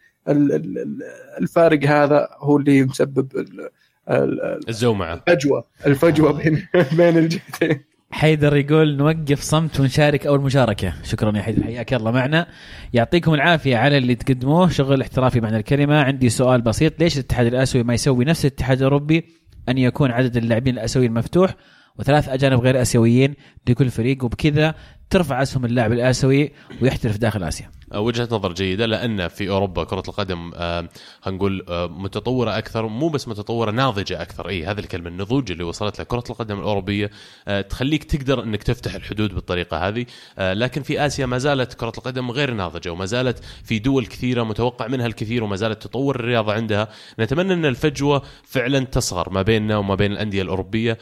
الفارق 1.41 1.83
هذا 1.83 2.27
هو 2.39 2.57
اللي 2.57 2.83
مسبب 2.83 3.27
ال- 3.35 3.69
ال- 4.09 4.69
الزومعة. 4.69 5.23
الفجوة. 5.27 5.63
الفجوة 5.85 6.31
بين 6.31 6.67
بين 6.97 7.17
الجهتين. 7.17 7.79
حيدر 8.11 8.55
يقول 8.55 8.97
نوقف 8.97 9.41
صمت 9.41 9.79
ونشارك 9.79 10.27
أول 10.27 10.41
مشاركة. 10.41 10.93
شكرا 11.03 11.37
يا 11.37 11.41
حيدر 11.41 11.63
حياك 11.63 11.93
الله 11.93 12.11
معنا. 12.11 12.47
يعطيكم 12.93 13.33
العافية 13.33 13.77
على 13.77 13.97
اللي 13.97 14.15
تقدموه. 14.15 14.69
شغل 14.69 15.01
احترافي 15.01 15.41
معنى 15.41 15.57
الكلمة. 15.57 16.01
عندي 16.01 16.29
سؤال 16.29 16.61
بسيط. 16.61 16.99
ليش 16.99 17.13
الاتحاد 17.17 17.45
الاسيوي 17.47 17.83
ما 17.83 17.93
يسوي 17.93 18.25
نفس 18.25 18.45
الاتحاد 18.45 18.77
الأوروبي؟ 18.77 19.25
أن 19.69 19.77
يكون 19.77 20.11
عدد 20.11 20.37
اللاعبين 20.37 20.73
الأسيويين 20.73 21.13
مفتوح 21.13 21.55
وثلاث 21.99 22.29
أجانب 22.29 22.59
غير 22.59 22.81
أسيويين 22.81 23.33
لكل 23.69 23.89
فريق 23.89 24.23
وبكذا 24.23 24.75
ترفع 25.09 25.41
أسهم 25.41 25.65
اللاعب 25.65 25.91
الأسيوي 25.91 26.51
ويحترف 26.81 27.17
داخل 27.17 27.43
آسيا. 27.43 27.65
آه، 27.65 27.76
وجهة 27.95 28.27
نظر 28.31 28.53
جيدة 28.53 28.85
لأن 28.85 29.27
في 29.27 29.49
أوروبا 29.49 29.83
كرة 29.83 30.03
القدم 30.07 30.51
آه، 30.55 30.89
هنقول 31.23 31.65
آه، 31.69 31.87
متطورة 31.87 32.57
أكثر 32.57 32.87
مو 32.87 33.09
بس 33.09 33.27
متطورة 33.27 33.71
ناضجة 33.71 34.21
أكثر. 34.21 34.49
اي 34.49 34.65
هذه 34.65 34.79
الكلمة 34.79 35.09
النضوج 35.09 35.51
اللي 35.51 35.63
وصلت 35.63 35.97
لها 35.97 36.05
كرة 36.05 36.23
القدم 36.29 36.59
الأوروبية 36.59 37.11
آه، 37.47 37.61
تخليك 37.61 38.03
تقدر 38.03 38.43
إنك 38.43 38.63
تفتح 38.63 38.95
الحدود 38.95 39.33
بالطريقة 39.35 39.87
هذه. 39.87 40.05
آه، 40.37 40.53
لكن 40.53 40.81
في 40.81 41.05
آسيا 41.05 41.25
ما 41.25 41.37
زالت 41.37 41.73
كرة 41.73 41.93
القدم 41.97 42.31
غير 42.31 42.53
ناضجة 42.53 42.89
وما 42.91 43.05
زالت 43.05 43.43
في 43.63 43.79
دول 43.79 44.05
كثيرة 44.05 44.43
متوقع 44.43 44.87
منها 44.87 45.05
الكثير 45.05 45.43
وما 45.43 45.55
زالت 45.55 45.83
تطور 45.83 46.15
الرياضة 46.15 46.53
عندها. 46.53 46.87
نتمنى 47.19 47.53
إن 47.53 47.65
الفجوة 47.65 48.21
فعلا 48.43 48.79
تصغر 48.79 49.29
ما 49.29 49.41
بيننا 49.41 49.77
وما 49.77 49.95
بين 49.95 50.11
الأندية 50.11 50.41
الأوروبية. 50.41 50.97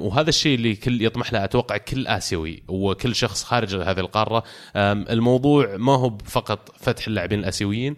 وهذا 0.00 0.28
الشيء 0.28 0.54
اللي 0.54 0.74
كل 0.74 1.02
يطمح 1.02 1.32
له 1.32 1.44
أتوقع 1.44 1.76
كل 1.76 2.06
آسيوي 2.06 2.62
وكل 2.68 3.14
شخص 3.14 3.44
خارج 3.44 3.74
هذه 3.74 4.00
القارة. 4.00 4.42
الموضوع 4.76 5.76
ما 5.76 5.92
هو 5.92 6.19
فقط 6.24 6.70
فتح 6.76 7.06
اللاعبين 7.06 7.38
الآسيويين 7.38 7.96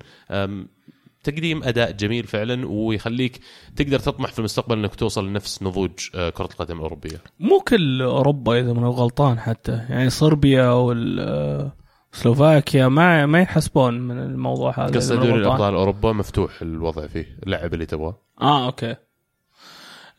تقديم 1.25 1.63
أداء 1.63 1.93
جميل 1.93 2.25
فعلا 2.25 2.67
ويخليك 2.69 3.41
تقدر 3.77 3.99
تطمح 3.99 4.33
في 4.33 4.39
المستقبل 4.39 4.79
إنك 4.79 4.95
توصل 4.95 5.29
لنفس 5.29 5.63
نضوج 5.63 5.91
آه، 6.15 6.31
كرة 6.31 6.49
القدم 6.53 6.77
الأوروبية. 6.77 7.23
مو 7.41 7.61
كل 7.61 8.03
أوروبا 8.03 8.61
إذا 8.61 8.73
من 8.73 8.85
غلطان 8.85 9.39
حتى 9.39 9.73
يعني 9.73 10.11
صربيا 10.11 10.69
وال 10.69 11.73
سلوفاكيا 12.13 12.89
ما 12.89 13.27
ما 13.27 13.39
ينحسبون 13.39 14.01
من 14.01 14.19
الموضوع 14.19 14.87
هذا 14.87 15.15
من 15.15 15.21
دوري. 15.21 15.41
الأبطال 15.41 15.75
أوروبا 15.75 16.13
مفتوح 16.13 16.63
الوضع 16.63 17.07
فيه، 17.07 17.39
اللعب 17.43 17.75
اللي 17.75 17.87
تبغاه. 17.87 18.19
آه 18.41 18.67
okay 18.67 18.97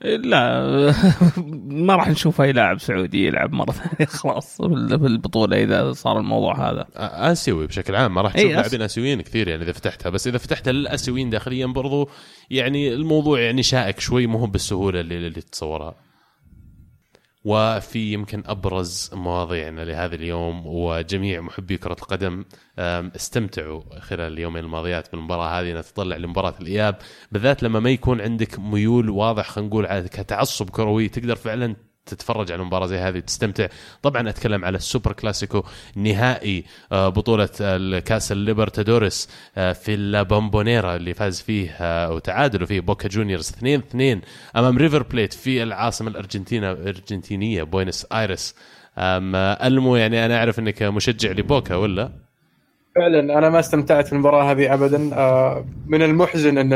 لا 0.04 0.64
ما 1.88 1.96
راح 1.96 2.08
نشوف 2.10 2.42
اي 2.42 2.52
لاعب 2.52 2.80
سعودي 2.80 3.28
يلعب 3.28 3.54
مرة 3.54 3.72
ثانية 3.72 4.06
خلاص 4.06 4.62
بال- 4.62 4.98
بالبطوله 4.98 5.64
إذا 5.64 5.92
صار 5.94 6.20
الموضوع 6.20 6.70
هذا 6.72 6.86
آه، 6.96 7.32
آسيوي 7.32 7.68
بشكل 7.68 7.96
عام 7.96 8.14
ما 8.14 8.22
راح 8.22 8.34
تشوف 8.34 8.52
آس- 8.52 8.56
لاعبين 8.56 8.82
آسيويين 8.82 9.22
كثير 9.22 9.48
يعني 9.48 9.64
إذا 9.64 9.72
فتحتها 9.72 10.10
بس 10.10 10.28
إذا 10.28 10.38
فتحتها 10.38 10.72
للآسيويين 10.72 11.30
داخليا 11.30 11.66
برضو 11.66 12.10
يعني 12.50 12.94
الموضوع 12.94 13.40
يعني 13.40 13.64
شائك 13.64 14.00
شوي 14.00 14.28
مو 14.28 14.38
هو 14.38 14.46
بالسهولة 14.48 15.00
اللي, 15.00 15.18
اللي 15.18 15.42
تتصورها. 15.42 15.96
وفي 17.46 18.14
يمكن 18.14 18.44
أبرز 18.46 19.10
مواضيعنا 19.14 19.82
لهذا 19.86 20.16
اليوم 20.16 20.68
وجميع 20.68 21.42
محبي 21.42 21.78
كرة 21.78 21.94
القدم 22.02 22.46
استمتعوا 23.16 24.00
خلال 24.00 24.34
اليومين 24.34 24.64
الماضيات 24.64 25.12
بالمباراة 25.12 25.60
هذه 25.60 25.74
نتطلع 25.74 26.16
لمباراة 26.16 26.54
الإياب. 26.62 26.96
بالذات 27.32 27.64
لما 27.64 27.80
ما 27.80 27.90
يكون 27.90 28.22
عندك 28.22 28.60
ميول 28.60 29.10
واضح 29.10 29.50
خلينا 29.50 29.70
نقول 29.70 30.08
كتعصب 30.08 30.70
كروي 30.70 31.10
تقدر 31.10 31.36
فعلا 31.36 31.76
تتفرج 32.06 32.52
على 32.52 32.64
مباراة 32.64 32.86
زي 32.88 32.98
هذه 32.98 33.18
وتستمتع 33.18 33.68
طبعا 34.02 34.30
أتكلم 34.30 34.66
على 34.66 34.78
السوبر 34.78 35.14
كلاسيكو 35.14 35.64
نهائي 35.96 36.64
آه، 36.92 37.10
بطولة 37.10 37.50
الكاس 37.62 38.32
الليبرتادوريس 38.32 39.30
آه، 39.58 39.74
في 39.74 39.94
اللابومبونيرا 39.94 40.96
اللي 40.96 41.14
فاز 41.14 41.42
فيه 41.42 41.72
آه، 41.82 42.12
وتعادلوا 42.12 42.68
فيه 42.68 42.80
بوكا 42.82 43.08
جونيورز 43.08 43.50
2 43.50 43.80
2 43.80 44.22
أمام 44.56 44.78
ريفر 44.78 45.04
بليت 45.04 45.34
في 45.34 45.64
العاصمة 45.64 46.10
الارجنتينيه 46.10 46.72
الارجنتينيه 46.72 47.64
بوينس 47.64 48.08
آيرس. 48.12 48.56
ألمو 48.98 49.96
يعني 49.96 50.26
أنا 50.26 50.38
أعرف 50.38 50.60
إنك 50.60 50.84
مشجع 50.84 51.32
لبوكا 51.32 51.76
ولا؟ 51.76 52.12
فعلا 52.96 53.38
أنا 53.38 53.50
ما 53.50 53.60
استمتعت 53.60 54.08
في 54.08 54.14
المباراة 54.14 54.52
هذه 54.52 54.74
ابدا. 54.74 54.98
من 55.88 56.02
المحزن 56.02 56.58
إن 56.58 56.74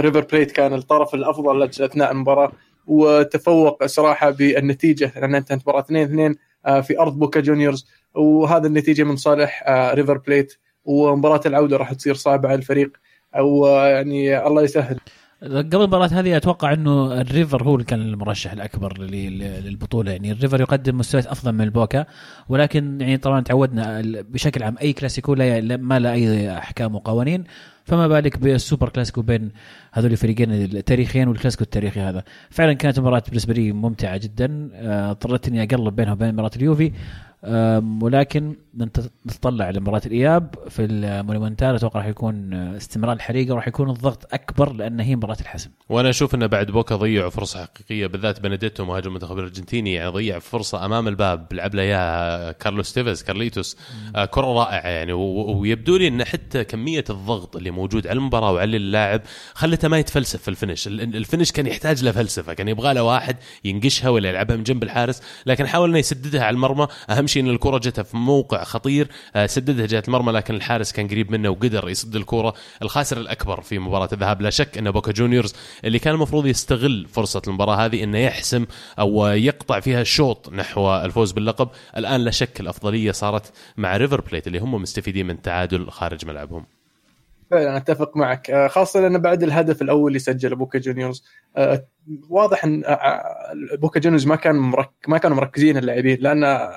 ريفر 0.00 0.20
بليت 0.20 0.52
كان 0.52 0.74
الطرف 0.74 1.14
الأفضل 1.14 1.62
أثناء 1.62 2.12
المباراة. 2.12 2.52
وتفوق 2.88 3.86
صراحة 3.86 4.30
بالنتيجة 4.30 5.12
لأن 5.16 5.34
انتهت 5.34 5.58
مباراه 5.58 5.80
2 5.80 6.04
2 6.04 6.34
آه، 6.66 6.80
في 6.80 7.00
أرض 7.00 7.18
بوكا 7.18 7.40
جونيورز 7.40 7.86
وهذا 8.14 8.66
النتيجة 8.66 9.02
من 9.04 9.16
صالح 9.16 9.64
آه، 9.66 9.94
ريفر 9.94 10.18
بليت 10.18 10.54
ومباراة 10.84 11.40
العودة 11.46 11.76
راح 11.76 11.92
تصير 11.92 12.14
صعبة 12.14 12.48
على 12.48 12.58
الفريق 12.58 12.92
أو 13.36 13.66
آه، 13.66 13.88
يعني 13.88 14.46
الله 14.46 14.62
يسهل. 14.62 15.00
قبل 15.42 15.76
المباراة 15.82 16.06
هذه 16.06 16.36
أتوقع 16.36 16.72
إنه 16.72 17.20
الريفر 17.20 17.62
هو 17.62 17.74
اللي 17.74 17.84
كان 17.84 18.00
المرشح 18.00 18.52
الأكبر 18.52 18.98
لل- 19.02 19.64
للبطولة. 19.64 20.12
يعني 20.12 20.32
الريفر 20.32 20.60
يقدم 20.60 20.98
مستويات 20.98 21.26
أفضل 21.26 21.52
من 21.52 21.60
البوكا 21.60 22.06
ولكن 22.48 23.00
يعني 23.00 23.16
طبعا 23.16 23.40
تعودنا 23.40 24.02
بشكل 24.04 24.62
عام 24.62 24.74
أي 24.82 24.92
كلاسيكو 24.92 25.34
لا 25.34 25.76
ما 25.76 25.98
له 25.98 26.12
أي 26.12 26.58
أحكام 26.58 26.94
وقوانين 26.94 27.44
فما 27.84 28.08
بالك 28.08 28.38
بالسوبر 28.38 28.88
كلاسيكو 28.88 29.22
بين 29.22 29.50
هذول 29.92 30.12
الفريقين 30.12 30.52
التاريخيين 30.52 31.28
والكلاسيكو 31.28 31.64
التاريخي 31.64 32.00
هذا. 32.00 32.24
فعلا 32.50 32.72
كانت 32.72 33.00
مباراة 33.00 33.22
بالنسبة 33.28 33.54
لي 33.54 33.72
ممتعة 33.72 34.16
جدا. 34.16 34.70
آه، 34.74 35.10
اضطريت 35.10 35.48
إني 35.48 35.62
أقلب 35.62 35.96
بينها 35.96 36.12
وبين 36.12 36.32
مباراة 36.32 36.50
اليوفي. 36.56 36.92
ولكن 38.02 38.56
نت- 38.78 39.10
نتطلع 39.26 39.70
لمباراة 39.70 40.02
الإياب. 40.06 40.54
في 40.68 40.84
المونيمنتال 40.84 41.74
أتوقع 41.74 42.00
راح 42.00 42.06
يكون 42.06 42.54
استمرار 42.54 43.12
الحريقة 43.12 43.54
وراح 43.54 43.68
يكون 43.68 43.90
الضغط 43.90 44.34
أكبر 44.34 44.72
لأن 44.72 45.00
هي 45.00 45.16
مباراة 45.16 45.36
الحسم. 45.40 45.70
وأنا 45.88 46.10
أشوف 46.10 46.34
إنه 46.34 46.46
بعد 46.46 46.70
بوكا 46.70 46.96
ضيعوا 46.96 47.30
فرصة 47.30 47.64
حقيقية 47.64 48.06
بالذات 48.06 48.40
بنديتو 48.40 48.84
مهاجم 48.84 49.06
المنتخب 49.08 49.38
الأرجنتيني 49.38 49.94
يعني 49.94 50.10
ضيع 50.10 50.38
فرصة 50.38 50.84
أمام 50.84 51.08
الباب. 51.08 51.46
لعب 51.52 51.74
له 51.74 51.82
اياها 51.82 52.52
كارلوس 52.52 52.92
تيفيز 52.92 53.22
كارليتوس. 53.22 53.76
آه 54.16 54.24
كرة 54.24 54.46
رائعة 54.46 54.88
يعني. 54.88 55.12
ويبدو 55.12 55.96
لي 55.96 56.08
إن 56.08 56.24
حتى 56.24 56.64
كمية 56.64 57.04
الضغط 57.10 57.56
اللي 57.56 57.70
موجود 57.70 58.06
على 58.06 58.16
المباراة 58.16 58.52
وعلى 58.52 58.76
اللاعب 58.76 59.20
خلته 59.54 59.88
ما 59.88 59.98
يتفلسف 59.98 60.42
في 60.42 60.48
ال 60.48 60.53
finish. 60.53 60.86
ال- 60.86 61.16
ال 61.16 61.21
finish 61.21 61.52
كان 61.52 61.66
يحتاج 61.66 62.04
له 62.04 62.10
فلسفة 62.12 62.54
كان 62.54 62.68
يبغى 62.68 62.94
له 62.94 63.02
واحد 63.02 63.36
ينقشها 63.64 64.08
ولا 64.08 64.28
يلعبها 64.28 64.56
من 64.56 64.62
جنب 64.62 64.82
الحارس 64.82 65.22
لكن 65.46 65.66
حاول 65.66 65.88
إنه 65.88 65.98
يسددها 65.98 66.44
على 66.44 66.54
المرمى. 66.54 66.86
أهم 67.10 67.27
شيء 67.28 67.42
إن 67.42 67.48
الكرة 67.48 67.78
جتها 67.78 68.02
في 68.02 68.16
موقع 68.16 68.64
خطير 68.64 69.08
آه 69.36 69.46
سددها 69.46 69.86
جهة 69.86 70.02
المرمى 70.08 70.32
لكن 70.32 70.54
الحارس 70.54 70.92
كان 70.92 71.08
قريب 71.08 71.32
منه 71.32 71.48
وقدر 71.48 71.88
يصد 71.88 72.16
الكرة. 72.16 72.54
الخاسر 72.82 73.16
الأكبر 73.16 73.60
في 73.60 73.78
مباراة 73.78 74.08
الذهاب 74.12 74.42
لا 74.42 74.50
شك 74.50 74.78
إن 74.78 74.90
بوكا 74.90 75.12
جونيورز 75.12 75.54
اللي 75.84 75.98
كان 75.98 76.14
المفروض 76.14 76.46
يستغل 76.46 77.06
فرصة 77.12 77.42
المباراة 77.48 77.76
هذه 77.76 78.04
إنه 78.04 78.18
يحسم 78.18 78.66
أو 78.98 79.26
يقطع 79.26 79.80
فيها 79.80 80.02
شوط 80.04 80.52
نحو 80.52 80.96
الفوز 80.96 81.32
باللقب. 81.32 81.68
الآن 81.96 82.20
لا 82.20 82.30
شك 82.30 82.60
الأفضلية 82.60 83.12
صارت 83.12 83.52
مع 83.76 83.96
ريفر 83.96 84.20
بليت 84.20 84.46
اللي 84.46 84.58
هم 84.58 84.74
مستفيدين 84.74 85.26
من 85.26 85.42
تعادل 85.42 85.90
خارج 85.90 86.26
ملعبهم. 86.26 86.66
فعلا 87.50 87.76
أتفق 87.76 88.16
معك. 88.16 88.50
آه، 88.50 88.68
خاصة 88.68 89.00
لأن 89.00 89.18
بعد 89.18 89.42
الهدف 89.42 89.82
الأول 89.82 90.08
اللي 90.08 90.18
سجله 90.18 90.56
بوكا 90.56 90.78
جونيورز 90.78 91.24
آه، 91.56 91.86
واضح 92.28 92.64
إن 92.64 92.82
بوكا 93.78 94.00
جونيورز 94.00 94.26
ما 94.26 94.36
كان 94.36 94.56
مرك... 94.56 94.90
ما 95.08 95.18
كانوا 95.18 95.36
مركزين 95.36 95.76
اللاعبين 95.76 96.18
لأن 96.20 96.68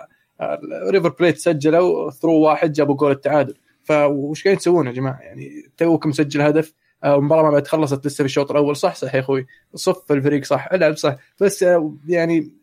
ريفر 0.90 1.10
بليت 1.10 1.38
سجلوا 1.38 2.12
through 2.12 2.40
واحد 2.40 2.72
جابوا 2.74 2.96
جول 2.96 3.12
التعادل. 3.12 3.54
فوش 3.84 4.44
قاعدين 4.44 4.60
تسوون 4.60 4.88
يا 4.88 4.92
جماعة؟ 4.92 5.20
يعني 5.22 5.50
توك 5.78 6.06
مسجل 6.06 6.42
هدف 6.42 6.74
آه، 7.04 7.16
المباراة 7.16 7.44
ما 7.44 7.50
بعد 7.50 7.68
خلصت 7.68 8.06
لسه 8.06 8.16
في 8.18 8.26
الشوط 8.26 8.52
الأول. 8.52 8.76
صح 8.76 8.96
صح 8.96 9.16
يا 9.16 9.20
أخوي. 9.20 9.48
صف 9.76 10.12
الفريق 10.12 10.44
صح. 10.46 10.68
العب 10.74 10.98
صح. 10.98 11.16
بس 11.42 11.64
آه، 11.64 11.96
يعني 12.08 12.54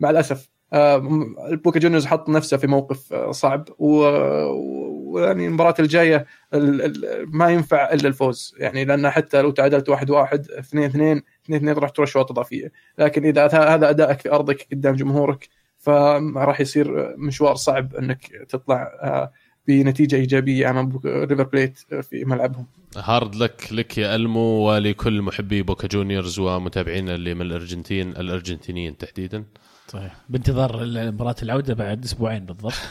مع 0.00 0.10
الأسف 0.10 0.48
آه، 0.72 0.96
م- 0.96 1.56
بوكا 1.64 1.80
جونيورز 1.80 2.06
حط 2.06 2.28
نفسه 2.28 2.56
في 2.56 2.66
موقف 2.66 3.12
آه، 3.12 3.30
صعب. 3.30 3.68
ويعني 3.78 5.46
المباراة 5.46 5.74
الجاية 5.78 6.26
ال- 6.54 6.82
ال- 6.82 7.26
ما 7.36 7.50
ينفع 7.50 7.92
إلا 7.92 8.08
الفوز. 8.08 8.54
يعني 8.58 8.84
لأن 8.84 9.10
حتى 9.10 9.42
لو 9.42 9.50
تعادلت 9.50 9.88
واحد 9.88 10.10
واحد 10.10 10.50
اثنين 10.50 10.84
اثنين 10.84 11.22
اثنين 11.44 11.58
اثنين 11.58 11.74
راح 11.74 11.90
تروح 11.90 12.08
شوط 12.08 12.30
إضافية. 12.30 12.72
لكن 12.98 13.24
إذا 13.24 13.46
هذا 13.46 13.90
أدائك 13.90 14.20
في 14.20 14.32
أرضك 14.32 14.66
قدام 14.72 14.94
جمهورك 14.94 15.48
فراح 15.82 16.60
يصير 16.60 17.16
مشوار 17.16 17.54
صعب 17.54 17.94
انك 17.94 18.26
تطلع 18.48 18.82
آه، 19.02 19.32
بنتيجة 19.68 20.16
إيجابية. 20.16 20.70
امام 20.70 21.00
ريفر 21.04 21.42
بليت 21.42 21.78
في 21.78 22.24
ملعبهم. 22.24 22.66
hard 22.96 23.15
luck 23.15 23.34
لك 23.34 23.98
يا 23.98 24.14
ألمو 24.14 24.40
ولكل 24.40 25.22
محبي 25.22 25.62
بوكا 25.62 25.88
جونيورز 25.88 26.38
ومتابعينا 26.38 27.14
اللي 27.14 27.34
من 27.34 27.42
الأرجنتين 27.42 28.10
الأرجنتينيين 28.10 28.96
تحديدا. 28.96 29.44
صحيح. 29.88 30.16
بانتظار 30.28 30.86
مباراة 30.86 31.36
العودة 31.42 31.74
بعد 31.74 32.04
أسبوعين 32.04 32.46
بالضبط. 32.46 32.72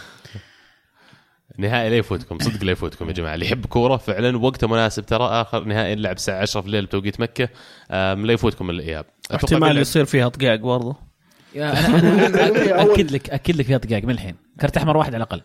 نهائي 1.57 1.89
لا 1.89 1.97
يفوتكم 1.97 2.39
صدق 2.39 2.63
لا 2.63 2.71
يفوتكم 2.71 3.07
يا 3.07 3.13
جماعة. 3.13 3.33
اللي 3.33 3.45
يحب 3.45 3.65
كورة 3.65 3.97
فعلا 3.97 4.37
وقته 4.37 4.67
مناسب 4.67 5.05
ترى 5.05 5.23
آخر 5.23 5.63
نهائي 5.63 5.95
نلعب 5.95 6.15
الساعة 6.15 6.41
10 6.41 6.61
في 6.61 6.67
الليل 6.67 6.85
بتوقيت 6.85 7.19
مكة. 7.19 7.49
لا 7.89 8.33
يفوتكم 8.33 8.69
الإياب. 8.69 9.05
احتمال 9.35 9.77
يصير 9.77 10.05
فيها 10.05 10.29
طقاق 10.29 10.55
برضه 10.55 11.10
أنا 11.55 12.27
أنا 12.27 12.83
أول- 12.83 12.89
أكد 12.91 13.11
لك 13.11 13.29
أكد 13.29 13.55
لك 13.55 13.65
فيها 13.65 13.77
طقاق 13.77 14.03
من 14.03 14.09
الحين. 14.13 14.35
كرت 14.61 14.77
أحمر 14.77 14.97
واحد 14.97 15.13
على 15.13 15.23
الأقل. 15.23 15.41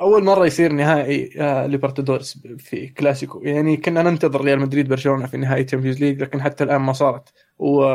أول 0.00 0.24
مرة 0.24 0.46
يصير 0.46 0.72
نهائي 0.72 1.30
آه، 1.40 1.66
ليبرتادورس 1.66 2.38
في 2.58 2.86
كلاسيكو. 2.86 3.40
يعني 3.42 3.76
كنا 3.76 4.02
ننتظر 4.02 4.40
ريال 4.44 4.58
مدريد 4.60 4.88
برشلونة 4.88 5.26
في 5.26 5.36
نهائي 5.36 5.64
Champions 5.64 6.00
League 6.00 6.22
لكن 6.22 6.42
حتى 6.42 6.64
الآن 6.64 6.80
ما 6.80 6.92
صارت. 6.92 7.28
و 7.58 7.94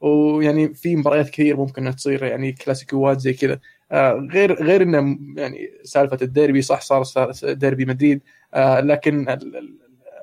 ويعني 0.00 0.74
في 0.74 0.96
مباريات 0.96 1.30
كثير 1.30 1.56
ممكن 1.56 1.96
تصير 1.96 2.24
يعني 2.24 2.52
كلاسيكوات 2.52 3.20
زي 3.20 3.32
كذا. 3.32 3.58
آه، 3.92 4.12
غير 4.32 4.62
غير 4.62 4.82
إنه 4.82 5.18
يعني 5.36 5.70
سالفة 5.82 6.18
الديربي 6.22 6.62
صح 6.62 6.80
صار 6.80 7.02
صار 7.02 7.32
ديربي 7.44 7.84
مدريد. 7.84 8.20
آه، 8.54 8.80
لكن 8.80 9.28
ال- 9.28 9.56
ال- 9.56 9.74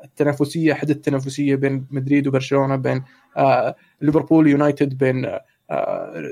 التنافسية 0.04 0.74
حد 0.74 0.90
التنافسية 0.90 1.56
بين 1.56 1.86
مدريد 1.92 2.28
وبرشلونة 2.28 2.76
بين 2.76 3.04
آه، 3.38 3.76
ليفربول 4.02 4.48
يونايتد 4.48 4.98
بين 4.98 5.26
آه، 5.26 5.42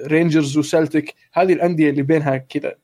رينجرز 0.07 0.57
وسلتيك 0.57 1.15
هذه 1.33 1.53
الأندية 1.53 1.89
اللي 1.89 2.01
بينها 2.01 2.37
كذا 2.37 2.75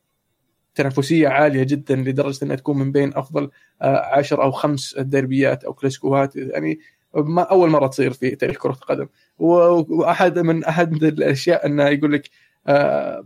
تنافسية 0.75 1.27
عالية 1.27 1.63
جدا 1.63 1.95
لدرجة 1.95 2.45
إنها 2.45 2.55
تكون 2.55 2.77
من 2.77 2.91
بين 2.91 3.13
أفضل 3.15 3.49
آه، 3.81 4.17
عشر 4.17 4.43
أو 4.43 4.51
خمس 4.51 4.95
ديربيات 4.99 5.63
أو 5.63 5.73
كلاسيكوهات. 5.73 6.35
يعني 6.35 6.79
ما 7.13 7.41
أول 7.41 7.69
مرة 7.69 7.87
تصير 7.87 8.13
في 8.13 8.35
تاريخ 8.35 8.57
كرة 8.57 8.71
القدم. 8.71 9.07
وأحد 9.37 10.39
من 10.39 10.63
أحد 10.63 11.03
الأشياء 11.03 11.65
إنه 11.65 11.87
يقول 11.87 12.13
لك 12.13 12.29
آه، 12.67 13.25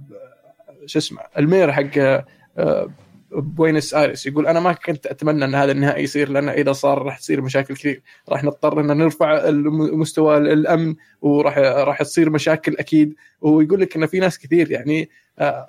شو 0.86 1.00
اسمه 1.00 1.22
ال 1.38 1.43
mayor 1.43 1.72
حق 1.72 2.24
آه، 2.58 2.90
بوينس 3.32 3.94
ايرس 3.94 4.26
يقول 4.26 4.48
أنا 4.48 4.60
ما 4.60 4.74
كنت 4.74 5.06
أتمنى 5.06 5.46
إن 5.46 5.56
هذا 5.56 5.72
النهائي 5.72 6.04
يصير 6.04 6.30
لأن 6.30 6.50
إذا 6.50 6.72
صار 6.72 7.02
راح 7.04 7.18
تصير 7.20 7.42
مشاكل 7.42 7.76
كثير. 7.76 8.02
راح 8.30 8.44
نضطر 8.44 8.80
إن 8.80 8.98
نرفع 8.98 9.50
مستوى 9.92 10.38
الامن 10.38 10.96
وراح 11.22 11.58
راح 11.58 12.04
تصير 12.04 12.30
مشاكل 12.30 12.76
أكيد. 12.78 13.16
ويقول 13.42 13.82
لك 13.82 13.96
إن 13.96 14.06
في 14.06 14.20
ناس 14.20 14.40
كثير 14.40 14.72
يعني 14.72 15.10
آه، 15.40 15.66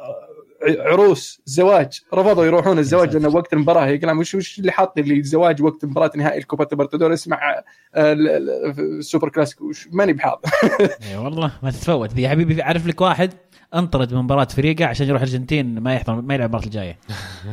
عروس 0.79 1.43
زواج 1.45 2.01
رفضوا 2.15 2.45
يروحون 2.45 2.79
الزواج. 2.79 3.17
لأنه 3.17 3.29
وقت 3.37 3.53
المباراة. 3.53 3.87
يقول 3.87 4.15
مش 4.15 4.35
مش 4.35 4.59
اللي 4.59 4.73
حاط 4.73 4.99
لي 4.99 5.15
الزواج 5.15 5.63
وقت 5.63 5.85
مباراه 5.85 6.11
نهائي 6.17 6.39
الكوبا 6.39 6.67
ليبرتادوريس 6.73 7.29
مع 7.29 7.63
آه، 7.95 8.13
ال- 8.13 8.29
ال- 8.29 8.99
السوبر 8.99 9.29
كلاسيكو؟ 9.29 9.69
وش- 9.69 9.89
ماني 9.93 10.13
بحاضر. 10.13 10.41
اي 11.11 11.17
والله 11.17 11.53
ما 11.63 11.71
تتفوت. 11.71 12.19
يا 12.19 12.29
حبيبي 12.29 12.63
أعرف 12.63 12.87
لك 12.87 13.01
واحد. 13.01 13.33
انطرد 13.75 14.15
من 14.15 14.23
مباراة 14.23 14.45
فريقه 14.45 14.87
عشان 14.87 15.09
يروح 15.09 15.23
الأرجنتين 15.23 15.79
ما 15.79 15.95
يحضر 15.95 16.21
ما 16.21 16.35
يلعب 16.35 16.47
المباراة 16.47 16.65
الجاية. 16.67 16.99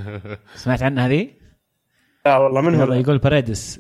سمعت 0.56 0.84
عنها 0.84 1.08
هذه؟ 1.08 1.28
لا 2.26 2.38
والله 2.38 2.62
من 2.62 2.76
والله 2.76 2.96
هو 2.96 3.00
يقول 3.00 3.18
باريدس 3.18 3.80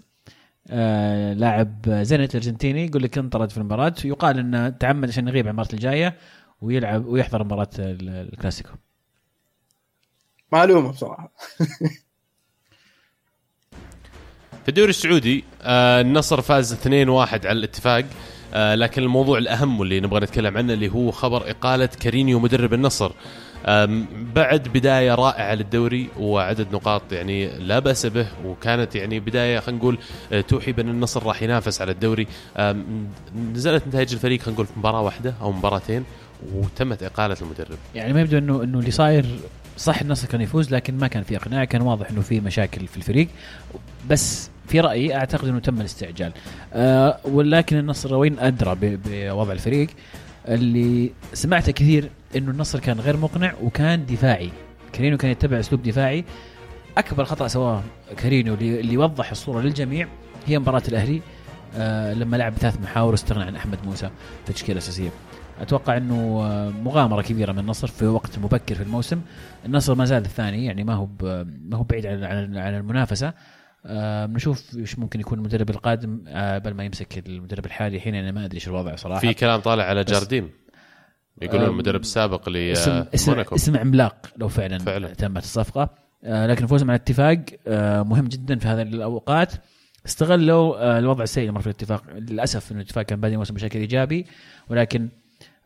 آه 0.69 1.33
لاعب 1.33 1.89
زينت 1.89 2.35
الأرجنتيني 2.35 2.85
يقول 2.85 3.03
لك 3.03 3.17
انطرد 3.17 3.49
في 3.49 3.57
المباراة 3.57 3.93
يقال 4.05 4.39
إنه 4.39 4.69
تعمد 4.69 5.09
عشان 5.09 5.27
يغيب 5.27 5.45
عن 5.45 5.49
المباراة 5.49 5.73
الجاية 5.73 6.17
ويلعب 6.61 7.05
ويحضر 7.05 7.43
مباراة 7.43 7.69
ال- 7.79 8.09
الكلاسيكو. 8.33 8.69
معلومة 10.51 10.91
بصراحة. 10.91 11.31
في 14.63 14.69
الدوري 14.69 14.89
السعودي 14.89 15.43
آه، 15.61 16.01
النصر 16.01 16.41
فاز 16.41 16.73
2-1 16.73 16.87
على 17.45 17.51
الاتفاق. 17.51 18.05
آه، 18.53 18.75
لكن 18.75 19.03
الموضوع 19.03 19.37
الأهم 19.37 19.79
واللي 19.79 19.99
نبغى 19.99 20.19
نتكلم 20.19 20.57
عنه 20.57 20.73
اللي 20.73 20.89
هو 20.89 21.11
خبر 21.11 21.49
إقالة 21.49 21.89
كارينيو 21.99 22.39
مدرب 22.39 22.73
النصر. 22.73 23.11
بعد 24.35 24.67
بداية 24.73 25.15
رائعة 25.15 25.55
للدوري 25.55 26.09
وعدد 26.19 26.67
نقاط 26.73 27.01
يعني 27.11 27.47
لا 27.47 27.79
بأس 27.79 28.05
به 28.05 28.27
وكانت 28.45 28.95
يعني 28.95 29.19
بداية 29.19 29.59
خلينا 29.59 29.79
نقول 29.81 29.97
آه، 30.33 30.41
توحي 30.41 30.71
بأن 30.71 30.89
النصر 30.89 31.23
راح 31.23 31.43
ينافس 31.43 31.81
على 31.81 31.91
الدوري. 31.91 32.27
نزلت 33.35 33.87
نتائج 33.87 34.13
الفريق 34.13 34.41
خلينا 34.41 34.53
نقول 34.61 34.67
مباراة 34.77 35.01
واحدة 35.01 35.33
أو 35.41 35.51
مباراتين 35.51 36.03
وتمت 36.53 37.03
إقالة 37.03 37.37
المدرب. 37.41 37.77
يعني 37.95 38.13
ما 38.13 38.21
يبدو 38.21 38.37
إنه 38.37 38.63
إنه 38.63 38.79
اللي 38.79 38.91
صاير 38.91 39.25
صح 39.77 40.01
النصر 40.01 40.27
كان 40.27 40.41
يفوز 40.41 40.73
لكن 40.73 40.97
ما 40.97 41.07
كان 41.07 41.23
في 41.23 41.37
إقناع 41.37 41.63
كان 41.63 41.81
واضح 41.81 42.09
إنه 42.09 42.21
في 42.21 42.39
مشاكل 42.39 42.87
في 42.87 42.97
الفريق. 42.97 43.27
بس 44.09 44.49
في 44.67 44.79
رأيي 44.79 45.15
أعتقد 45.15 45.47
إنه 45.47 45.59
تم 45.59 45.81
الاستعجال. 45.81 46.31
أه 46.73 47.19
ولكن 47.25 47.77
النصر 47.77 48.15
وين 48.15 48.39
أدرى 48.39 48.77
بوضع 48.81 49.51
الفريق؟ 49.51 49.87
اللي 50.47 51.11
سمعته 51.33 51.71
كثير 51.71 52.09
إنه 52.35 52.51
النصر 52.51 52.79
كان 52.79 52.99
غير 52.99 53.17
مقنع 53.17 53.53
وكان 53.63 54.05
دفاعي. 54.05 54.49
كارينو 54.93 55.17
كان 55.17 55.31
يتبع 55.31 55.59
أسلوب 55.59 55.83
دفاعي. 55.83 56.25
أكبر 56.97 57.25
خطأ 57.25 57.47
سواه 57.47 57.83
كارينو 58.17 58.53
اللي 58.53 58.93
يوضح 58.93 59.31
الصورة 59.31 59.61
للجميع 59.61 60.07
هي 60.45 60.59
مباراة 60.59 60.83
الأهلي 60.87 61.21
آه 61.75 62.13
لما 62.13 62.37
لعب 62.37 62.53
ثلاث 62.53 62.81
محاور 62.81 63.11
واستغنى 63.11 63.43
عن 63.43 63.55
أحمد 63.55 63.77
موسى 63.85 64.09
في 64.43 64.49
التشكيله 64.49 64.73
الاساسيه 64.73 65.09
أتوقع 65.61 65.97
إنه 65.97 66.41
آه، 66.43 66.69
مغامرة 66.69 67.21
كبيرة 67.21 67.51
من 67.51 67.59
النصر 67.59 67.87
في 67.87 68.05
وقت 68.05 68.39
مبكر 68.39 68.75
في 68.75 68.83
الموسم. 68.83 69.21
النصر 69.65 69.95
ما 69.95 70.05
زال 70.05 70.25
الثاني 70.25 70.65
يعني 70.65 70.83
ما 70.83 70.93
هو 70.93 71.07
ما 71.69 71.77
هو 71.77 71.83
بعيد 71.83 72.05
عن 72.05 72.23
عن 72.57 72.75
المنافسة. 72.75 73.33
آه، 73.87 74.25
نشوف 74.25 74.77
إيش 74.77 74.99
ممكن 74.99 75.19
يكون 75.19 75.37
المدرب 75.37 75.69
القادم 75.69 76.23
آه، 76.27 76.55
قبل 76.55 76.73
ما 76.73 76.83
يمسك 76.83 77.27
المدرب 77.27 77.65
الحالي. 77.65 77.95
الحين 77.97 78.15
أنا 78.15 78.31
ما 78.31 78.45
أدري 78.45 78.55
إيش 78.55 78.67
الوضع 78.67 78.95
صراحة. 78.95 79.19
في 79.19 79.33
كلام 79.33 79.59
طالع 79.59 79.83
على 79.83 80.03
جارديم. 80.03 80.49
يقولون 81.41 81.65
آم، 81.65 81.71
المدرب 81.71 82.01
السابق 82.01 82.49
اسم 82.49 83.05
اسم, 83.13 83.39
اسم 83.39 83.77
عملاق 83.77 84.15
لو 84.37 84.47
فعلا, 84.47 84.77
فعلاً. 84.79 85.13
تمت 85.13 85.43
الصفقه 85.43 85.89
آه، 86.23 86.47
لكن 86.47 86.67
فوزهم 86.67 86.91
على 86.91 86.97
الاتفاق 86.97 87.39
آه، 87.67 88.03
مهم 88.03 88.25
جدا 88.27 88.59
في 88.59 88.67
هذه 88.67 88.81
الأوقات. 88.81 89.53
استغلوا 90.05 90.77
آه، 90.95 90.99
الوضع 90.99 91.23
السيء 91.23 91.41
اللي 91.43 91.53
مر 91.53 91.61
في 91.61 91.67
الاتفاق. 91.67 92.03
للأسف 92.15 92.71
انه 92.71 92.81
الاتفاق 92.81 93.03
كان 93.05 93.19
بادئ 93.21 93.33
الموسم 93.33 93.53
بشكل 93.53 93.79
إيجابي 93.79 94.25
ولكن 94.69 95.09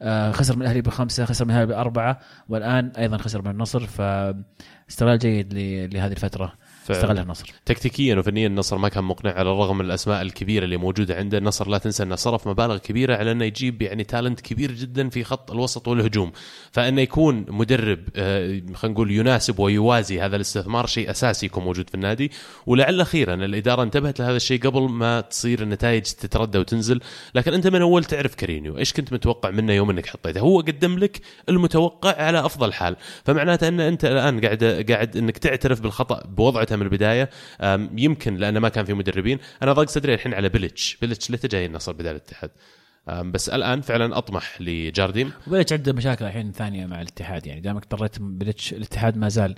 آه، 0.02 0.32
خسر 0.32 0.56
من 0.56 0.62
الأهلي 0.62 0.82
بخمسة 0.82 1.26
خسر 1.26 1.46
من 1.46 1.52
الأهلي 1.52 1.66
بأربعة 1.68 2.20
والآن 2.50 2.92
أيضا 2.98 3.18
خسر 3.18 3.42
من 3.42 3.52
النصر. 3.52 3.80
فاستغلال 3.88 5.20
جيد 5.20 5.54
ل- 5.54 5.94
لهذه 5.94 6.12
الفترة. 6.12 6.54
استغلها 6.90 7.24
النصر 7.24 7.54
تكتيكيا 7.66 8.16
وفنيا 8.16 8.48
النصر 8.48 8.78
ما 8.78 8.90
كان 8.90 9.04
مقنع 9.04 9.32
على 9.32 9.52
الرغم 9.52 9.78
من 9.78 9.86
الأسماء 9.86 10.22
الكبيرة 10.22 10.64
اللي 10.64 10.78
موجودة 10.78 11.16
عنده. 11.16 11.38
النصر 11.38 11.70
لا 11.70 11.78
تنسى 11.78 12.04
أنه 12.04 12.16
صرف 12.16 12.48
مبالغ 12.48 12.78
كبيرة 12.78 13.16
على 13.16 13.32
أنه 13.32 13.46
يجيب 13.46 13.82
يعني 13.82 14.04
تالنت 14.04 14.42
كبير 14.42 14.72
جدا 14.72 15.10
في 15.10 15.24
خط 15.24 15.52
الوسط 15.52 15.88
والهجوم. 15.88 16.32
فأنه 16.72 17.02
يكون 17.02 17.46
مدرب 17.50 18.00
آه، 18.16 18.62
خلينا 18.74 18.94
نقول 18.94 19.12
يناسب 19.12 19.60
ويوازي 19.60 20.22
هذا 20.22 20.36
الاستثمار 20.36 20.86
شيء 20.86 21.12
أساسي 21.12 21.46
يكون 21.46 21.64
موجود 21.64 21.90
في 21.90 21.96
النادي. 21.96 22.32
ولعل 22.66 23.02
أخيرا 23.02 23.34
الإدارة 23.34 23.84
انتبهت 23.84 24.20
لهذا 24.20 24.36
الشيء 24.36 24.60
قبل 24.62 24.82
ما 24.82 25.22
تصير 25.22 25.62
النتائج 25.62 26.02
تتردى 26.02 26.58
وتنزل. 26.58 27.00
لكن 27.36 27.54
أنت 27.54 27.68
من 27.68 27.82
أول 27.82 28.04
تعرف 28.04 28.36
كارينيو 28.36 28.78
إيش 28.78 28.94
كنت 28.94 29.14
متوقع 29.14 29.50
منه 29.50 29.74
يوم 29.74 29.90
إنك 29.90 30.06
حطيته؟ 30.06 30.40
هو 30.40 30.60
قدم 30.60 31.00
لك 31.00 31.22
المتوقع 31.50 32.24
على 32.24 32.46
أفضل 32.46 32.74
حال. 32.74 32.96
فمعناته 33.26 33.68
أن 33.68 33.80
أنت 33.80 34.06
الآن 34.06 34.42
قاعد 34.42 34.86
قاعد 34.90 35.18
إنك 35.18 35.38
تعترف 35.38 35.82
بالخطأ 35.82 36.24
بوضعته 36.72 36.76
من 36.76 36.82
البداية. 36.82 37.30
يمكن 38.04 38.36
لأنه 38.36 38.60
ما 38.60 38.70
كان 38.70 38.86
في 38.86 38.94
مدربين. 38.94 39.40
أنا 39.64 39.74
ضاق 39.74 39.90
صدري 39.90 40.14
الحين 40.14 40.34
على 40.34 40.50
بلتش 40.50 40.98
بلتش 41.02 41.30
ليتة 41.32 41.48
جاي 41.48 41.66
النصر 41.66 41.92
بدال 41.92 42.12
الاتحاد. 42.12 42.52
بس 43.08 43.50
الآن 43.50 43.82
فعلا 43.82 44.18
أطمح 44.18 44.62
لجارديم. 44.62 45.32
وبلتش 45.48 45.74
عنده 45.74 45.94
مشاكل 45.94 46.26
الحين 46.26 46.52
ثانية 46.52 46.86
مع 46.86 47.02
الاتحاد. 47.02 47.48
يعني 47.48 47.62
دامك 47.62 47.84
طريت 47.84 48.20
بلتش 48.20 48.74
الاتحاد 48.74 49.18
ما 49.18 49.30
زال 49.30 49.56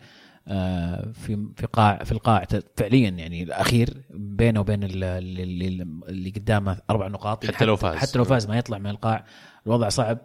آه، 0.48 1.12
في 1.12 1.48
في 1.58 1.68
قاع 1.74 2.04
في 2.04 2.12
القاع 2.12 2.46
فعليا 2.78 3.10
يعني 3.10 3.44
الأخير 3.44 3.90
بينه 4.14 4.60
وبين 4.60 4.84
ال- 4.84 5.04
اللي, 5.04 5.68
اللي, 6.10 6.30
قدامه 6.30 6.78
أربع 6.90 7.08
نقاط. 7.08 7.46
حتى 7.46 7.66
لو 7.66 7.76
فاز. 7.76 7.96
حتى 7.98 8.18
لو 8.18 8.24
فاز 8.24 8.48
ما 8.48 8.58
يطلع 8.58 8.78
من 8.78 8.88
القاع. 8.90 9.26
الوضع 9.68 9.90
صعب. 9.90 10.18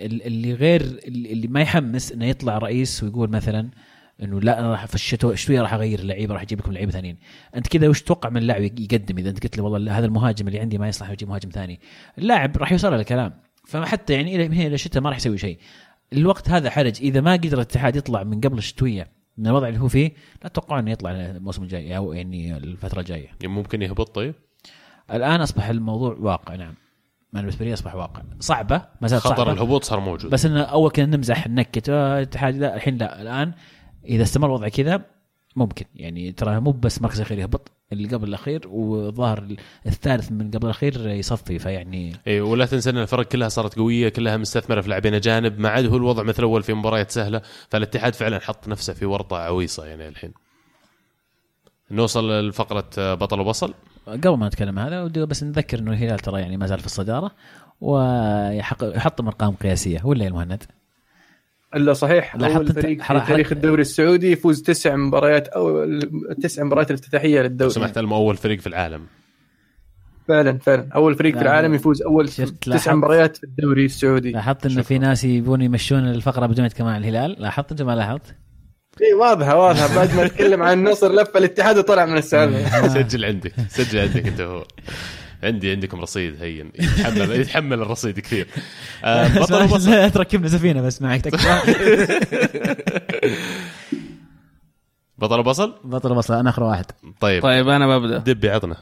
اللي 0.00 0.52
غير 0.54 0.80
اللي 1.06 1.48
ما 1.48 1.60
يحمس 1.60 2.12
إنه 2.12 2.26
يطلع 2.26 2.58
رئيس 2.58 3.02
ويقول 3.02 3.30
مثلا 3.30 3.70
إنه 4.22 4.40
لا 4.40 4.60
أنا 4.60 4.70
راح 4.70 4.86
في 4.86 4.94
الشتاء 4.94 5.34
شوية 5.34 5.60
راح 5.62 5.74
أغير 5.74 5.98
اللعيبه 5.98 6.34
راح 6.34 6.42
أجيب 6.42 6.58
لكم 6.58 6.72
لعيبه 6.72 6.92
ثانيين. 6.92 7.18
أنت 7.56 7.68
كذا 7.68 7.88
وش 7.88 8.02
تتوقع 8.02 8.30
من 8.30 8.36
اللاعب 8.36 8.62
يقدم؟ 8.62 9.18
إذا 9.18 9.30
أنت 9.30 9.42
قلت 9.42 9.58
له 9.58 9.64
والله 9.64 9.98
هذا 9.98 10.06
المهاجم 10.06 10.48
اللي 10.48 10.60
عندي 10.60 10.78
ما 10.78 10.88
يصلح 10.88 11.10
أجيب 11.10 11.28
مهاجم 11.28 11.48
ثاني. 11.48 11.80
اللاعب 12.18 12.56
راح 12.56 12.72
يوصل 12.72 12.94
الكلام. 12.94 13.32
فحتى 13.66 14.12
يعني 14.12 14.36
إلى 14.36 14.48
من 14.48 14.54
هنا 14.54 14.66
إلى 14.66 14.74
الشتاء 14.74 15.02
ما 15.02 15.08
راح 15.10 15.16
يسوي 15.16 15.38
شيء. 15.38 15.58
الوقت 16.12 16.50
هذا 16.50 16.70
حرج. 16.70 17.02
إذا 17.02 17.20
ما 17.20 17.32
قدر 17.32 17.54
الاتحاد 17.54 17.96
يطلع 17.96 18.22
من 18.22 18.40
قبل 18.40 18.58
الشتويه 18.58 19.08
من 19.38 19.46
الوضع 19.46 19.68
اللي 19.68 19.80
هو 19.80 19.88
فيه 19.88 20.12
لا 20.42 20.48
تتوقع 20.48 20.78
إنه 20.78 20.90
يطلع 20.90 21.10
الموسم 21.10 21.62
الجاي 21.62 21.96
أو 21.96 22.12
يعني 22.12 22.56
الفترة 22.56 23.00
الجاية. 23.00 23.28
ممكن 23.44 23.82
يهبط 23.82 24.14
طيب؟ 24.14 24.34
الآن 25.12 25.40
أصبح 25.40 25.68
الموضوع 25.68 26.16
واقع 26.20 26.54
نعم. 26.54 26.74
أنا 27.34 27.42
بالنسبة 27.42 27.64
لي 27.64 27.72
أصبح 27.72 27.94
واقع. 27.94 28.22
صعبة 28.40 28.82
ما 29.00 29.08
زالت 29.08 29.22
خطر 29.22 29.36
صعبة. 29.36 29.52
الهبوط 29.52 29.84
صار 29.84 30.00
موجود. 30.00 30.30
بس 30.30 30.46
إنه 30.46 30.62
أول 30.62 30.90
كنا 30.90 31.16
نمزح 31.16 31.48
نكت 31.48 31.88
آه، 31.88 32.18
الاتحاد 32.18 32.56
لا 32.56 32.74
الحين 32.76 32.96
لا. 32.96 33.22
الآن 33.22 33.52
إذا 34.04 34.22
استمر 34.22 34.46
الوضع 34.46 34.68
كذا 34.68 35.00
ممكن. 35.56 35.84
يعني 35.94 36.32
ترى 36.32 36.60
مو 36.60 36.70
بس 36.70 37.02
مركز 37.02 37.16
الأخير 37.16 37.38
يهبط 37.38 37.70
اللي 37.92 38.08
قبل 38.08 38.28
الأخير 38.28 38.68
وظاهر 38.68 39.56
الثالث 39.86 40.32
من 40.32 40.50
قبل 40.50 40.64
الأخير 40.64 41.08
يصفي 41.08 41.58
فيعني 41.58 42.12
اي 42.26 42.40
ولا 42.40 42.66
تنسى 42.66 42.90
إن 42.90 42.98
الفرق 42.98 43.26
كلها 43.26 43.48
صارت 43.48 43.76
قوية 43.76 44.08
كلها 44.08 44.36
مستثمرة 44.36 44.80
في 44.80 44.88
لاعبين 44.88 45.14
أجانب 45.14 45.58
ما 45.58 45.68
عاد 45.68 45.86
هو 45.86 45.96
الوضع 45.96 46.22
مثل 46.22 46.42
أول 46.42 46.62
في 46.62 46.74
مباريات 46.74 47.10
سهلة. 47.10 47.42
فالاتحاد 47.68 48.14
فعلا 48.14 48.38
حط 48.38 48.68
نفسه 48.68 48.92
في 48.92 49.06
ورطة 49.06 49.36
عويصة 49.36 49.86
يعني 49.86 50.08
الحين. 50.08 50.32
نوصل 51.90 52.48
لفقرة 52.48 53.14
بطل 53.14 53.40
وبصل. 53.40 53.74
قبل 54.06 54.36
ما 54.36 54.46
نتكلم 54.46 54.78
هذا 54.78 55.02
ودي 55.02 55.26
بس 55.26 55.44
نذكر 55.44 55.78
إنه 55.78 55.92
الهلال 55.92 56.18
ترى 56.18 56.40
يعني 56.40 56.56
ما 56.56 56.66
زال 56.66 56.80
في 56.80 56.86
الصدارة 56.86 57.30
ويحطم 57.80 59.26
أرقام 59.26 59.54
قياسية. 59.54 60.00
ولا 60.04 60.24
يا 60.24 60.28
المهند؟ 60.28 60.64
إلا 61.76 61.92
صحيح 61.92 62.36
لاحظت 62.36 62.56
اول 62.56 62.72
فريق 62.72 63.02
في 63.02 63.20
تاريخ 63.26 63.52
الدوري 63.52 63.82
السعودي 63.82 64.32
يفوز 64.32 64.62
تسع 64.62 64.96
مباريات 64.96 65.48
أو 65.48 65.86
تسع 66.42 66.64
مباريات 66.64 66.90
الافتتاحية 66.90 67.38
لو 67.38 67.42
للدوري 67.42 67.70
سمحت 67.70 67.98
المو 67.98 68.16
أول 68.16 68.36
فريق 68.36 68.60
في 68.60 68.66
العالم. 68.66 69.06
فعلا 70.28 70.58
فعلا. 70.58 70.88
أول 70.94 71.14
فريق 71.14 71.34
لا، 71.34 71.38
في 71.38 71.44
العالم 71.44 71.74
يفوز 71.74 72.02
أول 72.02 72.28
تسع. 72.28 72.94
مباريات 72.94 73.36
في 73.36 73.44
الدوري 73.44 73.84
السعودي. 73.84 74.30
لاحظت 74.30 74.66
إنه 74.66 74.82
في 74.82 74.98
ناس 74.98 75.24
يبون 75.24 75.62
يمشون 75.62 75.98
الفقرة 75.98 76.46
بدون 76.46 76.68
عن 76.80 77.00
الهلال؟ 77.04 77.36
لاحظت 77.38 77.70
أنت 77.70 77.82
ما 77.82 77.92
لاحظت؟ 77.96 78.34
اي 79.02 79.14
واضحة 79.14 79.56
واضحة. 79.56 79.96
بعد 79.96 80.14
ما 80.14 80.28
تكلم 80.28 80.62
عن 80.62 80.78
النصر 80.78 81.12
لف 81.12 81.36
الاتحاد 81.36 81.78
وطلع 81.78 82.06
من 82.06 82.16
السالفه 82.16 82.88
سجل 83.02 83.24
عندك 83.24 83.52
سجل 83.68 83.98
عندك 83.98 84.26
أنت 84.26 84.40
هو. 84.40 84.64
عندي 85.44 85.70
عندكم 85.70 86.00
رصيد 86.00 86.42
هين 86.42 86.72
يتحمل 86.74 87.30
يتحمل 87.40 87.82
الرصيد 87.82 88.20
كثير. 88.20 88.46
آه، 89.04 89.28
بطل 89.40 89.62
وبطل 89.62 89.90
لا 89.90 90.08
تركبنا 90.08 90.48
سفينة 90.48 90.80
بس 90.80 91.02
معك 91.02 91.20
تكفى. 91.20 91.60
بطل 95.18 95.38
وبصل؟ 95.40 95.74
بطل 95.84 96.14
بصل 96.14 96.34
أنا 96.34 96.50
أخر 96.50 96.62
واحد. 96.62 96.84
طيب. 97.20 97.42
طيب 97.42 97.68
أنا 97.68 97.98
ببدأ. 97.98 98.18
دبي 98.18 98.50
عطنا. 98.50 98.76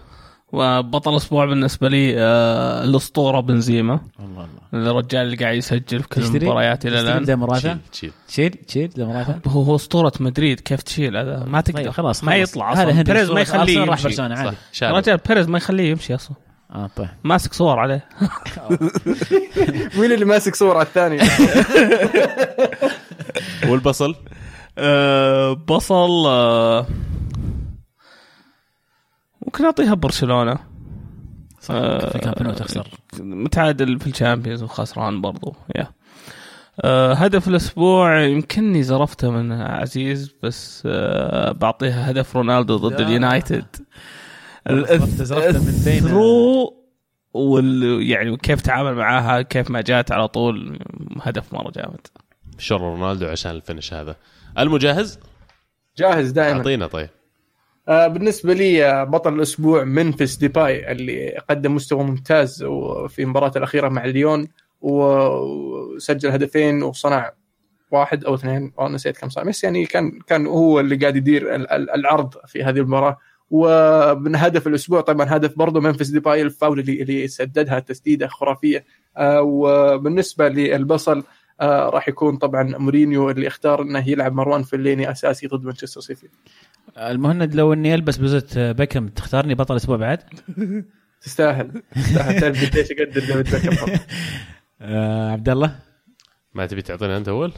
وبطل 0.53 1.11
الأسبوع 1.11 1.45
بالنسبة 1.45 1.89
لي 1.89 2.15
آه 2.19 2.85
الأسطورة 2.85 3.41
بنزيما. 3.41 4.01
الله 4.21 4.49
الله. 4.73 4.91
الرجال 4.91 5.23
اللي 5.23 5.37
قاعد 5.37 5.57
يسجل 5.57 6.03
في 6.03 6.09
كل؟ 6.09 6.23
المباريات 6.23 6.87
إلى 6.87 7.01
الآن. 7.01 7.39
مراته 7.39 7.79
تشيل 7.93 8.11
تشيل. 8.29 8.51
تشيل 8.67 8.91
تشيل 8.91 9.07
مراته 9.07 9.41
هو 9.47 9.63
هو 9.63 9.77
أسطورة 9.77 10.13
مدريد 10.21 10.61
كيف 10.61 10.83
تشيل؟ 10.83 11.17
هذا 11.17 11.45
ما 11.45 11.61
تقدر. 11.61 11.83
طيب 11.83 11.91
خلاص 11.91 12.25
ما. 12.25 12.37
يطلع 12.37 12.73
هذا 12.73 12.91
أصلا. 12.91 13.03
بيريز 13.03 13.31
ما 13.31 13.41
يخليه 13.41 13.79
راح 13.79 14.05
يمشي. 14.05 14.09
برشلونة 14.09 14.55
عادي. 14.83 15.17
بيريز 15.29 15.49
ما 15.49 15.59
يخليه 15.59 15.91
يمشي 15.91 16.15
أصلا. 16.15 16.37
آه 16.73 16.91
طيب. 16.97 17.09
ماسك 17.25 17.53
صور 17.53 17.79
عليه. 17.79 18.09
مين 19.99 20.13
اللي 20.13 20.25
ماسك 20.25 20.55
صوره 20.57 20.79
على 20.79 20.87
الثاني؟ 20.87 21.19
والبصل؟ 23.71 24.15
أه 24.79 25.53
بصل 25.53 26.27
أه 26.27 26.87
ممكن 29.47 29.65
أعطيها 29.65 29.95
برشلونة. 29.95 30.59
في 31.61 32.19
كامب 32.23 32.43
نو 32.43 32.53
تخسر 32.53 32.89
متعادل 33.21 34.01
في 34.01 34.07
ال 34.07 34.12
Champions 34.12 34.63
وخسران 34.63 35.21
برضو 35.21 35.55
يا. 35.77 35.87
أه 36.81 37.13
هدف 37.15 37.49
الأسبوع 37.49 38.21
يمكنني 38.21 38.83
زرفته 38.83 39.31
من 39.31 39.53
عزيز 39.53 40.35
بس 40.43 40.83
أه 40.87 41.53
بعطيها 41.53 42.11
هدف 42.11 42.37
رونالدو 42.37 42.77
ضد. 42.77 43.01
اليونايتد. 43.01 43.65
من 44.71 44.83
بين- 45.85 45.97
ال 45.97 46.06
through 46.06 46.75
وال 47.35 48.03
يعني 48.11 48.37
كيف 48.37 48.61
تعامل 48.61 48.95
معاها 48.95 49.43
كيف 49.43 49.71
ما 49.71 49.81
جات 49.81 50.13
على 50.13 50.29
طول 50.29 50.79
هدف 51.23 51.53
مرة 51.55 51.71
جامد. 51.71 52.07
شر 52.59 52.81
رونالدو 52.81 53.27
عشان 53.27 53.51
ال 53.51 53.57
finish 53.57 53.95
هذا. 53.95 54.17
المجهز؟ 54.59 55.19
جاهز 55.97 56.31
دائما. 56.31 56.59
أعطينا 56.59 56.87
طيب. 56.87 57.09
آه، 57.89 58.07
بالنسبة 58.07 58.55
لي 58.55 58.85
آه، 58.85 59.05
بطل 59.05 59.35
الأسبوع 59.35 59.85
ممفيس 59.85 60.37
ديباي 60.37 60.93
اللي 60.93 61.39
قدم 61.51 61.75
مستوى 61.75 62.05
ممتاز 62.05 62.65
في 63.09 63.23
المباراة 63.23 63.53
الأخيرة 63.57 63.89
مع 63.89 64.05
ليون 64.05 64.49
وسجل 64.81 66.31
هدفين 66.31 66.83
وصنع 66.83 67.33
واحد 67.91 68.25
أو 68.25 68.35
اثنين. 68.35 68.73
أو 68.79 68.89
نسيت 68.89 69.19
كم 69.19 69.29
صنع. 69.29 69.45
بس 69.45 69.65
يعني 69.65 69.87
كان 69.87 70.19
كان 70.27 70.47
هو 70.47 70.81
اللي 70.81 70.97
قاعد 70.97 71.17
يدير 71.17 71.55
ال- 71.55 71.71
ال- 71.71 71.91
العرض 71.91 72.35
في 72.47 72.65
هذه 72.65 72.79
المباراة. 72.79 73.19
ومن 73.55 74.37
هدف 74.37 74.67
الأسبوع 74.67 75.01
طبعا 75.01 75.37
هدف 75.37 75.59
برضه 75.59 75.81
ممفيس 75.81 76.09
ديباي 76.09 76.43
الفاول 76.43 76.81
اللي, 76.81 77.03
اللي 77.03 77.29
سددها 77.29 77.79
تسديدة 77.79 78.27
خرافية. 78.27 78.85
آه، 79.17 79.43
وبالنسبة 79.43 80.49
للبصل 80.49 81.25
آه، 81.61 81.89
راح 81.89 82.09
يكون 82.09 82.37
طبعا 82.37 82.63
مورينيو 82.79 83.31
اللي 83.31 83.47
اختار 83.47 83.83
إنه 83.83 84.09
يلعب 84.09 84.35
مروان 84.35 84.63
فيلايني 84.63 85.11
أساسي 85.11 85.47
ضد 85.47 85.65
مانشستر 85.65 86.01
سيتي. 86.01 86.29
المهند 86.99 87.55
لو 87.55 87.73
إني 87.73 87.95
ألبس 87.95 88.17
بلوزه 88.17 88.73
بيكم 88.73 89.09
تختارني 89.09 89.55
بطل 89.55 89.75
الأسبوع 89.75 89.97
بعد؟ 89.97 90.19
تستاهل. 91.23 91.83
تستاهل. 91.95 92.41
تعرف 92.41 92.71
قديش 92.71 92.91
يقدر 92.91 93.21
ديفيد 93.21 93.37
بيكهام 93.37 93.99
آه 94.81 95.31
عبد 95.31 95.49
الله. 95.49 95.79
ما 96.55 96.67
تبي 96.67 96.83
تعطينا 96.83 97.17
أنت 97.17 97.29
أول؟ 97.29 97.53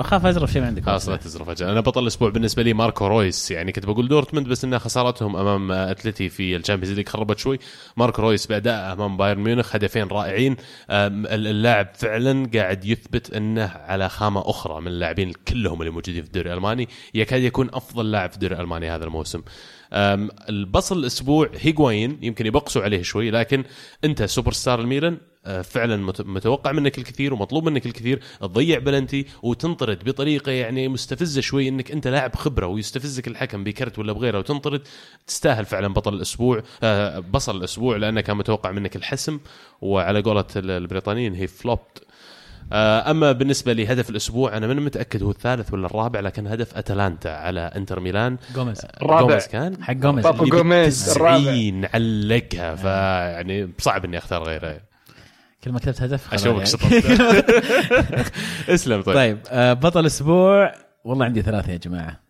أخاف 0.00 0.26
أزرف 0.26 0.52
شيء 0.52 0.62
ما 0.62 0.66
عندك. 0.66 0.84
خلاص 0.84 1.08
لا 1.08 1.16
تزرف 1.16 1.48
أجل. 1.48 1.66
أنا 1.66 1.80
بطل 1.80 2.02
الأسبوع 2.02 2.30
بالنسبة 2.30 2.62
لي 2.62 2.72
ماركو 2.72 3.06
رويس. 3.06 3.50
يعني 3.50 3.72
كنت 3.72 3.86
بقول 3.86 4.08
دورتموند 4.08 4.48
بس 4.48 4.64
إنها 4.64 4.78
خسارتهم 4.78 5.36
أمام 5.36 5.72
أتلتي 5.72 6.28
في 6.28 6.56
ال 6.56 6.60
Champions 6.60 6.96
League. 6.96 7.08
خربت 7.08 7.38
شوي. 7.38 7.58
ماركو 7.96 8.22
رويس 8.22 8.46
بأداء 8.46 8.92
أمام 8.92 9.16
بايرن 9.16 9.40
ميونخ. 9.40 9.76
هدفين 9.76 10.08
رائعين. 10.08 10.56
اللاعب 10.90 11.88
فعلا 11.94 12.50
قاعد 12.54 12.84
يثبت 12.84 13.34
إنه 13.34 13.66
على 13.66 14.08
خامة 14.08 14.50
أخرى 14.50 14.80
من 14.80 14.88
اللاعبين 14.88 15.32
كلهم 15.48 15.80
اللي 15.80 15.92
موجودين 15.92 16.22
في 16.22 16.28
الدوري 16.28 16.52
الألماني. 16.52 16.88
يكاد 17.14 17.42
يكون 17.42 17.70
أفضل 17.72 18.10
لاعب 18.10 18.30
في 18.30 18.36
الدوري 18.36 18.54
الألماني 18.54 18.90
هذا 18.90 19.04
الموسم. 19.04 19.42
البصل 20.48 20.98
الأسبوع 20.98 21.50
هيغوايين 21.60 22.18
يمكن 22.22 22.46
بيقسوا 22.46 22.82
عليه 22.82 23.02
شوي 23.02 23.30
لكن 23.30 23.64
أنت 24.04 24.22
سوبر 24.22 24.52
ستار 24.52 24.80
الميلان. 24.80 25.18
فعلا 25.62 25.96
مت- 25.96 26.20
متوقع 26.26 26.72
منك 26.72 26.98
الكثير 26.98 27.34
ومطلوب 27.34 27.68
منك 27.68 27.86
الكثير. 27.86 28.20
تضيع 28.40 28.78
بلنتي 28.78 29.26
وتنطرد 29.42 30.04
بطريقة 30.04 30.52
يعني 30.52 30.88
مستفزة 30.88 31.40
شوي 31.40 31.68
إنك 31.68 31.90
أنت 31.92 32.08
لاعب 32.08 32.34
خبرة 32.36 32.66
ويستفزك 32.66 33.28
الحكم 33.28 33.64
بكرت 33.64 33.98
ولا 33.98 34.12
بغيره 34.12 34.38
وتنطرد. 34.38 34.82
تستاهل 35.26 35.64
فعلا 35.64 35.88
بطل 35.88 36.14
الأسبوع 36.14 36.62
آه، 36.82 37.18
بصل 37.18 37.56
الأسبوع 37.56 37.96
لأنه 37.96 38.20
كان 38.20 38.36
متوقع 38.36 38.70
منك 38.72 38.96
الحسم 38.96 39.38
وعلى 39.80 40.20
قولة 40.22 40.44
ال- 40.56 40.70
البريطانيين 40.70 41.34
هي 41.34 41.46
flopped 41.46 42.02
آه، 42.72 43.10
أما 43.10 43.32
بالنسبة 43.32 43.72
لهدف 43.72 44.10
الأسبوع 44.10 44.56
أنا 44.56 44.66
مو 44.66 44.76
متأكد 44.80 45.22
هو 45.22 45.30
الثالث 45.30 45.72
ولا 45.74 45.86
الرابع 45.86 46.20
لكن 46.20 46.46
هدف 46.46 46.76
أتلانتا 46.76 47.28
على 47.28 47.60
إنتر 47.60 48.00
ميلان. 48.00 48.36
جوميز. 48.54 48.80
الرابع. 49.02 49.20
جوميز 49.28 49.46
كان؟ 49.46 49.82
حق 49.82 49.92
جوميز. 49.92 50.24
بابا 50.24 50.44
جوميز 50.44 51.08
الرابع 51.08 51.38
90 51.40 51.84
علقها 51.84 52.74
فيعني 52.74 53.70
صعب 53.78 54.04
إني 54.04 54.18
أختار 54.18 54.42
غيره. 54.42 54.80
كل 55.64 55.72
ما 55.72 55.78
كتبت 55.78 56.02
هدف 56.02 56.26
خلاص 56.26 56.46
أشوفك 56.46 56.92
يعني. 56.92 57.00
شطبت 57.16 58.32
اسلم 58.74 59.02
طيب, 59.02 59.14
طيب 59.14 59.38
آه 59.48 59.72
بطل 59.72 60.00
الأسبوع. 60.00 60.72
والله 61.04 61.24
عندي 61.24 61.42
ثلاثة 61.42 61.72
يا 61.72 61.76
جماعة. 61.76 62.20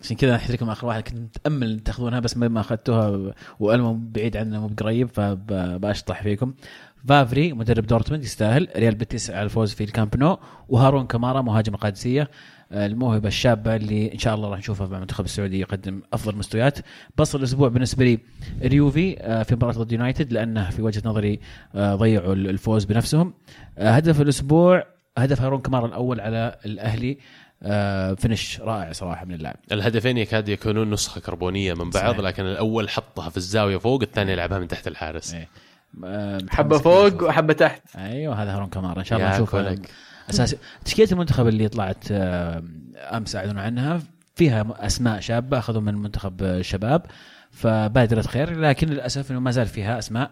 عشان 0.00 0.16
كذا 0.16 0.36
اخترتكم 0.36 0.70
آخر 0.70 0.86
واحد 0.86 1.02
كنت 1.02 1.18
متأمل 1.18 1.80
تاخذونها 1.80 2.20
بس 2.20 2.36
ما 2.36 2.60
أخذتوها 2.60 3.34
وألمو 3.60 3.98
بعيد 4.00 4.36
عنا 4.36 4.60
مو 4.60 4.66
بقريب 4.66 5.08
فبشطح 5.14 6.22
فيكم. 6.22 6.54
فافري 7.08 7.52
مدرب 7.52 7.86
دورتموند 7.86 8.24
يستاهل. 8.24 8.68
ريال 8.76 8.94
بيتيس 8.94 9.30
على 9.30 9.42
الفوز 9.42 9.74
في 9.74 9.84
الكامب 9.84 10.16
نو. 10.16 10.38
وهارون 10.68 11.06
كمارا 11.06 11.42
مهاجم 11.42 11.74
القادسيه 11.74 12.30
الموهبة 12.72 13.28
الشابة 13.28 13.76
اللي 13.76 14.12
إن 14.12 14.18
شاء 14.18 14.34
الله 14.34 14.48
راح 14.48 14.58
نشوفها 14.58 14.86
مع 14.86 14.96
المنتخب 14.96 15.24
السعودي 15.24 15.60
يقدم 15.60 16.02
أفضل 16.12 16.36
مستويات. 16.36 16.78
بصل 17.18 17.38
الأسبوع 17.38 17.68
بالنسبة 17.68 18.04
لي 18.04 18.18
اليوفي 18.62 19.16
آه، 19.20 19.42
في 19.42 19.54
مباراة 19.54 19.72
ضد 19.72 19.92
يونايتد 19.92 20.32
لأنه 20.32 20.70
في 20.70 20.82
وجهة 20.82 21.02
نظري 21.04 21.40
آه، 21.74 21.94
ضيعوا 21.94 22.34
الفوز 22.34 22.84
بنفسهم. 22.84 23.34
آه، 23.78 23.90
هدف 23.90 24.20
الأسبوع 24.20 24.84
هدف 25.18 25.42
هارون 25.42 25.60
كمارا 25.60 25.86
الأول 25.86 26.20
على 26.20 26.58
الأهلي. 26.66 27.18
آه، 27.64 28.14
finish 28.14 28.60
رائع 28.60 28.92
صراحة 28.92 29.24
من 29.24 29.34
اللاعب. 29.34 29.56
الهدفين 29.72 30.18
يكاد 30.18 30.48
يكونون 30.48 30.90
نسخة 30.90 31.20
كربونية 31.20 31.74
من 31.74 31.90
بعض 31.90 32.12
صحيح. 32.14 32.18
لكن 32.18 32.42
الأول 32.42 32.88
حطها 32.88 33.30
في 33.30 33.36
الزاوية 33.36 33.76
فوق 33.76 34.02
الثاني 34.02 34.34
لعبها 34.34 34.58
من 34.58 34.68
تحت 34.68 34.88
الحارس. 34.88 35.34
إيه. 35.34 35.48
آه، 36.04 36.38
حبه 36.50 36.78
فوق. 36.78 37.22
وحبة 37.22 37.52
تحت. 37.52 37.82
أيوه 37.96 38.42
هذا 38.42 38.54
هارون 38.54 38.68
كمارا 38.68 39.00
إن 39.00 39.04
شاء 39.04 39.18
الله 39.18 39.70
يا 39.70 39.82
نشوف 40.28 40.36
كولك. 40.36 40.48
أساس 40.48 40.56
تشكيلة 40.84 41.12
المنتخب 41.12 41.48
اللي 41.48 41.68
طلعت 41.68 42.04
آه، 42.10 42.62
أمس 42.96 43.36
أعلنوا 43.36 43.62
عنها 43.62 44.00
فيها 44.34 44.66
أسماء 44.78 45.20
شابة 45.20 45.58
أخذوا 45.58 45.80
من 45.80 45.94
منتخب 45.94 46.42
الشباب 46.42 47.02
فبادرة 47.50 48.22
خير 48.22 48.60
لكن 48.60 48.88
للأسف 48.88 49.30
إنه 49.30 49.40
ما 49.40 49.50
زال 49.50 49.66
فيها 49.66 49.98
أسماء 49.98 50.30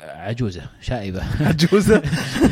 عجوزة 0.00 0.62
شائبة. 0.80 1.22
عجوزة؟ 1.40 2.02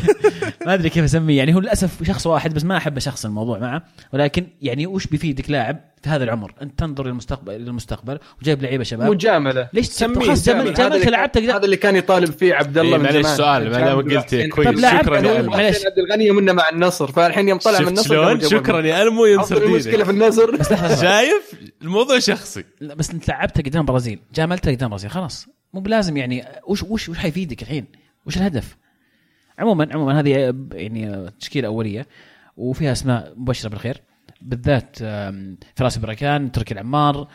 ما 0.66 0.74
أدري 0.74 0.90
كيف 0.90 1.04
أسميه 1.04 1.38
يعني 1.38 1.54
هو 1.54 1.60
للأسف 1.60 2.02
شخص 2.02 2.26
واحد 2.26 2.54
بس 2.54 2.64
ما 2.64 2.76
أحب 2.76 2.98
شخص 2.98 3.24
الموضوع 3.24 3.58
معه 3.58 3.82
ولكن 4.12 4.46
يعني 4.62 4.86
وش 4.86 5.06
بيفيدك 5.06 5.50
لاعب 5.50 5.80
في 6.02 6.10
هذا 6.10 6.24
العمر؟ 6.24 6.54
أنت 6.62 6.78
تنظر 6.78 7.06
للمستقبل 7.06 7.52
للمستقبل 7.52 8.18
وجايب 8.42 8.62
لعيبة 8.62 8.84
شباب. 8.84 9.10
مجاملة. 9.10 9.68
ليش 9.72 9.86
سميه 9.86 10.26
خلاص 10.26 10.46
جامل. 10.46 10.74
جامل 10.74 10.94
هذا 10.94 11.38
اللي 11.38 11.52
هذا 11.52 11.64
اللي 11.64 11.76
كان 11.76 11.96
يطالب 11.96 12.30
فيه 12.32 12.54
عبد 12.54 12.78
الله 12.78 12.92
إيه، 12.92 12.98
من 12.98 13.04
معليش 13.04 13.26
زمان. 13.26 13.36
سؤال 13.36 13.70
ما 13.70 13.80
دام 13.80 13.96
قلت 13.96 14.34
كويس. 14.34 14.86
شكرا 14.86 15.18
يا. 15.18 15.42
معليش. 15.42 15.86
عبد 15.86 15.98
الغني 15.98 16.30
منا 16.30 16.52
مع 16.52 16.68
النصر 16.68 17.12
فالحين 17.12 17.48
يوم 17.48 17.58
طلع 17.58 17.80
من 17.80 17.88
النصر 17.88 18.48
شكرا. 18.48 18.80
يا 18.80 19.02
ألمو 19.02 19.24
ينصر 19.24 19.56
أصل 19.56 19.64
المشكلة 19.64 20.04
في 20.04 20.12
دينك 20.12 20.24
النصر 20.24 20.96
شايف؟ 21.02 21.54
الموضوع 21.82 22.18
شخصي. 22.18 22.64
لا 22.80 22.94
بس 22.94 23.10
أنت 23.10 23.28
لعبتها 23.28 23.62
قدام 23.62 23.80
البرازيل 23.80 24.18
جاملتها 24.34 24.70
قدام 24.70 24.86
البرازيل 24.86 25.10
خلاص. 25.10 25.48
مو 25.74 25.80
بلازم 25.80 26.16
يعني 26.16 26.44
وش 26.66 26.82
وش 26.82 27.08
وش 27.08 27.18
حيفيدك 27.18 27.62
الحين؟ 27.62 27.86
وش 28.26 28.36
الهدف؟ 28.36 28.76
عموما 29.58 29.88
عموما 29.92 30.20
هذه 30.20 30.54
يعني 30.72 31.30
تشكيلة 31.40 31.68
أولية 31.68 32.06
وفيها 32.56 32.92
أسماء 32.92 33.32
مبشرة 33.36 33.68
بالخير 33.68 34.02
بالذات 34.42 34.96
فراس 35.76 35.98
بركان 35.98 36.52
تركي 36.52 36.74
العمار 36.74 37.28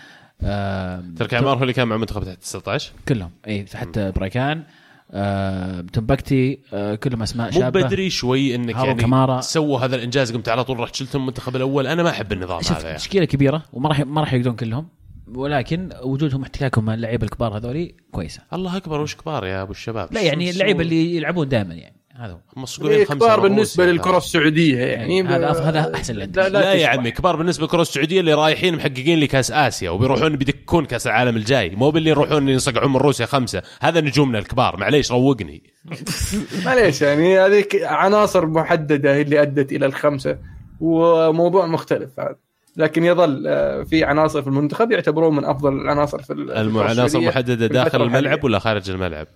تركي 1.17 1.35
عمار 1.35 1.57
هو 1.57 1.61
اللي 1.61 1.73
كان 1.73 1.87
مع 1.87 1.97
منتخب 1.97 2.23
تحت 2.23 2.37
19 2.37 2.91
كلهم 3.07 3.31
إي 3.47 3.65
حتى 3.75 4.11
برايكان 4.11 4.63
آه 5.11 5.81
تمبكتي 5.81 6.59
آه 6.73 6.95
كلهم 6.95 7.21
أسماء 7.21 7.53
مو 7.53 7.59
شابة 7.59 7.81
بدري 7.81 8.09
شوي 8.09 8.55
إنك 8.55 8.75
يعني 8.75 8.93
كمارا. 8.93 9.41
سووا 9.41 9.79
هذا 9.79 9.95
الإنجاز 9.95 10.31
قمت 10.31 10.49
على 10.49 10.63
طول 10.63 10.79
رحت 10.79 10.95
شلتهم 10.95 11.21
المنتخب 11.21 11.55
الأول 11.55 11.87
أنا 11.87 12.03
ما 12.03 12.09
أحب 12.09 12.31
النظام 12.33 12.61
هذا 12.69 12.85
يعني. 12.85 12.97
تشكيلة 12.97 13.25
كبيرة 13.25 13.63
وما 13.73 13.89
راح 13.89 13.99
ما 13.99 14.21
راح 14.21 14.33
يقدرون 14.33 14.55
كلهم 14.55 14.87
ولكن 15.35 15.89
وجودهم 16.03 16.41
احتكاكهم 16.41 16.85
مع 16.85 16.93
اللعيبة 16.93 17.26
الكبار 17.26 17.57
هذولي 17.57 17.95
كويسة. 18.11 18.41
الله 18.53 18.77
أكبر 18.77 19.01
وش 19.01 19.15
كبار 19.15 19.45
يا 19.45 19.61
أبو 19.61 19.72
الشباب؟ 19.72 20.14
لا 20.14 20.22
يعني 20.22 20.49
اللعيبة 20.49 20.81
اللي 20.81 21.15
يلعبون 21.15 21.49
دائما 21.49 21.73
يعني. 21.73 21.99
هذا 22.19 22.34
هو. 22.34 22.39
مصقولين 22.56 22.97
إيه، 22.97 23.06
خمسة 23.06 23.26
كبار 23.26 23.39
بالنسبة 23.39 23.84
يا 23.84 23.91
للكرة 23.91 24.18
السعودية 24.18 24.77
يعني. 24.77 25.23
هذا 25.23 25.51
هذا 25.51 25.95
أحسن 25.95 26.14
اللي 26.14 26.26
لا, 26.26 26.49
لا, 26.49 26.60
لا, 26.60 26.73
يا. 26.73 26.88
عمي 26.88 27.11
كبار 27.11 27.35
بالنسبة 27.35 27.64
للكره 27.64 27.81
السعودية 27.81 28.19
اللي 28.19 28.34
رايحين 28.34 28.76
محققين 28.76 29.19
لكاس 29.19 29.51
آسيا 29.51 29.89
وبيروحون 29.89 30.35
بيدكون 30.35 30.85
كأس 30.85 31.07
العالم 31.07 31.38
الجاي. 31.38 31.69
مو 31.69 31.91
باللي 31.91 32.10
يروحون 32.10 32.49
ينصقعون 32.49 32.91
من 32.91 32.97
روسيا 32.97 33.26
خمسة. 33.26 33.61
هذا 33.81 34.01
نجومنا 34.01 34.39
الكبار. 34.39 34.77
معليش 34.77 35.11
روقني. 35.11 35.64
معليش 36.65 37.01
يعني 37.01 37.39
هذيك 37.39 37.84
عناصر 37.84 38.45
محددة 38.45 39.15
هي 39.15 39.22
اللي 39.22 39.41
أدت 39.41 39.72
إلى 39.72 39.85
الخمسة 39.85 40.38
وموضوع 40.80 41.65
مختلف. 41.65 42.19
هذا 42.19 42.35
لكن 42.77 43.03
يظل 43.03 43.43
آه، 43.47 43.83
في 43.83 44.03
عناصر 44.03 44.41
في 44.41 44.47
المنتخب 44.47 44.91
يعتبرون 44.91 45.35
من 45.35 45.45
أفضل 45.45 45.73
العناصر 45.73 46.21
في 46.21 46.33
ال- 46.33 46.51
العناصر 46.51 47.19
محدده 47.19 47.67
داخل 47.67 48.01
الملعب. 48.01 48.43
ولا 48.43 48.59
خارج 48.59 48.89
الملعب؟ 48.89 49.27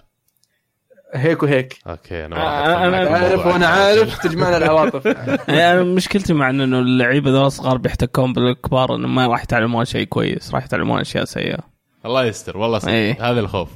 هيك 1.14 1.44
وهيك. 1.44 1.78
أوكي 1.88 2.26
أنا 2.26 2.36
آه، 2.36 2.90
في 2.90 2.96
عارف. 3.14 3.46
وأنا 3.46 3.68
عارف 3.68 4.18
تجمعنا 4.20 4.58
العواطف. 4.58 5.06
يعني 5.48 5.72
أنا 5.74 5.84
مشكلتي 5.84 6.34
مع 6.34 6.50
إنه 6.50 6.80
اللعيبة 6.80 7.32
ذول 7.32 7.46
الصغار 7.46 7.78
بيحتكون 7.78 8.34
بالكبار 8.34 8.96
إنه 8.96 9.08
ما 9.08 9.28
راح 9.28 9.44
يتعلمون 9.44 9.86
شيء 9.86 10.06
كويس 10.06 10.54
راح 10.56 10.66
يتعلمون 10.66 11.00
أشياء 11.00 11.24
سيئة. 11.26 11.60
الله 12.06 12.26
يستر 12.26 12.58
والله 12.58 12.80
صدق 12.80 12.92
إيه. 12.92 13.32
هذا 13.32 13.40
الخوف. 13.40 13.70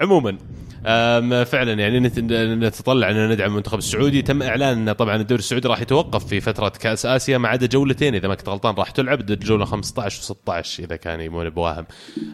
عموما. 0.00 0.36
فعلا 1.44 1.72
يعني 1.72 2.00
نت- 2.00 2.18
نتطلع 2.64 3.10
أن 3.10 3.28
ندعم 3.28 3.50
المنتخب 3.50 3.78
السعودي. 3.78 4.22
تم 4.22 4.42
إعلان 4.42 4.88
أن 4.88 4.92
طبعا 4.94 5.16
الدوري 5.16 5.38
السعودي 5.38 5.68
راح 5.68 5.80
يتوقف 5.80 6.26
في 6.26 6.40
فترة 6.40 6.68
كأس 6.68 7.06
آسيا 7.06 7.38
ما 7.38 7.48
عدا 7.48 7.66
جولتين. 7.66 8.14
إذا 8.14 8.28
ما 8.28 8.34
كنت 8.34 8.48
غلطان 8.48 8.74
راح 8.74 8.90
تلعب 8.90 9.30
الجوله 9.30 9.64
15 9.64 10.34
و16 10.34 10.80
إذا 10.80 10.96
كان 10.96 11.20
يبون 11.20 11.50
بواهم. 11.50 11.86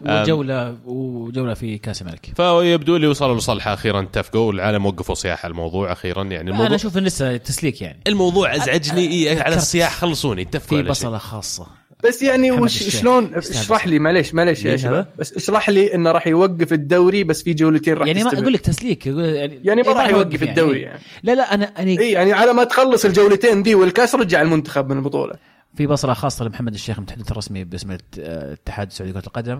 وجوله 0.05 0.77
وجولة 0.85 1.53
في 1.53 1.77
كأس 1.77 2.01
الملك. 2.01 2.31
فيبدو 2.35 2.95
لي 2.97 3.07
وصلوا 3.07 3.37
لصالحه 3.37 3.73
أخيرا 3.73 4.01
اتفقوا 4.01 4.47
والعالم 4.47 4.85
وقفوا 4.85 5.15
صياح 5.15 5.45
الموضوع 5.45 5.91
أخيرا. 5.91 6.23
يعني 6.23 6.41
أنا 6.41 6.51
الموضوع 6.51 6.75
أشوف 6.75 6.97
انه 6.97 7.07
لسه 7.07 7.37
تسليك 7.37 7.81
يعني. 7.81 7.99
الموضوع 8.07 8.55
أزعجني. 8.55 9.07
إيه 9.07 9.41
على 9.41 9.55
الصياح 9.55 9.95
خلصوني. 9.95 10.41
اتفقوا 10.41 10.81
في. 10.81 10.89
بصلة 10.89 11.17
خاصة. 11.17 11.67
بس 12.03 12.21
يعني 12.21 12.51
وش. 12.51 12.83
شلون 12.83 13.31
اشرح 13.35 13.87
لي 13.87 13.99
معليش 13.99 14.33
معليش 14.33 14.65
يا 14.65 14.77
شباب؟ 14.77 15.07
بس 15.19 15.33
اشرح 15.33 15.69
لي 15.69 15.95
انه 15.95 16.11
راح 16.11 16.27
يوقف 16.27 16.73
الدوري 16.73 17.23
بس 17.23 17.43
في 17.43 17.53
جولتين 17.53 17.93
راح 17.93 18.07
يعني 18.07 18.23
ما. 18.23 18.33
أقول 18.33 18.53
لك 18.53 18.59
تسليك 18.61 19.07
يعني, 19.07 19.59
يعني 19.63 19.81
ما 19.81 19.87
إيه، 19.89 19.93
راح 19.95 20.09
يوقف 20.09 20.33
يعني. 20.41 20.49
الدوري 20.49 20.81
يعني 20.81 20.99
لا 21.23 21.35
لا 21.35 21.53
أنا 21.53 21.65
أنا 21.65 21.89
اي 21.99 22.11
يعني 22.11 22.33
على 22.33 22.53
ما 22.53 22.63
تخلص 22.63 23.05
الجولتين 23.05 23.63
دي 23.63 23.75
والكاس 23.75 24.15
رجع 24.15 24.41
المنتخب 24.41 24.89
من 24.89 24.97
البطولة 24.97 25.33
في 25.75 25.87
بصرة 25.87 26.13
خاصة 26.13 26.45
لمحمد 26.45 26.73
الشيخ 26.73 26.97
المتحدث 26.97 27.31
الرسمي 27.31 27.63
باسم 27.63 27.91
الات- 27.91 28.17
الاتحاد 28.17 28.87
السعودي 28.87 29.11
لكرة 29.13 29.27
القدم 29.27 29.59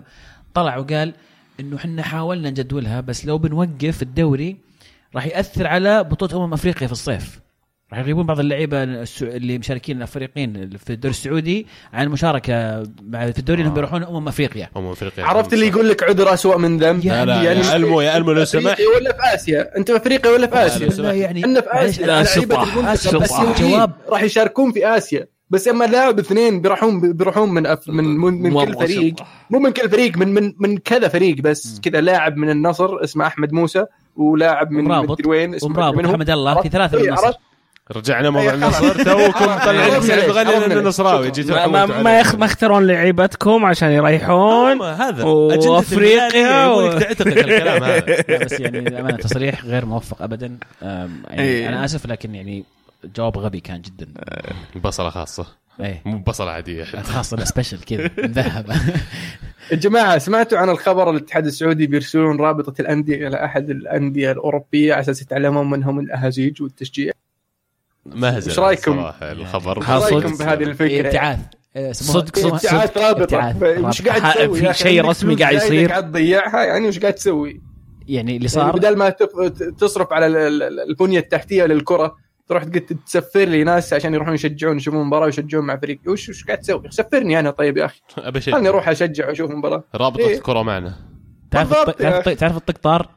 طلع 0.54 0.76
وقال 0.76 1.14
إنه 1.60 1.76
إحنا 1.76 2.02
حاولنا 2.02 2.50
نجدولها 2.50 3.00
بس 3.00 3.26
لو 3.26 3.38
بنوقف 3.38 4.02
الدوري 4.02 4.56
راح 5.14 5.26
يأثر 5.26 5.66
على 5.66 6.04
بطولة 6.04 6.44
أمم 6.44 6.52
أفريقيا 6.52 6.86
في 6.86 6.92
الصيف 6.92 7.40
راح 7.92 7.98
يغيبون 7.98 8.26
بعض 8.26 8.40
اللعيبة 8.40 8.82
اللي 9.22 9.58
مشاركين 9.58 9.96
الأفريقيين 9.96 10.70
في 10.84 10.92
الدوري 10.92 11.10
السعودي 11.10 11.66
عن 11.92 12.06
المشاركه 12.06 12.82
مع 13.02 13.30
في 13.30 13.38
الدوري 13.38 13.62
إنهم 13.62 13.74
بيروحون 13.74 14.02
أمم 14.04 14.28
أفريقيا 14.28 14.68
هم 14.76 14.86
أفريقيا 14.86 15.24
عرفت 15.24 15.52
اللي 15.52 15.66
يقول 15.68 15.88
لك 15.88 16.02
عذر 16.02 16.34
اسوء 16.34 16.58
من 16.58 16.78
ذنب 16.78 17.04
لا 17.04 17.24
لا 17.24 17.42
يعني 17.42 17.60
يا 17.60 17.76
ألمو 17.76 18.00
يا 18.00 18.16
ألمو 18.16 18.32
لو 18.32 18.44
سمحت 18.44 18.66
أفريقيا 18.80 18.96
ولا 18.96 19.12
في 19.12 19.34
آسيا 19.34 19.76
انت 19.76 19.90
في 19.90 19.96
أفريقيا 19.96 20.30
ولا 20.32 20.46
في 20.46 20.66
آسيا. 20.66 21.02
لا 21.02 21.12
يعني 21.12 21.40
إحنا 21.44 21.60
في 21.60 21.68
اسيا. 21.72 22.22
آسيويين 22.22 23.52
جواب. 23.58 23.92
راح 24.08 24.22
يشاركون 24.22 24.72
في 24.72 24.86
آسيا 24.96 25.26
بس 25.50 25.68
أما 25.68 25.84
لاعب 25.84 26.18
اثنين 26.18 26.62
بيروحون 26.62 27.12
بيروحون 27.12 27.48
من 27.54 27.66
أف 27.66 27.88
من 27.88 28.04
من, 28.04 28.42
من 28.42 28.64
كل 28.64 28.74
فريق. 28.74 29.14
مو 29.50 29.58
من 29.58 29.70
كل 29.70 29.90
فريق 29.90 30.16
من 30.16 30.34
من 30.34 30.52
من 30.58 30.78
كذا 30.78 31.08
فريق 31.08 31.36
بس 31.36 31.80
كذا 31.80 32.00
لاعب 32.00 32.36
من 32.36 32.50
النصر 32.50 33.04
اسمه 33.04 33.26
أحمد 33.26 33.52
موسى 33.52 33.84
ولاعب 34.16 34.70
من. 34.70 34.84
مدري 34.84 35.28
وين 35.28 35.54
اسمه 35.54 35.70
ومرابط. 35.70 35.98
محمد 35.98 36.30
الله 36.30 36.62
في 36.62 36.68
ثلاثة 36.68 36.96
من 36.96 37.02
إيه، 37.02 37.08
النصر 37.08 37.26
عرفت؟ 37.26 37.38
رجعنا 37.96 38.30
موضوع 38.30 38.48
إيه،. 38.50 38.54
النصر. 38.54 39.04
توكم 39.04 39.58
طلعين 39.58 40.00
سعد 40.02 40.30
غني 40.30 40.50
لأنه 40.50 40.74
ليش. 40.74 40.84
نصراوي. 40.86 41.30
جيتوا 41.30 41.66
ما, 41.66 41.86
ما, 41.86 42.02
ما, 42.02 42.10
عليه. 42.10 42.20
يخ... 42.20 42.34
ما 42.34 42.46
يختارون 42.46 42.86
لعيبتكم 42.86 43.64
عشان 43.64 43.90
يريحون. 43.90 44.82
هذا. 44.82 45.24
و- 45.24 45.50
أجندة 45.50 45.70
وأفريقيا. 45.70 46.28
الميلانية 46.28 46.74
و- 46.74 46.98
تعتقد 46.98 47.26
الكلام 47.38 47.82
هذا. 47.84 48.44
بس 48.44 48.60
يعني 48.60 48.80
للامانه 48.80 49.16
تصريح 49.16 49.64
غير 49.64 49.86
موفق 49.86 50.22
ابدا. 50.22 50.58
يعني 50.82 51.08
إيه. 51.38 51.68
أنا 51.68 51.84
آسف 51.84 52.06
لكن 52.06 52.34
يعني 52.34 52.64
جواب 53.16 53.38
غبي 53.38 53.60
كان 53.60 53.80
جدا. 53.82 54.06
بصله 54.84 55.10
خاصة. 55.10 55.46
إيه. 55.80 56.02
مو 56.04 56.18
بصلة 56.18 56.50
عادية. 56.50 56.84
خاصة 56.84 57.44
سبيشل 57.44 57.78
كذا 57.80 58.10
مذهبه 58.28 58.74
يا 59.70 59.76
جماعة 59.84 60.18
سمعتوا 60.18 60.58
عن 60.58 60.70
الخبر 60.70 61.10
الاتحاد 61.10 61.46
السعودي 61.46 61.86
بيرسلون 61.86 62.40
رابطة 62.40 62.80
الأندية 62.80 63.28
إلى 63.28 63.44
أحد 63.44 63.70
الأندية 63.70 64.32
الأوروبية 64.32 64.92
على 64.92 65.00
أساس 65.00 65.22
يتعلمون 65.22 65.70
منهم 65.70 65.98
الأهازيج 66.00 66.62
والتشجيع؟ 66.62 67.12
مهزلة 68.14 68.50
إيش 68.52 68.58
رأيكم؟ 68.58 69.02
صراحة 69.02 69.32
الخبر 69.32 69.78
إيش. 69.80 69.88
رأيكم 70.12 70.36
بهذه 70.36 70.62
الفكرة؟ 70.62 71.00
إبتعاث 71.06 71.38
إيه، 71.76 71.92
صدق 71.92 72.36
سموها- 72.38 72.54
إبتعاث 72.56 72.96
رابطه. 72.96 73.88
وش 73.88 74.02
قاعد 74.02 74.34
تسوي 74.34 74.58
في؟ 74.72 74.74
شيء 74.74 75.04
رسمي 75.04 75.34
قاعد 75.34 75.54
يصير؟ 75.54 75.88
قاعد 75.90 76.10
تضيعها 76.10 76.64
يعني 76.64 76.88
وش 76.88 76.98
قاعد 76.98 77.12
تسوي؟ 77.14 77.60
يعني 78.08 78.36
اللي 78.36 78.48
صار 78.48 78.64
صار 78.64 78.76
بدل 78.76 78.96
ما 78.96 79.10
تصرف 79.78 80.12
على 80.12 80.26
ال- 80.26 80.36
ال- 80.62 80.80
البنية 80.90 81.18
التحتية 81.18 81.64
للكرة 81.64 82.16
تروح 82.48 82.64
قلت 82.64 82.92
تسفر 82.92 83.44
لي 83.44 83.64
ناس 83.64 83.92
عشان 83.92 84.14
يروحون 84.14 84.34
يشجعون 84.34 84.76
يشوفون 84.76 85.06
مباراة 85.06 85.24
ويشجعون 85.26 85.64
مع 85.64 85.76
فريق 85.76 85.98
وش 86.06 86.28
وش 86.28 86.44
قاعد 86.44 86.58
تسوي؟ 86.58 86.82
سفرني 86.90 87.38
أنا 87.38 87.50
طيب 87.50 87.76
يا 87.76 87.84
أخي 87.84 88.00
ابى 88.18 88.40
خلني 88.40 88.68
أروح 88.68 88.88
أشجع 88.88 89.28
وأشوف 89.28 89.50
مباراة 89.50 89.84
رابطة 89.94 90.20
إيه. 90.20 90.36
الكره 90.36 90.62
معنا 90.62 90.94
تعرف 91.50 91.72
تعرف 92.30 92.56
الطقطار 92.56 93.08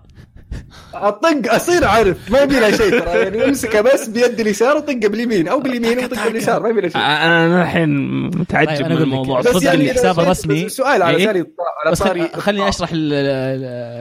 أطق 0.94 1.54
أصير 1.54 1.86
اعرف 1.86 2.32
ما 2.32 2.40
يبي 2.40 2.60
لها 2.60 2.72
شيء 2.72 3.00
ترى. 3.00 3.20
يعني 3.20 3.46
امسكها 3.46 3.82
بس 3.82 4.08
بيد 4.10 4.40
اليسار 4.40 4.78
وطقه 4.78 4.94
باليمين 5.08 5.48
أو 5.48 5.60
باليمين 5.60 6.00
وطقه 6.06 6.28
باليسار 6.28 6.64
ما 6.64 6.70
يبي 6.70 6.82
لها 6.82 6.90
شيء. 6.90 7.02
أنا 7.02 7.62
الحين 7.64 7.90
طيب، 8.30 8.42
متعجب 8.42 8.86
أنا 8.86 8.96
من 8.96 9.02
الموضوع. 9.02 9.42
بس 9.42 9.48
صدق 9.48 9.64
يعني 9.66 9.92
الحساب 9.92 10.16
بس- 10.16 10.20
الرسمي- 10.20 10.70
سؤال 10.70 11.02
على 11.02 11.18
إيه؟ 11.18 11.26
طاري 11.26 11.46
على 11.86 11.96
خل- 11.96 12.42
خليني 12.42 12.70
أشرح 12.70 12.90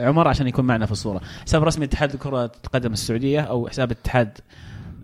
عمر 0.07 0.27
عشان 0.27 0.47
يكون 0.47 0.65
معنا 0.65 0.85
في 0.85 0.91
الصورة. 0.91 1.21
حساب 1.45 1.63
رسمي 1.63 1.85
اتحاد 1.85 2.15
كره 2.15 2.51
القدم 2.65 2.93
السعودية 2.93 3.41
أو 3.41 3.67
حساب 3.67 3.91
اتحاد 3.91 4.37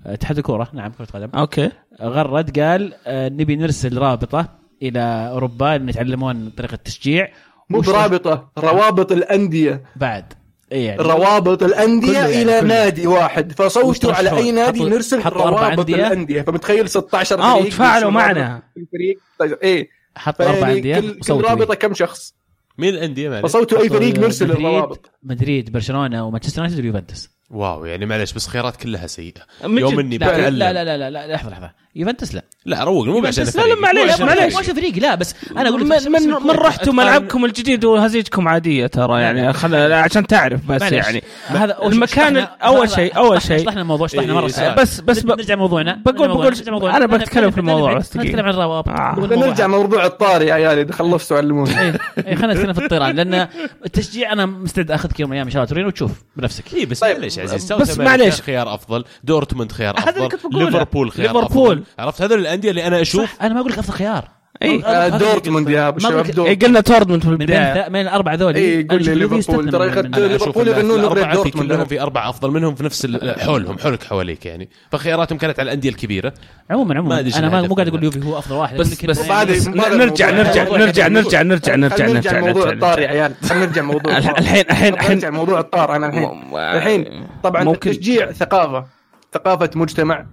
اتحاد 0.06 0.38
الكورة. 0.38 0.68
نعم 0.74 0.92
كرة 0.92 1.06
قدم. 1.14 1.30
أوكي. 1.40 1.70
غرد 2.02 2.60
قال 2.60 2.94
آه، 3.08 3.30
نبي 3.30 3.56
نرسل 3.56 3.98
رابطة 3.98 4.50
إلى 4.82 5.30
أوروبا 5.32 5.76
إن 5.76 5.90
يتعلمون 5.90 6.50
طريقة 6.58 6.76
تشجيع. 6.86 7.28
مو 7.70 7.80
وش- 7.80 7.86
برابطة 7.90 8.50
روابط 8.58 9.12
الأندية. 9.12 9.84
بعد. 9.96 10.34
يعني 10.72 11.02
روابط 11.02 11.64
الأندية 11.64 12.14
يعني، 12.14 12.42
إلى 12.42 12.60
كله. 12.60 12.68
نادي 12.68 13.08
واحد. 13.08 13.52
فصوتوا 13.52 14.14
على 14.14 14.38
أي؟ 14.38 14.52
نادي 14.52 14.80
حطوا- 14.80 14.90
نرسل 14.90 15.22
حطوا 15.22 15.42
أربع 15.42 15.50
روابط 15.68 15.80
أندية. 15.80 15.96
الأندية. 16.08 16.42
فمتخيل 16.42 16.90
16 16.90 17.40
آه 17.40 17.54
فريق 17.54 17.66
وتفاعلوا 17.66 18.12
معنا. 18.12 18.64
الفريق. 18.78 19.20
طيب 19.40 19.58
إيه. 19.64 19.90
حط 20.16 20.42
أربع 20.42 20.72
أندية. 20.72 21.00
كل, 21.00 21.20
كل 21.20 21.42
رابطة. 21.42 21.74
كم 21.76 21.94
شخص؟ 21.94 22.34
مين 22.78 22.94
الأندية 22.94 23.30
معلش 23.30 23.44
فصوتوا 23.44 23.80
أي 23.82 23.86
حطوا 23.90 23.98
فريق 23.98 24.20
نرسل 24.20 24.46
مدريد- 24.48 24.66
الروابط. 24.66 25.12
مدريد 25.24 25.72
برشلونة 25.72 26.26
ومانشستر 26.28 26.62
يونايتد 26.62 26.84
ويوفنتوس 26.84 27.30
واو 27.50 27.86
يعني 27.86 28.06
معلش 28.06 28.34
بس 28.34 28.48
خيارات 28.48 28.76
كلها 28.76 29.08
سيئة. 29.08 29.42
يوم. 29.64 30.00
إني 30.00 30.18
لا 30.18 30.28
بتعلم. 30.28 30.56
لا 30.56 30.74
لا 30.74 30.84
لا 30.86 30.98
لا, 30.98 31.10
لا 31.10 31.34
لحظة 31.34 31.50
لحظة. 31.50 31.72
يوفنتوس 31.98 32.36
لا 32.36 32.44
لا 32.66 32.84
روق 32.84 33.06
مو 33.06 33.28
عشان 33.28 33.44
لا، 33.44 33.50
لا، 33.50 33.62
فريق. 33.64 33.78
معليش، 33.82 34.04
مو 34.06 34.12
عشان 34.12 34.26
معليش. 34.26 34.56
فريق. 34.56 34.98
لا 34.98 35.16
بس 35.16 35.36
أنا 35.58 35.70
أقول 35.70 35.90
لك 35.90 36.08
من 36.08 36.22
من, 36.30 36.50
رحتوا 36.52 36.94
ملعبكم 36.94 37.46
الجديد 37.46 37.86
وهزيجكم 37.86 38.48
عادية 38.48 38.88
ترى 38.88 39.22
يعني 39.22 39.54
خل... 39.54 39.76
عشان 39.94 40.28
تعرف 40.28 40.66
بس 40.72 40.82
معليش. 40.82 41.06
يعني 41.06 41.24
هذا 41.48 41.78
المكان 41.84 42.38
أول 42.38 42.90
شيء 42.90 43.18
أول 43.18 43.42
شيء 43.42 43.58
شطحنا 43.58 43.82
الموضوع 43.82 44.08
شطحنا 44.08 44.28
إيه، 44.28 44.34
مرة 44.34 44.52
إيه،. 44.60 44.76
بس 44.76 45.00
بس 45.00 45.20
ب... 45.20 45.28
نرجع 45.28 45.56
موضوعنا 45.56 46.02
بقول- 46.06 46.28
بقول- 46.28 46.56
نبدأ- 46.56 47.16
بتكلم 47.16 47.52
في 47.52 47.58
الموضوع. 47.58 47.94
بس. 47.94 48.18
نتكلم 48.18 48.46
عن 48.46 48.50
الروابط 48.54 48.90
آه. 48.90 49.16
نرجع. 49.20 49.68
موضوع 49.68 50.06
الطاري 50.06 50.46
يا 50.48 50.54
عيال 50.54 50.80
إذا 50.80 50.94
خلصتوا 50.94 51.38
علموني 51.38 51.80
إيه 51.82 51.94
إيه، 52.28 52.36
خلينا 52.36 52.54
نتكلم 52.54 52.74
في 52.74 52.84
الطيران 52.84 53.16
لأن 53.16 53.48
التشجيع 53.86 54.34
أنا 54.34 54.46
مستعد 54.46 54.92
اخذك 54.92 55.20
يوم 55.20 55.30
من 55.30 55.34
الأيام 55.34 55.48
ان 55.48 55.52
شاء 55.54 55.62
الله 55.64 55.70
تورين 55.70 55.86
وتشوف 55.88 56.12
بنفسك 56.36 56.74
اي 56.74 56.86
بس 56.86 57.00
طيب، 57.00 57.16
معليش 57.16 57.38
يا 57.38 57.44
عزيز 57.44 57.74
بس 57.74 57.98
معليش. 57.98 58.42
خيار 58.42 58.74
أفضل 58.76 59.04
دورتموند 59.24 59.72
خيار 59.72 59.98
أفضل. 59.98 60.30
ليفربول 60.60 61.12
خيار 61.12 61.28
ليفربول. 61.36 61.84
عرفت؟ 62.00 62.22
هذول 62.22 62.40
الأندية 62.40 62.70
اللي 62.70 62.88
أنا 62.88 63.02
أشوف 63.02 63.22
صح 63.22 63.44
أنا 63.44 63.54
ما 63.54 63.60
أقول 63.60 63.72
لك 63.72 63.78
أفضل 63.78 63.94
خيار. 63.94 64.38
إي 64.64 64.86
آه، 64.86 65.08
دورتموند 65.08 65.70
يا 65.70 65.88
ابو 65.88 65.98
الشباب 65.98 66.26
دورتموند 66.26 66.64
قلنا 66.64 66.80
دورتموند 66.80 67.24
في 67.24 67.30
البداية. 67.30 67.90
من 67.90 68.02
الاربع 68.02 68.34
ذول. 68.34 68.56
إي 68.56 68.84
قول 68.84 69.04
لي 69.04 69.16
ليفربول 69.16 69.72
ترى 69.72 70.28
ليفربول 70.28 70.68
يغنون 70.68 71.02
نغري 71.02 71.34
دورتموند. 71.34 71.72
كلهم 71.72 71.86
في 71.86 72.02
أربعة 72.02 72.30
أفضل 72.30 72.52
منهم 72.52 72.76
في 72.76 72.84
نفس 72.84 73.18
حولهم 73.40 73.80
حولك 73.80 74.04
حواليك 74.04 74.46
يعني. 74.46 74.70
فخياراتهم 74.92 75.38
كانت 75.38 75.60
على 75.60 75.68
الأندية 75.68 75.90
الكبيرة. 75.90 76.34
عموما 76.70 76.98
عموما. 76.98 77.20
أنا 77.20 77.62
مو 77.62 77.76
قاعد 77.76 77.88
أقول 77.88 78.04
يوفي 78.04 78.26
هو 78.26 78.38
أفضل 78.38 78.56
واحد 78.56 78.78
بس 78.78 79.06
بس 79.06 79.28
يعني 79.28 79.96
نرجع 79.96 80.30
نرجع 80.30 80.64
نرجع 80.64 81.08
نرجع 81.08 81.42
نرجع 81.42 81.76
نرجع 81.76 82.08
نرجع 82.08 82.40
موضوع 82.40 82.72
الطار 82.72 83.00
يا 83.00 83.08
عيال. 83.08 83.34
نرجع 83.52 83.82
موضوع 83.82 84.18
الحين 84.18 84.66
الحين 84.70 84.94
الحين 84.94 85.16
نرجع 85.16 85.30
موضوع 85.30 85.60
الطار. 85.60 85.96
أنا 85.96 86.08
الحين 86.08 86.52
الحين 86.56 87.28
طبعا 87.44 87.76
تشجيع 87.76 88.32
ثقافة. 88.32 88.86
ثقافه 89.34 89.70
مجتمع 89.76 90.26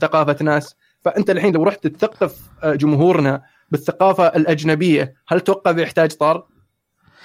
ثقافه 0.00 0.36
ناس 0.44 0.74
فأنت 1.04 1.30
الحين 1.30 1.54
لو 1.54 1.62
رحت 1.62 1.86
تثقف 1.86 2.36
آه، 2.62 2.74
جمهورنا 2.74 3.42
بالثقافة 3.70 4.26
الأجنبية 4.26 5.14
هل 5.28 5.40
توقع 5.40 5.70
بيحتاج 5.70 6.12
طار؟ 6.12 6.46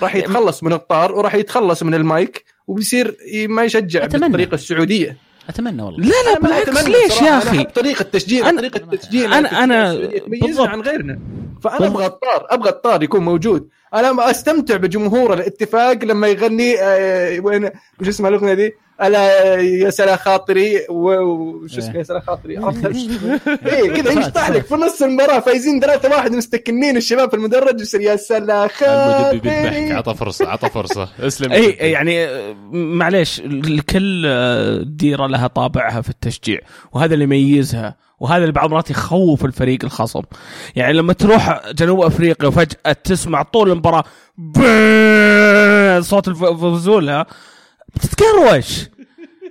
راح 0.01 0.15
يعني 0.15 0.27
يتخلص 0.27 0.63
من 0.63 0.73
الطار 0.73 1.11
وراح 1.15 1.35
يتخلص 1.35 1.83
من 1.83 1.93
المايك 1.93 2.45
وبيصير 2.67 3.17
ما 3.49 3.63
يشجع 3.63 4.03
أتمنى. 4.03 4.23
بالطريقة 4.23 4.55
السعودية. 4.55 5.17
أتمنى 5.49 5.81
والله. 5.81 5.99
لا 6.07 6.31
لا 6.31 6.39
بالعكس 6.39 6.87
ليش 6.87 7.21
يا 7.21 7.37
أخي؟ 7.37 7.63
طريقة 7.63 8.03
تشجيع 8.03 8.51
طريقة 8.51 8.77
التشجيع 8.77 9.37
أنا 9.37 9.63
أنا 9.63 10.09
بالضبط. 10.27 10.67
عن 10.67 10.81
غيرنا. 10.81 11.19
فأنا 11.63 11.87
أبغى 11.87 12.05
الطار 12.05 12.47
أبغى 12.49 12.69
الطار 12.69 13.03
يكون 13.03 13.21
موجود. 13.21 13.69
أنا 13.93 14.29
أستمتع 14.31 14.77
بجمهور 14.77 15.33
الاتفاق 15.33 16.03
لما 16.03 16.27
يغني 16.27 16.75
آه، 16.81 17.39
وين 17.39 17.69
وش 18.01 18.07
اسمها 18.07 18.29
الأغنية 18.29 18.53
دي؟ 18.53 18.73
ألا 19.01 19.55
يسرى 19.55 20.17
خاطري 20.17 20.85
وش 20.89 21.77
اسمه 21.77 21.99
يسرى 21.99 22.21
خاطري 22.21 22.57
اي 22.57 22.63
إيه، 23.73 24.01
كذا 24.01 24.11
يشطح 24.19 24.49
لك؟ 24.49 24.65
في 24.65 24.75
نص 24.75 25.01
المباراة 25.01 25.39
فايزين 25.39 25.79
3 25.79 26.09
واحد 26.09 26.31
مستكنين 26.31 26.97
الشباب 26.97 27.29
في 27.29 27.35
المدرج 27.35 27.81
يصير 27.81 28.01
يا 28.01 28.15
سلام 28.15 28.67
خاطري. 28.67 29.93
عطى 29.93 30.15
فرصة 30.15 30.47
عطى 30.47 30.69
فرصة. 30.69 31.09
اسلم. 31.27 31.51
اي 31.51 31.69
يعني 31.69 32.27
معليش 32.71 33.41
كل 33.89 34.23
آه، 34.27 34.83
ديرة 34.83 35.27
لها 35.27 35.47
طابعها 35.47 36.01
في 36.01 36.09
التشجيع 36.09 36.59
وهذا 36.91 37.13
اللي 37.13 37.23
يميزها 37.23 37.95
وهذا 38.19 38.41
اللي 38.41 38.51
بعض 38.51 38.65
المرات 38.65 38.89
يخوف 38.89 39.45
الفريق 39.45 39.79
الخصم. 39.83 40.21
يعني 40.75 40.93
لما 40.93 41.13
تروح 41.13 41.71
جنوب 41.71 42.01
أفريقيا 42.01 42.47
وفجأة 42.47 42.91
تسمع 43.03 43.43
طول 43.43 43.71
المباراة 43.71 44.03
صوت 46.01 46.27
الفزولها 46.27 47.25
بتتكروش 47.95 48.89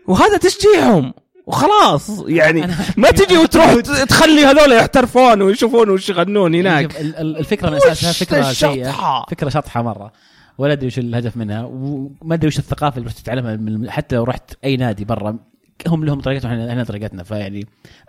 وهذا 0.06 0.36
تشجيعهم. 0.36 1.14
وخلاص 1.46 2.24
يعني 2.26 2.66
ما 2.96 3.10
تجي 3.10 3.34
يعني 3.34 3.44
وتروح 3.44 3.74
تخلي 4.04 4.44
هذول 4.44 4.72
يحترفون 4.72 5.42
ويشوفون 5.42 5.90
وش 5.90 6.08
يغنون 6.08 6.54
يعني 6.54 6.68
هناك. 6.68 6.96
الفكرة 7.00 7.70
من 7.70 7.76
اساسها 7.76 8.12
فكرة 8.12 8.52
سيئة. 8.52 9.24
فكرة 9.30 9.48
شطحة 9.48 9.82
مرة. 9.82 10.12
ولا 10.58 10.72
أدري 10.72 10.86
وش 10.86 10.98
الهدف 10.98 11.36
منها. 11.36 11.64
وما 11.64 12.34
أدري 12.34 12.48
وش 12.48 12.58
الثقافة 12.58 12.98
اللي 12.98 13.08
رحت 13.08 13.18
تتعلمها 13.18 13.90
حتى 13.90 14.16
لو 14.16 14.24
رحت 14.24 14.54
أي 14.64 14.76
نادي 14.76 15.04
برا 15.04 15.38
هم 15.86 16.04
لهم 16.04 16.20
طريقتهم 16.20 16.68
إحنا 16.68 16.84
طريقتنا. 16.84 17.22
فيعني 17.22 17.66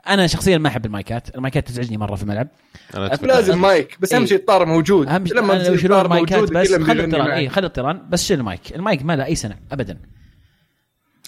أنا 0.10 0.28
شخصيا 0.28 0.58
ما 0.58 0.68
أحب 0.68 0.86
المايكات، 0.86 1.36
المايكات 1.36 1.68
تزعجني 1.68 1.98
مرة 1.98 2.16
في 2.16 2.24
الملعب. 2.24 2.48
أنا 2.96 3.20
لازم 3.22 3.62
مايك 3.62 3.98
بس 4.00 4.14
أهم 4.14 4.22
إيه. 4.22 4.28
شيء 4.28 4.38
الطار 4.38 4.66
موجود. 4.66 5.08
أهم 5.08 5.26
شيء 5.26 5.38
لما 5.38 5.54
يشيلون 5.54 6.02
المايكات 6.02 6.52
بس 6.52 6.74
خلي 6.74 7.04
الطيران. 7.04 7.32
اي 7.32 7.50
خلي 7.50 7.68
الطيران. 7.68 8.02
بس 8.10 8.26
شيل 8.26 8.40
ال 8.40 8.47
mic، 8.47 8.76
ال 8.76 8.83
mic 8.83 9.06
ما 9.06 9.16
له 9.16 9.26
أي 9.26 9.36
سنة 9.36 9.56
ابدا. 9.72 9.98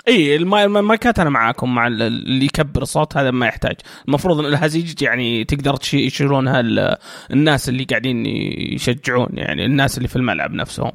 إي 0.08 0.36
الماي- 0.36 0.66
المايكات 0.66 1.20
أنا 1.20 1.30
معاكم 1.30 1.76
مع 1.76 1.88
ال- 1.88 2.02
اللي 2.02 2.46
يكبر 2.46 2.82
الصوت 2.82 3.18
هذا 3.18 3.32
ما 3.32 3.46
يحتاج. 3.48 3.76
المفروض 4.08 4.40
إن 4.40 4.46
الهزيج 4.46 5.02
يعني 5.02 5.44
تقدر 5.44 5.76
يشيلونها 5.94 6.60
ال- 6.60 6.96
الناس 7.32 7.70
اللي 7.70 7.84
قاعدين 7.84 8.26
يشجعون 8.74 9.30
يعني 9.34 9.66
الناس 9.66 9.98
اللي 9.98 10.08
في 10.08 10.16
الملعب 10.16 10.54
نفسهم. 10.54 10.92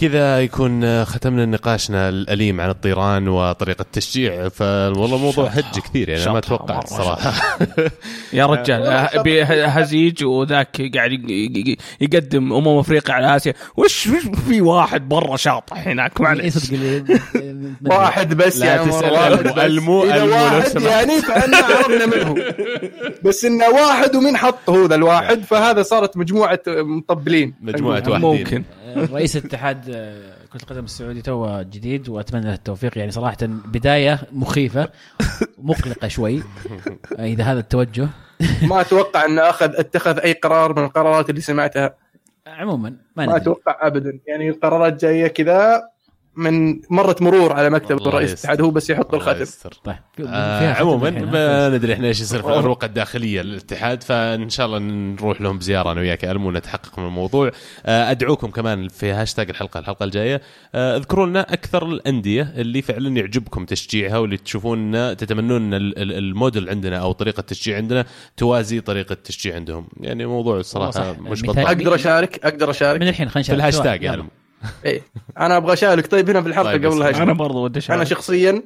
كذا 0.00 0.40
يكون 0.40 1.04
ختمنا 1.04 1.46
نقاشنا 1.46 2.08
الأليم 2.08 2.60
عن 2.60 2.70
الطيران 2.70 3.28
وطريقة 3.28 3.82
التشجيع. 3.82 4.48
فوالله 4.48 5.16
الموضوع 5.16 5.46
هج 5.48 5.78
كثير 5.84 6.08
يعني 6.08 6.32
ما 6.32 6.40
توقعت 6.40 6.70
مرة 6.70 6.82
الصراحه 6.84 7.32
يا 8.32 8.46
رجال 8.46 8.82
أبي 8.86 9.42
هزيج 9.42 10.24
وذاك 10.24 10.90
قاعد 10.94 11.12
يقدم 12.00 12.52
أمم 12.52 12.68
أفريقيا 12.78 13.14
على 13.14 13.36
آسيا. 13.36 13.54
وش 13.76 14.08
في 14.48 14.60
واحد 14.60 15.08
برا 15.08 15.36
شاطح 15.36 15.86
هناك؟ 15.88 16.20
اي 16.20 16.24
معلش 16.24 16.54
واحد 17.86 18.34
بس 18.34 18.60
يا 18.60 18.70
عمر 18.72 19.64
المو- 19.66 20.04
واحد. 20.04 20.82
يعني 20.82 21.20
فاحنا 21.22 21.56
عرفنا 21.56 22.06
منه. 22.06 22.34
بس 23.24 23.44
انه 23.44 23.68
واحد 23.68 24.16
ومين 24.16 24.36
حط 24.36 24.70
هو 24.70 24.86
ذا 24.86 24.94
الواحد 24.94 25.42
فهذا 25.42 25.82
صارت 25.82 26.16
مجموعة 26.16 26.60
مطبلين. 26.68 27.54
مجموعة 27.62 28.02
واحدين. 28.08 28.20
ممكن 28.30 28.64
رئيس 28.96 29.36
اتحاد 29.36 29.90
آه، 29.90 30.34
كرة 30.52 30.62
القدم 30.62 30.84
السعودي 30.84 31.22
تو 31.22 31.62
جديد 31.62 32.08
وأتمنى 32.08 32.44
له 32.46 32.54
التوفيق. 32.54 32.98
يعني 32.98 33.10
صراحة 33.10 33.36
بداية 33.42 34.20
مخيفة 34.32 34.88
مقلقة 35.58 36.08
شوي 36.08 36.42
آه، 37.18 37.24
إذا 37.24 37.44
هذا 37.44 37.60
التوجه. 37.60 38.08
ما 38.62 38.80
أتوقع 38.80 39.24
انه 39.24 39.50
أخذ 39.50 39.76
اتخذ 39.76 40.18
أي 40.18 40.32
قرار 40.32 40.78
من 40.78 40.84
القرارات 40.84 41.30
اللي 41.30 41.40
سمعتها. 41.40 41.94
عموما 42.46 42.96
ما 43.16 43.26
ما 43.26 43.36
أتوقع 43.36 43.78
ابدا. 43.86 44.20
يعني 44.26 44.48
القرارات 44.48 45.00
جاية 45.00 45.26
كذا 45.26 45.82
من 46.36 46.80
مره 46.90 47.16
مرور 47.20 47.52
على 47.52 47.70
مكتب 47.70 47.96
الله 47.98 48.10
رئيس 48.10 48.32
يستر. 48.32 48.48
الاتحاد 48.48 48.60
هو 48.66 48.70
بس 48.70 48.90
يحط 48.90 49.14
يستر. 49.40 49.72
طيب. 49.84 49.96
في- 50.16 50.24
آه 50.28 50.72
عموما 50.74 51.10
ما؟ 51.10 51.68
ندري 51.68 51.92
إحنا 51.92 52.06
إيش 52.08 52.20
يصير 52.20 52.42
في 52.42 52.48
العروق 52.48 52.84
الداخلية 52.84 53.42
للاتحاد 53.42 54.02
فإن 54.02 54.50
شاء 54.50 54.66
الله 54.66 54.78
نروح 54.78 55.40
لهم 55.40 55.58
بزيارة 55.58 55.92
أنا 55.92 56.00
وياك 56.00 56.22
يا 56.22 56.30
ألمو 56.32 56.48
ونتحقق 56.48 56.98
من 56.98 57.06
الموضوع. 57.06 57.50
آه 57.86 58.10
أدعوكم 58.10 58.50
كمان 58.50 58.88
في 58.88 59.12
هاشتاج 59.12 59.48
الحلقة 59.50 59.80
الحلقة 59.80 60.04
الجاية. 60.04 60.40
آه 60.74 60.96
اذكروا 60.96 61.26
لنا 61.26 61.40
أكثر 61.52 61.86
الأندية 61.86 62.52
اللي 62.56 62.82
فعلا 62.82 63.16
يعجبكم 63.16 63.64
تشجيعها 63.64 64.18
واللي 64.18 64.36
تشوفون 64.36 64.92
إن- 64.92 65.16
تتمنون 65.16 65.62
ان 65.62 65.74
ال- 65.74 65.98
ال- 65.98 66.12
الموديل 66.12 66.68
عندنا 66.68 66.96
أو 66.98 67.12
طريقة 67.12 67.40
التشجيع 67.40 67.76
عندنا 67.76 68.04
توازي 68.36 68.80
طريقة 68.80 69.12
التشجيع 69.12 69.54
عندهم. 69.54 69.88
يعني 70.00 70.26
موضوع 70.26 70.56
الصراحه. 70.58 71.12
مش 71.20 71.42
بالضبط 71.42 71.58
أقدر 71.66 71.94
أشارك؟ 71.94 72.40
أقدر 72.44 72.70
أشارك؟ 72.70 73.00
من 73.00 73.08
الحين 73.08 73.28
خلينا 73.28 73.46
في 73.46 73.54
الهاشتاج 73.54 74.02
يا 74.02 74.14
ألمو. 74.14 74.28
إيه. 74.84 75.02
أنا 75.38 75.56
أبغى 75.56 75.72
أشارك. 75.72 76.06
طيب 76.06 76.30
هنا 76.30 76.42
في 76.42 76.48
الحلقة 76.48 76.72
طيب، 76.72 76.86
قبل 76.86 77.02
أنا 77.02 77.32
برضو 77.32 77.64
ودي 77.64 77.80
أنا. 77.90 78.04
شخصيا 78.04 78.62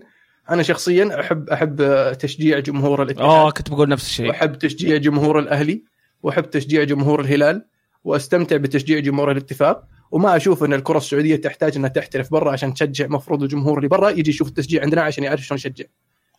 أنا 0.51 0.63
شخصيا 0.63 1.21
أحب 1.21 1.51
أحب 1.51 2.13
تشجيع 2.19 2.59
جمهور 2.59 3.01
آه 3.01 3.03
الاتحاد 3.03 3.53
كنت 3.53 3.71
بقول 3.71 3.89
نفس 3.89 4.07
الشيء. 4.07 4.29
وأحب 4.29 4.59
تشجيع 4.59 4.97
جمهور 4.97 5.39
الأهلي. 5.39 5.85
وأحب 6.23 6.51
تشجيع 6.51 6.85
جمهور 6.85 7.21
الهلال. 7.21 7.65
وأستمتع 8.05 8.57
بتشجيع 8.57 8.99
جمهور 8.99 9.33
الاتفاق. 9.33 9.85
وما 10.11 10.37
أشوف 10.37 10.65
أن 10.65 10.73
الكرة 10.73 10.99
السعودية 10.99 11.37
تحتاج 11.37 11.77
أنها 11.77 11.89
تحترف 11.89 12.33
برا 12.33 12.53
عشان 12.53 12.75
تشجع 12.75 13.07
مفروض 13.07 13.43
الجمهور 13.43 13.79
اللي 13.79 13.89
برا 13.89 14.11
يجي 14.11 14.31
يشوف 14.31 14.49
التشجيع 14.49 14.83
عندنا 14.83 15.03
عشان 15.03 15.25
يعرف 15.25 15.41
شلون 15.41 15.59
يشجع. 15.59 15.85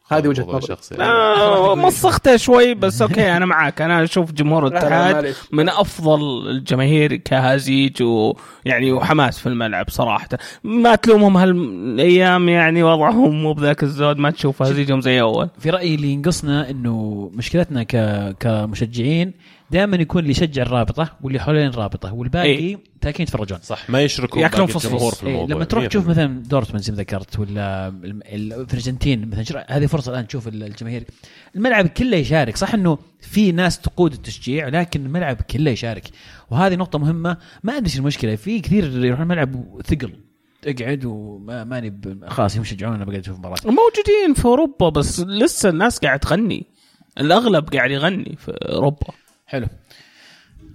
هذه 0.10 0.27
وجهة 0.27 0.44
نظري. 0.44 0.61
شخصي 0.61 0.95
آه 1.02 1.76
مسختها 1.76 2.38
شوي 2.38 2.73
بس 2.73 3.02
أوكي 3.02 3.31
أنا 3.38 3.45
معاك. 3.45 3.81
أنا 3.81 4.03
أشوف 4.03 4.31
جمهور 4.31 4.64
لا، 4.64 4.69
لا، 4.69 4.77
الاتحاد. 5.10 5.36
من 5.52 5.69
أفضل 5.69 6.48
الجماهير 6.49 7.15
كهازيج 7.15 8.03
ويعني 8.03 8.91
وحماس 8.91 9.40
في 9.40 9.48
الملعب 9.49 9.90
صراحة. 9.90 10.30
ما 10.64 10.95
تلومهم 10.95 11.38
هالأيام 11.38 12.49
يعني 12.49 12.84
وضعهم 12.84 13.41
مو 13.44 13.53
بذاك 13.53 13.84
الزود. 13.84 14.18
ما 14.18 14.30
تشوف 14.31 14.61
هازيجهم 14.61 15.02
زي 15.02 15.22
أول. 15.22 15.49
في 15.60 15.69
رأيي 15.69 15.95
اللي 15.95 16.07
ينقصنا 16.07 16.69
إنه 16.69 17.30
مشكلتنا 17.34 17.84
ك... 17.84 17.95
كمشجعين 18.40 19.34
دائما 19.71 19.97
يكون 19.97 20.19
اللي 20.21 20.31
يشجع 20.31 20.61
الرابطة 20.61 21.17
واللي 21.21 21.39
حوالين 21.39 21.67
الرابطة 21.67 22.13
والباقي 22.13 22.47
إيه. 22.49 22.77
تاكين 23.01 23.23
يتفرجون. 23.23 23.59
صح 23.63 23.89
ما 23.89 24.01
يشركوا 24.01 24.41
يأكلون. 24.41 24.69
الجمهور 24.69 25.11
في 25.11 25.23
إيه 25.27 25.31
الموضوع. 25.33 25.55
لما 25.55 25.65
تروح 25.65 25.83
100%. 25.83 25.87
تشوف 25.87 26.07
مثلا 26.07 26.43
دورتموند 26.43 26.83
زي 26.83 26.91
ما 26.91 26.97
ذكرت 26.97 27.39
ولا 27.39 27.87
الارجنتين 28.33 29.29
مثلا 29.29 29.43
شر- 29.43 29.63
هذه 29.67 29.85
فرصة 29.85 30.11
الآن 30.11 30.27
تشوف 30.27 30.47
ال- 30.47 30.63
الجماهير. 30.63 31.03
الملعب 31.55 31.87
كله 31.87 32.17
يشارك. 32.17 32.57
صح 32.57 32.73
إنه 32.73 32.97
في 33.21 33.51
ناس 33.51 33.79
تقود 33.79 34.13
التشجيع 34.13 34.67
لكن 34.67 35.05
الملعب 35.05 35.35
كله 35.41 35.71
يشارك. 35.71 36.07
وهذه 36.51 36.75
نقطة 36.75 36.99
مهمة. 36.99 37.37
ما 37.63 37.77
أدري 37.77 37.97
المشكلة. 37.97 38.35
في 38.35 38.59
كثير 38.59 39.05
يروح 39.05 39.19
الملعب 39.19 39.81
ثقل 39.85 40.13
اقعد 40.67 41.05
وما 41.05 41.63
ماني 41.63 41.89
ب- 41.89 42.25
خلاص 42.27 42.55
هم 42.55 42.61
يشجعون 42.61 42.95
أنا 42.95 43.05
بقعد 43.05 43.19
أشوف 43.19 43.37
مباراة. 43.39 43.55
موجودين 43.65 44.33
في 44.35 44.45
أوروبا 44.45 44.89
بس 44.89 45.19
لسه 45.19 45.69
الناس 45.69 45.99
قاعد 45.99 46.19
تغني. 46.19 46.65
الأغلب 47.19 47.69
قاعد 47.73 47.91
يغني 47.91 48.35
في 48.39 48.51
أوروبا. 48.51 49.07
حلو. 49.49 49.67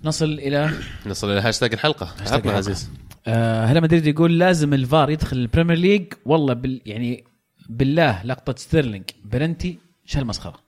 نصل 0.05 0.33
إلى 0.33 0.71
نصل 1.07 1.31
إلى 1.31 1.41
هاشتاج 1.41 1.73
الحلقة. 1.73 2.15
هاشتاج. 2.21 2.49
عزيز 2.49 2.91
آه 3.27 3.65
هلا 3.65 3.81
مدريد 3.81 4.07
يقول 4.07 4.39
لازم 4.39 4.75
الفار 4.75 5.11
يدخل 5.11 5.37
ال 5.37 5.42
Premier 5.42 5.77
League. 5.77 6.13
والله 6.25 6.55
بال 6.55 6.83
يعني 6.87 7.25
بالله 7.69 8.23
لقطة 8.25 8.55
ستيرلينج. 8.57 9.05
بلنتي 9.25 9.79
شو 10.05 10.19
هالمسخره 10.19 10.61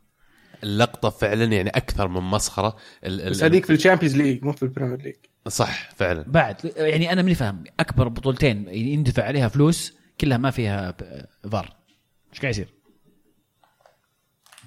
اللقطة 0.64 1.10
فعلا 1.10 1.44
يعني 1.44 1.70
أكثر 1.70 2.08
من 2.08 2.20
مسخرة. 2.20 2.76
ال 3.04 3.20
ال 3.20 3.30
بس 3.30 3.42
هذيك 3.42 3.64
في 3.64 3.72
الشامبيونز 3.72 4.16
ليج 4.16 4.44
مو 4.44 4.52
في 4.52 4.62
ال 4.62 4.67
Premier 4.67 5.02
League. 5.02 5.16
صح 5.48 5.90
فعلا. 5.90 6.24
بعد 6.26 6.56
يعني 6.76 7.12
أنا 7.12 7.22
ماني 7.22 7.34
فاهم. 7.34 7.64
أكبر 7.80 8.08
بطولتين 8.08 8.68
يندفع 8.68 9.24
عليها 9.24 9.48
فلوس 9.48 9.94
كلها 10.20 10.38
ما 10.38 10.50
فيها 10.50 10.96
فار. 11.50 11.76
إيش 12.32 12.40
قاعد 12.40 12.54
يصير؟ 12.54 12.75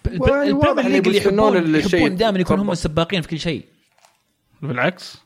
ال 0.07 0.17
Premier 0.17 0.87
League 0.87 1.07
اللي 1.07 1.17
يحبون 1.17 1.57
الشيء 1.75 1.99
يحبون 1.99 2.15
دائما 2.17 2.39
يكون 2.39 2.59
هم. 2.59 2.71
السباقين 2.71 3.21
في 3.21 3.27
كل 3.27 3.39
شيء. 3.39 3.65
بالعكس. 4.61 5.17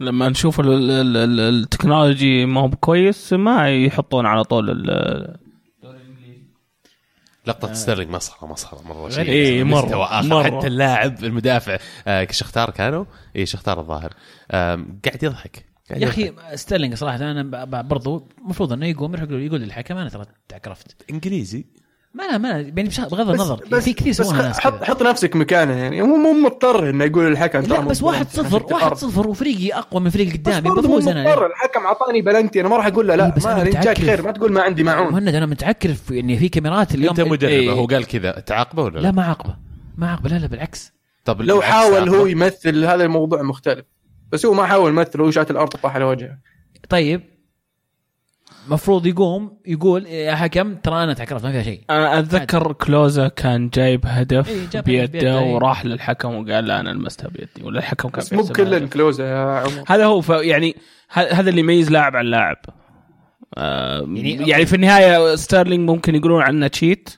لما 0.00 0.28
نشوف 0.28 0.60
ال- 0.60 0.90
ال- 0.90 1.16
ال- 1.16 1.40
ال 1.40 1.50
technology 1.50 2.46
ما 2.46 2.60
هو 2.60 2.70
كويس 2.70 3.32
ما 3.32 3.84
يحطون 3.84 4.26
على 4.26 4.44
طول 4.44 4.70
ال- 4.70 5.36
لقطة 7.46 7.72
ستيرلينج 7.72 8.10
مسخره 8.10 8.46
مسخره 8.46 8.82
مرة 8.82 9.08
شيء 9.08 9.24
إيه، 9.28 9.64
مرة، 9.64 9.84
مستوى 9.84 10.04
آخر. 10.04 10.28
مرة. 10.28 10.58
حتى 10.58 10.66
اللاعب 10.66 11.24
المدافع 11.24 11.78
آه 12.06 12.26
شختار 12.30 12.70
كانوا؟ 12.70 13.04
اي 13.36 13.46
شختار 13.46 13.80
الظاهر. 13.80 14.12
آم، 14.50 15.00
قاعد 15.04 15.22
يضحك. 15.22 15.64
قاعد 15.90 16.02
يا. 16.02 16.08
أخي 16.08 16.32
ستيرلينج 16.54 16.94
صراحة 16.94 17.16
أنا 17.16 17.42
ب- 17.42 17.70
ب- 17.70 17.88
برضو 17.88 18.28
المفروض 18.44 18.72
إنه 18.72 18.86
يقوم 18.86 19.14
يقول 19.14 19.60
للحكم 19.60 19.96
أنا 19.96 20.08
ترى 20.08 20.24
تعكرفت. 20.48 21.10
إنجليزي. 21.10 21.64
ما 22.14 22.22
لا 22.22 22.38
ما 22.38 22.48
لا 22.48 22.58
يعني 22.58 22.88
بغض 23.10 23.30
النظر 23.30 23.60
بس 23.72 23.84
في 23.84 23.92
كثير 23.92 24.10
بس 24.12 24.20
يسوونها 24.20 24.42
ناس 24.42 24.60
حط. 24.60 24.84
حط 24.84 25.02
نفسك 25.02 25.36
مكانه 25.36 25.72
يعني 25.76 26.02
هو 26.02 26.06
مو 26.06 26.32
مضطر 26.32 26.90
إنه 26.90 27.04
يقول 27.04 27.26
الحكم 27.26 27.60
ترى 27.60 27.78
لا 27.78 27.80
بس 27.80 28.02
واحد 28.02 28.28
صفر 28.28 28.66
واحد. 28.74 28.94
صفر 28.96 29.28
وفريقي 29.28 29.78
أقوى 29.78 30.00
من 30.02 30.10
فريق 30.10 30.32
قدامي 30.32 30.70
بفوز 30.70 31.08
أنا 31.08 31.24
مضطر 31.24 31.46
الحكم 31.46 31.80
اعطاني 31.80 32.22
بلنتي 32.22 32.60
أنا 32.60 32.68
ما 32.68 32.76
راح 32.76 32.86
أقول 32.86 33.08
له 33.08 33.14
إيه، 33.14 33.18
لا 33.20 33.34
بس 33.36 33.46
ما 33.46 33.64
جاك. 33.64 33.98
خير 33.98 34.22
ما 34.22 34.30
تقول 34.30 34.52
ما 34.52 34.62
عندي 34.62 34.82
معون 34.84 35.12
مهند 35.12 35.34
أنا 35.34 35.46
متعكر 35.46 35.94
في 35.94 36.16
يعني 36.16 36.36
في 36.38 36.48
كاميرات 36.48 36.94
اليوم 36.94 37.10
أنت 37.10 37.20
مدرب 37.20 37.50
إيه. 37.50 37.70
هو 37.70 37.86
قال 37.86 38.06
كذا 38.06 38.30
تعاقبه 38.30 38.82
ولا 38.82 38.94
لا 38.98 39.00
لا؟ 39.02 39.10
ما 39.10 39.22
عاقبه 39.24 39.56
ما 39.96 40.10
عاقبه 40.10 40.30
لا 40.30 40.38
لا 40.38 40.46
بالعكس 40.46 40.92
طب 41.24 41.42
لو 41.42 41.62
حاول. 41.62 42.08
هو 42.08 42.26
يمثل 42.26 42.84
هذا 42.84 43.04
الموضوع 43.04 43.42
مختلف 43.42 43.84
بس 44.32 44.46
هو 44.46 44.54
ما 44.54 44.66
حاول 44.66 44.90
يمثل 44.90 45.20
هو 45.20 45.30
شات 45.30 45.50
الأرض 45.50 45.68
طاح 45.68 45.94
على 45.94 46.04
وجهه 46.04 46.38
طيب 46.88 47.22
مفروض 48.70 49.06
يقوم 49.06 49.58
يقول 49.66 50.06
يا 50.06 50.34
حكم 50.34 50.74
ترى 50.74 51.04
أنا 51.04 51.14
تعكرت 51.14 51.44
ما 51.44 51.52
فيها 51.52 51.62
شيء. 51.62 51.80
أنا 51.90 52.18
أتذكر 52.18 52.72
كلوزا 52.72 53.28
كان 53.28 53.68
جايب 53.68 54.00
هدف 54.06 54.48
إيه، 54.48 54.60
جاب 54.72 54.82
هدف 54.82 54.84
بيده 54.84 55.06
بيده، 55.12 55.38
إيه. 55.38 55.54
وراح 55.54 55.84
للحكم 55.84 56.34
وقال 56.34 56.64
لا 56.64 56.80
أنا 56.80 56.90
لمستها 56.90 57.28
بيدي. 57.28 57.62
ولا 57.62 57.78
الحكم 57.78 58.08
كان 58.08 58.18
بس 58.20 58.32
مو 58.32 58.42
بكل 58.42 58.62
هدف. 58.74 58.82
الكلوزه 58.82 59.24
يا 59.24 59.58
عمر. 59.60 59.84
هذا 59.88 60.04
هو 60.06 60.20
ف- 60.20 60.28
يعني 60.30 60.76
ه- 61.12 61.32
هذا 61.32 61.50
اللي 61.50 61.60
يميز 61.60 61.90
لاعب 61.90 62.16
عن 62.16 62.24
لاعب. 62.24 62.56
آه 63.58 63.98
يعني- 64.00 64.48
يعني, 64.48 64.66
في 64.66 64.76
النهاية 64.76 65.34
ستيرلينج 65.36 65.90
ممكن 65.90 66.14
يقولون 66.14 66.42
عنه 66.42 66.66
cheat 66.66 67.10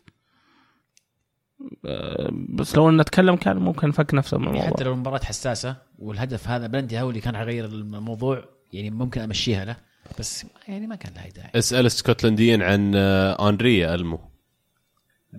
آه 1.87 2.29
بس 2.49 2.77
لو 2.77 2.91
نتكلم 2.91 3.37
كان 3.37 3.57
ممكن 3.57 3.91
فك 3.91 4.15
نفسه 4.15 4.39
من 4.39 4.47
الموضوع. 4.49 4.67
حتى 4.71 4.85
لو 4.85 4.93
المباراة 4.93 5.21
حساسة 5.25 5.77
والهدف 5.99 6.49
هذا 6.49 6.67
بلنتي 6.67 7.01
هو 7.01 7.09
اللي 7.11 7.21
كان 7.21 7.37
حيغير 7.37 7.65
الموضوع 7.65 8.45
يعني 8.73 8.91
ممكن 8.91 9.21
أمشيها 9.21 9.65
له. 9.65 9.77
بس 10.19 10.47
يعني 10.69 10.87
ما 10.87 10.95
كان 10.97 11.13
لها 11.15 11.29
داعي. 11.37 11.51
اسأل 11.55 11.87
اسكتلنديين 11.87 12.63
عن 12.63 12.93
آه، 12.97 13.49
هنري 13.49 13.95
ألمو. 13.95 14.21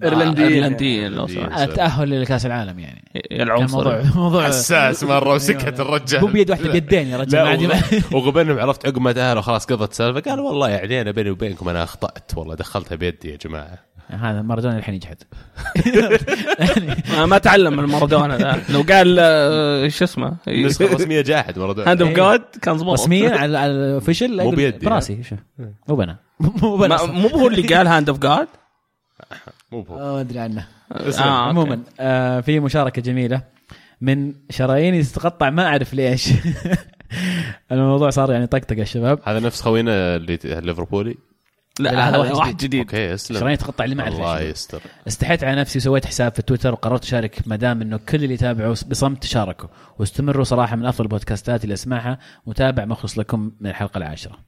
إيرلنديين. 0.03 0.53
إيرلنديين 0.53 1.11
لو 1.11 1.25
التأهل 1.25 2.21
لكاس 2.21 2.45
العالم 2.45 2.79
يعني. 2.79 3.03
العنصر. 3.31 4.03
موضوع 4.19 4.47
حساس 4.47 5.03
مره 5.03 5.33
وسكت 5.33 5.79
الرجال. 5.79 6.21
مو 6.21 6.27
بيد 6.27 6.49
واحدة 6.51 6.71
بيدين 6.71 7.07
يا 7.07 7.17
رجل 7.17 7.37
لا 7.37 7.43
ما 7.43 7.49
عندي 7.49 7.67
وغ- 7.67 7.83
وغبا 8.15 8.41
انهم 8.41 8.59
عرفت 8.59 8.85
عقب 8.85 9.01
ما 9.01 9.11
تأهلوا 9.11 9.41
خلاص 9.41 9.65
قضت 9.65 9.91
السالفه 9.91 10.19
قال 10.31 10.39
والله 10.39 10.69
يعني 10.69 11.01
أنا 11.01 11.11
بيني 11.11 11.29
وبينكم 11.29 11.69
أنا 11.69 11.83
أخطأت 11.83 12.37
والله 12.37 12.55
دخلتها 12.55 12.95
بيدي 12.95 13.31
يا 13.31 13.37
جماعة. 13.37 13.79
هذا 14.15 14.41
مارادونا 14.41 14.77
الحين 14.77 14.95
يجحد. 14.95 15.17
ما, 17.09 17.25
ما 17.25 17.37
تعلم 17.37 17.77
من 17.77 17.83
مارادونا 17.83 18.37
ذا. 18.37 18.63
لو 18.69 18.81
قال 18.81 19.17
آه، 19.19 19.87
شو 19.87 20.03
اسمه؟ 20.03 20.35
النسخه 20.47 20.85
الرسميه 20.85 21.21
جاحد 21.21 21.59
مارادونا. 21.59 21.91
hand 21.91 22.01
of. 22.01 22.11
God 22.11 22.41
كان 22.61 22.77
زبط 22.77 22.93
رسميا 22.93 23.29
على 23.31 23.57
على 23.57 23.71
ال 23.71 23.79
official 23.79 24.43
مو 24.43 24.49
بيدي، 24.49 24.85
براسي 24.85 25.23
شو؟ 25.23 25.35
مو 25.89 25.95
بنا. 25.95 26.17
مو 26.61 26.77
بنا. 26.77 27.05
مو 27.05 27.27
هو 27.27 27.47
اللي 27.47 27.75
قال 27.75 27.87
hand 27.87 28.09
of 28.09 28.19
God 28.19 28.47
مو 29.71 29.85
آه، 29.89 30.13
ما 30.13 30.19
أدري 30.21 30.39
عنه. 30.39 30.67
آه، 30.91 31.21
عموما 31.21 31.79
آه 31.99 32.39
في 32.39 32.59
مشاركة 32.59 33.01
جميلة 33.01 33.41
من 34.01 34.33
شراييني 34.49 35.03
تتقطع 35.03 35.49
ما 35.49 35.65
أعرف 35.67 35.93
ليش. 35.93 36.29
الموضوع 37.71 38.09
صار 38.09 38.31
يعني 38.31 38.47
طقطقة 38.47 38.81
الشباب 38.81 39.19
هذا 39.23 39.39
نفس 39.39 39.61
خوينا 39.61 40.15
اللي 40.15 40.39
الليفربولي 40.45 41.17
لا 41.79 42.09
هذا 42.09 42.17
واحد 42.17 42.31
واحد. 42.33 42.57
جديد. 42.57 42.79
أوكي 42.79 43.13
اسلم 43.13 43.37
شراييني 43.39 43.57
تقطع 43.57 43.83
اللي 43.83 43.95
ما 43.95 44.03
اعرف 44.03 44.15
الله. 44.15 44.41
يستر. 44.41 44.81
استحيت 45.07 45.43
على 45.43 45.61
نفسي 45.61 45.77
وسويت 45.79 46.05
حساب 46.05 46.33
في 46.35 46.41
تويتر 46.41 46.71
وقررت 46.73 47.03
أشارك 47.03 47.39
ما 47.45 47.55
دام 47.55 47.81
إنه 47.81 47.97
كل 48.09 48.23
اللي 48.23 48.33
يتابعوا 48.33 48.75
بصمت 48.87 49.21
تشاركوا. 49.23 49.69
واستمروا 49.99 50.43
صراحة 50.43 50.75
من 50.75 50.85
أفضل 50.85 51.03
البودكاستات 51.05 51.63
اللي 51.63 51.73
أسمعها. 51.73 52.19
متابع 52.45 52.85
مخلص 52.85 53.17
لكم 53.19 53.51
من 53.59 53.69
الحلقة 53.69 53.97
العاشرة. 53.97 54.39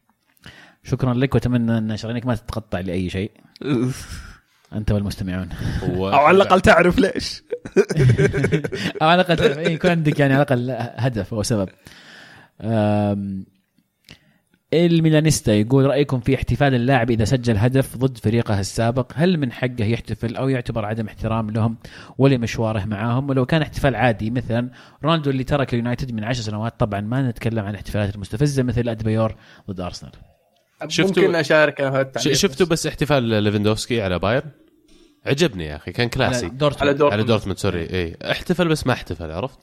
شكرا 0.84 1.14
لك 1.14 1.34
وأتمنى 1.36 1.78
أن 1.78 1.98
شرايينك 1.98 2.26
ما 2.26 2.36
تتقطع 2.36 2.80
لأي 2.80 3.10
شيء. 3.10 3.32
انت 4.76 4.92
والمستمعون 4.92 5.50
أو 5.84 6.06
على 6.06 6.36
الأقل 6.38 6.62
تعرف 6.62 7.00
ليش. 7.00 7.44
أو 9.02 9.08
على 9.08 9.22
الأقل 9.22 9.38
تعرف- 9.38 9.58
يكون 9.58 9.92
عندك 9.92 10.20
يعني 10.20 10.34
على 10.34 10.42
الأقل 10.54 10.90
هدف 10.98 11.34
أو 11.34 11.44
سبب. 11.44 11.70
الميلانيستا 14.76 15.54
يقول 15.54 15.86
رأيكم 15.86 16.20
في 16.20 16.36
احتفال 16.36 16.74
اللاعب 16.76 17.12
إذا 17.12 17.26
سجل 17.26 17.58
هدف 17.58 17.98
ضد 17.98 18.18
فريقه 18.18 18.60
السابق؟ 18.60 19.12
هل 19.16 19.38
من 19.38 19.52
حقه 19.52 19.86
يحتفل 19.86 20.36
أو 20.36 20.50
يعتبر 20.50 20.86
عدم 20.86 21.08
احترام 21.08 21.50
لهم 21.50 21.78
ولمشواره 22.18 22.86
معاهم؟ 22.86 23.30
ولو 23.30 23.46
كان 23.46 23.62
احتفال 23.62 23.96
عادي 23.96 24.30
مثلا 24.30 24.70
رونالدو 25.04 25.30
اللي 25.30 25.44
ترك 25.44 25.74
اليونايتد 25.74 26.12
من 26.12 26.24
عشر 26.24 26.42
سنوات 26.42 26.80
طبعا 26.80 27.02
ما 27.02 27.30
نتكلم 27.30 27.60
عن 27.60 27.70
الاحتفالات 27.70 28.16
المستفزة 28.16 28.64
مثل 28.64 28.90
أديبايور 28.90 29.36
ضد 29.70 29.80
أرسنال. 29.80 30.12
شفتوا- 30.88 31.24
ممكن 31.24 31.36
أشارك 31.36 32.12
شفتوا 32.18 32.66
بس 32.66 32.88
احتفال 32.88 33.24
ليفندوفسكي 33.24 34.02
على 34.02 34.20
بايرن؟ 34.20 34.52
عجبني 35.26 35.66
يا 35.66 35.76
أخي 35.76 35.92
كان 35.92 36.10
classy. 36.10 36.46
على 36.46 36.56
دورتموند. 36.56 36.82
على 36.90 36.94
دور 36.94 37.14
على 37.14 37.24
دورتموند 37.24 37.58
sorry. 37.58 37.82
إي. 37.82 38.18
احتفل 38.32 38.68
بس 38.68 38.88
ما 38.88 38.94
احتفل 38.94 39.32
عرفت؟ 39.32 39.60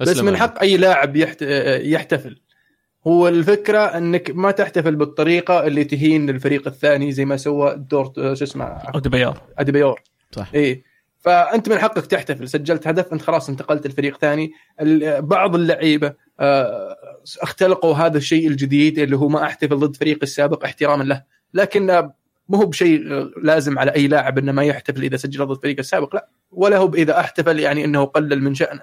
بس 0.00 0.18
من. 0.18 0.36
حق 0.36 0.60
أي 0.60 0.76
لاعب 0.76 1.16
يحت... 1.16 1.42
يحتفل. 1.82 2.40
هو 3.06 3.28
الفكرة 3.28 3.78
أنك 3.78 4.30
ما 4.34 4.50
تحتفل 4.50 4.96
بالطريقة 4.96 5.66
اللي 5.66 5.84
تهين 5.84 6.30
الفريق 6.30 6.66
الثاني 6.68 7.12
زي 7.12 7.24
ما 7.24 7.36
سوى 7.36 7.74
دورت 7.76 8.14
شو 8.14 8.44
اسمه؟ 8.44 8.64
أديبايور. 8.64 9.42
أديبايور 9.58 10.00
صح. 10.32 10.50
إيه. 10.54 10.82
فأنت 11.18 11.68
من 11.68 11.78
حقك 11.78 12.06
تحتفل. 12.06 12.48
سجلت 12.48 12.86
هدف 12.86 13.12
أنت 13.12 13.22
خلاص 13.22 13.48
انتقلت 13.48 13.86
لفريق 13.86 14.18
ثاني. 14.18 14.52
ال- 14.80 15.22
بعض 15.22 15.54
اللعيبة 15.54 16.12
آه، 16.40 16.96
اختلقوا 17.42 17.94
هذا 17.94 18.18
الشيء 18.18 18.48
الجديد 18.48 18.98
اللي 18.98 19.16
هو 19.16 19.28
ما 19.28 19.42
أحتفل 19.44 19.76
ضد 19.76 19.96
فريقي 19.96 20.22
السابق 20.22 20.64
احتراما 20.64 21.04
له. 21.04 21.22
لكن 21.54 21.90
آه، 21.90 22.14
مو 22.48 22.58
هو 22.58 22.66
بشيء 22.66 23.12
آه، 23.12 23.30
لازم 23.42 23.78
على 23.78 23.94
أي 23.94 24.08
لاعب 24.08 24.38
إنه 24.38 24.52
ما 24.52 24.64
يحتفل 24.64 25.02
إذا 25.02 25.16
سجل 25.16 25.46
ضد 25.46 25.62
فريقه 25.62 25.80
السابق 25.80 26.14
لا. 26.14 26.28
ولا 26.50 26.76
هو 26.76 26.94
اذا 26.94 27.20
أحتفل 27.20 27.60
يعني 27.60 27.84
إنه 27.84 28.04
قلل 28.04 28.42
من 28.42 28.54
شأنه. 28.54 28.82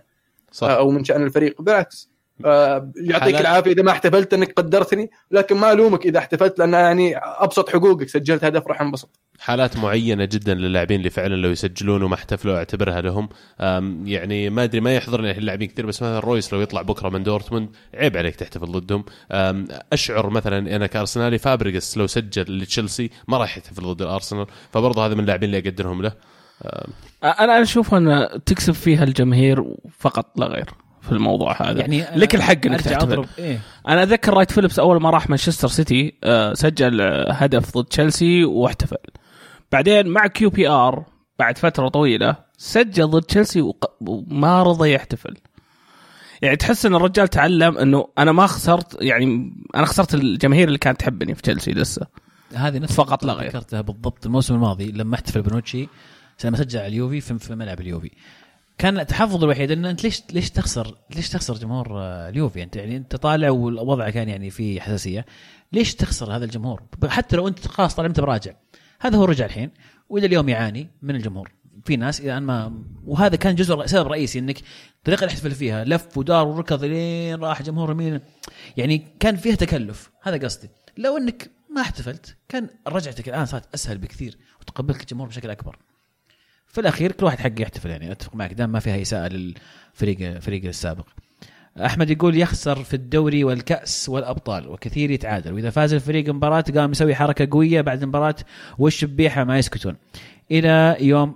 صح. 0.51 0.67
أو 0.69 0.89
من 0.91 1.03
شأن 1.03 1.23
الفريق. 1.23 1.61
بالعكس. 1.61 2.09
آه، 2.11 2.16
يعطيك 2.45 3.13
حالات- 3.13 3.41
العافية 3.41 3.71
إذا 3.71 3.83
ما 3.83 3.91
احتفلت 3.91 4.33
إنك 4.33 4.53
قدرتني 4.53 5.11
لكن 5.31 5.57
ما 5.57 5.71
ألومك 5.71 6.05
إذا 6.05 6.19
احتفلت 6.19 6.59
لأن 6.59 6.73
يعني 6.73 7.17
أبسط 7.17 7.69
حقوقك 7.69 8.09
سجلت 8.09 8.43
هدف 8.43 8.67
راح 8.67 8.81
انبسط 8.81 9.09
حالات 9.39 9.77
معينة 9.77 10.25
جدا 10.25 10.53
للاعبين 10.53 10.99
اللي 10.99 11.09
فعلا 11.09 11.35
لو 11.35 11.49
يسجلون 11.49 12.03
وما 12.03 12.15
احتفلوا 12.15 12.57
أعتبرها 12.57 13.01
لهم. 13.01 13.29
يعني 14.05 14.49
ما 14.49 14.63
أدري 14.63 14.81
ما 14.81 14.95
يحضرني 14.95 15.29
الحين 15.29 15.43
لاعبين 15.43 15.67
كثير 15.67 15.85
بس 15.85 16.01
مثلا 16.01 16.19
رويس 16.19 16.53
لو 16.53 16.61
يطلع 16.61 16.81
بكرة 16.81 17.09
من 17.09 17.23
دورتموند 17.23 17.69
عيب 17.93 18.17
عليك 18.17 18.35
تحتفل 18.35 18.65
ضدهم. 18.71 19.05
أشعر 19.93 20.29
مثلا 20.29 20.75
أنا 20.75 20.87
كأرسنالي 20.87 21.37
فابريجاس 21.37 21.97
لو 21.97 22.07
سجل 22.07 22.57
لتشيلسي 22.57 23.09
ما 23.27 23.37
راح 23.37 23.57
يحتفل 23.57 23.83
ضد 23.83 24.01
الأرسنال 24.01 24.45
فبرضه 24.71 25.05
هذا 25.05 25.13
من 25.13 25.19
اللاعبين 25.19 25.55
اللي 25.55 25.69
أقدرهم 25.69 26.01
له. 26.01 26.11
أنا 27.23 27.61
أشوف 27.61 27.93
أن 27.93 28.27
تكسب 28.45 28.73
فيها 28.73 29.03
الجماهير 29.03 29.63
فقط 29.99 30.39
لا 30.39 30.45
غير. 30.45 30.69
في 31.07 31.11
الموضوع 31.11 31.61
هذا. 31.61 31.79
يعني 31.79 32.05
لك 32.15 32.35
الحق 32.35 32.65
إنك 32.65 32.87
أضرب. 32.87 33.25
إيه. 33.39 33.59
أنا 33.87 34.03
اتذكر 34.03 34.33
رايت 34.33 34.51
فيليبس 34.51 34.79
أول 34.79 35.01
ما 35.01 35.09
راح 35.09 35.29
مانشستر 35.29 35.67
سيتي 35.67 36.13
آه، 36.23 36.53
سجل 36.53 37.01
هدف 37.29 37.77
ضد 37.77 37.85
تشيلسي 37.85 38.43
واحتفل. 38.45 38.97
بعدين 39.71 40.07
مع 40.07 40.27
QPR 40.27 41.05
بعد 41.39 41.57
فترة 41.57 41.87
طويلة 41.87 42.35
سجل 42.57 43.07
ضد 43.07 43.23
تشيلسي 43.23 43.73
وما 44.01 44.63
رضى 44.63 44.93
يحتفل. 44.93 45.37
يعني 46.41 46.55
تحس 46.55 46.85
إن 46.85 46.95
الرجال 46.95 47.27
تعلم 47.27 47.77
إنه 47.77 48.07
أنا 48.17 48.31
ما 48.31 48.47
خسرت 48.47 48.97
يعني 49.01 49.53
أنا 49.75 49.85
خسرت 49.85 50.13
الجماهير 50.13 50.67
اللي 50.67 50.77
كانت 50.77 50.99
تحبني 50.99 51.35
في 51.35 51.41
تشيلسي 51.41 51.71
لسه. 51.71 52.07
هذه 52.53 52.77
نفس 52.77 52.93
فقط 52.93 53.23
لا 53.23 53.33
غير. 53.33 53.47
ذكرتها 53.47 53.81
بالضبط 53.81 54.25
الموسم 54.25 54.55
الماضي 54.55 54.91
لما 54.91 55.15
احتفل 55.15 55.41
بونوتشي 55.41 55.87
لما 56.45 56.57
سجل 56.57 56.79
على 56.79 56.87
اليوفي 56.87 57.21
في, 57.21 57.39
في 57.39 57.55
ملعب 57.55 57.79
اليوفي. 57.81 58.11
كان 58.77 58.99
التحفظ 58.99 59.43
الوحيد 59.43 59.71
إن 59.71 59.85
أنت 59.85 60.03
ليش 60.03 60.23
ليش 60.31 60.49
تخسر 60.51 60.97
ليش 61.15 61.29
تخسر 61.29 61.53
جمهور 61.53 61.87
آه، 61.91 62.29
اليوفي؟ 62.29 62.63
أنت 62.63 62.75
يعني 62.75 62.97
أنت 62.97 63.15
طالع 63.15 63.49
والوضع 63.49 64.09
كان 64.09 64.29
يعني 64.29 64.49
فيه 64.49 64.81
حساسية. 64.81 65.25
ليش 65.73 65.95
تخسر 65.95 66.35
هذا 66.35 66.45
الجمهور؟ 66.45 66.83
حتى 67.07 67.35
لو 67.35 67.47
أنت 67.47 67.67
خلاص 67.67 67.95
طالع 67.95 68.07
أنت 68.07 68.19
براجع 68.19 68.53
هذا 68.99 69.17
هو 69.17 69.25
رجع 69.25 69.45
الحين 69.45 69.71
وإلى 70.09 70.25
اليوم 70.25 70.49
يعاني 70.49 70.89
من 71.01 71.15
الجمهور. 71.15 71.51
في 71.85 71.95
ناس 71.95 72.21
إذا 72.21 72.39
ما 72.39 72.83
وهذا 73.05 73.35
كان 73.35 73.55
جزء 73.55 73.85
سبب 73.85 74.07
رئيسي 74.07 74.39
إنك 74.39 74.57
الطريقة 74.97 75.19
اللي 75.21 75.31
احتفل 75.31 75.51
فيها 75.51 75.83
لف 75.85 76.17
ودار 76.17 76.47
وركض 76.47 76.83
لين 76.83 77.39
راح 77.39 77.61
جمهور 77.61 77.93
مين 77.93 78.19
يعني 78.77 79.07
كان 79.19 79.35
فيها 79.35 79.55
تكلف. 79.55 80.11
هذا 80.23 80.45
قصدي. 80.45 80.69
لو 80.97 81.17
إنك 81.17 81.51
ما 81.75 81.81
احتفلت 81.81 82.35
كان 82.49 82.69
رجعتك 82.87 83.29
الآن 83.29 83.45
صارت 83.45 83.73
أسهل 83.73 83.97
بكثير 83.97 84.37
وتقبلت 84.61 85.01
الجمهور 85.01 85.27
بشكل 85.27 85.49
أكبر. 85.49 85.77
في 86.67 86.81
الأخير 86.81 87.11
كل 87.11 87.25
واحد 87.25 87.39
حقه 87.39 87.61
يحتفل 87.61 87.89
يعني 87.89 88.11
أتفق 88.11 88.35
معك. 88.35 88.53
دام 88.53 88.71
ما 88.71 88.79
فيها 88.79 89.01
إساءة 89.01 89.27
للفريق 89.27 90.39
فريق 90.39 90.65
السابق. 90.65 91.07
أحمد 91.85 92.09
يقول 92.09 92.37
يخسر 92.37 92.83
في 92.83 92.93
الدوري 92.93 93.43
والكأس 93.43 94.09
والأبطال 94.09 94.67
وكثير 94.67 95.11
يتعادل. 95.11 95.53
وإذا 95.53 95.69
فاز 95.69 95.93
الفريق 95.93 96.29
مباراه 96.29 96.63
قام 96.75 96.91
يسوي 96.91 97.15
حركة 97.15 97.47
قوية 97.51 97.81
بعد 97.81 98.01
المباراة 98.01 98.35
والشبيحة 98.77 99.43
ما 99.43 99.57
يسكتون. 99.57 99.95
إلى 100.51 100.97
يوم 100.99 101.35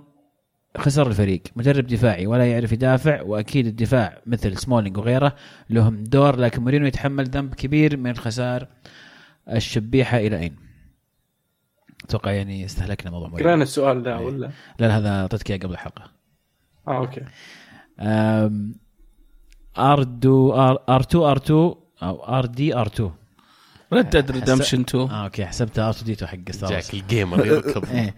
خسر 0.78 1.06
الفريق. 1.06 1.42
مدرب 1.56 1.86
دفاعي 1.86 2.26
ولا 2.26 2.46
يعرف 2.46 2.72
يدافع 2.72 3.22
وأكيد 3.22 3.66
الدفاع 3.66 4.18
مثل 4.26 4.56
سمولينج 4.56 4.96
وغيره 4.96 5.34
لهم 5.70 6.04
دور 6.04 6.36
لكن 6.36 6.62
مورينو 6.62 6.86
يتحمل 6.86 7.24
ذنب 7.24 7.54
كبير 7.54 7.96
من 7.96 8.16
خسار 8.16 8.68
الشبيحة 9.52 10.18
إلى 10.18 10.38
أين؟ 10.38 10.71
أتوقع 12.04 12.30
يعني 12.32 12.64
استهلكنا 12.64 13.10
موضوع 13.10 13.28
مورينو 13.28 13.48
قرانا 13.48 13.62
السؤال 13.62 14.02
ده 14.02 14.18
إيه. 14.18 14.24
ولا 14.26 14.38
لا 14.78 14.86
لا، 14.86 14.98
هذا 14.98 15.20
اعطيتك 15.20 15.50
اياه 15.50 15.58
قبل 15.58 15.72
الحلقة 15.72 16.02
آه 16.88 16.96
okay 16.98 17.20
R 19.78 20.02
دو 20.02 20.52
R 20.54 21.00
2 21.00 21.24
R 21.24 21.36
2 21.36 21.74
أو 22.02 22.24
RDR 22.24 22.86
2 22.86 23.10
Red 23.92 24.10
Dead 24.10 24.30
Redemption 24.30 24.80
2 24.80 25.10
آه 25.10 25.24
okay 25.24 25.46
حسبتها 25.46 25.84
R2-D2 25.84 26.26
حق 26.26 26.50
Star. 26.50 26.70
جاك 26.70 26.94
ال 26.94 27.03
gamer 27.03 27.46
يركض 27.46 27.84
إيه. 27.94 28.14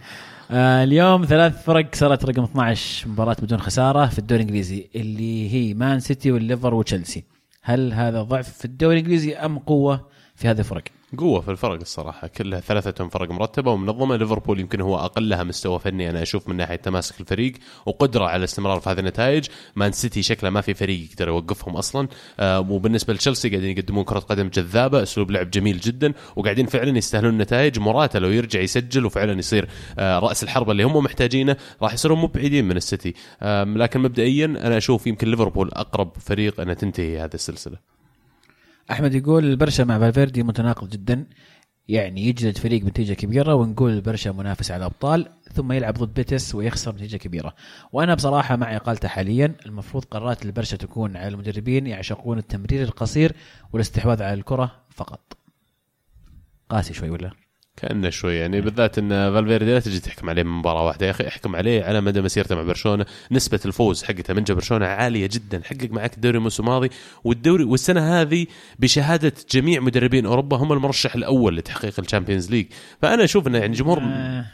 آه 0.51 0.83
اليوم 0.83 1.25
ثلاث 1.25 1.63
فرق 1.63 1.89
كسرت 1.89 2.25
رقم 2.25 2.43
12 2.43 3.07
مباراة 3.09 3.35
بدون 3.41 3.59
خسارة 3.59 4.05
في 4.05 4.19
الدوري 4.19 4.41
الإنجليزي 4.41 4.89
اللي 4.95 5.53
هي 5.53 5.73
مان 5.73 5.99
سيتي 5.99 6.31
والليفر 6.31 6.73
وتشيلسي 6.73 7.23
هل 7.61 7.93
هذا 7.93 8.21
ضعف 8.21 8.49
في 8.49 8.65
الدوري 8.65 8.93
الإنجليزي 8.95 9.35
أم 9.35 9.59
قوة 9.59 10.07
في 10.35 10.47
هذه 10.47 10.59
الفرق؟ 10.59 10.83
قوة 11.17 11.41
في 11.41 11.51
الفرق 11.51 11.79
الصراحة. 11.79 12.27
كلها 12.27 12.59
ثلاثتهم 12.59 13.09
فرق 13.09 13.31
مرتبة 13.31 13.71
ومنظمة. 13.71 14.15
ليفربول 14.15 14.59
يمكن 14.59 14.81
هو 14.81 14.97
أقلها 14.97 15.43
مستوى 15.43 15.79
فني 15.79 16.09
أنا 16.09 16.21
أشوف 16.21 16.49
من 16.49 16.55
ناحية 16.55 16.75
تماسك 16.75 17.21
الفريق 17.21 17.53
وقدرة 17.85 18.25
على 18.25 18.35
الاستمرار 18.35 18.79
في 18.79 18.89
هذه 18.89 18.99
النتائج. 18.99 19.45
مان 19.75 19.91
سيتي 19.91 20.21
شكله 20.21 20.49
ما 20.49 20.61
في 20.61 20.73
فريق 20.73 21.09
يقدر 21.11 21.27
يوقفهم 21.27 21.77
أصلا. 21.77 22.07
آه 22.39 22.59
وبالنسبة 22.59 23.13
لتشيلسي 23.13 23.49
قاعدين 23.49 23.77
يقدمون 23.77 24.03
كرة 24.03 24.19
قدم 24.19 24.47
جذابة 24.47 25.03
أسلوب 25.03 25.31
لعب 25.31 25.51
جميل 25.51 25.79
جدا 25.79 26.13
وقاعدين 26.35 26.65
فعلا 26.65 26.97
يستاهلون 26.97 27.33
النتائج. 27.33 27.79
موراتا 27.79 28.17
لو 28.17 28.29
يرجع 28.29 28.59
يسجل 28.59 29.05
وفعلا 29.05 29.39
يصير 29.39 29.69
آه 29.99 30.19
رأس 30.19 30.43
الحربة 30.43 30.71
اللي 30.71 30.83
هم 30.83 31.03
محتاجينه 31.03 31.55
راح 31.81 31.93
يصيرون 31.93 32.19
مو 32.19 32.27
بعيدين 32.27 32.65
من 32.65 32.77
السيتي. 32.77 33.13
لكن 33.65 33.99
مبدئيا 33.99 34.45
أنا 34.45 34.77
أشوف 34.77 35.07
يمكن 35.07 35.27
ليفربول 35.27 35.71
أقرب 35.71 36.11
فريق 36.19 36.59
أنها 36.59 36.73
تنتهي 36.73 37.19
هذه 37.19 37.33
السلسلة. 37.33 37.95
أحمد 38.91 39.15
يقول 39.15 39.45
البرشا 39.45 39.83
مع 39.83 39.99
فالفيردي 39.99 40.43
متناقض 40.43 40.89
جدا. 40.89 41.27
يعني 41.87 42.27
يجلد 42.27 42.57
فريق 42.57 42.83
بنتيجة 42.83 43.13
كبيرة 43.13 43.53
ونقول 43.53 43.91
البرشا 43.91 44.29
منافس 44.29 44.71
على 44.71 44.79
الأبطال 44.79 45.29
ثم 45.53 45.71
يلعب 45.71 45.93
ضد 45.93 46.13
بيتس 46.13 46.55
ويخسر 46.55 46.91
بنتيجة 46.91 47.17
كبيرة. 47.17 47.55
وأنا 47.93 48.13
بصراحة 48.13 48.55
مع 48.55 48.75
إقالته 48.75 49.07
حاليا. 49.07 49.55
المفروض 49.65 50.05
قرارات 50.05 50.45
البرشا 50.45 50.77
تكون 50.77 51.17
على 51.17 51.27
المدربين 51.27 51.87
يعشقون 51.87 52.37
التمرير 52.37 52.83
القصير 52.83 53.35
والاستحواذ 53.73 54.23
على 54.23 54.33
الكرة 54.33 54.71
فقط. 54.89 55.37
قاسي 56.69 56.93
شوي 56.93 57.09
ولا؟ 57.09 57.44
كأنه 57.77 58.09
شوي 58.09 58.35
يعني 58.35 58.61
بالذات 58.61 58.97
إن 58.97 59.09
فالفيردي 59.09 59.73
لا 59.73 59.79
تجي 59.79 59.99
تحكم 59.99 60.29
عليه 60.29 60.43
من 60.43 60.51
مباراة 60.51 60.85
واحدة. 60.85 61.05
يا 61.05 61.11
أخي 61.11 61.27
احكم 61.27 61.55
عليه 61.55 61.83
على 61.83 62.01
مدى 62.01 62.21
مسيرته 62.21 62.55
مع 62.55 62.61
برشلونة. 62.61 63.05
نسبة 63.31 63.59
الفوز 63.65 64.03
حقته 64.03 64.33
من 64.33 64.43
برشلونة 64.43 64.85
عالية 64.85 65.29
جدا. 65.31 65.61
حقق 65.63 65.89
معك 65.91 66.13
الدوري 66.13 66.37
الموسم 66.37 66.63
الماضي 66.63 66.89
والدوري 67.23 67.63
والسنة 67.63 68.21
هذه 68.21 68.45
بشهادة 68.79 69.33
جميع 69.51 69.81
مدربين 69.81 70.25
أوروبا 70.25 70.57
هم 70.57 70.73
المرشح 70.73 71.15
الأول 71.15 71.57
لتحقيق 71.57 71.99
ال 71.99 72.04
Champions 72.04 72.51
League. 72.51 72.65
فأنا 73.01 73.23
أشوف 73.23 73.47
انه 73.47 73.57
يعني 73.57 73.75
جمهور 73.75 73.99
آه 73.99 74.45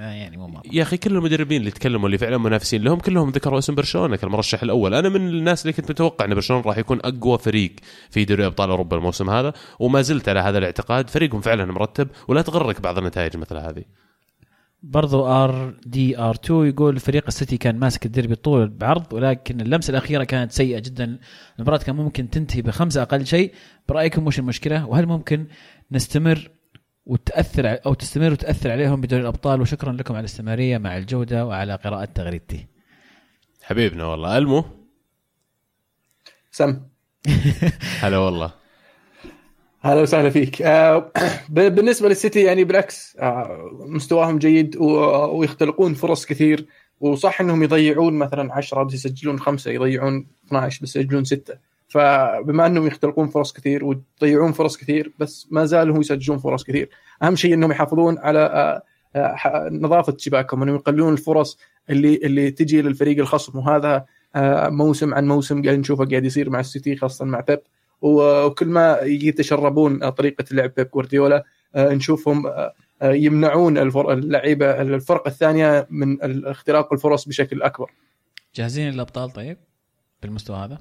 يعني 0.00 0.36
مو. 0.36 0.60
يا 0.72 0.82
أخي 0.82 0.96
كل 0.96 1.16
المدربين 1.16 1.60
اللي 1.60 1.70
تكلموا 1.70 2.06
اللي 2.06 2.18
فعلا 2.18 2.38
منافسين 2.38 2.82
لهم 2.82 2.98
كلهم 2.98 3.30
ذكروا 3.30 3.58
اسم 3.58 3.74
برشلونة 3.74 4.16
كالمرشح 4.16 4.62
الأول. 4.62 4.94
أنا 4.94 5.08
من 5.08 5.28
الناس 5.28 5.62
اللي 5.62 5.72
كنت 5.72 5.90
متوقع 5.90 6.24
إن 6.24 6.34
برشلونة 6.34 6.62
راح 6.66 6.78
يكون 6.78 7.00
أقوى 7.04 7.38
فريق 7.38 7.72
في 8.10 8.24
دوري 8.24 8.46
أبطال 8.46 8.70
أوروبا 8.70 8.96
الموسم 8.96 9.30
هذا 9.30 9.52
وما 9.78 10.02
زلت 10.02 10.28
على 10.28 10.40
هذا 10.40 10.58
الاعتقاد. 10.58 11.10
فريقهم 11.10 11.40
فعلا 11.40 11.64
مرتب 11.64 12.08
ولا 12.28 12.42
تغرك 12.72 12.80
بعض 12.80 12.98
النتائج 12.98 13.36
مثل 13.36 13.56
هذه؟ 13.56 13.84
برضو 14.82 15.26
RDR 15.26 16.34
2 16.34 16.66
يقول 16.66 17.00
فريق 17.00 17.24
السيتي 17.26 17.56
كان 17.56 17.78
ماسك 17.78 18.06
الديربي 18.06 18.34
طول 18.34 18.68
بعرض 18.68 19.12
ولكن 19.12 19.60
اللمسة 19.60 19.90
الأخيرة 19.90 20.24
كانت 20.24 20.52
سيئة 20.52 20.78
جدا. 20.78 21.18
المباراة 21.58 21.78
كان 21.78 21.96
ممكن 21.96 22.30
تنتهي 22.30 22.62
بخمسة 22.62 23.02
أقل 23.02 23.26
شيء. 23.26 23.54
برأيكم 23.88 24.26
وش 24.26 24.38
المشكلة؟ 24.38 24.86
وهل 24.86 25.06
ممكن 25.06 25.46
نستمر 25.92 26.50
وتأثر 27.06 27.78
أو 27.86 27.94
تستمر 27.94 28.32
وتأثر 28.32 28.70
عليهم 28.70 29.00
بدوري 29.00 29.22
الأبطال؟ 29.22 29.60
وشكرا 29.60 29.92
لكم 29.92 30.14
على 30.14 30.20
الاستمراريه 30.20 30.78
مع 30.78 30.96
الجودة 30.96 31.46
وعلى 31.46 31.74
قراءة 31.74 32.04
تغريدتي. 32.04 32.66
حبيبنا 33.62 34.04
والله. 34.04 34.38
ألمو؟ 34.38 34.64
سم. 36.50 36.80
هلا 38.00 38.18
والله. 38.18 38.59
أهلا 39.84 40.00
وسهلا 40.00 40.30
فيك. 40.30 40.62
آه، 40.62 41.12
بالنسبة 41.48 42.08
للسيتي 42.08 42.40
يعني 42.40 42.64
بالعكس 42.64 43.16
آه، 43.20 43.70
مستواهم 43.72 44.38
جيد 44.38 44.76
ويختلقون 44.76 45.94
فرص 45.94 46.26
كثير. 46.26 46.66
وصح 47.00 47.40
إنهم 47.40 47.62
يضيعون 47.62 48.14
مثلا 48.14 48.54
10 48.54 48.82
بس 48.82 48.94
يسجلون 48.94 49.38
خمسة 49.38 49.70
يضيعون 49.70 50.26
12 50.46 50.82
بس 50.82 50.96
يسجلون 50.96 51.24
ستة. 51.24 51.54
فبما 51.88 52.66
إنهم 52.66 52.86
يختلقون 52.86 53.28
فرص 53.28 53.52
كثير 53.52 53.84
ويضيعون 53.84 54.52
فرص 54.52 54.76
كثير 54.76 55.12
بس 55.18 55.48
ما 55.50 55.64
زالوا 55.64 56.00
يسجلون 56.00 56.38
فرص 56.38 56.64
كثير. 56.64 56.90
أهم 57.22 57.36
شيء 57.36 57.54
إنهم 57.54 57.70
يحافظون 57.70 58.18
على 58.18 58.40
آه، 59.16 59.68
نظافة 59.70 60.16
شباكهم 60.18 60.62
إنهم 60.62 60.74
يقللون 60.76 61.12
الفرص 61.12 61.58
اللي 61.90 62.16
اللي 62.16 62.50
تجي 62.50 62.82
للفريق 62.82 63.18
الخصم. 63.18 63.58
وهذا 63.58 64.04
موسم 64.70 65.14
عن 65.14 65.28
موسم 65.28 65.62
قاعد 65.62 65.78
نشوفه 65.78 66.04
قاعد 66.04 66.24
يصير 66.24 66.50
مع 66.50 66.60
السيتي 66.60 66.96
خاصة 66.96 67.24
مع 67.24 67.40
بيب. 67.40 67.60
وكل 68.00 68.66
ما 68.66 68.98
يتشربون 69.02 70.10
طريقة 70.10 70.44
لعب 70.50 70.72
بيب 70.76 70.90
جوارديولا 70.90 71.44
آه، 71.74 71.94
نشوفهم 71.94 72.46
آه، 72.46 72.74
آه، 73.02 73.12
يمنعون 73.12 73.78
اللعيبة 73.78 74.82
الفرق 74.82 75.26
الثانية 75.26 75.86
من 75.90 76.18
اختراق 76.46 76.92
الفرص 76.92 77.28
بشكل 77.28 77.62
أكبر. 77.62 77.90
جاهزين 78.54 78.90
للأبطال 78.90 79.30
طيب؟ 79.30 79.58
بالمستوى 80.22 80.56
هذا؟ 80.56 80.78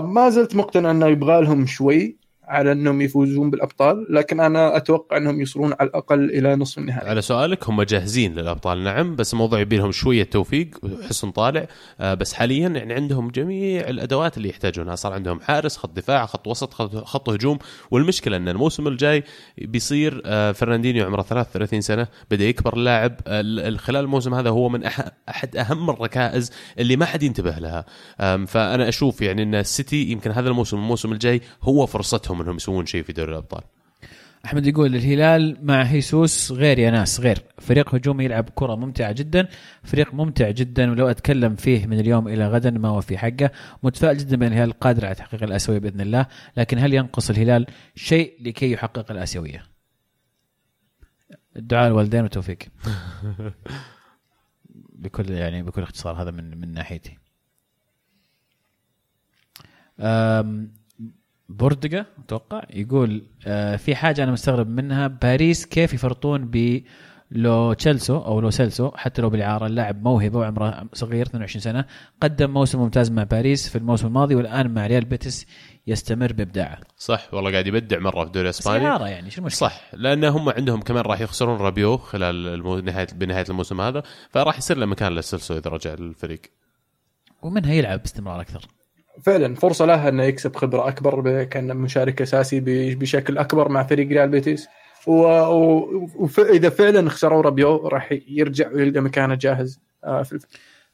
ما 0.00 0.30
زلت 0.30 0.54
مقتنع 0.54 0.90
إنه 0.90 1.06
يبغى 1.06 1.42
لهم 1.42 1.66
شوي. 1.66 2.23
على 2.48 2.72
أنهم 2.72 3.00
يفوزون 3.02 3.50
بالأبطال 3.50 4.06
لكن 4.10 4.40
أنا 4.40 4.76
أتوقع 4.76 5.16
أنهم 5.16 5.40
يوصلون 5.40 5.74
على 5.80 5.88
الأقل 5.88 6.30
إلى 6.30 6.56
نصف 6.56 6.78
النهائي. 6.78 7.08
على 7.08 7.22
سؤالك 7.22 7.68
هم 7.68 7.82
جاهزين 7.82 8.34
للأبطال؟ 8.34 8.84
نعم 8.84 9.16
بس 9.16 9.32
الموضوع 9.32 9.60
يبي 9.60 9.76
لهم 9.76 9.92
شوية 9.92 10.22
توفيق 10.24 10.68
وحسن 10.82 11.30
طالع. 11.30 11.66
آه 12.00 12.14
بس 12.14 12.32
حاليا 12.32 12.68
يعني 12.68 12.94
عندهم 12.94 13.28
جميع 13.30 13.88
الأدوات 13.88 14.36
اللي 14.36 14.48
يحتاجونها. 14.48 14.94
صار 14.94 15.12
عندهم 15.12 15.40
حارس 15.40 15.76
خط 15.76 15.96
دفاع 15.96 16.26
خط 16.26 16.46
وسط 16.48 16.74
خط, 16.74 16.96
خط 17.04 17.28
هجوم. 17.30 17.58
والمشكلة 17.90 18.36
إن 18.36 18.48
الموسم 18.48 18.88
الجاي 18.88 19.22
بيصير 19.58 20.22
آه 20.26 20.52
فرناندينيو 20.52 21.06
عمره 21.06 21.22
33 21.22 21.80
سنة 21.80 22.06
بدأ 22.30 22.44
يكبر 22.44 22.76
اللاعب 22.76 23.12
آه 23.26 23.40
ال- 23.40 23.78
خلال 23.78 24.04
الموسم 24.04 24.34
هذا 24.34 24.50
هو 24.50 24.68
من 24.68 24.84
أحد 25.28 25.56
أهم 25.56 25.90
الركائز 25.90 26.50
اللي 26.78 26.96
ما 26.96 27.04
حد 27.06 27.22
ينتبه 27.22 27.50
لها. 27.58 27.84
فأنا 28.46 28.88
أشوف 28.88 29.20
يعني 29.22 29.42
إن 29.42 29.54
السيتي 29.54 30.04
يمكن 30.04 30.30
هذا 30.30 30.48
الموسم 30.48 30.76
الموسم 30.76 31.12
الجاي 31.12 31.40
هو 31.62 31.86
فرصتهم. 31.86 32.33
انهم 32.40 32.56
يسوون 32.56 32.86
شيء 32.86 33.02
في 33.02 33.12
دوري 33.12 33.32
الأبطال. 33.32 33.60
أحمد 34.44 34.66
يقول 34.66 34.96
الهلال 34.96 35.58
مع 35.62 35.82
هيسوس 35.82 36.52
غير 36.52 36.78
يا 36.78 36.90
ناس 36.90 37.20
غير. 37.20 37.38
فريق 37.58 37.94
هجومي 37.94 38.24
يلعب 38.24 38.48
كرة 38.54 38.74
ممتعة 38.74 39.12
جدا 39.12 39.48
فريق 39.82 40.14
ممتع 40.14 40.50
جدا 40.50 40.90
ولو 40.90 41.08
أتكلم 41.08 41.54
فيه 41.56 41.86
من 41.86 42.00
اليوم 42.00 42.28
إلى 42.28 42.48
غدا 42.48 42.70
ما 42.70 42.88
هو 42.88 43.00
في 43.00 43.18
حقه. 43.18 43.50
متفائل 43.82 44.16
جدا 44.16 44.36
بأن 44.36 44.52
الهلال 44.52 44.72
قادر 44.72 45.06
على 45.06 45.14
تحقيق 45.14 45.42
الاسيويه 45.42 45.78
بإذن 45.78 46.00
الله 46.00 46.26
لكن 46.56 46.78
هل 46.78 46.94
ينقص 46.94 47.30
الهلال 47.30 47.66
شيء 47.94 48.36
لكي 48.40 48.72
يحقق 48.72 49.10
الاسيويه 49.10 49.62
الدعاء 51.56 51.88
للوالدين 51.88 52.22
والتوفيق 52.22 52.58
بكل 55.04 55.30
يعني 55.30 55.62
بكل 55.62 55.82
اختصار 55.82 56.22
هذا 56.22 56.30
من 56.30 56.60
من 56.60 56.72
ناحيتي. 56.72 57.18
بوردقة 61.58 62.06
أتوقع. 62.24 62.62
يقول 62.70 63.22
آه 63.46 63.76
في 63.76 63.94
حاجة 63.94 64.24
أنا 64.24 64.32
مستغرب 64.32 64.68
منها. 64.68 65.06
باريس 65.06 65.66
كيف 65.66 65.94
يفرطون 65.94 66.44
ب 66.44 66.82
لو 67.30 67.72
تشيلسو 67.72 68.18
أو 68.18 68.40
لو 68.40 68.50
سيلسو 68.50 68.90
حتى 68.90 69.22
لو 69.22 69.30
بالإعارة 69.30 69.66
اللاعب 69.66 70.02
موهبة 70.02 70.38
وعمره 70.38 70.84
صغير 70.92 71.26
22 71.26 71.60
سنة 71.60 71.84
قدم 72.20 72.50
موسم 72.50 72.78
ممتاز 72.78 73.10
مع 73.10 73.22
باريس 73.22 73.68
في 73.68 73.78
الموسم 73.78 74.06
الماضي 74.06 74.34
والآن 74.34 74.74
مع 74.74 74.86
ريال 74.86 75.04
بيتس 75.04 75.46
يستمر 75.86 76.32
بإبداعه. 76.32 76.78
صح 76.96 77.34
والله 77.34 77.50
قاعد 77.52 77.66
يبدع 77.66 77.98
مرة 77.98 78.20
في 78.20 78.26
الدوري 78.26 78.44
الاسباني 78.44 78.86
اعاره 78.86 79.08
يعني 79.08 79.30
شو 79.30 79.40
المشكلة؟ 79.40 79.68
صح 79.68 79.82
لأن 79.92 80.24
هم 80.24 80.48
عندهم 80.48 80.80
كمان 80.80 81.04
راح 81.04 81.20
يخسرون 81.20 81.58
رابيو 81.58 81.96
خلال 81.96 82.48
المو... 82.48 82.78
نهايه 82.78 83.06
بنهاية 83.14 83.44
الموسم 83.48 83.80
هذا 83.80 84.02
فراح 84.30 84.58
يصير 84.58 84.76
له 84.76 84.86
مكان 84.86 85.12
للسلسو 85.12 85.58
إذا 85.58 85.70
رجع 85.70 85.94
للفريق 85.94 86.40
ومنها 87.42 87.72
يلعب 87.72 88.00
باستمرار 88.00 88.40
أكثر؟ 88.40 88.66
فعلا 89.22 89.54
فرصة 89.54 89.84
له 89.84 90.08
إنه 90.08 90.22
يكسب 90.22 90.56
خبرة 90.56 90.88
أكبر 90.88 91.44
كان 91.44 91.76
مشارك 91.76 92.22
أساسي 92.22 92.60
بشكل 92.94 93.38
أكبر 93.38 93.68
مع 93.68 93.82
فريق 93.82 94.08
ريال 94.08 94.28
بيتيس. 94.28 94.68
واذا 95.06 96.68
فعلا 96.68 97.10
خسروا 97.10 97.42
رابيو 97.42 97.88
راح 97.88 98.12
يرجع 98.28 98.72
ويلقى 98.72 99.00
مكانه 99.00 99.34
جاهز 99.34 99.80
آه، 100.04 100.22
في 100.22 100.38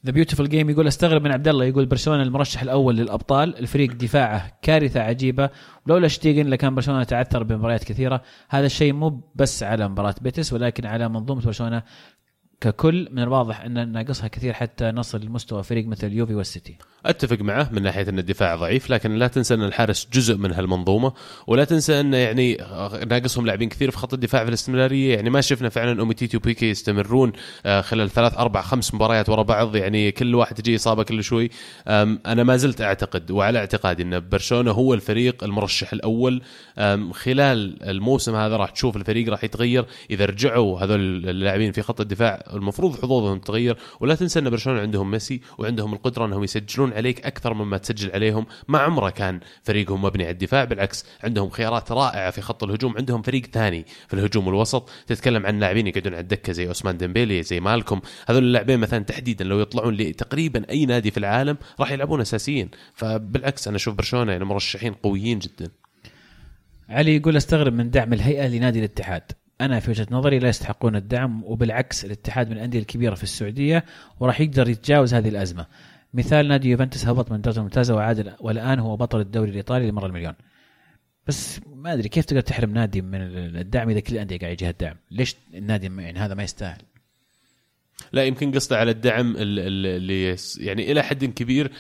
The 0.06 0.12
Beautiful 0.12 0.48
Game 0.48 0.70
يقول 0.70 0.86
أستغرب 0.86 1.22
من 1.22 1.32
عبد 1.32 1.48
الله 1.48 1.64
يقول 1.64 1.86
برشلونة 1.86 2.22
المرشح 2.22 2.62
الأول 2.62 2.96
للأبطال 2.96 3.58
الفريق 3.58 3.92
دفاعه 3.92 4.58
كارثة 4.62 5.00
عجيبة. 5.00 5.50
ولولا 5.86 6.08
شتيجن 6.08 6.46
لكان 6.46 6.74
برشلونة 6.74 7.04
تعثر 7.04 7.42
بمباريات 7.42 7.84
كثيرة. 7.84 8.22
هذا 8.48 8.66
الشيء 8.66 8.92
مو 8.92 9.30
بس 9.34 9.62
على 9.62 9.88
مباراة 9.88 10.14
بيتس 10.20 10.52
ولكن 10.52 10.86
على 10.86 11.08
منظومة 11.08 11.42
برشلونة 11.42 11.82
ككل 12.60 13.08
من 13.10 13.22
الواضح 13.22 13.60
أن 13.60 13.92
ناقصها 13.92 14.28
كثير 14.28 14.52
حتى 14.52 14.84
نصل 14.84 15.20
لمستوى 15.20 15.62
فريق 15.62 15.86
مثل 15.86 16.06
اليوفي 16.06 16.34
والسيتي. 16.34 16.76
أتفق 17.06 17.40
معه 17.40 17.68
من 17.72 17.82
ناحية 17.82 18.08
أن 18.08 18.18
الدفاع 18.18 18.56
ضعيف 18.56 18.90
لكن 18.90 19.14
لا 19.14 19.26
تنسى 19.26 19.54
أن 19.54 19.62
الحارس 19.62 20.08
جزء 20.12 20.36
من 20.36 20.52
هالمنظومة 20.52 21.12
ولا 21.46 21.64
تنسى 21.64 22.00
انه 22.00 22.16
يعني 22.16 22.56
ناقصهم 23.06 23.46
لاعبين 23.46 23.68
كثير 23.68 23.90
في 23.90 23.98
خط 23.98 24.14
الدفاع 24.14 24.42
في 24.42 24.48
الاستمرارية. 24.48 25.14
يعني 25.14 25.30
ما 25.30 25.40
شفنا 25.40 25.68
فعلا 25.68 26.00
اوميتيتي 26.00 26.36
وبيكي 26.36 26.70
يستمرون 26.70 27.32
آه، 27.66 27.80
خلال 27.80 28.10
ثلاث 28.10 28.38
أربع 28.38 28.60
خمس 28.60 28.94
مباريات 28.94 29.28
ورا 29.28 29.42
بعض. 29.42 29.76
يعني 29.76 30.12
كل 30.12 30.34
واحد 30.34 30.54
تجي 30.54 30.76
اصابه 30.76 31.02
كل 31.02 31.24
شوي. 31.24 31.50
أنا 31.86 32.42
ما 32.44 32.56
زلت 32.56 32.80
أعتقد 32.80 33.30
وعلى 33.30 33.58
اعتقادي 33.58 34.02
أن 34.02 34.28
برشلونة 34.28 34.70
هو 34.70 34.94
الفريق 34.94 35.44
المرشح 35.44 35.92
الأول. 35.92 36.42
خلال 37.12 37.82
الموسم 37.82 38.34
هذا 38.34 38.56
راح 38.56 38.70
تشوف 38.70 38.96
الفريق 38.96 39.28
راح 39.28 39.44
يتغير. 39.44 39.84
إذا 40.10 40.24
رجعوا 40.24 40.80
هذول 40.80 41.00
اللاعبين 41.28 41.72
في 41.72 41.82
خط 41.82 42.00
الدفاع 42.00 42.49
المفروض 42.56 42.96
حظوظهم 43.02 43.38
تتغير 43.38 43.76
ولا 44.00 44.14
تنسى 44.14 44.38
أن 44.38 44.50
برشلونة 44.50 44.80
عندهم 44.80 45.10
ميسي 45.10 45.40
وعندهم 45.58 45.94
القدرة 45.94 46.26
أنهم 46.26 46.44
يسجلون 46.44 46.92
عليك 46.92 47.26
أكثر 47.26 47.54
مما 47.54 47.78
تسجل 47.78 48.12
عليهم. 48.12 48.46
ما 48.68 48.78
عمره 48.78 49.10
كان 49.10 49.40
فريقهم 49.62 50.02
مبني 50.02 50.24
على 50.24 50.32
الدفاع 50.32 50.64
بالعكس 50.64 51.04
عندهم 51.24 51.50
خيارات 51.50 51.92
رائعة 51.92 52.30
في 52.30 52.40
خط 52.40 52.64
الهجوم 52.64 52.96
عندهم 52.96 53.22
فريق 53.22 53.46
ثاني 53.46 53.86
في 54.08 54.14
الهجوم 54.14 54.46
والوسط 54.46 54.90
تتكلم 55.06 55.46
عن 55.46 55.58
لاعبين 55.58 55.86
يقعدون 55.86 56.12
على 56.12 56.22
الدكة 56.22 56.52
زي 56.52 56.68
أوسمان 56.68 56.96
ديمبيلي 56.96 57.42
زي 57.42 57.60
مالكم 57.60 58.00
هذول 58.26 58.44
اللاعبين 58.44 58.78
مثلا 58.78 59.04
تحديدا 59.04 59.44
لو 59.44 59.60
يطلعون 59.60 59.94
لتقريبا 59.94 60.70
أي 60.70 60.86
نادي 60.86 61.10
في 61.10 61.18
العالم 61.18 61.56
راح 61.80 61.92
يلعبون 61.92 62.20
أساسيين. 62.20 62.70
فبالعكس 62.94 63.68
أنا 63.68 63.76
أشوف 63.76 63.94
برشلونة 63.94 64.32
يعني 64.32 64.44
مرشحين 64.44 64.92
قويين 64.92 65.38
جدا. 65.38 65.70
علي 66.88 67.16
يقول 67.16 67.36
أستغرب 67.36 67.72
من 67.72 67.90
دعم 67.90 68.12
الهيئة 68.12 68.48
لنادي 68.48 68.78
الاتحاد. 68.78 69.32
أنا 69.60 69.80
في 69.80 69.90
وجهة 69.90 70.06
نظري 70.10 70.38
لا 70.38 70.48
يستحقون 70.48 70.96
الدعم 70.96 71.44
وبالعكس 71.44 72.04
الاتحاد 72.04 72.50
من 72.50 72.56
الأندية 72.56 72.78
الكبيرة 72.78 73.14
في 73.14 73.22
السعودية 73.22 73.84
وراح 74.20 74.40
يقدر 74.40 74.68
يتجاوز 74.68 75.14
هذه 75.14 75.28
الأزمة. 75.28 75.66
مثال 76.14 76.48
نادي 76.48 76.70
يوفنتوس 76.70 77.06
هبط 77.06 77.30
من 77.30 77.36
الدرجه 77.36 77.58
الممتازه 77.58 77.94
وعاد 77.94 78.34
والآن 78.40 78.78
هو 78.78 78.96
بطل 78.96 79.20
الدوري 79.20 79.50
الإيطالي 79.50 79.90
لمرة 79.90 80.06
المليون. 80.06 80.34
بس 81.26 81.60
ما 81.66 81.92
أدري 81.92 82.08
كيف 82.08 82.24
تقدر 82.24 82.40
تحرم 82.40 82.70
نادي 82.70 83.02
من 83.02 83.20
الدعم 83.56 83.90
إذا 83.90 84.00
كل 84.00 84.14
الأندية 84.14 84.38
قاعد 84.38 84.52
يجيها 84.52 84.70
الدعم؟ 84.70 84.96
ليش 85.10 85.36
النادي 85.54 85.86
يعني 85.86 86.18
هذا 86.18 86.34
ما 86.34 86.42
يستاهل؟ 86.42 86.82
لا 88.12 88.24
يمكن 88.24 88.52
قصده 88.52 88.78
على 88.78 88.90
الدعم 88.90 89.30
ال- 89.30 89.36
ال- 89.58 89.86
اللي 89.86 90.36
يعني 90.58 90.92
إلى 90.92 91.02
حد 91.02 91.24
كبير 91.24 91.70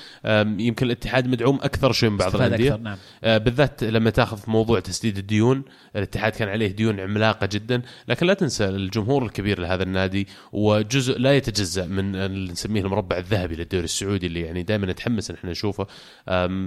يمكن 0.58 0.86
الاتحاد 0.86 1.26
مدعوم 1.28 1.56
أكثر 1.62 1.92
شوي 1.92 2.08
من 2.08 2.16
بعض 2.16 2.36
الأندية. 2.36 2.76
نعم. 2.76 2.96
آه، 3.24 3.38
بالذات 3.38 3.84
لما 3.84 4.10
تأخذ 4.10 4.40
موضوع 4.46 4.80
تسديد 4.80 5.18
الديون 5.18 5.62
الاتحاد 5.96 6.32
كان 6.32 6.48
عليه 6.48 6.68
ديون 6.68 7.00
عملاقة 7.00 7.48
جدا. 7.52 7.82
لكن 8.08 8.26
لا 8.26 8.34
تنسى 8.34 8.64
الجمهور 8.68 9.24
الكبير 9.24 9.60
لهذا 9.60 9.82
النادي 9.82 10.28
وجزء 10.52 11.18
لا 11.18 11.36
يتجزأ 11.36 11.86
من 11.86 12.16
اللي 12.16 12.52
نسميه 12.52 12.80
المربع 12.80 13.18
الذهبي 13.18 13.56
للدوري 13.56 13.84
السعودي 13.84 14.26
اللي 14.26 14.40
يعني 14.40 14.62
دائما 14.62 14.86
نتحمس 14.86 15.30
إن 15.30 15.36
إحنا 15.36 15.50
نشوفه. 15.50 15.86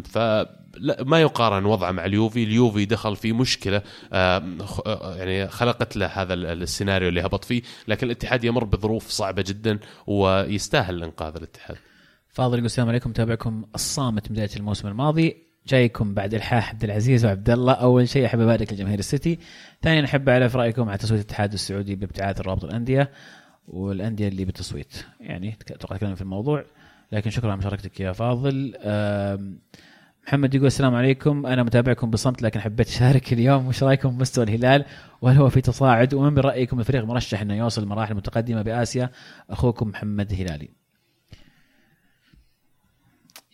فلا 0.01 0.57
ما 0.99 1.21
يقارن 1.21 1.65
وضعه 1.65 1.91
مع 1.91 2.05
اليوفي. 2.05 2.43
اليوفي 2.43 2.85
دخل 2.85 3.15
في 3.15 3.33
مشكلة 3.33 3.81
آه، 4.13 4.43
يعني 5.17 5.47
خلقت 5.47 5.97
له 5.97 6.05
هذا 6.05 6.33
ال- 6.33 6.45
السيناريو 6.63 7.09
اللي 7.09 7.21
هبط 7.21 7.45
فيه. 7.45 7.61
لكن 7.87 8.07
الاتحاد 8.07 8.43
يمر 8.43 8.63
بظروف 8.63 9.09
صعبة 9.09 9.42
جدا 9.43 9.79
ويستاهل 10.07 11.03
انقاذ 11.03 11.35
الاتحاد. 11.35 11.77
فاضل 12.29 12.53
يقول 12.53 12.65
السلام 12.65 12.89
عليكم 12.89 13.11
تابعكم 13.11 13.65
الصامت 13.75 14.31
بداية 14.31 14.49
الموسم 14.57 14.87
الماضي. 14.87 15.37
جايكم 15.67 16.13
بعد 16.13 16.33
الحاح 16.33 16.69
عبد 16.69 16.83
العزيز 16.83 17.25
وعبد 17.25 17.49
الله. 17.49 17.73
أول 17.73 18.09
شيء 18.09 18.25
أحب 18.25 18.39
أبارك 18.39 18.73
لجماهير 18.73 18.99
السيتي. 18.99 19.39
ثانيا 19.81 20.05
أحب 20.05 20.29
أعرف 20.29 20.55
رأيكم 20.55 20.89
على 20.89 20.97
تصويت 20.97 21.21
الاتحاد 21.21 21.53
السعودي 21.53 21.95
بابتعاث 21.95 22.41
رابط 22.41 22.63
الأندية 22.63 23.11
والأندية 23.67 24.27
اللي 24.27 24.45
بالتصويت 24.45 25.05
يعني 25.19 25.57
أتوقع 25.71 25.97
تكلم 25.97 26.15
في 26.15 26.21
الموضوع. 26.21 26.65
لكن 27.11 27.29
شكرا 27.29 27.51
على 27.51 27.57
مشاركتك 27.57 27.99
يا 27.99 28.11
فاضل. 28.11 28.73
محمد 30.27 30.55
يقول 30.55 30.67
السلام 30.67 30.95
عليكم. 30.95 31.45
أنا 31.45 31.63
متابعكم 31.63 32.09
بصمت 32.09 32.41
لكن 32.41 32.59
حبيت 32.59 32.87
أشارك 32.87 33.33
اليوم. 33.33 33.67
وش 33.67 33.83
رأيكم 33.83 34.17
بمستوى 34.17 34.43
الهلال؟ 34.43 34.85
وهل 35.21 35.37
هو 35.37 35.49
في 35.49 35.61
تصاعد؟ 35.61 36.13
ومن 36.13 36.33
برايكم 36.33 36.79
الفريق 36.79 37.03
مرشح 37.05 37.41
إنه 37.41 37.57
يوصل 37.57 37.85
مراحل 37.85 38.15
متقدمة 38.15 38.61
بآسيا؟ 38.61 39.09
أخوكم 39.49 39.87
محمد 39.87 40.33
هلالي. 40.33 40.69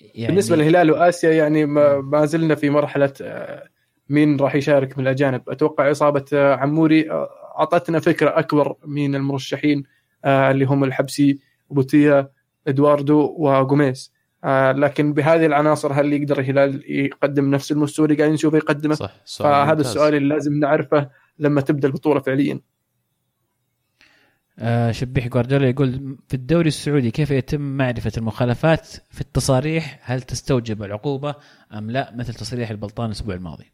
يعني 0.01 0.27
بالنسبة 0.27 0.55
للهلال 0.55 0.91
وآسيا 0.91 1.31
يعني 1.31 1.65
ما, 1.65 2.01
ما 2.01 2.25
زلنا 2.25 2.55
في 2.55 2.69
مرحلة 2.69 3.13
آه، 3.21 3.67
مين 4.09 4.39
راح 4.39 4.55
يشارك 4.55 4.97
من 4.97 5.03
الأجانب. 5.03 5.49
أتوقع 5.49 5.91
إصابة 5.91 6.25
آه، 6.33 6.55
عموري 6.55 7.11
آه، 7.11 7.29
أعطتنا 7.59 7.99
فكرة 7.99 8.39
أكبر 8.39 8.75
من 8.85 9.15
المرشحين 9.15 9.83
اللي 10.25 10.65
هم 10.65 10.83
الحبسي 10.83 11.39
بوتيا 11.69 12.29
إدواردو 12.67 13.35
وجوميز 13.37 14.18
آه، 14.43 14.71
لكن 14.71 15.13
بهذه 15.13 15.45
العناصر 15.45 15.93
هل 15.93 16.13
يقدر 16.13 16.39
الهلال 16.39 16.91
يقدم 16.91 17.51
نفس 17.51 17.71
المستوى 17.71 18.05
اللي 18.05 18.17
قاعدين 18.17 18.33
نشوفه 18.33 18.57
يقدمه؟ 18.57 18.95
صح 18.95 19.11
سؤال 19.25 19.51
فهذا 19.51 19.71
ممتاز. 19.71 19.87
السؤال 19.87 20.15
اللي 20.15 20.35
لازم 20.35 20.59
نعرفه 20.59 21.09
لما 21.39 21.61
تبدأ 21.61 21.87
البطولة 21.87 22.19
فعليا. 22.19 22.59
آه 24.59 24.91
شبيح 24.91 25.27
جوارديولا 25.27 25.69
يقول 25.69 26.17
في 26.27 26.33
الدوري 26.33 26.67
السعودي 26.67 27.11
كيف 27.11 27.31
يتم 27.31 27.61
معرفة 27.61 28.11
المخالفات 28.17 28.87
في 29.11 29.21
التصاريح؟ 29.21 29.99
هل 30.03 30.21
تستوجب 30.21 30.83
العقوبة 30.83 31.35
أم 31.73 31.91
لا؟ 31.91 32.15
مثل 32.15 32.33
تصريح 32.33 32.69
البلطان 32.69 33.05
الأسبوع 33.05 33.35
الماضي. 33.35 33.71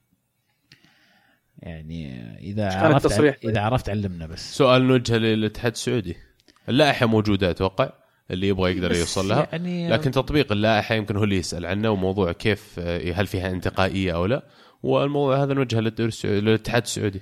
يعني 1.59 2.37
إذا 2.39 2.69
كان 2.69 2.91
عرفت؟ 2.93 3.45
إذا 3.45 3.61
عرفت 3.61 3.89
علمنا 3.89 4.27
بس. 4.27 4.57
سؤال 4.57 4.87
نوجهه 4.87 5.17
للاتحاد 5.17 5.71
السعودي. 5.71 6.15
اللائحة 6.69 7.05
موجودة 7.05 7.49
أتوقع. 7.49 7.89
اللي 8.31 8.47
يبغى 8.47 8.71
يقدر 8.75 8.95
يوصل 8.95 9.27
لها. 9.27 9.47
يعني 9.51 9.89
لكن 9.89 10.11
تطبيق 10.11 10.51
اللائحة 10.51 10.95
يمكن 10.95 11.15
هو 11.15 11.23
اللي 11.23 11.37
يسأل 11.37 11.65
عنه 11.65 11.89
وموضوع 11.89 12.31
كيف 12.31 12.75
آه، 12.79 13.11
هل 13.11 13.27
فيها 13.27 13.51
انتقائية 13.51 14.15
أو 14.15 14.25
لا. 14.25 14.43
والموضوع 14.83 15.43
هذا 15.43 15.53
نوجهه 15.53 15.79
للدوري 15.79 16.07
السعودي 16.07 16.41
للاتحاد 16.41 16.81
السعودي. 16.81 17.21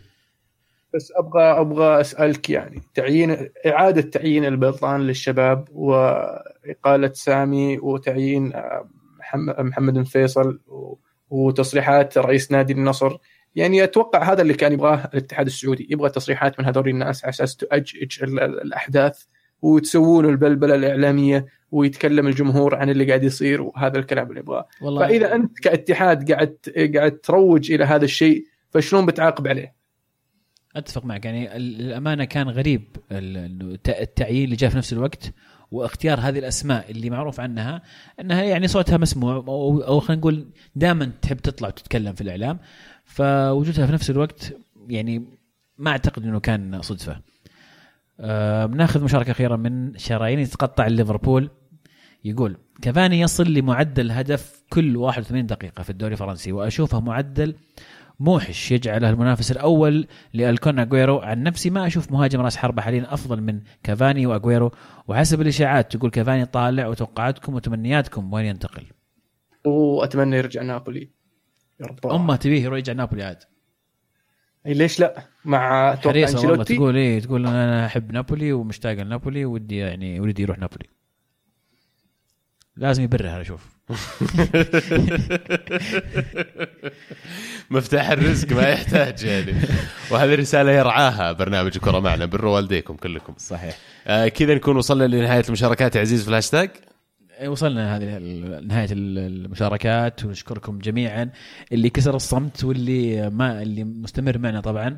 بس 0.95 1.11
أبغى 1.17 1.43
أبغى 1.43 2.01
أسألك 2.01 2.49
يعني 2.49 2.81
تعيين 2.95 3.49
إعادة 3.67 4.01
تعيين 4.01 4.45
البلطان 4.45 5.01
للشباب 5.01 5.67
وإقالة 5.71 7.11
سامي 7.13 7.77
وتعيين 7.77 8.53
آه، 8.53 8.88
محمد 9.59 10.03
فيصل 10.07 10.59
وتصريحات 11.30 12.17
رئيس 12.17 12.51
نادي 12.51 12.73
النصر. 12.73 13.17
يعني 13.55 13.84
أتوقع 13.84 14.31
هذا 14.31 14.41
اللي 14.41 14.53
كان 14.53 14.73
يبغاه 14.73 15.09
الاتحاد 15.13 15.45
السعودي 15.45 15.88
يبغى 15.89 16.09
تصريحات 16.09 16.59
من 16.59 16.65
هذول 16.65 16.89
الناس 16.89 17.23
على 17.23 17.30
أساس 17.30 17.55
تؤجج 17.55 18.23
ال- 18.23 18.39
ال- 18.39 18.61
الأحداث. 18.61 19.23
وتسوون 19.64 20.26
البلبلة 20.26 20.76
الإعلامية 20.76 21.45
ويتكلم 21.72 22.27
الجمهور 22.27 22.76
عن 22.76 22.90
اللي 22.90 23.06
قاعد 23.06 23.23
يصير 23.23 23.61
وهذا 23.61 23.99
الكلام 23.99 24.30
اللي 24.30 24.40
يبغاه 24.40 24.68
والله 24.81 25.07
فإذا 25.07 25.35
أنت 25.35 25.60
كاتحاد 25.60 26.31
قاعد 26.31 26.57
قاعد 26.95 27.11
تروج 27.11 27.72
إلى 27.72 27.84
هذا 27.84 28.06
الشيء 28.06 28.45
فشلون 28.72 29.06
بتعاقب 29.06 29.48
عليه؟ 29.48 29.73
أتفق 30.76 31.06
معك 31.06 31.26
يعني 31.26 31.56
ال- 31.56 31.81
الأمانة 31.81 32.23
كان 32.26 32.49
غريب 32.49 32.81
ال- 33.11 33.38
ال- 33.38 33.73
الت- 33.73 33.90
التعيين 33.90 34.44
اللي 34.45 34.56
جاء 34.56 34.69
في 34.69 34.77
نفس 34.77 34.94
الوقت 34.94 35.34
واختيار 35.72 36.19
هذه 36.19 36.40
الأسماء 36.40 36.91
اللي 36.91 37.10
معروف 37.10 37.40
عنها 37.40 37.81
إنها 38.19 38.44
يعني 38.44 38.68
صوتها 38.68 38.98
مسموع 38.98 39.35
أو, 39.35 39.81
أو 39.81 39.99
خلينا 39.99 40.19
نقول 40.19 40.45
دائما 40.76 41.11
تحب 41.22 41.38
تطلع 41.38 41.68
وتتكلم 41.68 42.14
في 42.14 42.22
الإعلام 42.22 42.60
فوجودها 43.06 43.85
في 43.85 43.94
نفس 43.94 44.10
الوقت 44.10 44.53
يعني 44.88 45.26
ما 45.77 45.91
أعتقد 45.91 46.23
إنه 46.23 46.40
كان 46.40 46.81
صدفة. 46.81 47.22
آه 48.19 48.65
بناخذ 48.65 49.03
مشاركة 49.03 49.31
أخيرة 49.31 49.56
من 49.56 49.98
شرايين 49.98 50.40
يتقطع 50.40 50.88
ليفربول 50.88 51.49
يقول 52.26 52.57
كافاني 52.81 53.19
يصل 53.19 53.53
لمعدل 53.53 54.11
هدف 54.11 54.64
كل 54.69 54.98
81 54.98 55.45
دقيقة 55.45 55.84
في 55.84 55.90
الدوري 55.90 56.14
الفرنسي 56.14 56.52
وأشوفه 56.52 56.99
معدل 56.99 57.56
موحش 58.19 58.72
يجعله 58.72 59.10
المنافس 59.10 59.52
الأول 59.52 60.07
لألكون 60.34 60.80
اجويرو 60.80 61.19
عن 61.19 61.44
نفسي 61.44 61.69
ما 61.69 61.88
أشوف 61.88 62.11
مهاجم 62.11 62.41
راس 62.41 62.57
حربة 62.57 62.81
حاليا 62.81 63.14
أفضل 63.14 63.41
من 63.41 63.61
كافاني 63.84 64.26
واجويرو 64.26 64.72
وحسب 65.07 65.41
الإشاعات 65.41 65.95
تقول 65.95 66.11
كافاني 66.11 66.45
طالع 66.45 66.88
وتوقعاتكم 66.88 67.56
وتمنياتكم 67.56 68.34
وين 68.34 68.45
ينتقل؟ 68.45 68.84
وأتمنى 69.65 70.38
يرجع 70.38 70.61
نابولي. 70.61 71.10
أمه 72.06 72.35
تبيه 72.35 72.64
يرجع 72.64 72.94
نابولي 72.94 73.23
عاد. 73.23 73.44
ليش 74.65 74.99
لا؟ 74.99 75.23
مع 75.45 75.94
أتوقع 75.94 76.11
حريصة 76.11 76.38
والله 76.38 76.49
أنشيلوتي؟ 76.49 76.76
تقول 76.76 76.95
إيه 76.95 77.19
تقول 77.19 77.48
أنا 77.48 77.85
أحب 77.85 78.11
نابولي 78.11 78.53
ومشتاق 78.53 78.94
لنابولي 78.94 79.45
ودي 79.45 79.77
يعني 79.77 80.19
ودي 80.19 80.41
يروح 80.41 80.60
نابولي. 80.60 80.90
لازم 82.77 83.03
يبرر 83.03 83.41
أشوف. 83.41 83.73
مفتاح 87.69 88.10
الرزق 88.10 88.52
ما 88.52 88.69
يحتاج 88.69 89.23
يعني. 89.23 89.53
وهذه 90.11 90.35
رسالة 90.35 90.72
يرعاها 90.72 91.31
برنامج 91.31 91.72
الكرة 91.76 91.99
معنا. 91.99 92.26
بروا 92.26 92.56
والديكم 92.56 92.95
كلكم. 92.95 93.34
صحيح. 93.38 93.77
آه 94.07 94.27
كذا 94.27 94.56
نكون 94.56 94.77
وصلنا 94.77 95.03
لنهاية 95.03 95.44
المشاركات. 95.48 95.95
يا 95.95 96.02
عزيز 96.02 96.23
في 96.23 96.30
الهاشتاج؟ 96.30 96.69
وصلنا 97.47 97.95
هذه 97.97 98.17
نهاية 98.67 98.87
ال- 98.91 99.17
المشاركات 99.45 100.25
ونشكركم 100.25 100.79
جميعا. 100.79 101.29
اللي 101.71 101.89
كسر 101.89 102.15
الصمت 102.15 102.63
واللي 102.63 103.29
ما 103.29 103.61
اللي 103.61 103.83
مستمر 103.83 104.37
معنا 104.37 104.61
طبعا 104.61 104.97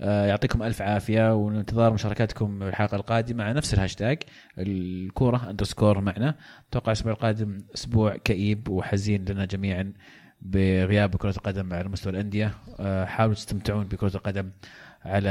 آه، 0.00 0.26
يعطيكم 0.26 0.62
ألف 0.62 0.82
عافية 0.82 1.34
وننتظر 1.34 1.92
مشاركاتكم 1.92 2.62
الحلقة 2.62 2.96
القادمة 2.96 3.44
على 3.44 3.54
نفس 3.54 3.74
الهاشتاج 3.74 4.18
الكورة 4.58 5.50
underscore 5.50 6.00
معنا. 6.00 6.34
أتوقع 6.70 6.86
الأسبوع 6.92 7.12
القادم 7.12 7.58
أسبوع 7.74 8.16
كئيب 8.16 8.68
وحزين 8.68 9.24
لنا 9.24 9.44
جميعا 9.44 9.92
بغياب 10.42 11.16
كرة 11.16 11.30
القدم 11.30 11.72
على 11.74 11.88
مستوى 11.88 12.12
الأندية. 12.12 12.54
آه، 12.80 13.04
حاولوا 13.04 13.34
تستمتعون 13.34 13.84
بكرة 13.84 14.16
القدم. 14.16 14.50
على 15.08 15.30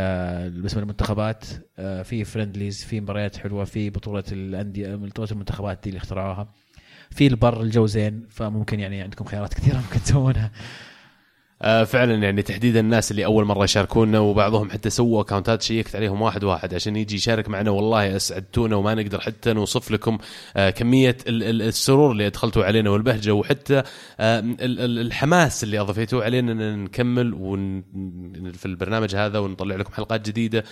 بالنسبة 0.53 0.81
للمنتخبات 0.81 1.45
آه، 1.79 2.01
في 2.03 2.23
friendlies 2.23 2.83
في 2.83 3.01
مباريات 3.01 3.37
حلوة 3.37 3.63
في 3.63 3.89
بطولة 3.89 4.23
الأندية 4.31 4.95
بطولة 4.95 5.27
المنتخبات 5.31 5.79
دي 5.83 5.89
اللي 5.89 5.97
اخترعوها. 5.97 6.53
في 7.09 7.27
البر 7.27 7.61
الجو 7.61 7.85
زين 7.85 8.25
فممكن 8.29 8.79
يعني 8.79 9.01
عندكم 9.01 9.25
خيارات 9.25 9.53
كثيرة 9.53 9.75
ممكن 9.77 9.99
تسوونها. 10.03 10.51
فعلا 11.61 12.13
يعني 12.15 12.41
تحديدا 12.41 12.79
الناس 12.79 13.11
اللي 13.11 13.25
أول 13.25 13.45
مرة 13.45 13.63
يشاركونا 13.63 14.19
وبعضهم 14.19 14.69
حتى 14.69 14.89
سووا 14.89 15.21
اكونتات 15.21 15.61
شيكت 15.61 15.95
عليهم 15.95 16.21
واحد 16.21 16.43
واحد 16.43 16.73
عشان 16.73 16.95
يجي 16.95 17.15
يشارك 17.15 17.49
معنا. 17.49 17.71
والله 17.71 18.15
أسعدتونا 18.15 18.75
وما 18.75 18.93
نقدر 18.95 19.19
حتى 19.19 19.53
نوصف 19.53 19.91
لكم 19.91 20.17
آه 20.57 20.69
كمية 20.69 21.17
ال- 21.27 21.43
ال- 21.43 21.61
السرور 21.61 22.11
اللي 22.11 22.27
أدخلتوا 22.27 22.65
علينا 22.65 22.89
والبهجة 22.89 23.33
وحتى 23.33 23.83
آه 24.19 24.39
ال- 24.39 24.79
ال- 24.79 24.99
الحماس 24.99 25.63
اللي 25.63 25.79
اضفتوه 25.79 26.23
علينا 26.23 26.51
إن 26.51 26.83
نكمل 26.83 27.33
ون 27.33 27.81
في 28.53 28.65
البرنامج 28.65 29.15
هذا 29.15 29.39
ونطلع 29.39 29.75
لكم 29.75 29.93
حلقات 29.93 30.27
جديدة. 30.29 30.63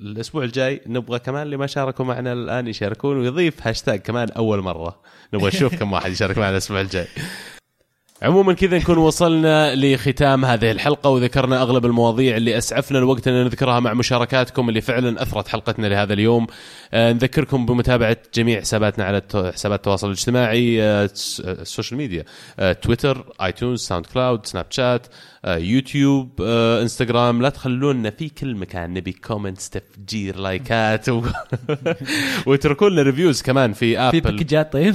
الأسبوع 0.00 0.44
الجاي 0.44 0.80
نبغى 0.86 1.18
كمان 1.18 1.42
اللي 1.42 1.56
ما 1.56 1.66
شاركوا 1.66 2.04
معنا 2.04 2.32
الآن 2.32 2.66
يشاركون 2.66 3.16
ويضيف 3.18 3.66
هاشتاج 3.66 4.00
كمان 4.00 4.28
أول 4.30 4.60
مرة. 4.60 5.00
نبغى 5.34 5.48
نشوف 5.48 5.74
كم 5.74 5.92
واحد 5.92 6.12
يشارك 6.12 6.38
معنا 6.38 6.50
الأسبوع 6.50 6.80
الجاي. 6.80 7.06
عموما 8.22 8.52
كذا 8.52 8.78
نكون 8.78 8.98
وصلنا 8.98 9.74
لختام 9.76 10.44
هذه 10.44 10.70
الحلقة 10.70 11.10
وذكرنا 11.10 11.62
أغلب 11.62 11.86
المواضيع 11.86 12.36
اللي 12.36 12.58
أسعفنا 12.58 12.98
الوقت 12.98 13.28
أن 13.28 13.44
نذكرها 13.44 13.80
مع 13.80 13.94
مشاركاتكم 13.94 14.68
اللي 14.68 14.80
فعلا 14.80 15.22
أثرت 15.22 15.48
حلقتنا 15.48 15.86
لهذا 15.86 16.12
اليوم. 16.12 16.46
آه، 16.94 17.12
نذكركم 17.12 17.66
بمتابعة 17.66 18.16
جميع 18.34 18.60
حساباتنا 18.60 19.04
على 19.04 19.22
حسابات 19.34 19.78
التواصل 19.78 20.06
الاجتماعي 20.06 20.82
الس- 20.82 21.40
ال 21.40 21.48
social 21.48 21.98
media 21.98 22.24
تويتر 22.82 23.24
ايتونز 23.42 23.80
ساوند 23.80 24.06
كلاود 24.06 24.46
سناب 24.46 24.66
شات 24.70 25.06
يوتيوب 25.46 26.30
آه، 26.40 26.82
انستغرام 26.82 27.42
لا 27.42 27.48
تخلونا 27.48 28.10
في 28.10 28.28
كل 28.28 28.54
مكان 28.54 28.94
نبي 28.94 29.12
comments 29.12 29.70
تفجير 29.70 30.36
لايكات 30.36 31.08
و... 31.08 31.22
واتركوا 32.46 32.88
لنا 32.88 33.02
reviews 33.02 33.42
كمان 33.42 33.72
في 33.72 33.94
في 33.94 34.00
Apple 34.00 34.20
Podcasts 34.20 34.72
طيب. 34.72 34.94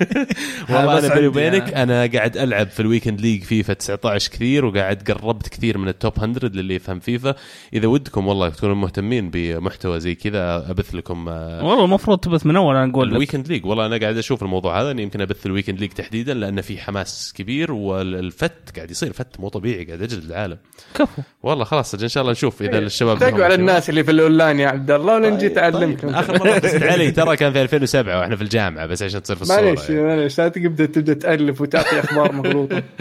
والله 0.70 0.98
أنا 0.98 1.14
بيني 1.14 1.26
وبينك. 1.26 1.74
أنا 1.74 2.06
قاعد 2.06 2.36
ألعب 2.36 2.68
في 2.68 2.80
ال 2.80 2.85
Weekend 2.85 3.20
League 3.20 3.42
فيفا 3.42 3.72
19 3.72 4.30
كثير 4.30 4.64
وقاعد 4.64 5.10
قربت 5.10 5.48
كثير 5.48 5.78
من 5.78 5.88
ال 5.88 5.94
top 5.94 6.12
100 6.18 6.34
للي 6.42 6.74
يفهم 6.74 7.00
فيفا 7.00 7.34
إذا 7.72 7.86
ودكم 7.86 8.26
والله 8.26 8.48
تكونوا 8.48 8.74
مهتمين 8.74 9.30
بمحتوى 9.30 10.00
زي 10.00 10.14
كذا 10.14 10.70
أبث 10.70 10.94
لكم 10.94 11.28
آه، 11.28 11.64
والله 11.64 11.84
المفروض 11.84 12.18
تبث 12.18 12.46
من 12.46 12.56
أول 12.56 12.76
أنا 12.76 12.90
أقول 12.90 13.08
لك. 13.08 13.12
ال 13.12 13.16
Weekend 13.16 13.48
League 13.48 13.66
والله 13.66 13.86
أنا 13.86 13.96
قاعد 13.96 14.16
أشوف 14.16 14.42
الموضوع 14.42 14.80
هذا 14.80 14.90
اني 14.90 15.02
يمكن 15.02 15.20
أبث 15.20 15.46
ال 15.46 15.50
Weekend 15.50 15.80
League 15.80 15.90
تحديدا 15.90 16.34
لأن 16.34 16.60
في 16.60 16.78
حماس 16.78 17.32
كبير 17.36 17.72
والفت 17.72 18.76
قاعد 18.76 18.90
يصير 18.90 19.12
فت 19.12 19.40
مو 19.40 19.48
طبيعي. 19.48 19.67
قاعد 19.74 20.02
اجلد 20.02 20.24
العالم. 20.24 20.58
كفو. 20.94 21.22
والله 21.42 21.64
خلاص 21.64 21.94
إن 21.94 22.08
شاء 22.08 22.20
الله 22.20 22.32
نشوف 22.32 22.62
إذا 22.62 22.78
الشباب 22.78 23.16
اتقوا 23.16 23.30
لهم 23.30 23.42
على. 23.42 23.54
الناس 23.54 23.90
اللي 23.90 24.04
في 24.04 24.10
الأونلاين 24.10 24.60
يا 24.60 24.68
عبد 24.68 24.90
الله 24.90 25.14
ونجي 25.14 25.48
طيب، 25.48 25.54
تعلمكم 25.54 26.08
آخر 26.08 26.38
مرة 26.38 26.60
علي 26.92 27.10
ترى 27.10 27.36
كان 27.36 27.52
في 27.52 27.62
2007 27.62 28.18
وإحنا 28.18 28.36
في 28.36 28.42
الجامعة 28.42 28.86
بس 28.86 29.02
عشان 29.02 29.22
تصير 29.22 29.36
في 29.36 29.42
الصورة 29.42 29.60
معليش 29.60 29.90
يعني. 29.90 30.02
معليش 30.02 30.38
لا 30.38 30.48
تبدا 30.48 30.86
تبدأ 30.86 31.14
تألف 31.14 31.60
وتعطي 31.60 32.00
أخبار 32.00 32.32
مغلوطة. 32.32 32.82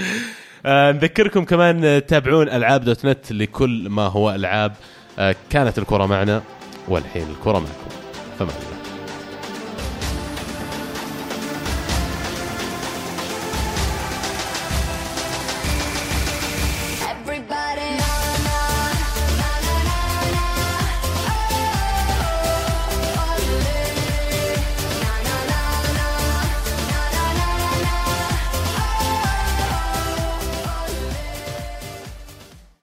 آه، 0.65 0.91
نذكركم 0.91 1.45
كمان 1.45 1.85
آه، 1.85 1.99
تتابعون 1.99 2.49
ألعاب 2.49 2.83
دوت 2.83 3.05
نت 3.05 3.31
لكل 3.31 3.89
ما 3.89 4.07
هو 4.07 4.35
ألعاب. 4.35 4.73
آه، 5.19 5.35
كانت 5.49 5.77
الكرة 5.77 6.05
معنا 6.05 6.41
والحين 6.87 7.27
الكرة 7.29 7.59
معكم. 7.59 7.89
فما 8.39 8.49
الله 8.49 8.76